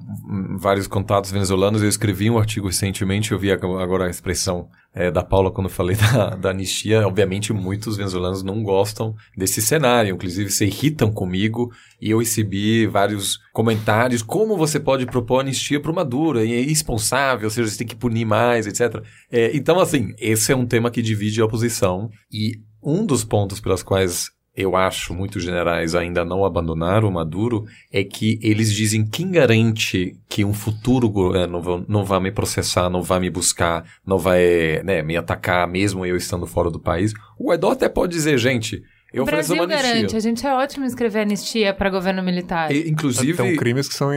vários 0.59 0.87
contatos 0.87 1.31
venezuelanos, 1.31 1.83
eu 1.83 1.89
escrevi 1.89 2.31
um 2.31 2.39
artigo 2.39 2.69
recentemente, 2.69 3.33
eu 3.33 3.39
vi 3.39 3.51
agora 3.51 4.07
a 4.07 4.11
expressão 4.11 4.69
é, 4.95 5.11
da 5.11 5.23
Paula 5.23 5.51
quando 5.51 5.69
falei 5.69 5.97
da, 6.15 6.31
da 6.31 6.51
anistia. 6.51 7.07
Obviamente, 7.07 7.53
muitos 7.53 7.97
venezuelanos 7.97 8.43
não 8.43 8.63
gostam 8.63 9.15
desse 9.37 9.61
cenário, 9.61 10.15
inclusive 10.15 10.51
se 10.51 10.65
irritam 10.65 11.11
comigo, 11.11 11.71
e 12.01 12.11
eu 12.11 12.19
recebi 12.19 12.87
vários 12.87 13.39
comentários, 13.53 14.23
como 14.23 14.57
você 14.57 14.79
pode 14.79 15.07
propor 15.07 15.41
anistia 15.41 15.81
para 15.81 15.91
o 15.91 15.95
Maduro, 15.95 16.39
é 16.39 16.45
irresponsável, 16.45 17.47
ou 17.47 17.51
seja, 17.51 17.69
você 17.69 17.79
tem 17.79 17.87
que 17.87 17.97
punir 17.97 18.25
mais, 18.25 18.67
etc. 18.67 19.03
É, 19.31 19.55
então, 19.57 19.81
assim, 19.81 20.15
esse 20.19 20.53
é 20.53 20.57
um 20.57 20.67
tema 20.67 20.91
que 20.91 21.03
divide 21.03 21.41
a 21.41 21.45
oposição, 21.45 22.09
e 22.33 22.53
um 22.83 23.05
dos 23.05 23.25
pontos 23.25 23.61
pelas 23.61 23.83
quais 23.83 24.31
eu 24.57 24.77
acho 24.77 25.15
muitos 25.15 25.43
generais 25.43 25.95
ainda 25.95 26.25
não 26.25 26.45
abandonaram 26.45 27.09
o 27.09 27.13
Maduro 27.13 27.65
é 27.93 28.03
que 28.03 28.39
eles 28.43 28.73
dizem 28.73 29.07
quem 29.07 29.31
garante 29.31 30.17
que 30.29 30.45
um 30.45 30.53
futuro 30.53 31.09
governo 31.09 31.85
não, 31.89 32.05
vai 32.05 32.21
me 32.21 32.33
processar, 32.33 32.91
não 32.91 33.03
vai 33.03 33.21
me 33.21 33.31
buscar, 33.31 33.85
não 34.05 34.19
vai 34.19 34.83
né, 34.83 35.03
me 35.03 35.17
atacar 35.17 35.67
mesmo 35.69 36.05
eu 36.05 36.17
estando 36.17 36.47
fora 36.47 36.71
do 36.71 36.81
país. 36.81 37.13
O 37.39 37.49
Guaidó 37.49 37.71
até 37.71 37.89
pode 37.89 38.13
dizer, 38.13 38.39
gente, 38.39 38.83
eu 39.13 39.23
o 39.23 39.27
Brasil 39.27 39.57
uma 39.57 39.67
garante, 39.67 40.17
a 40.17 40.21
gente 40.21 40.47
é 40.47 40.55
ótimo 40.55 40.85
escrever 40.85 41.21
anistia 41.21 41.75
para 41.75 41.91
governo 41.91 42.23
militar. 42.23 42.71
E, 42.71 42.89
inclusive... 42.89 43.35
São 43.35 43.57
crimes 43.57 43.89
que 43.89 43.95
são 43.95 44.11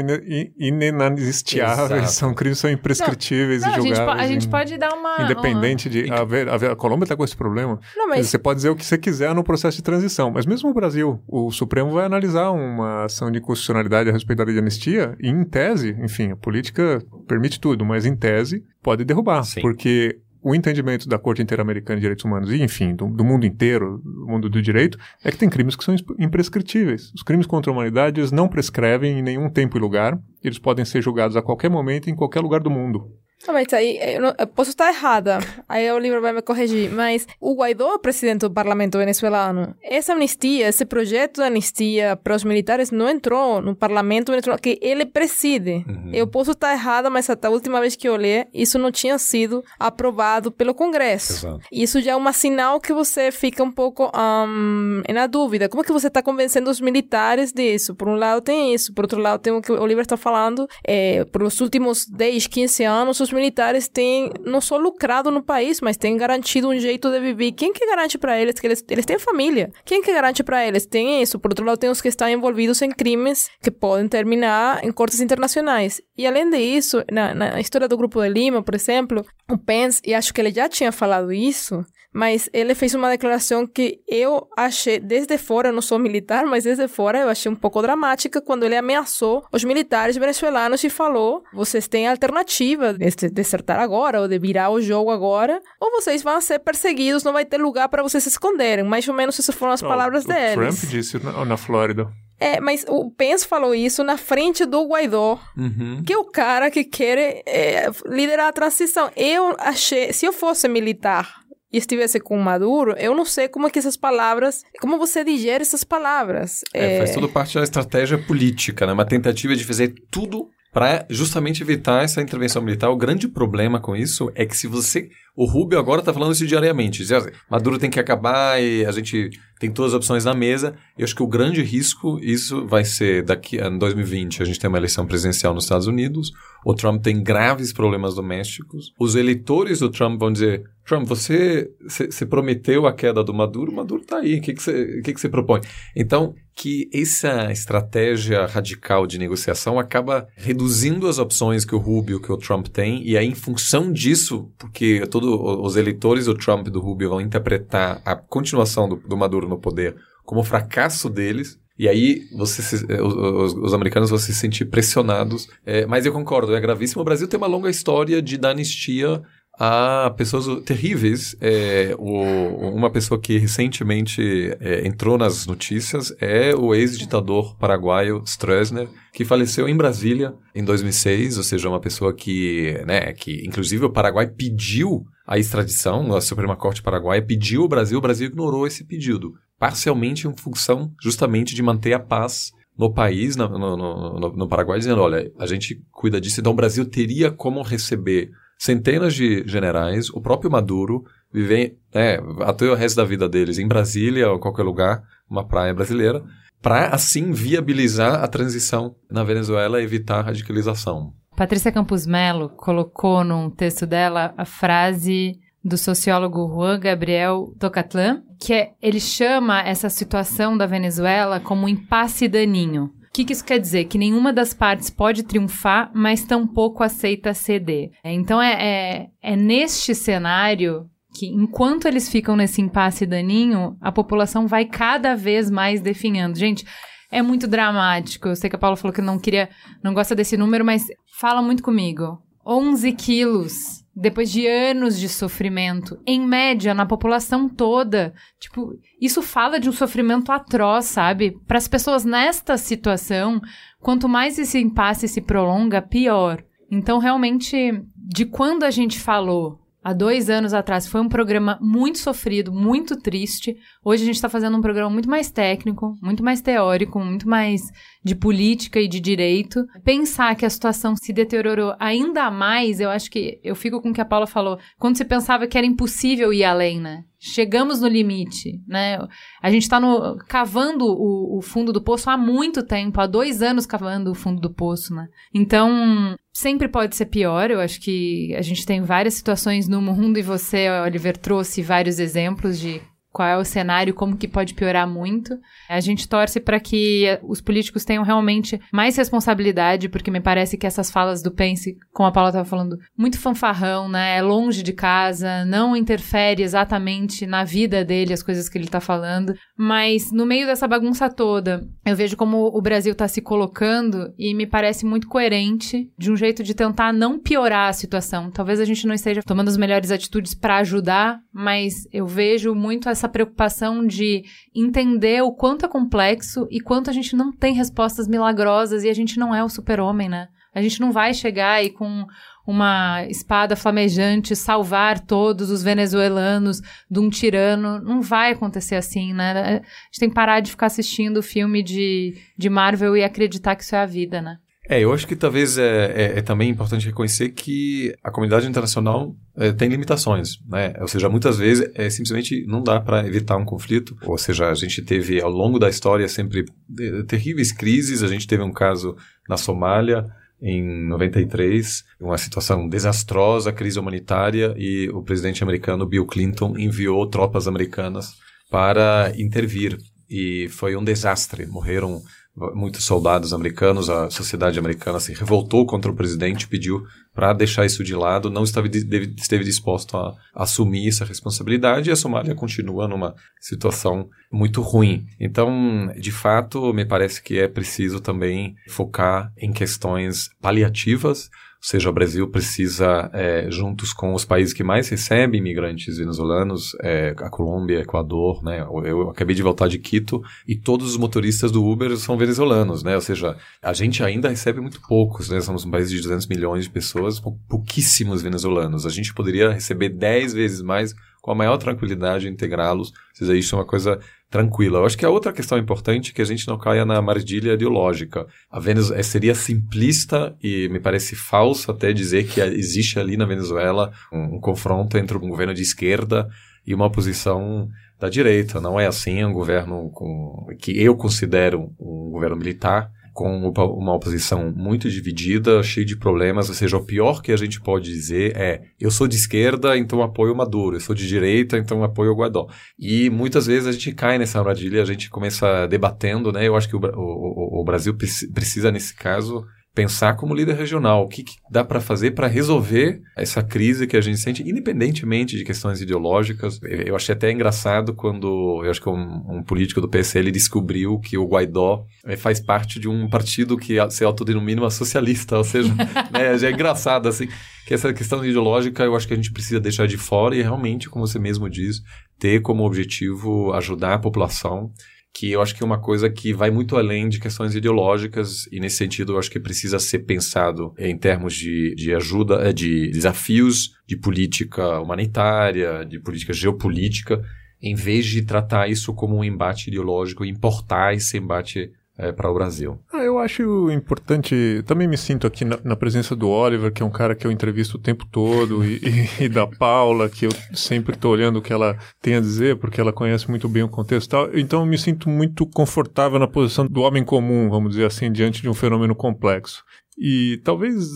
inenanistiáveis, 0.57 2.11
são 2.11 2.33
crimes 2.33 2.57
que 2.57 2.61
são 2.61 2.71
imprescritíveis 2.71 3.61
não, 3.61 3.71
não, 3.71 3.77
e 3.77 3.81
julgáveis. 3.81 4.09
A 4.09 4.21
gente, 4.21 4.25
a 4.25 4.27
gente 4.27 4.47
pode 4.47 4.77
dar 4.77 4.93
uma... 4.93 5.23
Independente 5.23 5.87
uma... 5.87 5.91
de... 5.91 6.11
A, 6.11 6.69
a, 6.69 6.71
a 6.73 6.75
Colômbia 6.75 7.05
está 7.05 7.15
com 7.15 7.23
esse 7.23 7.35
problema. 7.35 7.79
Não, 7.95 8.09
mas... 8.09 8.27
Você 8.27 8.37
pode 8.37 8.57
dizer 8.57 8.69
o 8.69 8.75
que 8.75 8.85
você 8.85 8.97
quiser 8.97 9.33
no 9.33 9.43
processo 9.43 9.77
de 9.77 9.83
transição, 9.83 10.31
mas 10.31 10.45
mesmo 10.45 10.69
o 10.69 10.73
Brasil, 10.73 11.21
o 11.27 11.51
Supremo 11.51 11.91
vai 11.91 12.05
analisar 12.05 12.51
uma 12.51 13.05
ação 13.05 13.31
de 13.31 13.39
constitucionalidade 13.41 14.09
a 14.09 14.13
respeito 14.13 14.39
da 14.39 14.45
lei 14.45 14.53
de 14.53 14.59
anistia 14.59 15.15
e, 15.19 15.29
em 15.29 15.43
tese, 15.43 15.95
enfim, 15.99 16.31
a 16.31 16.35
política 16.35 17.01
permite 17.27 17.59
tudo, 17.59 17.85
mas 17.85 18.05
em 18.05 18.15
tese 18.15 18.63
pode 18.81 19.05
derrubar, 19.05 19.43
Sim. 19.43 19.61
porque 19.61 20.19
o 20.43 20.53
entendimento 20.53 21.07
da 21.07 21.17
Corte 21.17 21.41
Interamericana 21.41 21.95
de 21.95 22.01
Direitos 22.01 22.25
Humanos 22.25 22.51
e, 22.51 22.61
enfim, 22.61 22.93
do, 22.93 23.07
do, 23.07 23.23
mundo 23.23 23.45
inteiro, 23.45 24.01
do 24.03 24.27
mundo 24.27 24.49
do 24.49 24.61
direito, 24.61 24.97
é 25.23 25.31
que 25.31 25.37
tem 25.37 25.49
crimes 25.49 25.75
que 25.75 25.83
são 25.83 25.95
imprescritíveis. 26.19 27.11
Os 27.15 27.23
crimes 27.23 27.47
contra 27.47 27.71
a 27.71 27.73
humanidade 27.73 28.21
não 28.33 28.47
prescrevem 28.47 29.19
em 29.19 29.21
nenhum 29.21 29.49
tempo 29.49 29.77
e 29.77 29.79
lugar. 29.79 30.19
Eles 30.43 30.59
podem 30.59 30.83
ser 30.83 31.01
julgados 31.01 31.37
a 31.37 31.41
qualquer 31.41 31.69
momento 31.69 32.09
em 32.09 32.15
qualquer 32.15 32.41
lugar 32.41 32.59
do 32.59 32.69
mundo. 32.69 33.09
Mas 33.51 33.71
aí 33.73 33.97
eu, 34.15 34.21
não, 34.21 34.33
eu 34.37 34.47
posso 34.47 34.69
estar 34.69 34.89
errada. 34.89 35.39
Aí 35.67 35.91
o 35.91 35.99
livro 35.99 36.21
vai 36.21 36.33
me 36.33 36.41
corrigir. 36.41 36.91
Mas 36.91 37.27
o 37.39 37.55
Guaidó 37.55 37.95
é 37.95 37.97
presidente 37.97 38.41
do 38.41 38.51
parlamento 38.51 38.97
venezuelano. 38.97 39.75
Essa 39.81 40.13
anistia, 40.13 40.67
esse 40.69 40.85
projeto 40.85 41.41
de 41.41 41.47
anistia 41.47 42.15
para 42.15 42.35
os 42.35 42.43
militares 42.43 42.91
não 42.91 43.09
entrou 43.09 43.61
no 43.61 43.75
parlamento 43.75 44.31
venezuelano, 44.31 44.61
que 44.61 44.79
ele 44.81 45.05
preside. 45.05 45.85
Uhum. 45.87 46.11
Eu 46.13 46.27
posso 46.27 46.51
estar 46.51 46.73
errada, 46.73 47.09
mas 47.09 47.29
até 47.29 47.47
a 47.47 47.51
última 47.51 47.79
vez 47.79 47.95
que 47.95 48.07
eu 48.07 48.15
li, 48.15 48.45
isso 48.53 48.77
não 48.79 48.91
tinha 48.91 49.17
sido 49.17 49.63
aprovado 49.79 50.51
pelo 50.51 50.73
Congresso. 50.73 51.47
Exato. 51.47 51.61
Isso 51.71 52.01
já 52.01 52.11
é 52.11 52.15
um 52.15 52.33
sinal 52.33 52.79
que 52.79 52.93
você 52.93 53.31
fica 53.31 53.63
um 53.63 53.71
pouco 53.71 54.11
um, 54.15 55.01
na 55.13 55.27
dúvida. 55.27 55.69
Como 55.69 55.81
é 55.81 55.85
que 55.85 55.91
você 55.91 56.07
está 56.07 56.21
convencendo 56.21 56.69
os 56.69 56.79
militares 56.79 57.51
disso? 57.51 57.95
Por 57.95 58.07
um 58.07 58.15
lado 58.15 58.41
tem 58.41 58.73
isso, 58.73 58.93
por 58.93 59.05
outro 59.05 59.19
lado 59.19 59.39
tem 59.39 59.53
o 59.53 59.61
que 59.61 59.71
o 59.71 59.85
livro 59.85 60.01
está 60.01 60.17
falando. 60.17 60.67
É, 60.85 61.25
por 61.25 61.43
os 61.43 61.59
últimos 61.61 62.05
10, 62.05 62.47
15 62.47 62.83
anos, 62.83 63.19
os 63.19 63.32
militares 63.33 63.87
têm 63.87 64.31
não 64.45 64.61
só 64.61 64.77
lucrado 64.77 65.31
no 65.31 65.43
país, 65.43 65.81
mas 65.81 65.97
têm 65.97 66.15
garantido 66.15 66.69
um 66.69 66.77
jeito 66.77 67.11
de 67.11 67.19
viver. 67.19 67.51
Quem 67.51 67.73
que 67.73 67.85
garante 67.85 68.17
para 68.17 68.39
eles 68.39 68.59
que 68.59 68.67
eles, 68.67 68.83
eles 68.89 69.05
têm 69.05 69.19
família? 69.19 69.71
Quem 69.83 70.01
que 70.01 70.13
garante 70.13 70.43
para 70.43 70.65
eles? 70.65 70.85
Tem 70.85 71.21
isso. 71.21 71.39
Por 71.39 71.51
outro 71.51 71.65
lado, 71.65 71.77
tem 71.77 71.89
os 71.89 72.01
que 72.01 72.07
estão 72.07 72.29
envolvidos 72.29 72.81
em 72.81 72.89
crimes 72.89 73.49
que 73.61 73.71
podem 73.71 74.07
terminar 74.07 74.83
em 74.83 74.91
cortes 74.91 75.19
internacionais. 75.19 76.01
E 76.17 76.25
além 76.27 76.49
disso, 76.49 77.03
na, 77.11 77.33
na 77.33 77.59
história 77.59 77.87
do 77.87 77.97
Grupo 77.97 78.21
de 78.21 78.29
Lima, 78.29 78.63
por 78.63 78.75
exemplo, 78.75 79.25
o 79.49 79.57
Pence, 79.57 80.01
e 80.05 80.13
acho 80.13 80.33
que 80.33 80.39
ele 80.39 80.51
já 80.51 80.69
tinha 80.69 80.91
falado 80.91 81.33
isso, 81.33 81.83
mas 82.13 82.47
ele 82.53 82.75
fez 82.75 82.93
uma 82.93 83.09
declaração 83.09 83.65
que 83.65 84.01
eu 84.07 84.47
achei, 84.55 84.99
desde 84.99 85.35
fora, 85.37 85.69
eu 85.69 85.73
não 85.73 85.81
sou 85.81 85.97
militar, 85.97 86.45
mas 86.45 86.63
desde 86.63 86.87
fora 86.87 87.19
eu 87.19 87.29
achei 87.29 87.51
um 87.51 87.55
pouco 87.55 87.81
dramática 87.81 88.39
quando 88.39 88.63
ele 88.63 88.77
ameaçou 88.77 89.43
os 89.51 89.63
militares 89.63 90.15
venezuelanos 90.15 90.83
e 90.83 90.89
falou: 90.89 91.43
vocês 91.51 91.87
têm 91.87 92.07
alternativa 92.07 92.93
desertar 93.29 93.79
agora 93.79 94.21
ou 94.21 94.27
de 94.27 94.37
virar 94.39 94.69
o 94.69 94.81
jogo 94.81 95.11
agora, 95.11 95.61
ou 95.79 95.91
vocês 95.91 96.23
vão 96.23 96.39
ser 96.41 96.59
perseguidos, 96.59 97.23
não 97.23 97.33
vai 97.33 97.45
ter 97.45 97.57
lugar 97.57 97.89
para 97.89 98.03
vocês 98.03 98.23
se 98.23 98.29
esconderem. 98.29 98.83
Mais 98.83 99.07
ou 99.07 99.13
menos 99.13 99.39
essas 99.39 99.55
foram 99.55 99.73
as 99.73 99.81
palavras 99.81 100.25
o 100.25 100.27
deles. 100.27 100.79
Trump 100.79 100.91
disse 100.91 101.23
na, 101.23 101.45
na 101.45 101.57
Flórida. 101.57 102.07
É, 102.39 102.59
mas 102.59 102.85
o 102.89 103.09
Pence 103.11 103.47
falou 103.47 103.73
isso 103.73 104.03
na 104.03 104.17
frente 104.17 104.65
do 104.65 104.85
Guaidó, 104.85 105.39
uhum. 105.55 106.03
que 106.05 106.11
é 106.11 106.17
o 106.17 106.25
cara 106.25 106.69
que 106.69 106.83
quer 106.83 107.41
é, 107.45 107.89
liderar 108.05 108.47
a 108.47 108.53
transição. 108.53 109.09
Eu 109.15 109.55
achei, 109.59 110.11
se 110.11 110.25
eu 110.25 110.33
fosse 110.33 110.67
militar 110.67 111.43
e 111.71 111.77
estivesse 111.77 112.19
com 112.19 112.37
Maduro, 112.37 112.95
eu 112.97 113.15
não 113.15 113.25
sei 113.25 113.47
como 113.47 113.67
é 113.67 113.69
que 113.69 113.79
essas 113.79 113.95
palavras, 113.95 114.63
como 114.81 114.97
você 114.97 115.23
digere 115.23 115.61
essas 115.61 115.83
palavras. 115.83 116.61
É, 116.73 116.95
é... 116.95 116.97
Faz 116.99 117.11
tudo 117.11 117.29
parte 117.29 117.55
da 117.55 117.63
estratégia 117.63 118.17
política, 118.17 118.85
né? 118.85 118.93
Uma 118.93 119.05
tentativa 119.05 119.55
de 119.55 119.63
fazer 119.63 119.93
tudo 120.11 120.49
para 120.73 121.05
justamente 121.09 121.61
evitar 121.61 122.03
essa 122.03 122.21
intervenção 122.21 122.61
militar. 122.61 122.89
O 122.89 122.97
grande 122.97 123.27
problema 123.27 123.79
com 123.79 123.95
isso 123.95 124.31
é 124.33 124.43
que 124.45 124.57
se 124.57 124.67
você 124.67 125.09
O 125.35 125.45
Rubio 125.45 125.79
agora 125.79 125.99
está 125.99 126.13
falando 126.13 126.33
isso 126.33 126.45
diariamente. 126.45 127.03
Maduro 127.49 127.79
tem 127.79 127.89
que 127.89 127.99
acabar 127.99 128.61
e 128.61 128.85
a 128.85 128.91
gente 128.91 129.31
tem 129.59 129.71
todas 129.71 129.93
as 129.93 129.97
opções 129.97 130.25
na 130.25 130.33
mesa. 130.33 130.75
Eu 130.97 131.05
acho 131.05 131.15
que 131.15 131.23
o 131.23 131.27
grande 131.27 131.63
risco, 131.63 132.19
isso 132.21 132.67
vai 132.67 132.83
ser 132.83 133.23
daqui 133.23 133.59
a 133.59 133.69
2020, 133.69 134.43
a 134.43 134.45
gente 134.45 134.59
tem 134.59 134.67
uma 134.67 134.77
eleição 134.77 135.07
presidencial 135.07 135.53
nos 135.53 135.63
Estados 135.63 135.87
Unidos, 135.87 136.31
o 136.65 136.73
Trump 136.73 137.01
tem 137.01 137.23
graves 137.23 137.73
problemas 137.73 138.13
domésticos, 138.13 138.93
os 138.99 139.15
eleitores 139.15 139.79
do 139.79 139.89
Trump 139.89 140.19
vão 140.19 140.31
dizer, 140.31 140.63
Trump, 140.85 141.07
você, 141.07 141.71
você 141.87 142.25
prometeu 142.25 142.85
a 142.85 142.93
queda 142.93 143.23
do 143.23 143.33
Maduro, 143.33 143.71
o 143.71 143.75
Maduro 143.75 144.01
está 144.01 144.17
aí, 144.17 144.37
o 144.37 144.41
que, 144.41 144.53
você, 144.53 145.01
que, 145.01 145.13
que 145.13 145.21
você 145.21 145.29
propõe? 145.29 145.61
Então, 145.95 146.35
que 146.55 146.89
essa 146.93 147.51
estratégia 147.51 148.45
radical 148.45 149.07
de 149.07 149.17
negociação 149.17 149.79
acaba 149.79 150.27
reduzindo 150.35 151.07
as 151.07 151.17
opções 151.17 151.65
que 151.65 151.73
o 151.73 151.79
Rubio, 151.79 152.19
que 152.19 152.31
o 152.31 152.37
Trump 152.37 152.67
tem, 152.67 153.01
e 153.07 153.17
aí 153.17 153.25
em 153.25 153.33
função 153.33 153.91
disso, 153.91 154.51
porque 154.57 155.05
todos 155.23 155.65
os 155.65 155.77
eleitores 155.77 156.25
do 156.25 156.33
Trump 156.33 156.67
e 156.67 156.71
do 156.71 156.79
Rubio 156.79 157.09
vão 157.09 157.21
interpretar 157.21 158.01
a 158.05 158.15
continuação 158.15 158.89
do, 158.89 158.95
do 158.95 159.17
Maduro 159.17 159.47
no 159.47 159.57
poder 159.57 159.95
como 160.25 160.43
fracasso 160.43 161.09
deles, 161.09 161.59
e 161.77 161.89
aí 161.89 162.21
você 162.37 162.61
se, 162.61 162.85
eh, 162.87 163.01
os, 163.01 163.53
os, 163.53 163.73
americanos 163.73 164.09
vão 164.09 164.19
se 164.19 164.33
sentir 164.33 164.65
pressionados. 164.65 165.49
É, 165.65 165.85
mas 165.85 166.05
eu 166.05 166.13
concordo, 166.13 166.55
é 166.55 166.61
gravíssimo. 166.61 167.01
O 167.01 167.05
Brasil 167.05 167.27
tem 167.27 167.37
uma 167.37 167.47
longa 167.47 167.69
história 167.69 168.21
de 168.21 168.37
dar 168.37 168.51
anistia 168.51 169.21
a 169.59 170.13
pessoas 170.15 170.63
terríveis. 170.63 171.35
É, 171.41 171.95
o, 171.97 172.73
uma 172.75 172.91
pessoa 172.91 173.19
que 173.19 173.37
recentemente 173.37 174.21
é, 174.59 174.87
entrou 174.87 175.17
nas 175.17 175.45
notícias 175.47 176.13
é 176.19 176.55
o 176.55 176.75
ex-ditador 176.75 177.57
paraguaio 177.57 178.23
Stroessner, 178.25 178.87
que 179.11 179.25
faleceu 179.25 179.67
em 179.67 179.75
Brasília 179.75 180.33
em 180.55 180.63
2006, 180.63 181.37
ou 181.37 181.43
seja, 181.43 181.69
uma 181.69 181.79
pessoa 181.79 182.13
que, 182.13 182.81
né, 182.85 183.13
que 183.13 183.45
inclusive 183.45 183.85
o 183.85 183.91
Paraguai 183.91 184.27
pediu 184.27 185.05
a 185.25 185.37
extradição, 185.37 186.13
a 186.15 186.21
Suprema 186.21 186.55
Corte 186.55 186.81
Paraguaia 186.81 187.21
pediu 187.21 187.63
ao 187.63 187.67
Brasil, 187.67 187.97
o 187.97 188.01
Brasil 188.01 188.27
ignorou 188.27 188.67
esse 188.67 188.83
pedido, 188.83 189.33
parcialmente 189.57 190.27
em 190.27 190.35
função 190.35 190.91
justamente 191.01 191.55
de 191.55 191.63
manter 191.63 191.93
a 191.93 191.99
paz 191.99 192.51
no 192.77 192.91
país, 192.91 193.35
no, 193.35 193.47
no, 193.47 193.77
no, 193.77 194.33
no 194.33 194.47
Paraguai, 194.47 194.79
dizendo, 194.79 195.01
olha, 195.01 195.31
a 195.37 195.45
gente 195.45 195.81
cuida 195.91 196.19
disso, 196.19 196.39
então 196.39 196.51
o 196.51 196.55
Brasil 196.55 196.85
teria 196.85 197.31
como 197.31 197.61
receber 197.61 198.31
centenas 198.57 199.13
de 199.13 199.43
generais, 199.47 200.09
o 200.09 200.21
próprio 200.21 200.51
Maduro, 200.51 201.03
vivem 201.31 201.77
é, 201.93 202.19
até 202.41 202.65
o 202.65 202.75
resto 202.75 202.97
da 202.97 203.03
vida 203.03 203.27
deles 203.27 203.59
em 203.59 203.67
Brasília 203.67 204.29
ou 204.31 204.39
qualquer 204.39 204.63
lugar, 204.63 205.03
uma 205.29 205.45
praia 205.45 205.73
brasileira, 205.73 206.23
para 206.61 206.87
assim 206.87 207.31
viabilizar 207.31 208.23
a 208.23 208.27
transição 208.27 208.95
na 209.11 209.23
Venezuela 209.23 209.81
e 209.81 209.83
evitar 209.83 210.19
a 210.19 210.23
radicalização. 210.23 211.13
Patrícia 211.35 211.71
Campos 211.71 212.05
Melo 212.05 212.49
colocou 212.49 213.23
num 213.23 213.49
texto 213.49 213.85
dela 213.85 214.33
a 214.37 214.45
frase 214.45 215.39
do 215.63 215.77
sociólogo 215.77 216.47
Juan 216.47 216.79
Gabriel 216.79 217.53
Tocatlan, 217.59 218.21
que 218.39 218.53
é, 218.53 218.73
ele 218.81 218.99
chama 218.99 219.61
essa 219.61 219.89
situação 219.89 220.57
da 220.57 220.65
Venezuela 220.65 221.39
como 221.39 221.65
um 221.65 221.69
impasse 221.69 222.27
daninho 222.27 222.91
que, 223.13 223.23
que 223.23 223.31
isso 223.31 223.45
quer 223.45 223.59
dizer? 223.59 223.85
Que 223.85 223.99
nenhuma 223.99 224.33
das 224.33 224.55
partes 224.55 224.89
pode 224.89 225.21
triunfar, 225.21 225.91
mas 225.93 226.25
tampouco 226.25 226.83
aceita 226.83 227.33
ceder. 227.33 227.91
Então 228.03 228.41
é, 228.41 228.53
é, 228.53 229.07
é 229.21 229.35
neste 229.35 229.93
cenário 229.93 230.89
que 231.13 231.27
enquanto 231.27 231.87
eles 231.87 232.09
ficam 232.09 232.35
nesse 232.35 232.59
impasse 232.59 233.05
daninho, 233.05 233.77
a 233.79 233.91
população 233.91 234.47
vai 234.47 234.65
cada 234.65 235.15
vez 235.15 235.51
mais 235.51 235.79
definhando. 235.79 236.39
Gente, 236.39 236.65
é 237.13 237.21
muito 237.21 237.47
dramático. 237.47 238.27
Eu 238.27 238.35
sei 238.35 238.49
que 238.49 238.55
a 238.55 238.59
Paula 238.59 238.75
falou 238.75 238.91
que 238.91 239.01
não 239.01 239.19
queria, 239.19 239.47
não 239.83 239.93
gosta 239.93 240.15
desse 240.15 240.35
número, 240.35 240.65
mas 240.65 240.87
fala 241.19 241.41
muito 241.41 241.61
comigo. 241.61 242.19
11 242.45 242.91
quilos 242.93 243.83
depois 243.95 244.31
de 244.31 244.47
anos 244.47 244.99
de 244.99 245.07
sofrimento, 245.07 246.01
em 246.07 246.19
média, 246.25 246.73
na 246.73 246.87
população 246.87 247.47
toda. 247.47 248.15
Tipo, 248.39 248.73
isso 248.99 249.21
fala 249.21 249.59
de 249.59 249.69
um 249.69 249.71
sofrimento 249.71 250.31
atroz, 250.31 250.85
sabe? 250.85 251.37
Para 251.47 251.59
as 251.59 251.67
pessoas 251.67 252.03
nesta 252.03 252.57
situação, 252.57 253.39
quanto 253.79 254.09
mais 254.09 254.39
esse 254.39 254.57
impasse 254.57 255.07
se 255.07 255.21
prolonga, 255.21 255.81
pior. 255.81 256.43
Então, 256.71 256.97
realmente, 256.97 257.83
de 257.95 258.25
quando 258.25 258.63
a 258.63 258.71
gente 258.71 258.99
falou 258.99 259.62
há 259.83 259.93
dois 259.93 260.29
anos 260.29 260.53
atrás 260.53 260.87
foi 260.87 261.01
um 261.01 261.09
programa 261.09 261.59
muito 261.61 261.99
sofrido, 261.99 262.51
muito 262.51 262.95
triste. 262.95 263.55
Hoje 263.83 264.03
a 264.03 264.05
gente 264.05 264.15
está 264.15 264.29
fazendo 264.29 264.57
um 264.57 264.61
programa 264.61 264.89
muito 264.89 265.09
mais 265.09 265.29
técnico, 265.29 265.97
muito 266.01 266.23
mais 266.23 266.41
teórico, 266.41 266.99
muito 266.99 267.27
mais 267.27 267.61
de 268.03 268.15
política 268.15 268.79
e 268.79 268.87
de 268.87 268.99
direito. 268.99 269.65
Pensar 269.83 270.35
que 270.35 270.45
a 270.45 270.49
situação 270.49 270.95
se 270.95 271.11
deteriorou 271.11 271.75
ainda 271.79 272.31
mais, 272.31 272.79
eu 272.79 272.89
acho 272.89 273.11
que 273.11 273.39
eu 273.43 273.55
fico 273.55 273.81
com 273.81 273.89
o 273.89 273.93
que 273.93 274.01
a 274.01 274.05
Paula 274.05 274.27
falou. 274.27 274.57
Quando 274.79 274.97
se 274.97 275.05
pensava 275.05 275.47
que 275.47 275.57
era 275.57 275.67
impossível 275.67 276.31
ir 276.31 276.43
além, 276.43 276.79
né? 276.79 277.03
Chegamos 277.19 277.79
no 277.79 277.87
limite, 277.87 278.59
né? 278.67 278.99
A 279.41 279.49
gente 279.49 279.63
está 279.63 279.79
cavando 280.27 280.85
o, 280.85 281.37
o, 281.37 281.41
fundo 281.41 281.71
do 281.71 281.81
poço 281.81 282.09
há 282.09 282.17
muito 282.17 282.61
tempo, 282.61 282.99
há 282.99 283.07
dois 283.07 283.41
anos 283.41 283.65
cavando 283.65 284.11
o 284.11 284.15
fundo 284.15 284.41
do 284.41 284.53
poço, 284.53 284.93
né? 284.93 285.07
Então, 285.33 286.17
sempre 286.33 286.67
pode 286.67 286.95
ser 286.95 287.05
pior. 287.05 287.51
Eu 287.51 287.59
acho 287.59 287.79
que 287.79 288.33
a 288.35 288.41
gente 288.41 288.65
tem 288.65 288.81
várias 288.81 289.13
situações 289.13 289.67
no 289.67 289.81
mundo 289.81 290.17
e 290.17 290.23
você, 290.23 290.67
Oliver, 290.69 291.15
trouxe 291.15 291.61
vários 291.61 291.99
exemplos 291.99 292.59
de 292.59 292.81
qual 293.13 293.27
é 293.29 293.37
o 293.37 293.45
cenário, 293.45 293.93
como 293.93 294.17
que 294.17 294.27
pode 294.27 294.55
piorar 294.55 294.87
muito. 294.87 295.37
A 295.69 295.79
gente 295.79 296.09
torce 296.09 296.39
para 296.39 296.59
que 296.59 297.19
os 297.21 297.39
políticos 297.39 297.85
tenham 297.85 298.03
realmente 298.03 298.59
mais 298.73 298.97
responsabilidade, 298.97 299.87
porque 299.87 300.09
me 300.09 300.19
parece 300.19 300.57
que 300.57 300.65
essas 300.65 300.89
falas 300.89 301.21
do 301.21 301.31
Pence, 301.31 301.77
como 301.93 302.09
a 302.09 302.11
Paula 302.11 302.29
estava 302.29 302.49
falando, 302.49 302.77
muito 302.97 303.19
fanfarrão, 303.19 303.87
né? 303.87 304.17
É 304.17 304.21
longe 304.21 304.63
de 304.63 304.73
casa, 304.73 305.45
não 305.45 305.75
interfere 305.75 306.41
exatamente 306.41 307.27
na 307.27 307.43
vida 307.43 307.85
dele 307.85 308.13
as 308.13 308.23
coisas 308.23 308.49
que 308.49 308.57
ele 308.57 308.65
está 308.65 308.79
falando. 308.79 309.35
Mas 309.55 310.11
no 310.11 310.25
meio 310.25 310.47
dessa 310.47 310.67
bagunça 310.67 311.07
toda, 311.07 311.63
eu 311.85 311.95
vejo 311.95 312.17
como 312.17 312.47
o 312.47 312.61
Brasil 312.61 312.93
está 312.93 313.07
se 313.07 313.21
colocando 313.21 314.11
e 314.17 314.33
me 314.33 314.47
parece 314.47 314.85
muito 314.85 315.07
coerente 315.07 315.91
de 315.97 316.11
um 316.11 316.15
jeito 316.15 316.43
de 316.43 316.55
tentar 316.55 316.91
não 316.91 317.19
piorar 317.19 317.69
a 317.69 317.73
situação. 317.73 318.31
Talvez 318.31 318.59
a 318.59 318.65
gente 318.65 318.87
não 318.87 318.95
esteja 318.95 319.21
tomando 319.21 319.49
as 319.49 319.57
melhores 319.57 319.91
atitudes 319.91 320.33
para 320.33 320.57
ajudar, 320.57 321.19
mas 321.31 321.87
eu 321.91 322.07
vejo 322.07 322.55
muito 322.55 322.89
essa 322.89 323.02
essa 323.03 323.09
preocupação 323.09 323.85
de 323.85 324.23
entender 324.55 325.21
o 325.21 325.33
quanto 325.33 325.65
é 325.65 325.67
complexo 325.67 326.47
e 326.49 326.61
quanto 326.61 326.89
a 326.89 326.93
gente 326.93 327.15
não 327.15 327.31
tem 327.33 327.53
respostas 327.53 328.07
milagrosas 328.07 328.83
e 328.83 328.89
a 328.89 328.93
gente 328.93 329.19
não 329.19 329.35
é 329.35 329.43
o 329.43 329.49
super-homem, 329.49 330.07
né? 330.07 330.29
A 330.55 330.61
gente 330.61 330.79
não 330.79 330.91
vai 330.91 331.13
chegar 331.13 331.53
aí 331.53 331.69
com 331.69 332.05
uma 332.45 333.03
espada 333.09 333.55
flamejante 333.55 334.35
salvar 334.35 334.99
todos 334.99 335.49
os 335.49 335.63
venezuelanos 335.63 336.61
de 336.89 336.99
um 336.99 337.09
tirano. 337.09 337.81
Não 337.81 338.01
vai 338.01 338.31
acontecer 338.31 338.75
assim, 338.75 339.13
né? 339.13 339.31
A 339.31 339.53
gente 339.55 339.99
tem 339.99 340.09
que 340.09 340.15
parar 340.15 340.39
de 340.39 340.51
ficar 340.51 340.67
assistindo 340.67 341.23
filme 341.23 341.63
de, 341.63 342.15
de 342.37 342.49
Marvel 342.49 342.95
e 342.95 343.03
acreditar 343.03 343.55
que 343.55 343.63
isso 343.63 343.75
é 343.75 343.79
a 343.79 343.85
vida, 343.85 344.21
né? 344.21 344.37
É, 344.69 344.79
eu 344.79 344.93
acho 344.93 345.07
que 345.07 345.15
talvez 345.15 345.57
é, 345.57 345.85
é, 345.87 346.19
é 346.19 346.21
também 346.21 346.49
importante 346.49 346.85
reconhecer 346.85 347.29
que 347.29 347.93
a 348.01 348.11
comunidade 348.11 348.47
internacional 348.47 349.13
é, 349.35 349.51
tem 349.51 349.67
limitações, 349.67 350.39
né? 350.47 350.73
Ou 350.79 350.87
seja, 350.87 351.09
muitas 351.09 351.37
vezes 351.37 351.67
é 351.73 351.89
simplesmente 351.89 352.45
não 352.45 352.61
dá 352.61 352.79
para 352.79 353.05
evitar 353.07 353.35
um 353.37 353.45
conflito. 353.45 353.97
Ou 354.03 354.17
seja, 354.17 354.49
a 354.49 354.53
gente 354.53 354.81
teve 354.81 355.21
ao 355.21 355.31
longo 355.31 355.57
da 355.57 355.69
história 355.69 356.07
sempre 356.07 356.45
é, 356.79 357.03
terríveis 357.03 357.51
crises. 357.51 358.03
A 358.03 358.07
gente 358.07 358.27
teve 358.27 358.43
um 358.43 358.51
caso 358.51 358.95
na 359.27 359.37
Somália 359.37 360.05
em 360.41 360.87
93, 360.87 361.83
uma 362.01 362.17
situação 362.17 362.67
desastrosa, 362.67 363.53
crise 363.53 363.79
humanitária, 363.79 364.53
e 364.57 364.89
o 364.89 365.01
presidente 365.01 365.41
americano 365.41 365.87
Bill 365.87 366.05
Clinton 366.05 366.57
enviou 366.57 367.09
tropas 367.09 367.47
americanas 367.47 368.11
para 368.51 369.13
intervir. 369.17 369.77
E 370.09 370.47
foi 370.49 370.75
um 370.75 370.83
desastre. 370.83 371.47
Morreram 371.47 372.01
muitos 372.35 372.83
soldados 372.83 373.31
americanos, 373.31 373.89
a 373.89 374.09
sociedade 374.09 374.57
americana 374.57 374.99
se 374.99 375.13
revoltou 375.13 375.65
contra 375.65 375.91
o 375.91 375.95
presidente, 375.95 376.47
pediu 376.47 376.83
para 377.13 377.31
deixar 377.31 377.65
isso 377.65 377.83
de 377.83 377.95
lado, 377.95 378.29
não 378.29 378.43
esteve, 378.43 378.69
esteve 379.17 379.43
disposto 379.43 379.95
a 379.95 380.15
assumir 380.33 380.87
essa 380.87 381.05
responsabilidade 381.05 381.89
e 381.89 381.93
a 381.93 381.95
Somália 381.95 382.33
continua 382.33 382.87
numa 382.87 383.13
situação 383.39 384.09
muito 384.31 384.61
ruim. 384.61 385.05
Então, 385.19 385.93
de 385.95 386.11
fato, 386.11 386.73
me 386.73 386.85
parece 386.85 387.21
que 387.21 387.37
é 387.37 387.47
preciso 387.47 387.99
também 387.99 388.55
focar 388.67 389.31
em 389.37 389.53
questões 389.53 390.29
paliativas 390.41 391.29
ou 391.63 391.67
seja, 391.69 391.89
o 391.89 391.93
Brasil 391.93 392.27
precisa, 392.27 393.09
é, 393.13 393.49
juntos 393.49 393.93
com 393.93 394.13
os 394.13 394.25
países 394.25 394.53
que 394.53 394.65
mais 394.65 394.89
recebem 394.89 395.39
imigrantes 395.39 395.97
venezuelanos, 395.97 396.75
é, 396.81 397.15
a 397.17 397.29
Colômbia, 397.29 397.79
Equador, 397.79 398.43
né? 398.43 398.67
Eu 398.83 399.09
acabei 399.09 399.33
de 399.33 399.41
voltar 399.41 399.69
de 399.69 399.79
Quito 399.79 400.21
e 400.45 400.57
todos 400.57 400.89
os 400.89 400.97
motoristas 400.97 401.53
do 401.53 401.63
Uber 401.63 401.95
são 401.95 402.17
venezuelanos, 402.17 402.83
né? 402.83 402.95
Ou 402.95 403.01
seja, 403.01 403.37
a 403.61 403.71
gente 403.71 404.03
ainda 404.03 404.27
recebe 404.27 404.59
muito 404.59 404.81
poucos, 404.81 405.29
né? 405.29 405.39
Somos 405.39 405.63
um 405.63 405.71
país 405.71 405.89
de 405.89 406.01
200 406.01 406.27
milhões 406.27 406.65
de 406.65 406.69
pessoas, 406.69 407.21
pouquíssimos 407.47 408.21
venezuelanos. 408.21 408.85
A 408.85 408.89
gente 408.89 409.13
poderia 409.13 409.53
receber 409.53 409.87
10 409.87 410.33
vezes 410.33 410.61
mais 410.61 410.93
com 411.23 411.31
a 411.31 411.35
maior 411.35 411.55
tranquilidade 411.55 412.27
integrá-los. 412.27 412.91
Isso 413.17 413.55
é 413.55 413.57
uma 413.57 413.65
coisa 413.65 413.97
tranquila. 414.29 414.79
Eu 414.79 414.85
acho 414.85 414.97
que 414.97 415.05
a 415.05 415.09
outra 415.09 415.31
questão 415.31 415.57
importante 415.57 416.11
é 416.11 416.13
que 416.13 416.21
a 416.21 416.25
gente 416.25 416.45
não 416.45 416.57
caia 416.57 416.83
na 416.83 416.97
armadilha 416.97 417.53
ideológica. 417.53 418.27
A 418.51 418.59
Venezuela 418.59 419.01
seria 419.03 419.33
simplista 419.33 420.35
e 420.43 420.67
me 420.67 420.81
parece 420.81 421.15
falso 421.15 421.71
até 421.71 421.93
dizer 421.93 422.27
que 422.27 422.41
existe 422.41 422.99
ali 422.99 423.15
na 423.15 423.23
Venezuela 423.23 423.93
um, 424.11 424.35
um 424.35 424.39
confronto 424.41 424.97
entre 424.97 425.15
um 425.15 425.29
governo 425.29 425.53
de 425.53 425.61
esquerda 425.61 426.27
e 426.67 426.75
uma 426.75 426.87
oposição 426.87 427.69
da 427.97 428.09
direita. 428.09 428.59
Não 428.59 428.77
é 428.77 428.85
assim, 428.85 429.21
é 429.21 429.25
um 429.25 429.31
governo 429.31 429.89
com, 429.91 430.45
que 430.59 430.77
eu 430.77 430.93
considero 430.93 431.71
um 431.79 432.11
governo 432.11 432.35
militar 432.35 432.91
com 433.13 433.47
uma 433.47 433.93
oposição 433.93 434.51
muito 434.51 434.89
dividida, 434.89 435.61
cheia 435.61 435.85
de 435.85 435.95
problemas, 435.95 436.49
ou 436.49 436.55
seja, 436.55 436.77
o 436.77 436.85
pior 436.85 437.21
que 437.21 437.31
a 437.31 437.37
gente 437.37 437.61
pode 437.61 437.91
dizer 437.91 438.35
é 438.35 438.61
eu 438.79 438.89
sou 438.89 439.07
de 439.07 439.15
esquerda, 439.15 439.77
então 439.77 440.01
apoio 440.01 440.33
o 440.33 440.35
Maduro, 440.35 440.75
eu 440.75 440.79
sou 440.81 440.95
de 440.95 441.07
direita, 441.07 441.57
então 441.57 441.83
apoio 441.83 442.11
o 442.11 442.15
Guaidó. 442.15 442.47
E 442.77 443.09
muitas 443.11 443.45
vezes 443.45 443.67
a 443.67 443.71
gente 443.71 443.93
cai 443.93 444.17
nessa 444.17 444.39
armadilha, 444.39 444.81
a 444.81 444.85
gente 444.85 445.09
começa 445.09 445.67
debatendo, 445.67 446.31
né? 446.31 446.47
Eu 446.47 446.55
acho 446.55 446.67
que 446.67 446.75
o, 446.75 446.79
o, 446.79 447.61
o 447.61 447.63
Brasil 447.63 447.95
precisa, 447.95 448.71
nesse 448.71 448.95
caso, 448.95 449.45
pensar 449.73 450.15
como 450.15 450.35
líder 450.35 450.55
regional, 450.55 451.03
o 451.03 451.07
que, 451.07 451.23
que 451.23 451.33
dá 451.49 451.63
para 451.63 451.81
fazer 451.81 452.11
para 452.11 452.27
resolver 452.27 453.01
essa 453.17 453.41
crise 453.41 453.87
que 453.87 453.97
a 453.97 454.01
gente 454.01 454.19
sente, 454.19 454.47
independentemente 454.47 455.35
de 455.35 455.43
questões 455.43 455.81
ideológicas. 455.81 456.59
Eu 456.61 456.95
achei 456.95 457.13
até 457.13 457.31
engraçado 457.31 457.93
quando 457.93 458.61
eu 458.63 458.69
acho 458.69 458.81
que 458.81 458.89
um, 458.89 459.37
um 459.37 459.43
político 459.43 459.81
do 459.81 459.89
PSL 459.89 460.31
descobriu 460.31 460.99
que 460.99 461.17
o 461.17 461.27
Guaidó 461.27 461.85
eh, 462.05 462.15
faz 462.15 462.39
parte 462.39 462.79
de 462.79 462.87
um 462.87 463.09
partido 463.09 463.57
que 463.57 463.77
se 463.89 464.03
autodenomina 464.03 464.69
socialista, 464.69 465.37
ou 465.37 465.43
seja, 465.43 465.73
né, 466.13 466.35
é 466.39 466.51
engraçado 466.51 467.09
assim 467.09 467.27
que 467.65 467.73
essa 467.73 467.93
questão 467.93 468.23
ideológica 468.23 468.83
eu 468.83 468.95
acho 468.95 469.07
que 469.07 469.13
a 469.13 469.17
gente 469.17 469.31
precisa 469.31 469.59
deixar 469.59 469.87
de 469.87 469.97
fora 469.97 470.35
e 470.35 470.41
realmente, 470.41 470.89
como 470.89 471.07
você 471.07 471.17
mesmo 471.17 471.49
diz, 471.49 471.81
ter 472.19 472.41
como 472.41 472.63
objetivo 472.63 473.53
ajudar 473.53 473.95
a 473.95 473.99
população 473.99 474.71
que 475.13 475.31
eu 475.31 475.41
acho 475.41 475.55
que 475.55 475.61
é 475.61 475.65
uma 475.65 475.79
coisa 475.79 476.09
que 476.09 476.33
vai 476.33 476.49
muito 476.49 476.75
além 476.75 477.07
de 477.07 477.19
questões 477.19 477.53
ideológicas 477.53 478.47
e 478.51 478.59
nesse 478.59 478.77
sentido 478.77 479.13
eu 479.13 479.19
acho 479.19 479.29
que 479.29 479.39
precisa 479.39 479.77
ser 479.77 479.99
pensado 479.99 480.73
em 480.77 480.97
termos 480.97 481.35
de, 481.35 481.75
de 481.75 481.93
ajuda, 481.93 482.49
eh, 482.49 482.51
de 482.51 482.89
desafios 482.89 483.75
de 483.87 483.95
política 483.95 484.79
humanitária, 484.79 485.85
de 485.85 485.99
política 485.99 486.33
geopolítica, 486.33 487.21
em 487.61 487.75
vez 487.75 488.07
de 488.07 488.23
tratar 488.23 488.67
isso 488.67 488.91
como 488.93 489.15
um 489.15 489.23
embate 489.23 489.69
ideológico 489.69 490.25
e 490.25 490.29
importar 490.29 490.95
esse 490.95 491.17
embate 491.17 491.71
é, 491.97 492.11
para 492.11 492.29
o 492.29 492.33
Brasil. 492.33 492.79
Acho 493.23 493.71
importante, 493.71 494.61
também 494.65 494.85
me 494.85 494.97
sinto 494.97 495.25
aqui 495.25 495.45
na, 495.45 495.57
na, 495.63 495.77
presença 495.77 496.13
do 496.13 496.27
Oliver, 496.27 496.73
que 496.73 496.83
é 496.83 496.85
um 496.85 496.91
cara 496.91 497.15
que 497.15 497.25
eu 497.25 497.31
entrevisto 497.31 497.77
o 497.77 497.79
tempo 497.79 498.05
todo, 498.11 498.65
e, 498.65 498.81
e, 498.83 499.23
e 499.23 499.29
da 499.29 499.47
Paula, 499.47 500.09
que 500.09 500.25
eu 500.25 500.31
sempre 500.53 500.93
estou 500.93 501.13
olhando 501.13 501.39
o 501.39 501.41
que 501.41 501.53
ela 501.53 501.77
tem 502.01 502.15
a 502.15 502.19
dizer, 502.19 502.57
porque 502.57 502.81
ela 502.81 502.91
conhece 502.91 503.29
muito 503.29 503.47
bem 503.47 503.63
o 503.63 503.69
contexto 503.69 504.07
e 504.07 504.09
tal. 504.09 504.37
Então 504.37 504.59
eu 504.59 504.65
me 504.65 504.77
sinto 504.77 505.07
muito 505.07 505.45
confortável 505.45 506.19
na 506.19 506.27
posição 506.27 506.67
do 506.67 506.81
homem 506.81 507.01
comum, 507.05 507.49
vamos 507.49 507.69
dizer 507.71 507.85
assim, 507.85 508.11
diante 508.11 508.41
de 508.41 508.49
um 508.49 508.53
fenômeno 508.53 508.93
complexo. 508.93 509.63
E 509.97 510.41
talvez 510.43 510.89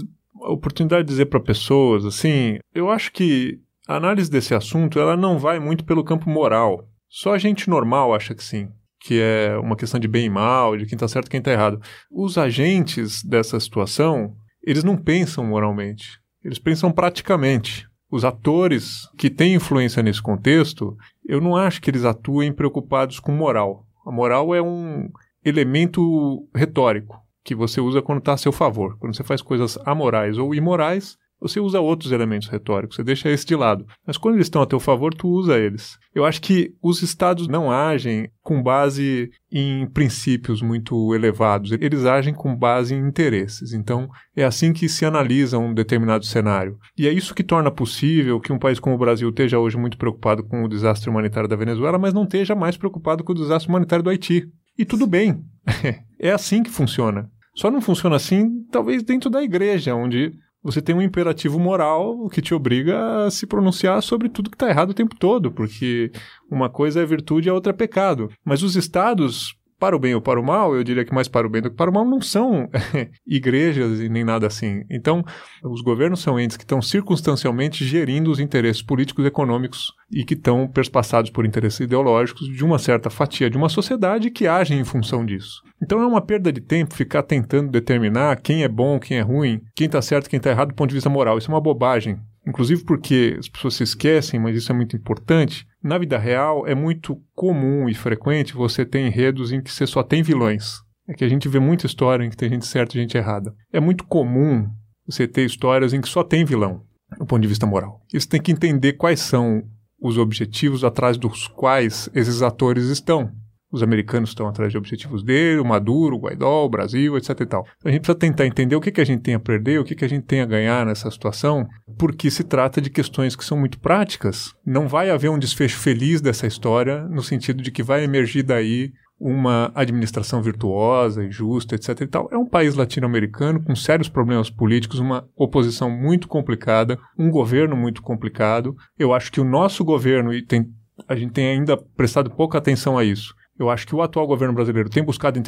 a 0.44 0.52
oportunidade 0.52 1.04
de 1.04 1.10
dizer 1.10 1.28
para 1.28 1.40
pessoas, 1.40 2.04
assim, 2.04 2.60
eu 2.76 2.90
acho 2.90 3.10
que 3.14 3.58
a 3.88 3.96
análise 3.96 4.30
desse 4.30 4.54
assunto, 4.54 5.00
ela 5.00 5.16
não 5.16 5.40
vai 5.40 5.62
muito 5.62 5.86
pelo 5.86 6.04
campo 6.04 6.30
moral. 6.30 6.90
Só 7.08 7.34
a 7.34 7.38
gente 7.38 7.70
normal 7.70 8.14
acha 8.14 8.36
que 8.36 8.44
sim 8.44 8.68
que 9.08 9.22
é 9.22 9.58
uma 9.58 9.78
questão 9.78 9.98
de 9.98 10.08
bem 10.08 10.26
e 10.26 10.30
mal, 10.30 10.76
de 10.76 10.86
quem 10.86 10.98
está 10.98 11.08
certo 11.08 11.28
e 11.28 11.30
quem 11.30 11.38
está 11.38 11.50
errado. 11.50 11.82
Os 12.12 12.38
agentes 12.38 13.24
dessa 13.24 13.58
situação, 13.58 14.36
eles 14.62 14.84
não 14.84 14.98
pensam 14.98 15.46
moralmente, 15.46 16.20
eles 16.44 16.60
pensam 16.60 16.92
praticamente. 16.92 17.88
Os 18.12 18.26
atores 18.26 19.08
que 19.18 19.30
têm 19.30 19.56
influência 19.56 20.04
nesse 20.04 20.22
contexto, 20.22 20.98
eu 21.26 21.40
não 21.40 21.56
acho 21.56 21.82
que 21.82 21.90
eles 21.90 22.04
atuem 22.04 22.52
preocupados 22.52 23.18
com 23.18 23.32
moral. 23.32 23.86
A 24.06 24.12
moral 24.12 24.54
é 24.54 24.62
um 24.62 25.10
elemento 25.42 26.46
retórico 26.54 27.18
que 27.46 27.56
você 27.56 27.80
usa 27.80 28.02
quando 28.02 28.20
está 28.20 28.34
a 28.34 28.38
seu 28.38 28.52
favor. 28.52 28.98
Quando 29.00 29.16
você 29.16 29.24
faz 29.24 29.42
coisas 29.42 29.78
amorais 29.86 30.38
ou 30.38 30.54
imorais, 30.54 31.18
você 31.40 31.60
usa 31.60 31.80
outros 31.80 32.12
elementos 32.12 32.48
retóricos, 32.48 32.96
você 32.96 33.04
deixa 33.04 33.30
esse 33.30 33.46
de 33.46 33.56
lado. 33.56 33.86
Mas 34.06 34.18
quando 34.18 34.36
eles 34.36 34.48
estão 34.48 34.62
a 34.62 34.66
teu 34.66 34.80
favor, 34.80 35.14
tu 35.14 35.28
usa 35.28 35.58
eles. 35.58 35.98
Eu 36.14 36.26
acho 36.26 36.42
que 36.42 36.74
os 36.82 37.02
estados 37.04 37.48
não 37.48 37.72
agem 37.72 38.30
com 38.42 38.62
base 38.62 39.30
em 39.52 39.86
princípios 39.88 40.62
muito 40.62 41.14
elevados, 41.14 41.72
eles 41.72 42.06
agem 42.06 42.34
com 42.34 42.56
base 42.56 42.96
em 42.96 43.08
interesses. 43.08 43.74
Então, 43.74 44.10
é 44.36 44.44
assim 44.44 44.74
que 44.74 44.90
se 44.90 45.06
analisa 45.06 45.58
um 45.58 45.74
determinado 45.74 46.26
cenário. 46.26 46.78
E 46.98 47.08
é 47.08 47.12
isso 47.12 47.36
que 47.36 47.44
torna 47.44 47.70
possível 47.70 48.40
que 48.40 48.52
um 48.52 48.60
país 48.60 48.80
como 48.80 48.96
o 48.96 49.00
Brasil 49.00 49.30
esteja 49.30 49.60
hoje 49.60 49.78
muito 49.78 49.98
preocupado 49.98 50.44
com 50.44 50.64
o 50.64 50.68
desastre 50.68 51.10
humanitário 51.10 51.50
da 51.50 51.56
Venezuela, 51.56 52.00
mas 52.00 52.14
não 52.14 52.24
esteja 52.24 52.56
mais 52.56 52.78
preocupado 52.78 53.24
com 53.24 53.32
o 53.32 53.36
desastre 53.36 53.70
humanitário 53.70 54.04
do 54.04 54.10
Haiti. 54.10 54.50
E 54.78 54.86
tudo 54.86 55.08
bem. 55.08 55.44
é 56.20 56.32
assim 56.32 56.64
que 56.64 56.70
funciona. 56.70 57.30
Só 57.56 57.72
não 57.72 57.82
funciona 57.82 58.16
assim, 58.16 58.64
talvez 58.72 59.02
dentro 59.02 59.32
da 59.32 59.42
igreja, 59.42 59.96
onde 59.96 60.32
você 60.64 60.82
tem 60.82 60.96
um 60.96 61.02
imperativo 61.02 61.60
moral 61.60 62.28
que 62.30 62.42
te 62.42 62.54
obriga 62.54 63.26
a 63.26 63.32
se 63.32 63.46
pronunciar 63.46 64.02
sobre 64.02 64.30
tudo 64.30 64.50
que 64.50 64.56
está 64.56 64.70
errado 64.70 64.90
o 64.90 64.94
tempo 64.94 65.16
todo, 65.16 65.52
porque 65.52 66.12
uma 66.50 66.70
coisa 66.70 67.02
é 67.02 67.06
virtude 67.06 67.48
e 67.48 67.50
a 67.50 67.54
outra 67.54 67.72
é 67.72 67.76
pecado. 67.76 68.30
Mas 68.44 68.64
os 68.64 68.76
estados, 68.76 69.56
para 69.80 69.96
o 69.96 70.00
bem 70.00 70.16
ou 70.16 70.22
para 70.22 70.40
o 70.40 70.44
mal, 70.44 70.76
eu 70.76 70.84
diria 70.84 71.06
que 71.06 71.14
mais 71.14 71.28
para 71.28 71.46
o 71.46 71.50
bem 71.50 71.62
do 71.62 71.70
que 71.70 71.76
para 71.76 71.90
o 71.90 71.94
mal, 71.94 72.06
não 72.06 72.22
são 72.22 72.70
igrejas 73.26 74.00
e 74.00 74.10
nem 74.10 74.24
nada 74.24 74.48
assim. 74.48 74.84
Então, 74.90 75.24
os 75.64 75.82
governos 75.82 76.20
são 76.20 76.40
entes 76.40 76.58
que 76.58 76.64
estão 76.64 76.82
circunstancialmente 76.82 77.86
gerindo 77.86 78.32
os 78.32 78.40
interesses 78.40 78.82
políticos 78.82 79.24
e 79.24 79.28
econômicos 79.28 79.94
e 80.12 80.24
que 80.24 80.34
estão 80.34 80.68
perspassados 80.68 81.30
por 81.30 81.46
interesses 81.46 81.80
ideológicos 81.80 82.48
de 82.48 82.64
uma 82.64 82.80
certa 82.80 83.10
fatia 83.10 83.50
de 83.50 83.58
uma 83.58 83.70
sociedade 83.70 84.32
que 84.32 84.48
agem 84.48 84.80
em 84.80 84.86
função 84.86 85.26
disso. 85.26 85.62
Então 85.82 86.02
é 86.02 86.06
uma 86.06 86.22
perda 86.22 86.52
de 86.52 86.62
tempo 86.62 86.96
ficar 86.96 87.24
tentando 87.24 87.70
determinar 87.70 88.38
quem 88.38 88.64
é 88.64 88.68
bom, 88.68 89.00
quem 89.00 89.18
é 89.18 89.22
ruim, 89.22 89.62
quem 89.76 89.86
está 89.86 90.02
certo, 90.02 90.30
quem 90.30 90.38
está 90.38 90.50
errado 90.50 90.70
do 90.70 90.76
ponto 90.76 90.90
de 90.90 90.96
vista 90.96 91.10
moral. 91.10 91.38
Isso 91.38 91.52
é 91.52 91.54
uma 91.54 91.62
bobagem. 91.62 92.20
Inclusive 92.48 92.86
porque 92.86 93.36
as 93.38 93.50
pessoas 93.50 93.76
se 93.76 93.84
esquecem, 93.84 94.40
mas 94.40 94.56
isso 94.56 94.72
é 94.72 94.76
muito 94.76 94.96
importante. 94.96 95.68
Na 95.84 95.98
vida 95.98 96.18
real 96.18 96.66
é 96.66 96.74
muito 96.74 97.22
comum 97.36 97.90
e 97.90 97.94
frequente 97.94 98.54
você 98.54 98.86
ter 98.86 99.06
enredos 99.06 99.52
em 99.52 99.62
que 99.62 99.72
você 99.72 99.86
só 99.86 100.02
tem 100.02 100.24
vilões. 100.24 100.78
É 101.08 101.14
que 101.14 101.26
a 101.26 101.30
gente 101.30 101.50
vê 101.50 101.60
muita 101.60 101.86
história 101.86 102.24
em 102.24 102.30
que 102.30 102.38
tem 102.38 102.50
gente 102.50 102.66
certa 102.66 102.98
e 102.98 103.02
gente 103.02 103.18
errada. 103.18 103.54
É 103.72 103.80
muito 103.80 104.06
comum 104.06 104.70
você 105.06 105.28
ter 105.28 105.46
histórias 105.46 105.94
em 105.94 106.02
que 106.02 106.08
só 106.08 106.24
tem 106.24 106.46
vilão, 106.46 106.84
do 107.18 107.26
ponto 107.26 107.42
de 107.42 107.48
vista 107.48 107.66
moral. 107.66 108.02
E 108.14 108.20
você 108.20 108.28
tem 108.28 108.42
que 108.42 108.52
entender 108.52 108.94
quais 108.94 109.20
são 109.20 109.64
os 110.00 110.18
objetivos 110.18 110.84
atrás 110.84 111.18
dos 111.18 111.48
quais 111.48 112.10
esses 112.14 112.42
atores 112.42 112.86
estão. 112.86 113.32
Os 113.72 113.84
americanos 113.84 114.30
estão 114.30 114.48
atrás 114.48 114.72
de 114.72 114.78
objetivos 114.78 115.24
dele, 115.24 115.60
o 115.60 115.66
Maduro, 115.66 116.16
o 116.16 116.20
Guaidó, 116.20 116.66
o 116.66 116.70
Brasil, 116.70 117.18
etc 117.18 117.42
e 117.42 117.46
tal. 117.46 117.66
A 117.84 117.92
gente 117.92 118.02
precisa 118.02 118.18
tentar 118.18 118.46
entender 118.46 118.76
o 118.76 118.82
que, 118.82 118.92
que 118.92 119.02
a 119.02 119.06
gente 119.06 119.22
tem 119.22 119.34
a 119.34 119.40
perder, 119.40 119.80
o 119.80 119.84
que, 119.84 119.96
que 119.96 120.06
a 120.06 120.10
gente 120.10 120.26
tem 120.26 120.42
a 120.42 120.46
ganhar 120.46 120.86
nessa 120.86 121.12
situação, 121.12 121.68
porque 121.98 122.32
se 122.32 122.44
trata 122.44 122.80
de 122.80 122.90
questões 122.90 123.36
que 123.36 123.44
são 123.44 123.58
muito 123.58 123.80
práticas. 123.80 124.54
Não 124.66 124.88
vai 124.88 125.10
haver 125.10 125.30
um 125.30 125.40
desfecho 125.40 125.78
feliz 125.78 126.22
dessa 126.22 126.48
história, 126.48 127.04
no 127.10 127.22
sentido 127.22 127.62
de 127.62 127.72
que 127.72 127.84
vai 127.84 128.04
emergir 128.04 128.44
daí 128.44 128.92
uma 129.20 129.72
administração 129.74 130.42
virtuosa 130.42 131.30
justa, 131.30 131.76
etc 131.76 132.02
e 132.02 132.08
tal. 132.08 132.30
É 132.32 132.38
um 132.38 132.46
país 132.46 132.76
latino-americano 132.76 133.62
com 133.62 133.76
sérios 133.76 134.08
problemas 134.08 134.50
políticos, 134.50 135.00
uma 135.00 135.28
oposição 135.36 135.90
muito 135.90 136.28
complicada, 136.28 136.98
um 137.18 137.30
governo 137.30 137.76
muito 137.76 138.02
complicado. 138.02 138.76
Eu 138.98 139.14
acho 139.14 139.32
que 139.32 139.42
o 139.42 139.46
nosso 139.46 139.84
governo, 139.84 140.34
e 140.34 140.46
tem, 140.46 140.68
a 141.08 141.16
gente 141.16 141.34
tem 141.34 141.48
ainda 141.48 141.76
prestado 141.76 142.30
pouca 142.30 142.58
atenção 142.58 142.98
a 142.98 143.04
isso, 143.04 143.34
eu 143.60 143.70
acho 143.70 143.88
que 143.88 143.96
o 143.96 144.02
atual 144.02 144.28
governo 144.28 144.54
brasileiro 144.54 144.90
tem 144.90 145.04
buscado 145.04 145.40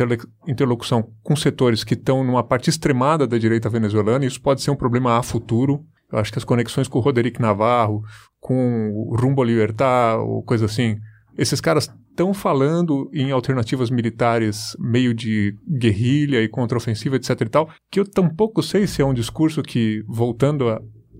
interlocução 0.47 1.11
com 1.21 1.35
setores 1.35 1.83
que 1.83 1.93
estão 1.93 2.23
numa 2.23 2.43
parte 2.43 2.69
extremada 2.69 3.27
da 3.27 3.37
direita 3.37 3.69
venezuelana, 3.69 4.25
e 4.25 4.27
isso 4.27 4.41
pode 4.41 4.61
ser 4.61 4.71
um 4.71 4.75
problema 4.75 5.17
a 5.17 5.23
futuro. 5.23 5.85
Eu 6.11 6.17
acho 6.17 6.31
que 6.31 6.39
as 6.39 6.43
conexões 6.43 6.87
com 6.87 6.97
o 6.97 7.01
Roderick 7.01 7.39
Navarro, 7.39 8.03
com 8.39 8.91
o 8.91 9.15
Rumbo 9.15 9.43
Libertar, 9.43 10.17
ou 10.17 10.41
coisa 10.41 10.65
assim, 10.65 10.97
esses 11.37 11.61
caras 11.61 11.89
estão 12.09 12.33
falando 12.33 13.09
em 13.13 13.31
alternativas 13.31 13.91
militares 13.91 14.75
meio 14.79 15.13
de 15.13 15.55
guerrilha 15.77 16.41
e 16.41 16.49
contraofensiva, 16.49 17.15
etc 17.15 17.41
e 17.41 17.45
tal, 17.45 17.69
que 17.91 17.99
eu 17.99 18.09
tampouco 18.09 18.63
sei 18.63 18.87
se 18.87 19.01
é 19.01 19.05
um 19.05 19.13
discurso 19.13 19.61
que, 19.61 20.03
voltando 20.07 20.65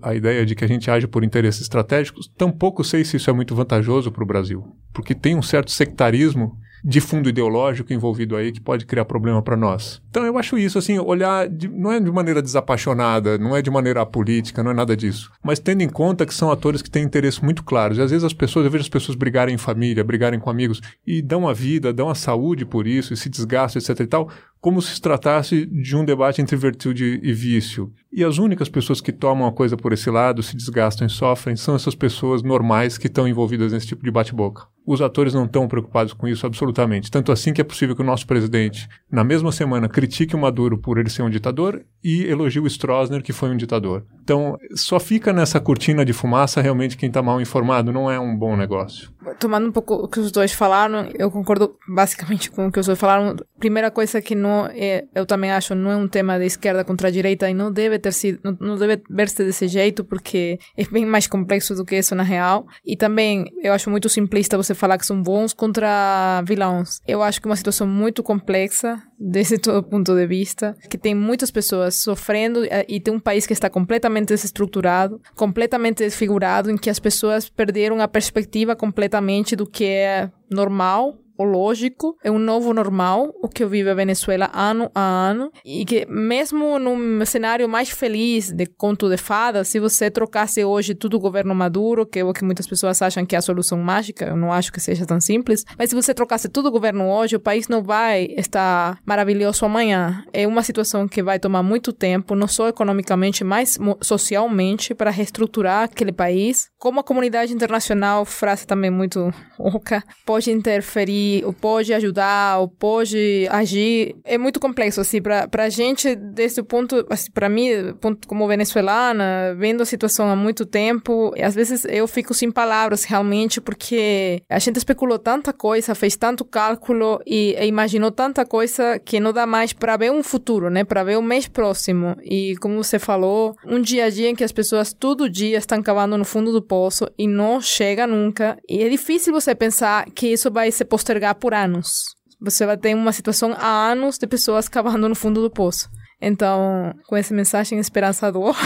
a 0.02 0.14
ideia 0.14 0.44
de 0.44 0.54
que 0.54 0.64
a 0.64 0.68
gente 0.68 0.90
age 0.90 1.06
por 1.06 1.22
interesses 1.22 1.62
estratégicos, 1.62 2.28
tampouco 2.36 2.82
sei 2.82 3.04
se 3.04 3.16
isso 3.16 3.30
é 3.30 3.32
muito 3.32 3.54
vantajoso 3.54 4.10
para 4.10 4.24
o 4.24 4.26
Brasil, 4.26 4.64
porque 4.92 5.14
tem 5.14 5.36
um 5.36 5.42
certo 5.42 5.70
sectarismo 5.70 6.58
de 6.84 7.00
fundo 7.00 7.28
ideológico 7.28 7.92
envolvido 7.92 8.36
aí 8.36 8.52
que 8.52 8.60
pode 8.60 8.86
criar 8.86 9.04
problema 9.04 9.42
para 9.42 9.56
nós. 9.56 10.00
Então 10.10 10.24
eu 10.24 10.36
acho 10.38 10.58
isso 10.58 10.78
assim, 10.78 10.98
olhar 10.98 11.48
de, 11.48 11.68
não 11.68 11.92
é 11.92 12.00
de 12.00 12.10
maneira 12.10 12.42
desapaixonada, 12.42 13.38
não 13.38 13.56
é 13.56 13.62
de 13.62 13.70
maneira 13.70 14.00
apolítica, 14.02 14.62
não 14.62 14.70
é 14.70 14.74
nada 14.74 14.96
disso, 14.96 15.30
mas 15.42 15.58
tendo 15.58 15.82
em 15.82 15.88
conta 15.88 16.26
que 16.26 16.34
são 16.34 16.50
atores 16.50 16.82
que 16.82 16.90
têm 16.90 17.04
interesses 17.04 17.40
muito 17.40 17.62
claros. 17.62 17.98
E 17.98 18.02
às 18.02 18.10
vezes 18.10 18.24
as 18.24 18.32
pessoas, 18.32 18.64
eu 18.64 18.70
vejo 18.70 18.82
as 18.82 18.88
pessoas 18.88 19.16
brigarem 19.16 19.54
em 19.54 19.58
família, 19.58 20.04
brigarem 20.04 20.40
com 20.40 20.50
amigos 20.50 20.80
e 21.06 21.22
dão 21.22 21.48
a 21.48 21.52
vida, 21.52 21.92
dão 21.92 22.08
a 22.08 22.14
saúde 22.14 22.64
por 22.64 22.86
isso 22.86 23.12
e 23.12 23.16
se 23.16 23.28
desgastam, 23.28 23.80
etc 23.80 24.00
e 24.00 24.06
tal, 24.06 24.30
como 24.60 24.82
se 24.82 25.00
tratasse 25.00 25.64
de 25.66 25.96
um 25.96 26.04
debate 26.04 26.42
entre 26.42 26.56
virtude 26.56 27.18
e 27.22 27.32
vício. 27.32 27.92
E 28.12 28.24
as 28.24 28.38
únicas 28.38 28.68
pessoas 28.68 29.00
que 29.00 29.12
tomam 29.12 29.46
a 29.46 29.52
coisa 29.52 29.76
por 29.76 29.92
esse 29.92 30.10
lado, 30.10 30.42
se 30.42 30.56
desgastam 30.56 31.06
e 31.06 31.10
sofrem, 31.10 31.56
são 31.56 31.76
essas 31.76 31.94
pessoas 31.94 32.42
normais 32.42 32.98
que 32.98 33.06
estão 33.06 33.26
envolvidas 33.26 33.72
nesse 33.72 33.86
tipo 33.86 34.04
de 34.04 34.10
bate-boca. 34.10 34.66
Os 34.84 35.00
atores 35.00 35.32
não 35.32 35.44
estão 35.44 35.68
preocupados 35.68 36.12
com 36.12 36.26
isso 36.26 36.44
absolutamente. 36.44 37.10
Tanto 37.10 37.30
assim 37.30 37.52
que 37.52 37.60
é 37.60 37.64
possível 37.64 37.94
que 37.94 38.02
o 38.02 38.04
nosso 38.04 38.26
presidente, 38.26 38.88
na 39.10 39.22
mesma 39.22 39.52
semana, 39.52 39.88
critique 39.88 40.34
o 40.34 40.38
Maduro 40.38 40.76
por 40.76 40.98
ele 40.98 41.08
ser 41.08 41.22
um 41.22 41.30
ditador 41.30 41.84
e 42.02 42.24
elogie 42.24 42.58
o 42.58 42.66
Stroessner, 42.66 43.22
que 43.22 43.32
foi 43.32 43.50
um 43.50 43.56
ditador. 43.56 44.04
Então, 44.24 44.56
só 44.74 44.98
fica 44.98 45.32
nessa 45.32 45.60
cortina 45.60 46.04
de 46.04 46.12
fumaça 46.12 46.60
realmente 46.60 46.96
quem 46.96 47.08
está 47.08 47.22
mal 47.22 47.40
informado. 47.40 47.92
Não 47.92 48.10
é 48.10 48.18
um 48.18 48.36
bom 48.36 48.56
negócio. 48.56 49.12
Tomando 49.38 49.68
um 49.68 49.72
pouco 49.72 49.94
o 49.94 50.08
que 50.08 50.18
os 50.18 50.32
dois 50.32 50.52
falaram, 50.52 51.08
eu 51.14 51.30
concordo 51.30 51.76
basicamente 51.88 52.50
com 52.50 52.66
o 52.66 52.72
que 52.72 52.80
os 52.80 52.86
dois 52.86 52.98
falaram. 52.98 53.36
Primeira 53.58 53.90
coisa 53.90 54.20
que 54.20 54.34
não 54.34 54.49
é, 54.72 55.04
eu 55.14 55.26
também 55.26 55.50
acho, 55.50 55.74
não 55.74 55.90
é 55.90 55.96
um 55.96 56.08
tema 56.08 56.38
de 56.38 56.46
esquerda 56.46 56.84
contra 56.84 57.08
a 57.08 57.10
direita 57.10 57.48
e 57.48 57.54
não 57.54 57.72
deve 57.72 57.98
ter 57.98 58.12
sido, 58.12 58.40
não, 58.42 58.56
não 58.60 58.76
deve 58.76 59.02
ver-se 59.08 59.44
desse 59.44 59.68
jeito, 59.68 60.04
porque 60.04 60.58
é 60.76 60.84
bem 60.84 61.04
mais 61.04 61.26
complexo 61.26 61.74
do 61.74 61.84
que 61.84 61.96
isso 61.96 62.14
na 62.14 62.22
real. 62.22 62.66
E 62.84 62.96
também 62.96 63.44
eu 63.62 63.72
acho 63.72 63.90
muito 63.90 64.08
simplista 64.08 64.56
você 64.56 64.74
falar 64.74 64.98
que 64.98 65.06
são 65.06 65.22
bons 65.22 65.52
contra 65.52 66.42
vilões. 66.46 67.00
Eu 67.06 67.22
acho 67.22 67.40
que 67.40 67.46
é 67.46 67.50
uma 67.50 67.56
situação 67.56 67.86
muito 67.86 68.22
complexa 68.22 69.02
desse 69.18 69.58
todo 69.58 69.82
ponto 69.82 70.14
de 70.14 70.26
vista, 70.26 70.76
que 70.88 70.98
tem 70.98 71.14
muitas 71.14 71.50
pessoas 71.50 71.96
sofrendo 71.96 72.64
eh, 72.64 72.86
e 72.88 73.00
tem 73.00 73.12
um 73.12 73.20
país 73.20 73.46
que 73.46 73.52
está 73.52 73.68
completamente 73.68 74.28
desestruturado, 74.28 75.20
completamente 75.34 75.98
desfigurado, 75.98 76.70
em 76.70 76.76
que 76.76 76.90
as 76.90 76.98
pessoas 76.98 77.48
perderam 77.48 78.00
a 78.00 78.08
perspectiva 78.08 78.74
completamente 78.74 79.54
do 79.54 79.66
que 79.66 79.84
é 79.84 80.30
normal 80.50 81.18
lógico, 81.44 82.16
é 82.22 82.30
um 82.30 82.38
novo 82.38 82.72
normal, 82.72 83.32
o 83.42 83.48
que 83.48 83.64
vive 83.64 83.90
a 83.90 83.94
Venezuela 83.94 84.50
ano 84.52 84.90
a 84.94 85.00
ano, 85.00 85.50
e 85.64 85.84
que 85.84 86.06
mesmo 86.06 86.78
num 86.78 87.24
cenário 87.24 87.68
mais 87.68 87.90
feliz 87.90 88.50
de 88.50 88.66
conto 88.66 89.08
de 89.08 89.16
fadas, 89.16 89.68
se 89.68 89.78
você 89.78 90.10
trocasse 90.10 90.64
hoje 90.64 90.94
tudo 90.94 91.16
o 91.16 91.20
governo 91.20 91.54
Maduro, 91.54 92.06
que 92.06 92.18
é 92.18 92.24
o 92.24 92.32
que 92.32 92.44
muitas 92.44 92.66
pessoas 92.66 93.00
acham 93.02 93.24
que 93.24 93.34
é 93.34 93.38
a 93.38 93.42
solução 93.42 93.78
mágica, 93.78 94.26
eu 94.26 94.36
não 94.36 94.52
acho 94.52 94.72
que 94.72 94.80
seja 94.80 95.06
tão 95.06 95.20
simples, 95.20 95.64
mas 95.78 95.90
se 95.90 95.96
você 95.96 96.12
trocasse 96.14 96.48
tudo 96.48 96.68
o 96.68 96.72
governo 96.72 97.08
hoje, 97.08 97.36
o 97.36 97.40
país 97.40 97.68
não 97.68 97.82
vai 97.82 98.28
estar 98.36 98.98
maravilhoso 99.04 99.64
amanhã. 99.64 100.24
É 100.32 100.46
uma 100.46 100.62
situação 100.62 101.08
que 101.08 101.22
vai 101.22 101.38
tomar 101.38 101.62
muito 101.62 101.92
tempo, 101.92 102.34
não 102.34 102.48
só 102.48 102.68
economicamente, 102.68 103.44
mas 103.44 103.78
socialmente, 104.00 104.94
para 104.94 105.10
reestruturar 105.10 105.84
aquele 105.84 106.12
país. 106.12 106.68
Como 106.78 107.00
a 107.00 107.04
comunidade 107.04 107.52
internacional, 107.52 108.24
frase 108.24 108.66
também 108.66 108.90
muito 108.90 109.32
oca, 109.58 110.02
pode 110.24 110.50
interferir 110.50 111.29
ou 111.44 111.52
pode 111.52 111.92
ajudar, 111.92 112.58
ou 112.58 112.68
pode 112.68 113.46
agir, 113.50 114.16
é 114.24 114.36
muito 114.36 114.58
complexo, 114.58 115.00
assim, 115.00 115.20
para 115.20 115.64
a 115.64 115.68
gente, 115.68 116.14
desse 116.14 116.62
ponto, 116.62 117.06
assim, 117.10 117.30
para 117.30 117.48
mim, 117.48 117.94
ponto 118.00 118.26
como 118.26 118.46
venezuelana, 118.46 119.54
vendo 119.56 119.82
a 119.82 119.86
situação 119.86 120.28
há 120.30 120.36
muito 120.36 120.66
tempo, 120.66 121.32
às 121.40 121.54
vezes 121.54 121.84
eu 121.84 122.06
fico 122.06 122.34
sem 122.34 122.50
palavras, 122.50 123.04
realmente, 123.04 123.60
porque 123.60 124.42
a 124.48 124.58
gente 124.58 124.76
especulou 124.76 125.18
tanta 125.18 125.52
coisa, 125.52 125.94
fez 125.94 126.16
tanto 126.16 126.44
cálculo 126.44 127.20
e, 127.26 127.54
e 127.58 127.66
imaginou 127.66 128.10
tanta 128.10 128.44
coisa 128.44 128.98
que 128.98 129.20
não 129.20 129.32
dá 129.32 129.46
mais 129.46 129.72
para 129.72 129.96
ver 129.96 130.10
um 130.10 130.22
futuro, 130.22 130.70
né, 130.70 130.84
para 130.84 131.04
ver 131.04 131.18
o 131.18 131.22
mês 131.22 131.46
próximo. 131.46 132.16
E 132.22 132.56
como 132.60 132.82
você 132.82 132.98
falou, 132.98 133.54
um 133.66 133.80
dia 133.80 134.06
a 134.06 134.10
dia 134.10 134.28
em 134.28 134.34
que 134.34 134.44
as 134.44 134.52
pessoas 134.52 134.92
todo 134.92 135.28
dia 135.28 135.58
estão 135.58 135.82
cavando 135.82 136.16
no 136.16 136.24
fundo 136.24 136.52
do 136.52 136.62
poço 136.62 137.06
e 137.18 137.26
não 137.26 137.60
chega 137.60 138.06
nunca. 138.06 138.56
E 138.68 138.82
é 138.82 138.88
difícil 138.88 139.32
você 139.32 139.54
pensar 139.54 140.06
que 140.14 140.28
isso 140.28 140.50
vai 140.50 140.70
se 140.70 140.84
postergar 140.84 141.19
postergar 141.20 141.34
por 141.34 141.52
anos. 141.52 142.16
Você 142.40 142.64
vai 142.64 142.76
ter 142.76 142.94
uma 142.94 143.12
situação 143.12 143.54
há 143.58 143.90
anos 143.90 144.16
de 144.16 144.26
pessoas 144.26 144.68
cavando 144.68 145.08
no 145.08 145.14
fundo 145.14 145.42
do 145.42 145.50
poço. 145.50 145.90
Então, 146.20 146.94
com 147.06 147.16
essa 147.16 147.34
mensagem 147.34 147.78
esperançadora. 147.78 148.56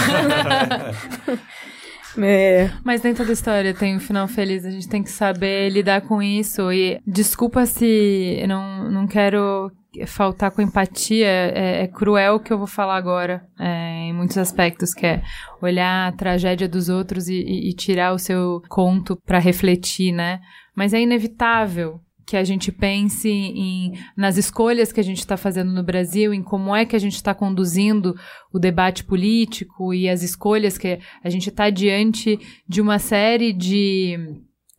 É. 2.16 2.70
Mas 2.84 3.00
dentro 3.00 3.26
da 3.26 3.32
história 3.32 3.74
tem 3.74 3.96
um 3.96 3.98
final 3.98 4.28
feliz, 4.28 4.64
a 4.64 4.70
gente 4.70 4.88
tem 4.88 5.02
que 5.02 5.10
saber 5.10 5.68
lidar 5.68 6.02
com 6.02 6.22
isso. 6.22 6.70
E 6.70 7.00
desculpa 7.04 7.66
se 7.66 8.38
eu 8.38 8.46
não, 8.46 8.88
não 8.88 9.06
quero 9.08 9.68
faltar 10.06 10.52
com 10.52 10.62
empatia, 10.62 11.26
é, 11.26 11.82
é 11.82 11.88
cruel 11.88 12.36
o 12.36 12.38
que 12.38 12.52
eu 12.52 12.58
vou 12.58 12.68
falar 12.68 12.94
agora, 12.94 13.44
é, 13.58 14.06
em 14.06 14.12
muitos 14.12 14.38
aspectos, 14.38 14.94
que 14.94 15.04
é 15.04 15.22
olhar 15.60 16.06
a 16.06 16.12
tragédia 16.12 16.68
dos 16.68 16.88
outros 16.88 17.26
e, 17.26 17.34
e, 17.34 17.70
e 17.70 17.72
tirar 17.74 18.12
o 18.12 18.18
seu 18.20 18.62
conto 18.68 19.20
para 19.26 19.40
refletir, 19.40 20.12
né? 20.12 20.38
Mas 20.76 20.94
é 20.94 21.00
inevitável 21.00 22.00
que 22.26 22.36
a 22.36 22.44
gente 22.44 22.72
pense 22.72 23.28
em, 23.28 23.92
nas 24.16 24.36
escolhas 24.36 24.92
que 24.92 25.00
a 25.00 25.04
gente 25.04 25.18
está 25.18 25.36
fazendo 25.36 25.72
no 25.72 25.82
Brasil, 25.82 26.32
em 26.32 26.42
como 26.42 26.74
é 26.74 26.84
que 26.84 26.96
a 26.96 26.98
gente 26.98 27.14
está 27.14 27.34
conduzindo 27.34 28.14
o 28.52 28.58
debate 28.58 29.04
político 29.04 29.92
e 29.92 30.08
as 30.08 30.22
escolhas 30.22 30.78
que 30.78 30.98
a 31.22 31.30
gente 31.30 31.50
está 31.50 31.70
diante 31.70 32.38
de 32.68 32.80
uma 32.80 32.98
série 32.98 33.52
de 33.52 34.18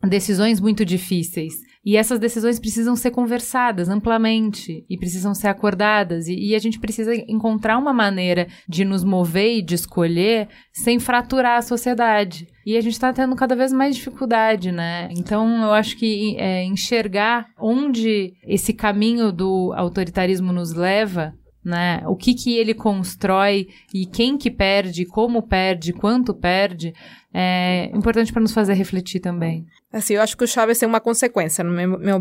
decisões 0.02 0.60
muito 0.60 0.84
difíceis. 0.84 1.65
E 1.86 1.96
essas 1.96 2.18
decisões 2.18 2.58
precisam 2.58 2.96
ser 2.96 3.12
conversadas 3.12 3.88
amplamente 3.88 4.84
e 4.90 4.98
precisam 4.98 5.32
ser 5.32 5.46
acordadas. 5.46 6.26
E, 6.26 6.34
e, 6.34 6.56
a 6.56 6.58
gente 6.58 6.80
precisa 6.80 7.14
encontrar 7.14 7.78
uma 7.78 7.92
maneira 7.92 8.48
de 8.68 8.84
nos 8.84 9.04
mover 9.04 9.58
e 9.58 9.62
de 9.62 9.76
escolher 9.76 10.48
sem 10.72 10.98
fraturar 10.98 11.58
a 11.58 11.62
sociedade. 11.62 12.48
E 12.66 12.76
a 12.76 12.80
gente 12.80 12.94
está 12.94 13.12
tendo 13.12 13.36
cada 13.36 13.54
vez 13.54 13.72
mais 13.72 13.94
dificuldade, 13.94 14.72
né? 14.72 15.08
Então 15.16 15.62
eu 15.62 15.72
acho 15.72 15.96
que 15.96 16.36
é, 16.38 16.64
enxergar 16.64 17.46
onde 17.56 18.32
esse 18.48 18.72
caminho 18.72 19.30
do 19.30 19.72
autoritarismo 19.76 20.52
nos 20.52 20.72
leva 20.72 21.32
né? 21.66 22.00
O 22.06 22.14
que 22.14 22.32
que 22.32 22.56
ele 22.56 22.72
constrói 22.72 23.66
e 23.92 24.06
quem 24.06 24.38
que 24.38 24.52
perde, 24.52 25.04
como 25.04 25.42
perde, 25.42 25.92
quanto 25.92 26.32
perde, 26.32 26.94
é 27.34 27.90
importante 27.92 28.32
para 28.32 28.40
nos 28.40 28.52
fazer 28.52 28.74
refletir 28.74 29.18
também. 29.18 29.66
Assim, 29.96 30.14
eu 30.14 30.20
acho 30.20 30.36
que 30.36 30.44
o 30.44 30.46
Chaves 30.46 30.82
é 30.82 30.86
uma 30.86 31.00
consequência, 31.00 31.64
no 31.64 31.70
meu, 31.70 31.98
meu, 31.98 32.20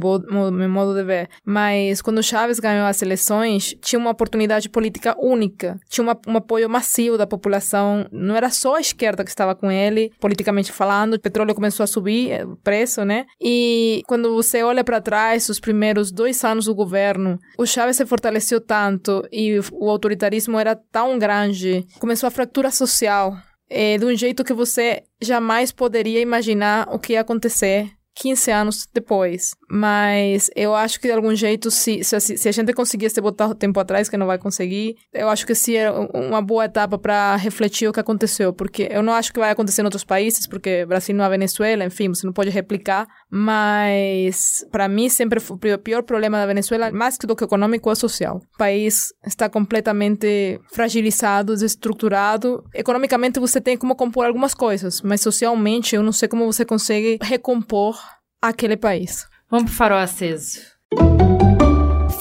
meu, 0.52 0.70
modo 0.70 0.94
de 0.94 1.04
ver. 1.04 1.30
Mas 1.44 2.02
quando 2.02 2.20
o 2.20 2.24
Chaves 2.24 2.58
ganhou 2.58 2.86
as 2.86 3.02
eleições, 3.02 3.76
tinha 3.82 4.00
uma 4.00 4.12
oportunidade 4.12 4.70
política 4.70 5.14
única. 5.20 5.78
Tinha 5.90 6.04
uma, 6.04 6.18
um 6.26 6.38
apoio 6.38 6.70
massivo 6.70 7.18
da 7.18 7.28
população. 7.28 8.08
Não 8.14 8.34
era 8.34 8.50
só 8.50 8.76
a 8.76 8.80
esquerda 8.80 9.26
que 9.26 9.30
estava 9.30 9.54
com 9.54 9.70
ele, 9.70 10.12
politicamente 10.22 10.72
falando. 10.72 11.16
O 11.16 11.20
petróleo 11.20 11.54
começou 11.54 11.84
a 11.84 11.88
subir, 11.88 12.32
eh, 12.32 12.46
o 12.46 12.56
preço, 12.56 13.04
né? 13.04 13.26
E 13.42 14.02
quando 14.08 14.34
você 14.34 14.64
olha 14.64 14.84
para 14.84 15.02
trás, 15.02 15.50
os 15.50 15.60
primeiros 15.60 16.14
dois 16.14 16.42
anos 16.46 16.66
do 16.66 16.74
governo, 16.74 17.38
o 17.58 17.66
Chaves 17.66 17.98
se 17.98 18.06
fortaleceu 18.06 18.62
tanto 18.62 19.28
e 19.32 19.60
o 19.74 19.90
autoritarismo 19.90 20.58
era 20.58 20.76
tão 20.76 21.20
grande. 21.20 21.86
Começou 22.00 22.28
a 22.28 22.32
fratura 22.32 22.72
social 22.72 23.36
é, 23.70 23.98
de 23.98 24.06
um 24.06 24.16
jeito 24.16 24.44
que 24.44 24.54
você 24.54 25.04
jamais 25.22 25.72
poderia 25.72 26.22
imaginar 26.22 26.88
o 26.92 27.00
que 27.00 27.14
ia 27.14 27.22
acontecer 27.22 27.92
15 28.16 28.52
anos 28.52 28.88
depois. 28.94 29.56
Mas 29.70 30.50
eu 30.56 30.74
acho 30.74 31.00
que 31.00 31.08
de 31.08 31.14
algum 31.14 31.36
jeito, 31.36 31.70
se, 31.70 32.04
se, 32.04 32.20
se 32.38 32.50
a 32.50 32.52
gente 32.52 32.74
conseguisse 32.74 33.20
botar 33.20 33.48
o 33.48 33.56
tempo 33.56 33.80
atrás, 33.80 34.10
que 34.10 34.18
não 34.18 34.26
vai 34.26 34.38
conseguir, 34.38 34.96
eu 35.14 35.30
acho 35.30 35.46
que 35.46 35.54
sim 35.54 35.76
é 35.76 35.92
uma 35.92 36.42
boa 36.42 36.66
etapa 36.66 36.98
para 36.98 37.36
refletir 37.36 37.88
o 37.88 37.94
que 37.94 38.00
aconteceu. 38.00 38.54
Porque 38.54 38.88
eu 38.90 39.04
não 39.04 39.14
acho 39.14 39.34
que 39.34 39.40
vai 39.40 39.52
acontecer 39.52 39.82
em 39.82 39.86
outros 39.86 40.04
países, 40.04 40.48
porque 40.48 40.86
Brasil 40.86 41.14
não 41.14 41.26
é 41.26 41.30
Venezuela, 41.30 41.84
enfim, 41.84 42.10
você 42.10 42.26
não 42.26 42.34
pode 42.34 42.50
replicar. 42.50 43.08
Mas 43.38 44.66
para 44.72 44.88
mim 44.88 45.10
sempre 45.10 45.42
foi 45.42 45.74
o 45.74 45.78
pior 45.78 46.04
problema 46.04 46.38
da 46.38 46.46
Venezuela, 46.46 46.90
mais 46.90 47.18
do 47.18 47.36
que 47.36 47.44
econômico, 47.44 47.92
é 47.92 47.96
social. 47.96 48.38
O 48.38 48.58
país 48.58 49.14
está 49.28 49.50
completamente 49.50 50.62
fragilizado, 50.72 51.52
desestruturado. 51.52 52.64
Economicamente 52.74 53.38
você 53.38 53.60
tem 53.60 53.76
como 53.76 53.94
compor 53.94 54.26
algumas 54.26 54.54
coisas, 54.54 55.02
mas 55.02 55.20
socialmente 55.20 55.98
eu 55.98 56.02
não 56.02 56.14
sei 56.14 56.30
como 56.30 56.46
você 56.46 56.64
consegue 56.64 57.20
recompor 57.22 58.00
aquele 58.42 58.78
país. 58.78 59.28
Vamos 59.52 59.66
pro 59.66 59.76
farol 59.76 60.00
aceso. 60.00 60.62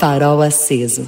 Farol 0.00 0.42
aceso. 0.42 1.06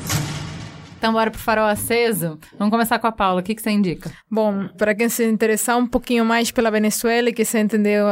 Então, 1.07 1.15
bora 1.15 1.31
pro 1.31 1.39
farol 1.39 1.67
aceso. 1.67 2.37
Vamos 2.59 2.73
começar 2.73 2.99
com 2.99 3.07
a 3.07 3.13
Paula. 3.13 3.41
O 3.41 3.45
que, 3.45 3.55
que 3.55 3.63
você 3.63 3.71
indica? 3.71 4.11
Bom, 4.29 4.67
para 4.77 4.93
quem 4.93 5.09
se 5.09 5.25
interessar 5.25 5.79
um 5.79 5.87
pouquinho 5.87 6.25
mais 6.25 6.51
pela 6.51 6.69
Venezuela 6.69 7.29
e 7.29 7.33
que 7.33 7.45
se 7.45 7.61
entendeu 7.61 8.07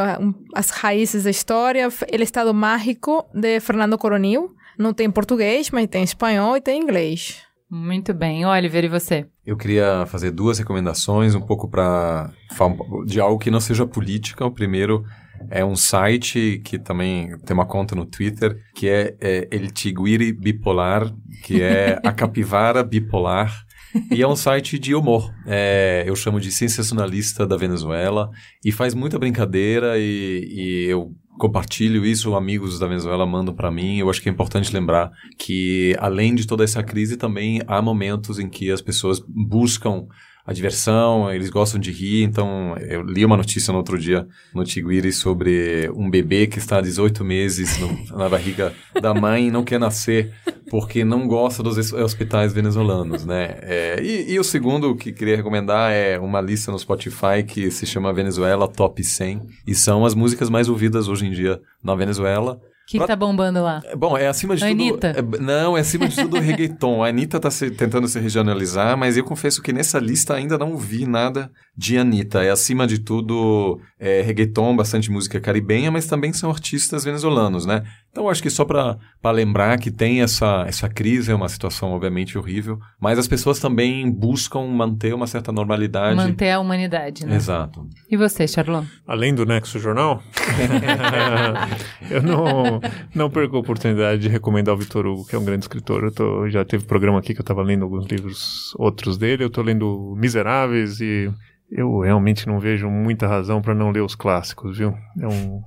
as 0.54 0.70
raízes 0.70 1.24
da 1.24 1.30
história, 1.30 1.88
El 2.06 2.22
Estado 2.22 2.54
Mágico, 2.54 3.26
de 3.34 3.58
Fernando 3.58 3.98
Coronil. 3.98 4.54
Não 4.78 4.94
tem 4.94 5.10
português, 5.10 5.70
mas 5.72 5.88
tem 5.88 6.04
espanhol 6.04 6.56
e 6.56 6.60
tem 6.60 6.80
inglês. 6.80 7.42
Muito 7.68 8.14
bem. 8.14 8.46
Oliver, 8.46 8.84
e 8.84 8.88
você? 8.88 9.26
Eu 9.44 9.56
queria 9.56 10.06
fazer 10.06 10.30
duas 10.30 10.60
recomendações, 10.60 11.34
um 11.34 11.40
pouco 11.40 11.68
para 11.68 12.30
de 13.06 13.18
algo 13.18 13.40
que 13.40 13.50
não 13.50 13.58
seja 13.58 13.84
política. 13.84 14.46
O 14.46 14.52
primeiro 14.52 15.04
é 15.50 15.64
um 15.64 15.76
site 15.76 16.60
que 16.64 16.78
também 16.78 17.36
tem 17.38 17.54
uma 17.54 17.66
conta 17.66 17.94
no 17.94 18.04
Twitter, 18.04 18.56
que 18.74 18.88
é, 18.88 19.16
é 19.20 19.48
El 19.50 19.70
Tiguiri 19.70 20.32
Bipolar, 20.32 21.12
que 21.44 21.62
é 21.62 22.00
a 22.04 22.10
capivara 22.12 22.82
bipolar. 22.82 23.64
e 24.10 24.22
é 24.22 24.26
um 24.26 24.36
site 24.36 24.78
de 24.78 24.94
humor. 24.94 25.32
É, 25.46 26.04
eu 26.06 26.16
chamo 26.16 26.40
de 26.40 26.50
sensacionalista 26.50 27.46
da 27.46 27.56
Venezuela 27.56 28.30
e 28.64 28.72
faz 28.72 28.94
muita 28.94 29.18
brincadeira 29.18 29.98
e, 29.98 30.48
e 30.50 30.86
eu 30.88 31.12
compartilho 31.38 32.04
isso, 32.04 32.34
amigos 32.34 32.78
da 32.78 32.86
Venezuela 32.86 33.26
mandam 33.26 33.54
para 33.54 33.70
mim. 33.70 33.98
Eu 33.98 34.10
acho 34.10 34.20
que 34.20 34.28
é 34.28 34.32
importante 34.32 34.72
lembrar 34.72 35.10
que, 35.38 35.96
além 35.98 36.34
de 36.34 36.46
toda 36.46 36.64
essa 36.64 36.82
crise, 36.82 37.16
também 37.16 37.60
há 37.66 37.80
momentos 37.82 38.38
em 38.38 38.48
que 38.48 38.70
as 38.70 38.80
pessoas 38.80 39.20
buscam 39.26 40.06
a 40.46 40.52
diversão, 40.52 41.32
eles 41.32 41.48
gostam 41.48 41.80
de 41.80 41.90
rir. 41.90 42.22
Então, 42.22 42.76
eu 42.78 43.02
li 43.02 43.24
uma 43.24 43.36
notícia 43.36 43.72
no 43.72 43.78
outro 43.78 43.98
dia 43.98 44.26
no 44.54 44.64
Tiguiri 44.64 45.12
sobre 45.12 45.90
um 45.94 46.10
bebê 46.10 46.46
que 46.46 46.58
está 46.58 46.78
há 46.78 46.80
18 46.80 47.24
meses 47.24 47.78
no, 47.78 48.16
na 48.16 48.28
barriga 48.28 48.74
da 49.00 49.14
mãe 49.14 49.48
e 49.48 49.50
não 49.50 49.64
quer 49.64 49.80
nascer 49.80 50.34
porque 50.70 51.04
não 51.04 51.26
gosta 51.28 51.62
dos 51.62 51.92
hospitais 51.92 52.52
venezuelanos, 52.52 53.24
né? 53.24 53.58
É, 53.62 54.02
e, 54.02 54.32
e, 54.32 54.38
o 54.38 54.44
segundo 54.44 54.94
que 54.96 55.12
queria 55.12 55.36
recomendar 55.36 55.92
é 55.92 56.18
uma 56.18 56.40
lista 56.40 56.72
no 56.72 56.78
Spotify 56.78 57.44
que 57.46 57.70
se 57.70 57.86
chama 57.86 58.12
Venezuela 58.12 58.66
Top 58.66 59.02
100 59.02 59.42
e 59.66 59.74
são 59.74 60.04
as 60.04 60.14
músicas 60.14 60.50
mais 60.50 60.68
ouvidas 60.68 61.08
hoje 61.08 61.26
em 61.26 61.30
dia 61.30 61.60
na 61.82 61.94
Venezuela. 61.94 62.60
O 62.84 62.86
que, 62.86 62.98
que 62.98 63.06
tá 63.06 63.16
bombando 63.16 63.62
lá? 63.62 63.80
É, 63.82 63.96
bom, 63.96 64.16
é 64.16 64.26
acima 64.26 64.54
de 64.54 64.62
Anitta. 64.62 65.14
tudo. 65.14 65.36
É, 65.36 65.40
não, 65.40 65.74
é 65.74 65.80
acima 65.80 66.06
de 66.06 66.16
tudo 66.16 66.36
o 66.36 66.40
reggaeton. 66.40 67.02
A 67.02 67.08
Anitta 67.08 67.40
tá 67.40 67.50
se, 67.50 67.70
tentando 67.70 68.06
se 68.06 68.20
regionalizar, 68.20 68.94
mas 68.94 69.16
eu 69.16 69.24
confesso 69.24 69.62
que 69.62 69.72
nessa 69.72 69.98
lista 69.98 70.34
ainda 70.34 70.58
não 70.58 70.76
vi 70.76 71.06
nada 71.06 71.50
de 71.74 71.96
Anitta. 71.96 72.44
É 72.44 72.50
acima 72.50 72.86
de 72.86 72.98
tudo 72.98 73.80
é, 73.98 74.20
reggaeton, 74.20 74.76
bastante 74.76 75.10
música 75.10 75.40
caribenha, 75.40 75.90
mas 75.90 76.06
também 76.06 76.34
são 76.34 76.50
artistas 76.50 77.04
venezuelanos, 77.04 77.64
né? 77.64 77.82
Então 78.14 78.28
acho 78.28 78.40
que 78.40 78.48
só 78.48 78.64
para 78.64 78.96
lembrar 79.32 79.76
que 79.76 79.90
tem 79.90 80.22
essa, 80.22 80.64
essa 80.68 80.88
crise, 80.88 81.32
é 81.32 81.34
uma 81.34 81.48
situação 81.48 81.90
obviamente 81.90 82.38
horrível, 82.38 82.78
mas 83.00 83.18
as 83.18 83.26
pessoas 83.26 83.58
também 83.58 84.08
buscam 84.08 84.68
manter 84.68 85.12
uma 85.12 85.26
certa 85.26 85.50
normalidade. 85.50 86.14
Manter 86.14 86.52
a 86.52 86.60
humanidade, 86.60 87.26
né? 87.26 87.34
Exato. 87.34 87.84
E 88.08 88.16
você, 88.16 88.46
Charlon? 88.46 88.84
Além 89.04 89.34
do 89.34 89.44
Nexo 89.44 89.80
Jornal, 89.80 90.22
eu 92.08 92.22
não, 92.22 92.80
não 93.12 93.28
perco 93.28 93.56
a 93.56 93.58
oportunidade 93.58 94.22
de 94.22 94.28
recomendar 94.28 94.76
o 94.76 94.78
Vitor 94.78 95.04
Hugo, 95.04 95.26
que 95.26 95.34
é 95.34 95.38
um 95.38 95.44
grande 95.44 95.64
escritor. 95.64 96.04
Eu 96.04 96.12
tô, 96.12 96.48
já 96.48 96.64
teve 96.64 96.86
programa 96.86 97.18
aqui 97.18 97.34
que 97.34 97.40
eu 97.40 97.44
estava 97.44 97.64
lendo 97.64 97.82
alguns 97.82 98.06
livros 98.06 98.72
outros 98.78 99.18
dele, 99.18 99.42
eu 99.42 99.48
estou 99.48 99.64
lendo 99.64 100.14
Miseráveis 100.16 101.00
e 101.00 101.28
eu 101.68 101.98
realmente 101.98 102.46
não 102.46 102.60
vejo 102.60 102.88
muita 102.88 103.26
razão 103.26 103.60
para 103.60 103.74
não 103.74 103.90
ler 103.90 104.02
os 104.02 104.14
clássicos, 104.14 104.78
viu? 104.78 104.94
É 105.20 105.26
um 105.26 105.60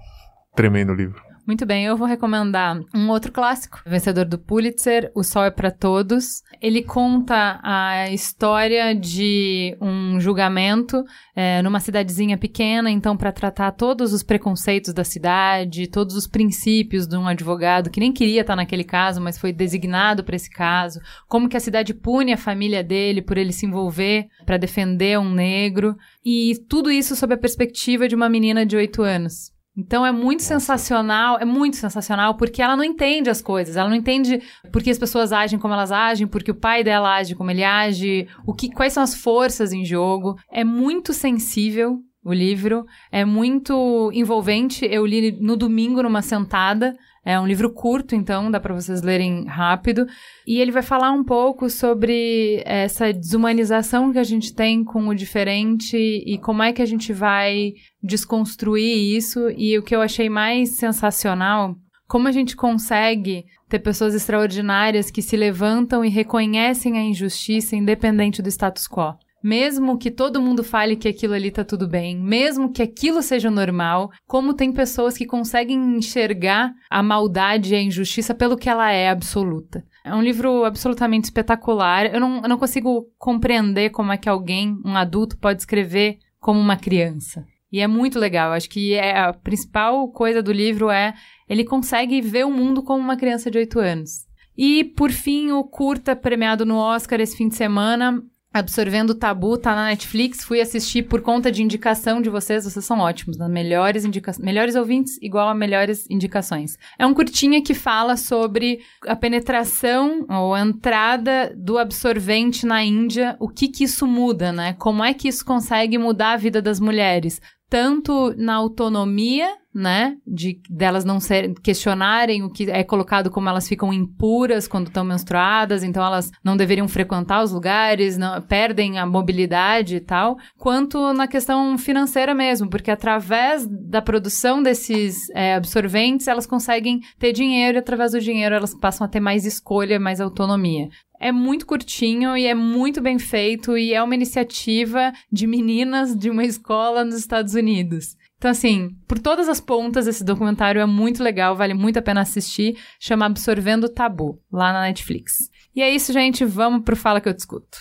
tremendo 0.56 0.94
livro. 0.94 1.27
Muito 1.48 1.66
bem, 1.66 1.86
eu 1.86 1.96
vou 1.96 2.06
recomendar 2.06 2.78
um 2.94 3.10
outro 3.10 3.32
clássico, 3.32 3.80
vencedor 3.86 4.26
do 4.26 4.38
Pulitzer, 4.38 5.10
O 5.16 5.24
Sol 5.24 5.46
é 5.46 5.50
para 5.50 5.72
Todos. 5.72 6.44
Ele 6.62 6.84
conta 6.84 7.58
a 7.64 8.12
história 8.12 8.94
de 8.94 9.74
um 9.80 10.20
julgamento 10.20 11.06
é, 11.34 11.62
numa 11.62 11.80
cidadezinha 11.80 12.38
pequena, 12.38 12.92
então 12.92 13.16
para 13.16 13.32
tratar 13.32 13.72
todos 13.72 14.12
os 14.12 14.24
preconceitos 14.24 14.94
da 14.94 15.06
cidade, 15.06 15.88
todos 15.88 16.18
os 16.18 16.28
princípios 16.28 17.08
de 17.08 17.16
um 17.16 17.26
advogado 17.26 17.90
que 17.90 18.02
nem 18.02 18.12
queria 18.12 18.42
estar 18.42 18.58
naquele 18.58 18.84
caso, 18.84 19.22
mas 19.22 19.38
foi 19.38 19.54
designado 19.54 20.26
para 20.26 20.36
esse 20.36 20.50
caso, 20.50 21.00
como 21.30 21.48
que 21.48 21.56
a 21.56 21.62
cidade 21.62 21.94
pune 21.94 22.34
a 22.34 22.38
família 22.38 22.84
dele 22.84 23.22
por 23.22 23.38
ele 23.38 23.54
se 23.54 23.66
envolver 23.66 24.28
para 24.46 24.58
defender 24.58 25.18
um 25.18 25.34
negro 25.34 25.96
e 26.26 26.56
tudo 26.68 26.92
isso 26.92 27.16
sob 27.16 27.36
a 27.36 27.38
perspectiva 27.38 28.06
de 28.06 28.16
uma 28.16 28.28
menina 28.28 28.66
de 28.66 28.76
oito 28.76 29.02
anos. 29.02 29.56
Então 29.78 30.04
é 30.04 30.12
muito 30.12 30.40
Nossa. 30.40 30.56
sensacional, 30.56 31.38
é 31.40 31.46
muito 31.46 31.78
sensacional 31.78 32.36
porque 32.36 32.62
ela 32.64 32.76
não 32.76 32.84
entende 32.84 33.30
as 33.30 33.42
coisas, 33.42 33.78
ela 33.78 33.88
não 33.88 33.96
entende 33.96 34.42
por 34.72 34.82
que 34.82 34.90
as 34.90 34.98
pessoas 34.98 35.32
agem 35.32 35.60
como 35.60 35.74
elas 35.74 35.92
agem, 35.92 36.26
porque 36.26 36.50
o 36.50 36.56
pai 36.56 36.84
dela 36.84 37.16
age 37.16 37.36
como 37.36 37.52
ele 37.52 37.64
age, 37.64 38.28
o 38.46 38.54
que, 38.54 38.72
quais 38.72 38.94
são 38.94 39.04
as 39.04 39.14
forças 39.14 39.72
em 39.72 39.86
jogo. 39.86 40.36
É 40.52 40.64
muito 40.64 41.14
sensível 41.14 42.00
o 42.26 42.34
livro, 42.34 42.86
é 43.12 43.24
muito 43.24 44.12
envolvente. 44.14 44.86
Eu 44.86 45.06
li 45.06 45.32
no 45.40 45.56
domingo 45.56 46.02
numa 46.04 46.22
sentada. 46.22 46.98
É 47.30 47.38
um 47.38 47.46
livro 47.46 47.70
curto, 47.74 48.16
então 48.16 48.50
dá 48.50 48.58
para 48.58 48.74
vocês 48.74 49.02
lerem 49.02 49.44
rápido. 49.48 50.08
E 50.48 50.62
ele 50.62 50.72
vai 50.72 50.82
falar 50.82 51.12
um 51.12 51.26
pouco 51.26 51.70
sobre 51.70 52.64
essa 52.66 53.12
desumanização 53.12 54.14
que 54.14 54.18
a 54.18 54.24
gente 54.24 54.56
tem 54.56 54.82
com 54.82 55.10
o 55.10 55.14
diferente 55.14 55.98
e 55.98 56.38
como 56.38 56.64
é 56.64 56.72
que 56.72 56.82
a 56.82 56.86
gente 56.86 57.12
vai 57.12 57.74
desconstruir 58.02 59.14
isso. 59.18 59.50
E 59.58 59.78
o 59.78 59.84
que 59.84 59.94
eu 59.94 60.02
achei 60.02 60.30
mais 60.30 60.78
sensacional, 60.78 61.76
como 62.08 62.30
a 62.30 62.32
gente 62.32 62.56
consegue 62.56 63.44
ter 63.68 63.80
pessoas 63.80 64.16
extraordinárias 64.16 65.12
que 65.12 65.22
se 65.22 65.36
levantam 65.36 66.06
e 66.06 66.10
reconhecem 66.10 66.98
a 66.98 67.04
injustiça 67.04 67.76
independente 67.76 68.42
do 68.42 68.48
status 68.48 68.88
quo. 68.88 69.18
Mesmo 69.48 69.98
que 69.98 70.12
todo 70.12 70.42
mundo 70.42 70.62
fale 70.62 70.98
que 70.98 71.08
aquilo 71.08 71.34
ali 71.34 71.50
tá 71.50 71.64
tudo 71.64 71.88
bem, 71.88 72.18
mesmo 72.18 72.70
que 72.70 72.82
aquilo 72.82 73.22
seja 73.22 73.50
normal, 73.50 74.12
como 74.28 74.54
tem 74.54 74.74
pessoas 74.74 75.18
que 75.18 75.26
conseguem 75.26 75.96
enxergar 75.96 76.74
a 76.90 77.02
maldade 77.02 77.74
e 77.74 77.78
a 77.78 77.82
injustiça 77.82 78.36
pelo 78.36 78.58
que 78.58 78.70
ela 78.70 78.92
é 78.92 79.08
absoluta. 79.08 79.86
É 80.04 80.14
um 80.14 80.22
livro 80.22 80.66
absolutamente 80.66 81.28
espetacular. 81.28 82.14
Eu 82.14 82.20
não, 82.20 82.42
eu 82.42 82.50
não 82.50 82.58
consigo 82.58 83.08
compreender 83.18 83.92
como 83.92 84.12
é 84.12 84.18
que 84.18 84.28
alguém, 84.28 84.78
um 84.84 84.98
adulto, 84.98 85.38
pode 85.38 85.62
escrever 85.62 86.18
como 86.42 86.60
uma 86.60 86.76
criança. 86.76 87.46
E 87.72 87.80
é 87.80 87.88
muito 87.88 88.20
legal. 88.20 88.52
Acho 88.52 88.70
que 88.70 88.96
é 88.96 89.18
a 89.18 89.32
principal 89.32 90.10
coisa 90.10 90.44
do 90.44 90.52
livro 90.52 90.90
é 90.90 91.14
ele 91.48 91.64
consegue 91.64 92.20
ver 92.20 92.46
o 92.46 92.52
mundo 92.52 92.84
como 92.84 93.02
uma 93.02 93.16
criança 93.16 93.50
de 93.50 93.60
8 93.60 93.80
anos. 93.80 94.28
E, 94.58 94.84
por 94.84 95.10
fim, 95.10 95.52
o 95.52 95.64
curta 95.64 96.18
premiado 96.18 96.66
no 96.66 96.76
Oscar 96.76 97.22
esse 97.22 97.38
fim 97.38 97.48
de 97.48 97.56
semana 97.56 98.22
Absorvendo 98.54 99.12
o 99.12 99.16
Tabu 99.16 99.58
tá 99.58 99.76
na 99.76 99.86
Netflix. 99.88 100.44
Fui 100.44 100.60
assistir 100.60 101.04
por 101.04 101.22
conta 101.22 101.52
de 101.52 101.62
indicação 101.62 102.22
de 102.22 102.30
vocês. 102.30 102.64
Vocês 102.64 102.84
são 102.84 103.00
ótimos, 103.00 103.38
né? 103.38 103.48
Melhores, 103.48 104.04
indica 104.04 104.32
melhores 104.40 104.76
ouvintes 104.76 105.18
igual 105.22 105.48
a 105.50 105.54
melhores 105.54 106.10
indicações. 106.10 106.78
É 106.98 107.06
um 107.06 107.14
curtinha 107.14 107.62
que 107.62 107.74
fala 107.74 108.18
sobre 108.18 108.80
a 109.06 109.16
penetração 109.16 110.26
ou 110.30 110.54
a 110.54 110.62
entrada 110.62 111.54
do 111.56 111.78
absorvente 111.78 112.66
na 112.66 112.84
Índia. 112.84 113.36
O 113.40 113.48
que 113.48 113.68
que 113.68 113.84
isso 113.84 114.08
muda, 114.08 114.52
né? 114.52 114.74
Como 114.74 115.04
é 115.04 115.14
que 115.14 115.28
isso 115.28 115.46
consegue 115.46 115.98
mudar 115.98 116.32
a 116.32 116.38
vida 116.38 116.62
das 116.62 116.80
mulheres? 116.80 117.40
Tanto 117.70 118.34
na 118.38 118.56
autonomia 118.56 119.54
né? 119.78 120.18
De 120.26 120.60
delas 120.68 121.06
não 121.06 121.20
ser, 121.20 121.54
questionarem 121.62 122.42
o 122.42 122.50
que 122.50 122.70
é 122.70 122.84
colocado 122.84 123.30
como 123.30 123.48
elas 123.48 123.68
ficam 123.68 123.94
impuras 123.94 124.68
quando 124.68 124.88
estão 124.88 125.04
menstruadas, 125.04 125.84
então 125.84 126.04
elas 126.04 126.32
não 126.44 126.58
deveriam 126.58 126.88
frequentar 126.88 127.44
os 127.44 127.52
lugares, 127.52 128.18
não, 128.18 128.42
perdem 128.42 128.98
a 128.98 129.06
mobilidade 129.06 129.98
e 129.98 130.00
tal, 130.00 130.36
quanto 130.58 131.14
na 131.14 131.28
questão 131.28 131.78
financeira 131.78 132.34
mesmo, 132.34 132.68
porque 132.68 132.90
através 132.90 133.68
da 133.68 134.02
produção 134.02 134.64
desses 134.64 135.30
é, 135.36 135.54
absorventes 135.54 136.28
elas 136.28 136.48
conseguem 136.48 137.00
ter 137.20 137.32
dinheiro 137.32 137.78
e 137.78 137.80
através 137.80 138.14
do 138.14 138.20
dinheiro 138.20 138.56
elas 138.56 138.74
passam 138.74 139.06
a 139.06 139.08
ter 139.08 139.20
mais 139.20 139.46
escolha, 139.46 140.00
mais 140.00 140.20
autonomia. 140.20 140.90
É 141.20 141.32
muito 141.32 141.66
curtinho 141.66 142.38
e 142.38 142.46
é 142.46 142.54
muito 142.54 143.02
bem 143.02 143.18
feito 143.18 143.78
e 143.78 143.94
é 143.94 144.04
uma 144.04 144.14
iniciativa 144.14 145.12
de 145.32 145.48
meninas 145.48 146.16
de 146.16 146.30
uma 146.30 146.44
escola 146.44 147.04
nos 147.04 147.16
Estados 147.16 147.56
Unidos. 147.56 148.16
Então, 148.38 148.52
assim, 148.52 148.96
por 149.08 149.18
todas 149.18 149.50
as 149.50 149.60
pontas, 149.60 150.06
esse 150.06 150.24
documentário 150.24 150.80
é 150.80 150.86
muito 150.86 151.24
legal, 151.24 151.56
vale 151.56 151.74
muito 151.74 151.98
a 151.98 152.04
pena 152.04 152.22
assistir. 152.22 152.78
Chama 153.00 153.26
Absorvendo 153.26 153.86
o 153.86 153.90
Tabu, 153.90 154.40
lá 154.52 154.72
na 154.72 154.82
Netflix. 154.82 155.50
E 155.76 155.82
é 155.82 155.90
isso, 155.90 156.14
gente. 156.14 156.46
Vamos 156.46 156.84
pro 156.84 156.96
Fala 156.96 157.20
Que 157.20 157.30
Eu 157.30 157.34
Te 157.34 157.40
Escuto. 157.40 157.80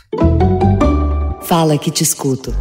Fala 1.43 1.77
Que 1.77 1.91
Te 1.91 2.03
Escuto. 2.03 2.53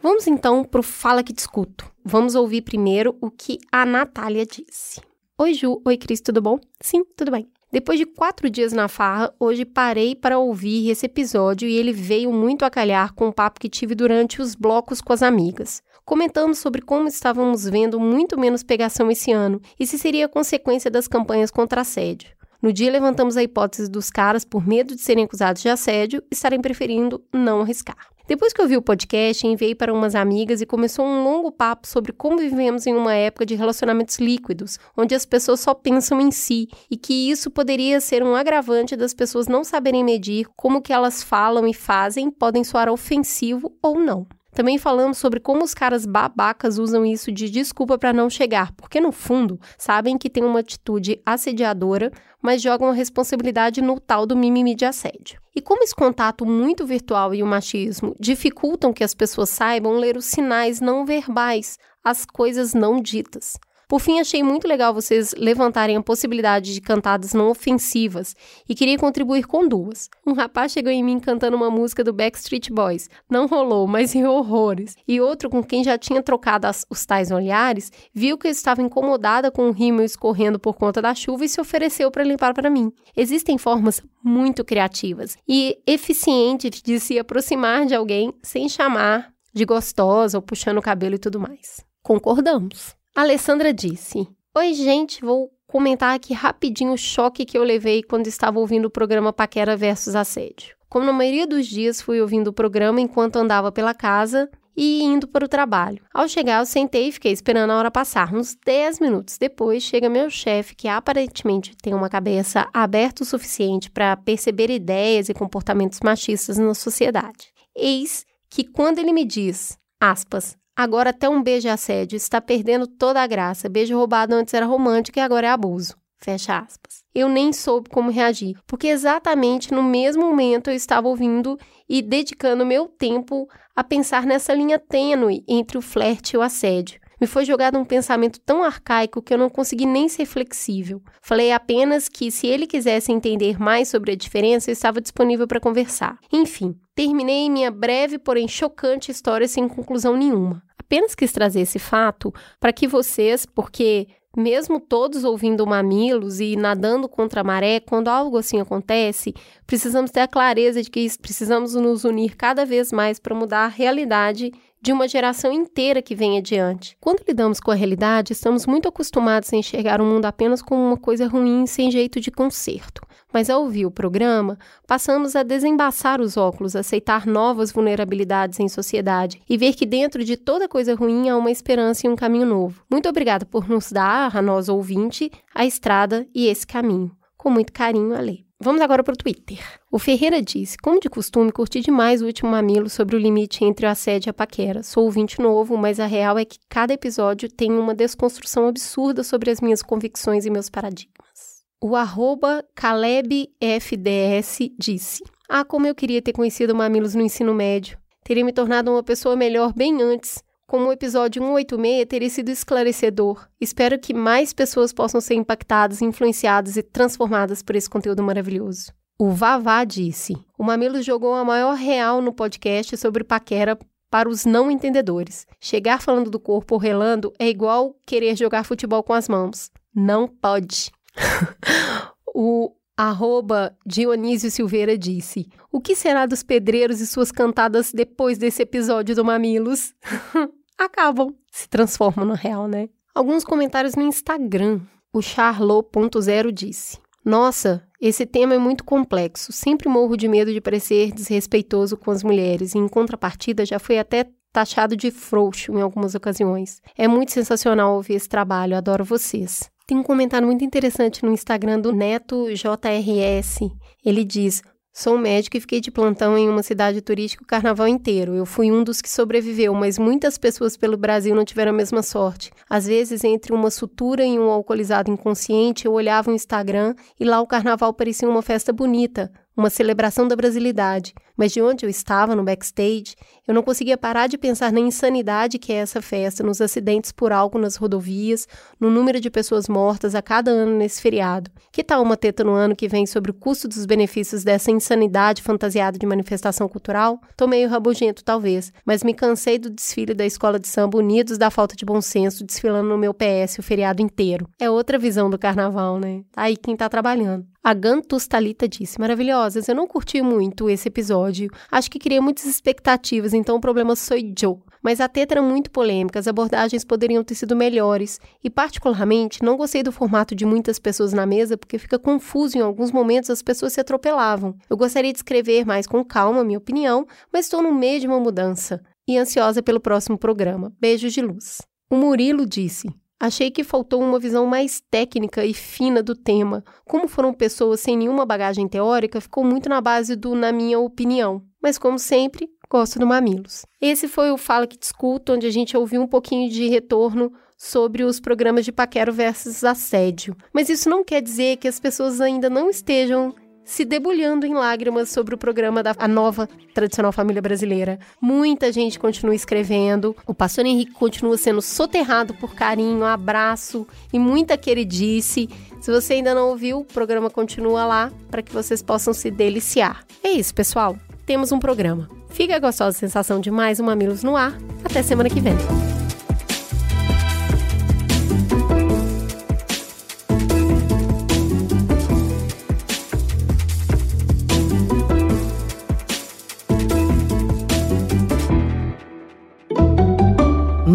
Vamos 0.00 0.28
então 0.28 0.62
pro 0.64 0.84
Fala 0.84 1.24
Que 1.24 1.32
Te 1.32 1.40
Escuto. 1.40 1.90
Vamos 2.04 2.36
ouvir 2.36 2.62
primeiro 2.62 3.16
o 3.20 3.28
que 3.28 3.58
a 3.72 3.84
Natália 3.84 4.46
disse. 4.46 5.00
Oi, 5.36 5.54
Ju. 5.54 5.82
Oi, 5.84 5.96
Cris. 5.96 6.20
Tudo 6.20 6.40
bom? 6.40 6.58
Sim, 6.80 7.04
tudo 7.16 7.32
bem. 7.32 7.48
Depois 7.70 7.98
de 7.98 8.06
quatro 8.06 8.48
dias 8.48 8.72
na 8.72 8.88
farra, 8.88 9.30
hoje 9.38 9.66
parei 9.66 10.14
para 10.14 10.38
ouvir 10.38 10.88
esse 10.88 11.04
episódio 11.04 11.68
e 11.68 11.76
ele 11.76 11.92
veio 11.92 12.32
muito 12.32 12.64
a 12.64 12.70
calhar 12.70 13.12
com 13.12 13.28
o 13.28 13.32
papo 13.32 13.60
que 13.60 13.68
tive 13.68 13.94
durante 13.94 14.40
os 14.40 14.54
blocos 14.54 15.02
com 15.02 15.12
as 15.12 15.22
amigas. 15.22 15.82
Comentamos 16.02 16.58
sobre 16.58 16.80
como 16.80 17.08
estávamos 17.08 17.64
vendo 17.64 18.00
muito 18.00 18.40
menos 18.40 18.62
pegação 18.62 19.10
esse 19.10 19.30
ano 19.32 19.60
e 19.78 19.86
se 19.86 19.98
seria 19.98 20.26
consequência 20.30 20.90
das 20.90 21.06
campanhas 21.06 21.50
contra 21.50 21.82
assédio. 21.82 22.30
No 22.62 22.72
dia, 22.72 22.90
levantamos 22.90 23.36
a 23.36 23.42
hipótese 23.42 23.90
dos 23.90 24.10
caras, 24.10 24.46
por 24.46 24.66
medo 24.66 24.96
de 24.96 25.02
serem 25.02 25.24
acusados 25.24 25.60
de 25.60 25.68
assédio, 25.68 26.22
estarem 26.30 26.62
preferindo 26.62 27.22
não 27.30 27.60
arriscar. 27.60 28.08
Depois 28.28 28.52
que 28.52 28.60
eu 28.60 28.68
vi 28.68 28.76
o 28.76 28.82
podcast, 28.82 29.46
enviei 29.46 29.74
para 29.74 29.90
umas 29.90 30.14
amigas 30.14 30.60
e 30.60 30.66
começou 30.66 31.02
um 31.02 31.24
longo 31.24 31.50
papo 31.50 31.86
sobre 31.86 32.12
como 32.12 32.36
vivemos 32.36 32.86
em 32.86 32.94
uma 32.94 33.14
época 33.14 33.46
de 33.46 33.54
relacionamentos 33.54 34.18
líquidos, 34.18 34.78
onde 34.94 35.14
as 35.14 35.24
pessoas 35.24 35.60
só 35.60 35.72
pensam 35.72 36.20
em 36.20 36.30
si 36.30 36.68
e 36.90 36.96
que 36.98 37.30
isso 37.30 37.50
poderia 37.50 38.02
ser 38.02 38.22
um 38.22 38.34
agravante 38.34 38.94
das 38.94 39.14
pessoas 39.14 39.48
não 39.48 39.64
saberem 39.64 40.04
medir 40.04 40.46
como 40.54 40.82
que 40.82 40.92
elas 40.92 41.22
falam 41.22 41.66
e 41.66 41.72
fazem 41.72 42.30
podem 42.30 42.62
soar 42.62 42.90
ofensivo 42.90 43.74
ou 43.82 43.98
não. 43.98 44.26
Também 44.58 44.76
falamos 44.76 45.18
sobre 45.18 45.38
como 45.38 45.62
os 45.62 45.72
caras 45.72 46.04
babacas 46.04 46.78
usam 46.78 47.06
isso 47.06 47.30
de 47.30 47.48
desculpa 47.48 47.96
para 47.96 48.12
não 48.12 48.28
chegar, 48.28 48.72
porque 48.72 49.00
no 49.00 49.12
fundo 49.12 49.60
sabem 49.78 50.18
que 50.18 50.28
tem 50.28 50.42
uma 50.42 50.58
atitude 50.58 51.22
assediadora, 51.24 52.10
mas 52.42 52.60
jogam 52.60 52.88
a 52.88 52.92
responsabilidade 52.92 53.80
no 53.80 54.00
tal 54.00 54.26
do 54.26 54.36
mimimi 54.36 54.74
de 54.74 54.84
assédio. 54.84 55.40
E 55.54 55.60
como 55.60 55.84
esse 55.84 55.94
contato 55.94 56.44
muito 56.44 56.84
virtual 56.84 57.32
e 57.32 57.40
o 57.40 57.46
machismo 57.46 58.16
dificultam 58.18 58.92
que 58.92 59.04
as 59.04 59.14
pessoas 59.14 59.48
saibam 59.48 59.96
ler 59.96 60.16
os 60.16 60.24
sinais 60.24 60.80
não 60.80 61.06
verbais, 61.06 61.78
as 62.02 62.26
coisas 62.26 62.74
não 62.74 63.00
ditas. 63.00 63.60
Por 63.88 64.00
fim, 64.00 64.20
achei 64.20 64.42
muito 64.42 64.68
legal 64.68 64.92
vocês 64.92 65.34
levantarem 65.38 65.96
a 65.96 66.02
possibilidade 66.02 66.74
de 66.74 66.80
cantadas 66.82 67.32
não 67.32 67.48
ofensivas 67.48 68.36
e 68.68 68.74
queria 68.74 68.98
contribuir 68.98 69.46
com 69.46 69.66
duas. 69.66 70.10
Um 70.26 70.34
rapaz 70.34 70.72
chegou 70.72 70.92
em 70.92 71.02
mim 71.02 71.18
cantando 71.18 71.56
uma 71.56 71.70
música 71.70 72.04
do 72.04 72.12
Backstreet 72.12 72.70
Boys. 72.70 73.08
Não 73.30 73.46
rolou, 73.46 73.86
mas 73.86 74.12
riu 74.12 74.30
horrores. 74.30 74.94
E 75.08 75.22
outro 75.22 75.48
com 75.48 75.64
quem 75.64 75.82
já 75.82 75.96
tinha 75.96 76.22
trocado 76.22 76.66
as, 76.66 76.84
os 76.90 77.06
tais 77.06 77.30
olhares, 77.30 77.90
viu 78.12 78.36
que 78.36 78.46
eu 78.46 78.50
estava 78.50 78.82
incomodada 78.82 79.50
com 79.50 79.70
o 79.70 79.72
rímel 79.72 80.04
escorrendo 80.04 80.58
por 80.58 80.74
conta 80.74 81.00
da 81.00 81.14
chuva 81.14 81.46
e 81.46 81.48
se 81.48 81.58
ofereceu 81.58 82.10
para 82.10 82.24
limpar 82.24 82.52
para 82.52 82.68
mim. 82.68 82.92
Existem 83.16 83.56
formas 83.56 84.02
muito 84.22 84.66
criativas 84.66 85.38
e 85.48 85.78
eficientes 85.86 86.82
de 86.82 87.00
se 87.00 87.18
aproximar 87.18 87.86
de 87.86 87.94
alguém 87.94 88.34
sem 88.42 88.68
chamar 88.68 89.32
de 89.54 89.64
gostosa 89.64 90.36
ou 90.36 90.42
puxando 90.42 90.76
o 90.76 90.82
cabelo 90.82 91.14
e 91.14 91.18
tudo 91.18 91.40
mais. 91.40 91.82
Concordamos. 92.02 92.97
Alessandra 93.14 93.72
disse: 93.72 94.28
Oi, 94.56 94.74
gente, 94.74 95.24
vou 95.24 95.50
comentar 95.66 96.14
aqui 96.14 96.32
rapidinho 96.32 96.92
o 96.92 96.98
choque 96.98 97.44
que 97.44 97.58
eu 97.58 97.64
levei 97.64 98.02
quando 98.02 98.26
estava 98.26 98.58
ouvindo 98.58 98.86
o 98.86 98.90
programa 98.90 99.32
Paquera 99.32 99.76
versus 99.76 100.14
Assédio. 100.14 100.76
Como 100.88 101.04
na 101.04 101.12
maioria 101.12 101.46
dos 101.46 101.66
dias 101.66 102.00
fui 102.00 102.20
ouvindo 102.20 102.48
o 102.48 102.52
programa 102.52 103.00
enquanto 103.00 103.36
andava 103.36 103.70
pela 103.70 103.92
casa 103.92 104.48
e 104.74 105.02
indo 105.02 105.26
para 105.26 105.44
o 105.44 105.48
trabalho. 105.48 106.00
Ao 106.14 106.28
chegar, 106.28 106.60
eu 106.60 106.66
sentei 106.66 107.08
e 107.08 107.12
fiquei 107.12 107.32
esperando 107.32 107.70
a 107.70 107.76
hora 107.76 107.90
passar. 107.90 108.32
Uns 108.32 108.56
10 108.64 109.00
minutos 109.00 109.36
depois, 109.36 109.82
chega 109.82 110.08
meu 110.08 110.30
chefe, 110.30 110.76
que 110.76 110.86
aparentemente 110.86 111.76
tem 111.76 111.92
uma 111.92 112.08
cabeça 112.08 112.68
aberta 112.72 113.24
o 113.24 113.26
suficiente 113.26 113.90
para 113.90 114.16
perceber 114.16 114.70
ideias 114.70 115.28
e 115.28 115.34
comportamentos 115.34 115.98
machistas 116.00 116.56
na 116.56 116.72
sociedade. 116.74 117.52
Eis 117.76 118.24
que 118.48 118.64
quando 118.64 119.00
ele 119.00 119.12
me 119.12 119.24
diz, 119.24 119.76
aspas, 120.00 120.56
Agora 120.78 121.10
até 121.10 121.28
um 121.28 121.42
beijo 121.42 121.66
é 121.66 121.72
assédio 121.72 122.16
está 122.16 122.40
perdendo 122.40 122.86
toda 122.86 123.20
a 123.20 123.26
graça. 123.26 123.68
Beijo 123.68 123.96
roubado 123.96 124.32
antes 124.32 124.54
era 124.54 124.64
romântico 124.64 125.18
e 125.18 125.20
agora 125.20 125.48
é 125.48 125.50
abuso. 125.50 125.96
Fecha 126.18 126.56
aspas. 126.56 127.02
Eu 127.12 127.28
nem 127.28 127.52
soube 127.52 127.90
como 127.90 128.12
reagir, 128.12 128.56
porque 128.64 128.86
exatamente 128.86 129.74
no 129.74 129.82
mesmo 129.82 130.22
momento 130.22 130.70
eu 130.70 130.76
estava 130.76 131.08
ouvindo 131.08 131.58
e 131.88 132.00
dedicando 132.00 132.64
meu 132.64 132.86
tempo 132.86 133.48
a 133.74 133.82
pensar 133.82 134.24
nessa 134.24 134.54
linha 134.54 134.78
tênue 134.78 135.42
entre 135.48 135.76
o 135.76 135.82
flerte 135.82 136.34
e 136.34 136.36
o 136.36 136.42
assédio. 136.42 137.00
Me 137.20 137.26
foi 137.26 137.44
jogado 137.44 137.76
um 137.76 137.84
pensamento 137.84 138.38
tão 138.38 138.62
arcaico 138.62 139.20
que 139.20 139.34
eu 139.34 139.38
não 139.38 139.50
consegui 139.50 139.84
nem 139.84 140.08
ser 140.08 140.26
flexível. 140.26 141.02
Falei 141.20 141.50
apenas 141.50 142.08
que, 142.08 142.30
se 142.30 142.46
ele 142.46 142.68
quisesse 142.68 143.10
entender 143.10 143.60
mais 143.60 143.88
sobre 143.88 144.12
a 144.12 144.16
diferença, 144.16 144.70
eu 144.70 144.74
estava 144.74 145.00
disponível 145.00 145.48
para 145.48 145.58
conversar. 145.58 146.20
Enfim, 146.32 146.76
terminei 146.94 147.50
minha 147.50 147.72
breve, 147.72 148.16
porém 148.16 148.46
chocante 148.46 149.10
história 149.10 149.48
sem 149.48 149.66
conclusão 149.66 150.16
nenhuma 150.16 150.67
apenas 150.78 151.14
quis 151.14 151.32
trazer 151.32 151.60
esse 151.60 151.78
fato 151.78 152.32
para 152.60 152.72
que 152.72 152.86
vocês, 152.86 153.44
porque 153.44 154.08
mesmo 154.36 154.78
todos 154.78 155.24
ouvindo 155.24 155.66
mamilos 155.66 156.40
e 156.40 156.54
nadando 156.54 157.08
contra 157.08 157.40
a 157.40 157.44
maré, 157.44 157.80
quando 157.80 158.08
algo 158.08 158.38
assim 158.38 158.60
acontece, 158.60 159.34
precisamos 159.68 160.10
ter 160.10 160.20
a 160.20 160.26
clareza 160.26 160.82
de 160.82 160.90
que 160.90 161.06
precisamos 161.18 161.74
nos 161.74 162.02
unir 162.02 162.34
cada 162.34 162.64
vez 162.64 162.90
mais 162.90 163.18
para 163.20 163.34
mudar 163.34 163.66
a 163.66 163.68
realidade 163.68 164.50
de 164.80 164.92
uma 164.92 165.06
geração 165.06 165.52
inteira 165.52 166.00
que 166.00 166.14
vem 166.14 166.38
adiante. 166.38 166.96
Quando 166.98 167.22
lidamos 167.28 167.60
com 167.60 167.70
a 167.70 167.74
realidade, 167.74 168.32
estamos 168.32 168.64
muito 168.64 168.88
acostumados 168.88 169.52
a 169.52 169.56
enxergar 169.56 170.00
o 170.00 170.06
mundo 170.06 170.24
apenas 170.24 170.62
como 170.62 170.82
uma 170.82 170.96
coisa 170.96 171.28
ruim 171.28 171.66
sem 171.66 171.90
jeito 171.90 172.18
de 172.18 172.30
conserto. 172.30 173.02
Mas 173.30 173.50
ao 173.50 173.60
ouvir 173.60 173.84
o 173.84 173.90
programa, 173.90 174.58
passamos 174.86 175.36
a 175.36 175.42
desembaçar 175.42 176.18
os 176.18 176.38
óculos, 176.38 176.74
aceitar 176.74 177.26
novas 177.26 177.70
vulnerabilidades 177.70 178.58
em 178.60 178.68
sociedade 178.68 179.42
e 179.46 179.58
ver 179.58 179.74
que 179.74 179.84
dentro 179.84 180.24
de 180.24 180.38
toda 180.38 180.66
coisa 180.66 180.94
ruim 180.94 181.28
há 181.28 181.36
uma 181.36 181.50
esperança 181.50 182.06
e 182.06 182.10
um 182.10 182.16
caminho 182.16 182.46
novo. 182.46 182.82
Muito 182.90 183.06
obrigada 183.06 183.44
por 183.44 183.68
nos 183.68 183.92
dar, 183.92 184.34
a 184.34 184.40
nós 184.40 184.70
ouvinte, 184.70 185.30
a 185.54 185.66
estrada 185.66 186.26
e 186.34 186.46
esse 186.46 186.66
caminho. 186.66 187.10
Com 187.36 187.50
muito 187.50 187.70
carinho, 187.70 188.14
Ale. 188.14 188.47
Vamos 188.60 188.80
agora 188.80 189.04
para 189.04 189.14
o 189.14 189.16
Twitter. 189.16 189.60
O 189.90 190.00
Ferreira 190.00 190.42
disse: 190.42 190.76
Como 190.76 190.98
de 190.98 191.08
costume, 191.08 191.52
curti 191.52 191.80
demais 191.80 192.20
o 192.20 192.26
último 192.26 192.50
mamilo 192.50 192.90
sobre 192.90 193.14
o 193.14 193.18
limite 193.18 193.64
entre 193.64 193.86
o 193.86 193.88
assédio 193.88 194.28
e 194.28 194.30
a 194.30 194.34
paquera. 194.34 194.82
Sou 194.82 195.04
ouvinte 195.04 195.40
novo, 195.40 195.76
mas 195.76 196.00
a 196.00 196.06
real 196.06 196.36
é 196.36 196.44
que 196.44 196.58
cada 196.68 196.92
episódio 196.92 197.48
tem 197.48 197.70
uma 197.70 197.94
desconstrução 197.94 198.66
absurda 198.66 199.22
sobre 199.22 199.52
as 199.52 199.60
minhas 199.60 199.80
convicções 199.80 200.44
e 200.44 200.50
meus 200.50 200.68
paradigmas. 200.68 201.62
O 201.80 201.94
arroba 201.94 202.64
CalebFDS 202.74 204.58
disse: 204.76 205.22
Ah, 205.48 205.64
como 205.64 205.86
eu 205.86 205.94
queria 205.94 206.20
ter 206.20 206.32
conhecido 206.32 206.74
mamilos 206.74 207.14
no 207.14 207.22
ensino 207.22 207.54
médio. 207.54 207.96
Teria 208.24 208.44
me 208.44 208.52
tornado 208.52 208.90
uma 208.90 209.04
pessoa 209.04 209.36
melhor 209.36 209.72
bem 209.72 210.02
antes 210.02 210.42
como 210.68 210.88
o 210.88 210.92
episódio 210.92 211.42
186 211.42 212.06
teria 212.06 212.28
sido 212.28 212.50
esclarecedor. 212.50 213.48
Espero 213.58 213.98
que 213.98 214.12
mais 214.12 214.52
pessoas 214.52 214.92
possam 214.92 215.18
ser 215.18 215.34
impactadas, 215.34 216.02
influenciadas 216.02 216.76
e 216.76 216.82
transformadas 216.82 217.62
por 217.62 217.74
esse 217.74 217.88
conteúdo 217.88 218.22
maravilhoso. 218.22 218.92
O 219.18 219.30
Vavá 219.30 219.82
disse: 219.82 220.36
O 220.58 220.62
Mamilo 220.62 221.02
jogou 221.02 221.34
a 221.34 221.44
maior 221.44 221.74
real 221.74 222.20
no 222.20 222.34
podcast 222.34 222.98
sobre 222.98 223.24
paquera 223.24 223.78
para 224.10 224.28
os 224.28 224.44
não 224.44 224.70
entendedores. 224.70 225.46
Chegar 225.58 226.02
falando 226.02 226.30
do 226.30 226.38
corpo 226.38 226.74
ou 226.74 226.80
relando 226.80 227.32
é 227.38 227.48
igual 227.48 227.96
querer 228.06 228.36
jogar 228.36 228.62
futebol 228.62 229.02
com 229.02 229.14
as 229.14 229.26
mãos. 229.26 229.70
Não 229.94 230.28
pode. 230.28 230.90
o 232.34 232.72
arroba 232.94 233.74
Dionísio 233.86 234.50
Silveira 234.50 234.98
disse: 234.98 235.48
O 235.72 235.80
que 235.80 235.96
será 235.96 236.26
dos 236.26 236.42
pedreiros 236.42 237.00
e 237.00 237.06
suas 237.06 237.32
cantadas 237.32 237.90
depois 237.90 238.36
desse 238.36 238.60
episódio 238.60 239.16
do 239.16 239.24
Mamilos? 239.24 239.94
acabam, 240.78 241.34
se 241.50 241.68
transformam 241.68 242.24
no 242.24 242.34
real, 242.34 242.68
né? 242.68 242.88
Alguns 243.14 243.44
comentários 243.44 243.96
no 243.96 244.02
Instagram. 244.02 244.80
O 245.12 245.20
Charlot.0 245.20 246.52
disse: 246.52 246.98
Nossa, 247.24 247.82
esse 248.00 248.24
tema 248.24 248.54
é 248.54 248.58
muito 248.58 248.84
complexo. 248.84 249.50
Sempre 249.50 249.88
morro 249.88 250.16
de 250.16 250.28
medo 250.28 250.52
de 250.52 250.60
parecer 250.60 251.12
desrespeitoso 251.12 251.96
com 251.96 252.10
as 252.10 252.22
mulheres 252.22 252.74
e, 252.74 252.78
em 252.78 252.86
contrapartida, 252.86 253.66
já 253.66 253.78
fui 253.78 253.98
até 253.98 254.26
taxado 254.52 254.96
de 254.96 255.10
frouxo 255.10 255.72
em 255.72 255.82
algumas 255.82 256.14
ocasiões. 256.14 256.80
É 256.96 257.08
muito 257.08 257.32
sensacional 257.32 257.96
ouvir 257.96 258.14
esse 258.14 258.28
trabalho, 258.28 258.76
adoro 258.76 259.04
vocês. 259.04 259.70
Tem 259.86 259.96
um 259.96 260.02
comentário 260.02 260.46
muito 260.46 260.64
interessante 260.64 261.24
no 261.24 261.32
Instagram 261.32 261.80
do 261.80 261.92
Neto 261.92 262.46
JRS. 262.52 263.60
Ele 264.04 264.22
diz: 264.22 264.62
Sou 265.00 265.16
médico 265.16 265.56
e 265.56 265.60
fiquei 265.60 265.80
de 265.80 265.92
plantão 265.92 266.36
em 266.36 266.48
uma 266.48 266.60
cidade 266.60 267.00
turística 267.00 267.44
o 267.44 267.46
carnaval 267.46 267.86
inteiro. 267.86 268.34
Eu 268.34 268.44
fui 268.44 268.72
um 268.72 268.82
dos 268.82 269.00
que 269.00 269.08
sobreviveu, 269.08 269.72
mas 269.72 269.96
muitas 269.96 270.36
pessoas 270.36 270.76
pelo 270.76 270.96
Brasil 270.96 271.36
não 271.36 271.44
tiveram 271.44 271.70
a 271.70 271.76
mesma 271.76 272.02
sorte. 272.02 272.50
Às 272.68 272.88
vezes, 272.88 273.22
entre 273.22 273.52
uma 273.52 273.70
sutura 273.70 274.24
e 274.24 274.36
um 274.36 274.50
alcoolizado 274.50 275.08
inconsciente, 275.08 275.86
eu 275.86 275.92
olhava 275.92 276.32
o 276.32 276.34
Instagram 276.34 276.96
e 277.20 277.24
lá 277.24 277.40
o 277.40 277.46
carnaval 277.46 277.94
parecia 277.94 278.28
uma 278.28 278.42
festa 278.42 278.72
bonita, 278.72 279.30
uma 279.56 279.70
celebração 279.70 280.26
da 280.26 280.34
brasilidade. 280.34 281.14
Mas 281.38 281.52
de 281.52 281.62
onde 281.62 281.86
eu 281.86 281.88
estava, 281.88 282.34
no 282.34 282.42
backstage, 282.42 283.14
eu 283.46 283.54
não 283.54 283.62
conseguia 283.62 283.96
parar 283.96 284.26
de 284.26 284.36
pensar 284.36 284.72
na 284.72 284.80
insanidade 284.80 285.58
que 285.58 285.72
é 285.72 285.76
essa 285.76 286.02
festa, 286.02 286.42
nos 286.42 286.60
acidentes 286.60 287.12
por 287.12 287.32
álcool 287.32 287.60
nas 287.60 287.76
rodovias, 287.76 288.48
no 288.80 288.90
número 288.90 289.20
de 289.20 289.30
pessoas 289.30 289.68
mortas 289.68 290.16
a 290.16 290.20
cada 290.20 290.50
ano 290.50 290.76
nesse 290.76 291.00
feriado. 291.00 291.48
Que 291.70 291.84
tal 291.84 292.02
uma 292.02 292.16
teta 292.16 292.42
no 292.42 292.52
ano 292.52 292.74
que 292.74 292.88
vem 292.88 293.06
sobre 293.06 293.30
o 293.30 293.34
custo 293.34 293.68
dos 293.68 293.86
benefícios 293.86 294.42
dessa 294.42 294.72
insanidade 294.72 295.40
fantasiada 295.40 295.96
de 295.96 296.06
manifestação 296.06 296.68
cultural? 296.68 297.20
Tô 297.36 297.46
meio 297.46 297.68
rabugento, 297.68 298.24
talvez, 298.24 298.72
mas 298.84 299.04
me 299.04 299.14
cansei 299.14 299.58
do 299.58 299.70
desfile 299.70 300.14
da 300.14 300.26
escola 300.26 300.58
de 300.58 300.66
samba 300.66 300.98
Unidos 300.98 301.38
da 301.38 301.50
falta 301.50 301.76
de 301.76 301.84
bom 301.84 302.00
senso 302.00 302.44
desfilando 302.44 302.88
no 302.88 302.98
meu 302.98 303.14
PS 303.14 303.58
o 303.60 303.62
feriado 303.62 304.02
inteiro. 304.02 304.48
É 304.58 304.68
outra 304.68 304.98
visão 304.98 305.30
do 305.30 305.38
carnaval, 305.38 306.00
né? 306.00 306.22
Aí 306.36 306.56
quem 306.56 306.76
tá 306.76 306.88
trabalhando. 306.88 307.46
A 307.62 307.74
Gantus 307.74 308.26
Talita 308.26 308.66
disse: 308.66 308.98
Maravilhosas, 308.98 309.68
eu 309.68 309.74
não 309.74 309.86
curti 309.86 310.22
muito 310.22 310.70
esse 310.70 310.88
episódio. 310.88 311.27
Acho 311.70 311.90
que 311.90 311.98
criei 311.98 312.20
muitas 312.20 312.44
expectativas, 312.46 313.34
então 313.34 313.56
o 313.56 313.60
problema 313.60 313.94
sou 313.96 314.16
eu. 314.16 314.62
Mas 314.82 315.00
a 315.00 315.08
teta 315.08 315.34
era 315.34 315.42
muito 315.42 315.70
polêmica, 315.70 316.18
as 316.18 316.28
abordagens 316.28 316.84
poderiam 316.84 317.24
ter 317.24 317.34
sido 317.34 317.56
melhores. 317.56 318.20
E, 318.42 318.48
particularmente, 318.48 319.42
não 319.42 319.56
gostei 319.56 319.82
do 319.82 319.92
formato 319.92 320.34
de 320.34 320.46
muitas 320.46 320.78
pessoas 320.78 321.12
na 321.12 321.26
mesa, 321.26 321.56
porque 321.56 321.78
fica 321.78 321.98
confuso 321.98 322.56
em 322.56 322.60
alguns 322.60 322.92
momentos 322.92 323.30
as 323.30 323.42
pessoas 323.42 323.72
se 323.72 323.80
atropelavam. 323.80 324.54
Eu 324.70 324.76
gostaria 324.76 325.12
de 325.12 325.18
escrever 325.18 325.66
mais 325.66 325.86
com 325.86 326.04
calma, 326.04 326.44
minha 326.44 326.58
opinião, 326.58 327.06
mas 327.32 327.46
estou 327.46 327.62
no 327.62 327.74
meio 327.74 328.00
de 328.00 328.06
uma 328.06 328.20
mudança. 328.20 328.80
E 329.06 329.16
ansiosa 329.16 329.62
pelo 329.62 329.80
próximo 329.80 330.18
programa. 330.18 330.72
Beijos 330.78 331.12
de 331.12 331.22
luz. 331.22 331.62
O 331.90 331.96
Murilo 331.96 332.46
disse: 332.46 332.88
Achei 333.20 333.50
que 333.50 333.64
faltou 333.64 334.00
uma 334.00 334.18
visão 334.18 334.46
mais 334.46 334.80
técnica 334.90 335.44
e 335.44 335.52
fina 335.52 336.02
do 336.02 336.14
tema. 336.14 336.62
Como 336.84 337.08
foram 337.08 337.34
pessoas 337.34 337.80
sem 337.80 337.96
nenhuma 337.96 338.24
bagagem 338.24 338.68
teórica, 338.68 339.20
ficou 339.20 339.44
muito 339.44 339.68
na 339.68 339.80
base 339.80 340.14
do 340.14 340.36
na 340.36 340.52
minha 340.52 340.78
opinião. 340.78 341.42
Mas 341.60 341.78
como 341.78 341.98
sempre, 341.98 342.48
gosto 342.70 342.98
do 342.98 343.06
Mamilos. 343.06 343.66
Esse 343.80 344.06
foi 344.06 344.30
o 344.30 344.38
Fala 344.38 344.68
que 344.68 344.78
Discuto, 344.78 345.32
onde 345.32 345.46
a 345.46 345.50
gente 345.50 345.76
ouviu 345.76 346.00
um 346.00 346.06
pouquinho 346.06 346.48
de 346.48 346.68
retorno 346.68 347.32
sobre 347.56 348.04
os 348.04 348.20
programas 348.20 348.64
de 348.64 348.70
paquero 348.70 349.12
versus 349.12 349.64
assédio. 349.64 350.36
Mas 350.52 350.68
isso 350.68 350.88
não 350.88 351.02
quer 351.02 351.20
dizer 351.20 351.56
que 351.56 351.66
as 351.66 351.80
pessoas 351.80 352.20
ainda 352.20 352.48
não 352.48 352.70
estejam 352.70 353.34
se 353.68 353.84
debulhando 353.84 354.46
em 354.46 354.54
lágrimas 354.54 355.10
sobre 355.10 355.34
o 355.34 355.38
programa 355.38 355.82
da 355.82 355.94
a 355.98 356.08
nova 356.08 356.48
tradicional 356.72 357.12
família 357.12 357.42
brasileira. 357.42 357.98
Muita 358.18 358.72
gente 358.72 358.98
continua 358.98 359.34
escrevendo. 359.34 360.16
O 360.26 360.32
pastor 360.32 360.64
Henrique 360.64 360.92
continua 360.92 361.36
sendo 361.36 361.60
soterrado 361.60 362.32
por 362.32 362.54
carinho, 362.54 363.04
abraço 363.04 363.86
e 364.10 364.18
muita 364.18 364.56
queridice. 364.56 365.50
Se 365.82 365.92
você 365.92 366.14
ainda 366.14 366.34
não 366.34 366.48
ouviu, 366.48 366.80
o 366.80 366.84
programa 366.84 367.28
continua 367.28 367.84
lá 367.84 368.12
para 368.30 368.40
que 368.40 368.52
vocês 368.52 368.82
possam 368.82 369.12
se 369.12 369.30
deliciar. 369.30 370.02
É 370.24 370.30
isso, 370.30 370.54
pessoal. 370.54 370.96
Temos 371.26 371.52
um 371.52 371.58
programa. 371.58 372.08
Fica 372.30 372.56
a 372.56 372.58
gostosa 372.58 372.96
sensação 372.96 373.38
de 373.38 373.50
mais 373.50 373.78
um 373.78 373.84
Mamilos 373.84 374.22
no 374.22 374.34
ar. 374.34 374.56
Até 374.82 375.02
semana 375.02 375.28
que 375.28 375.40
vem. 375.40 375.97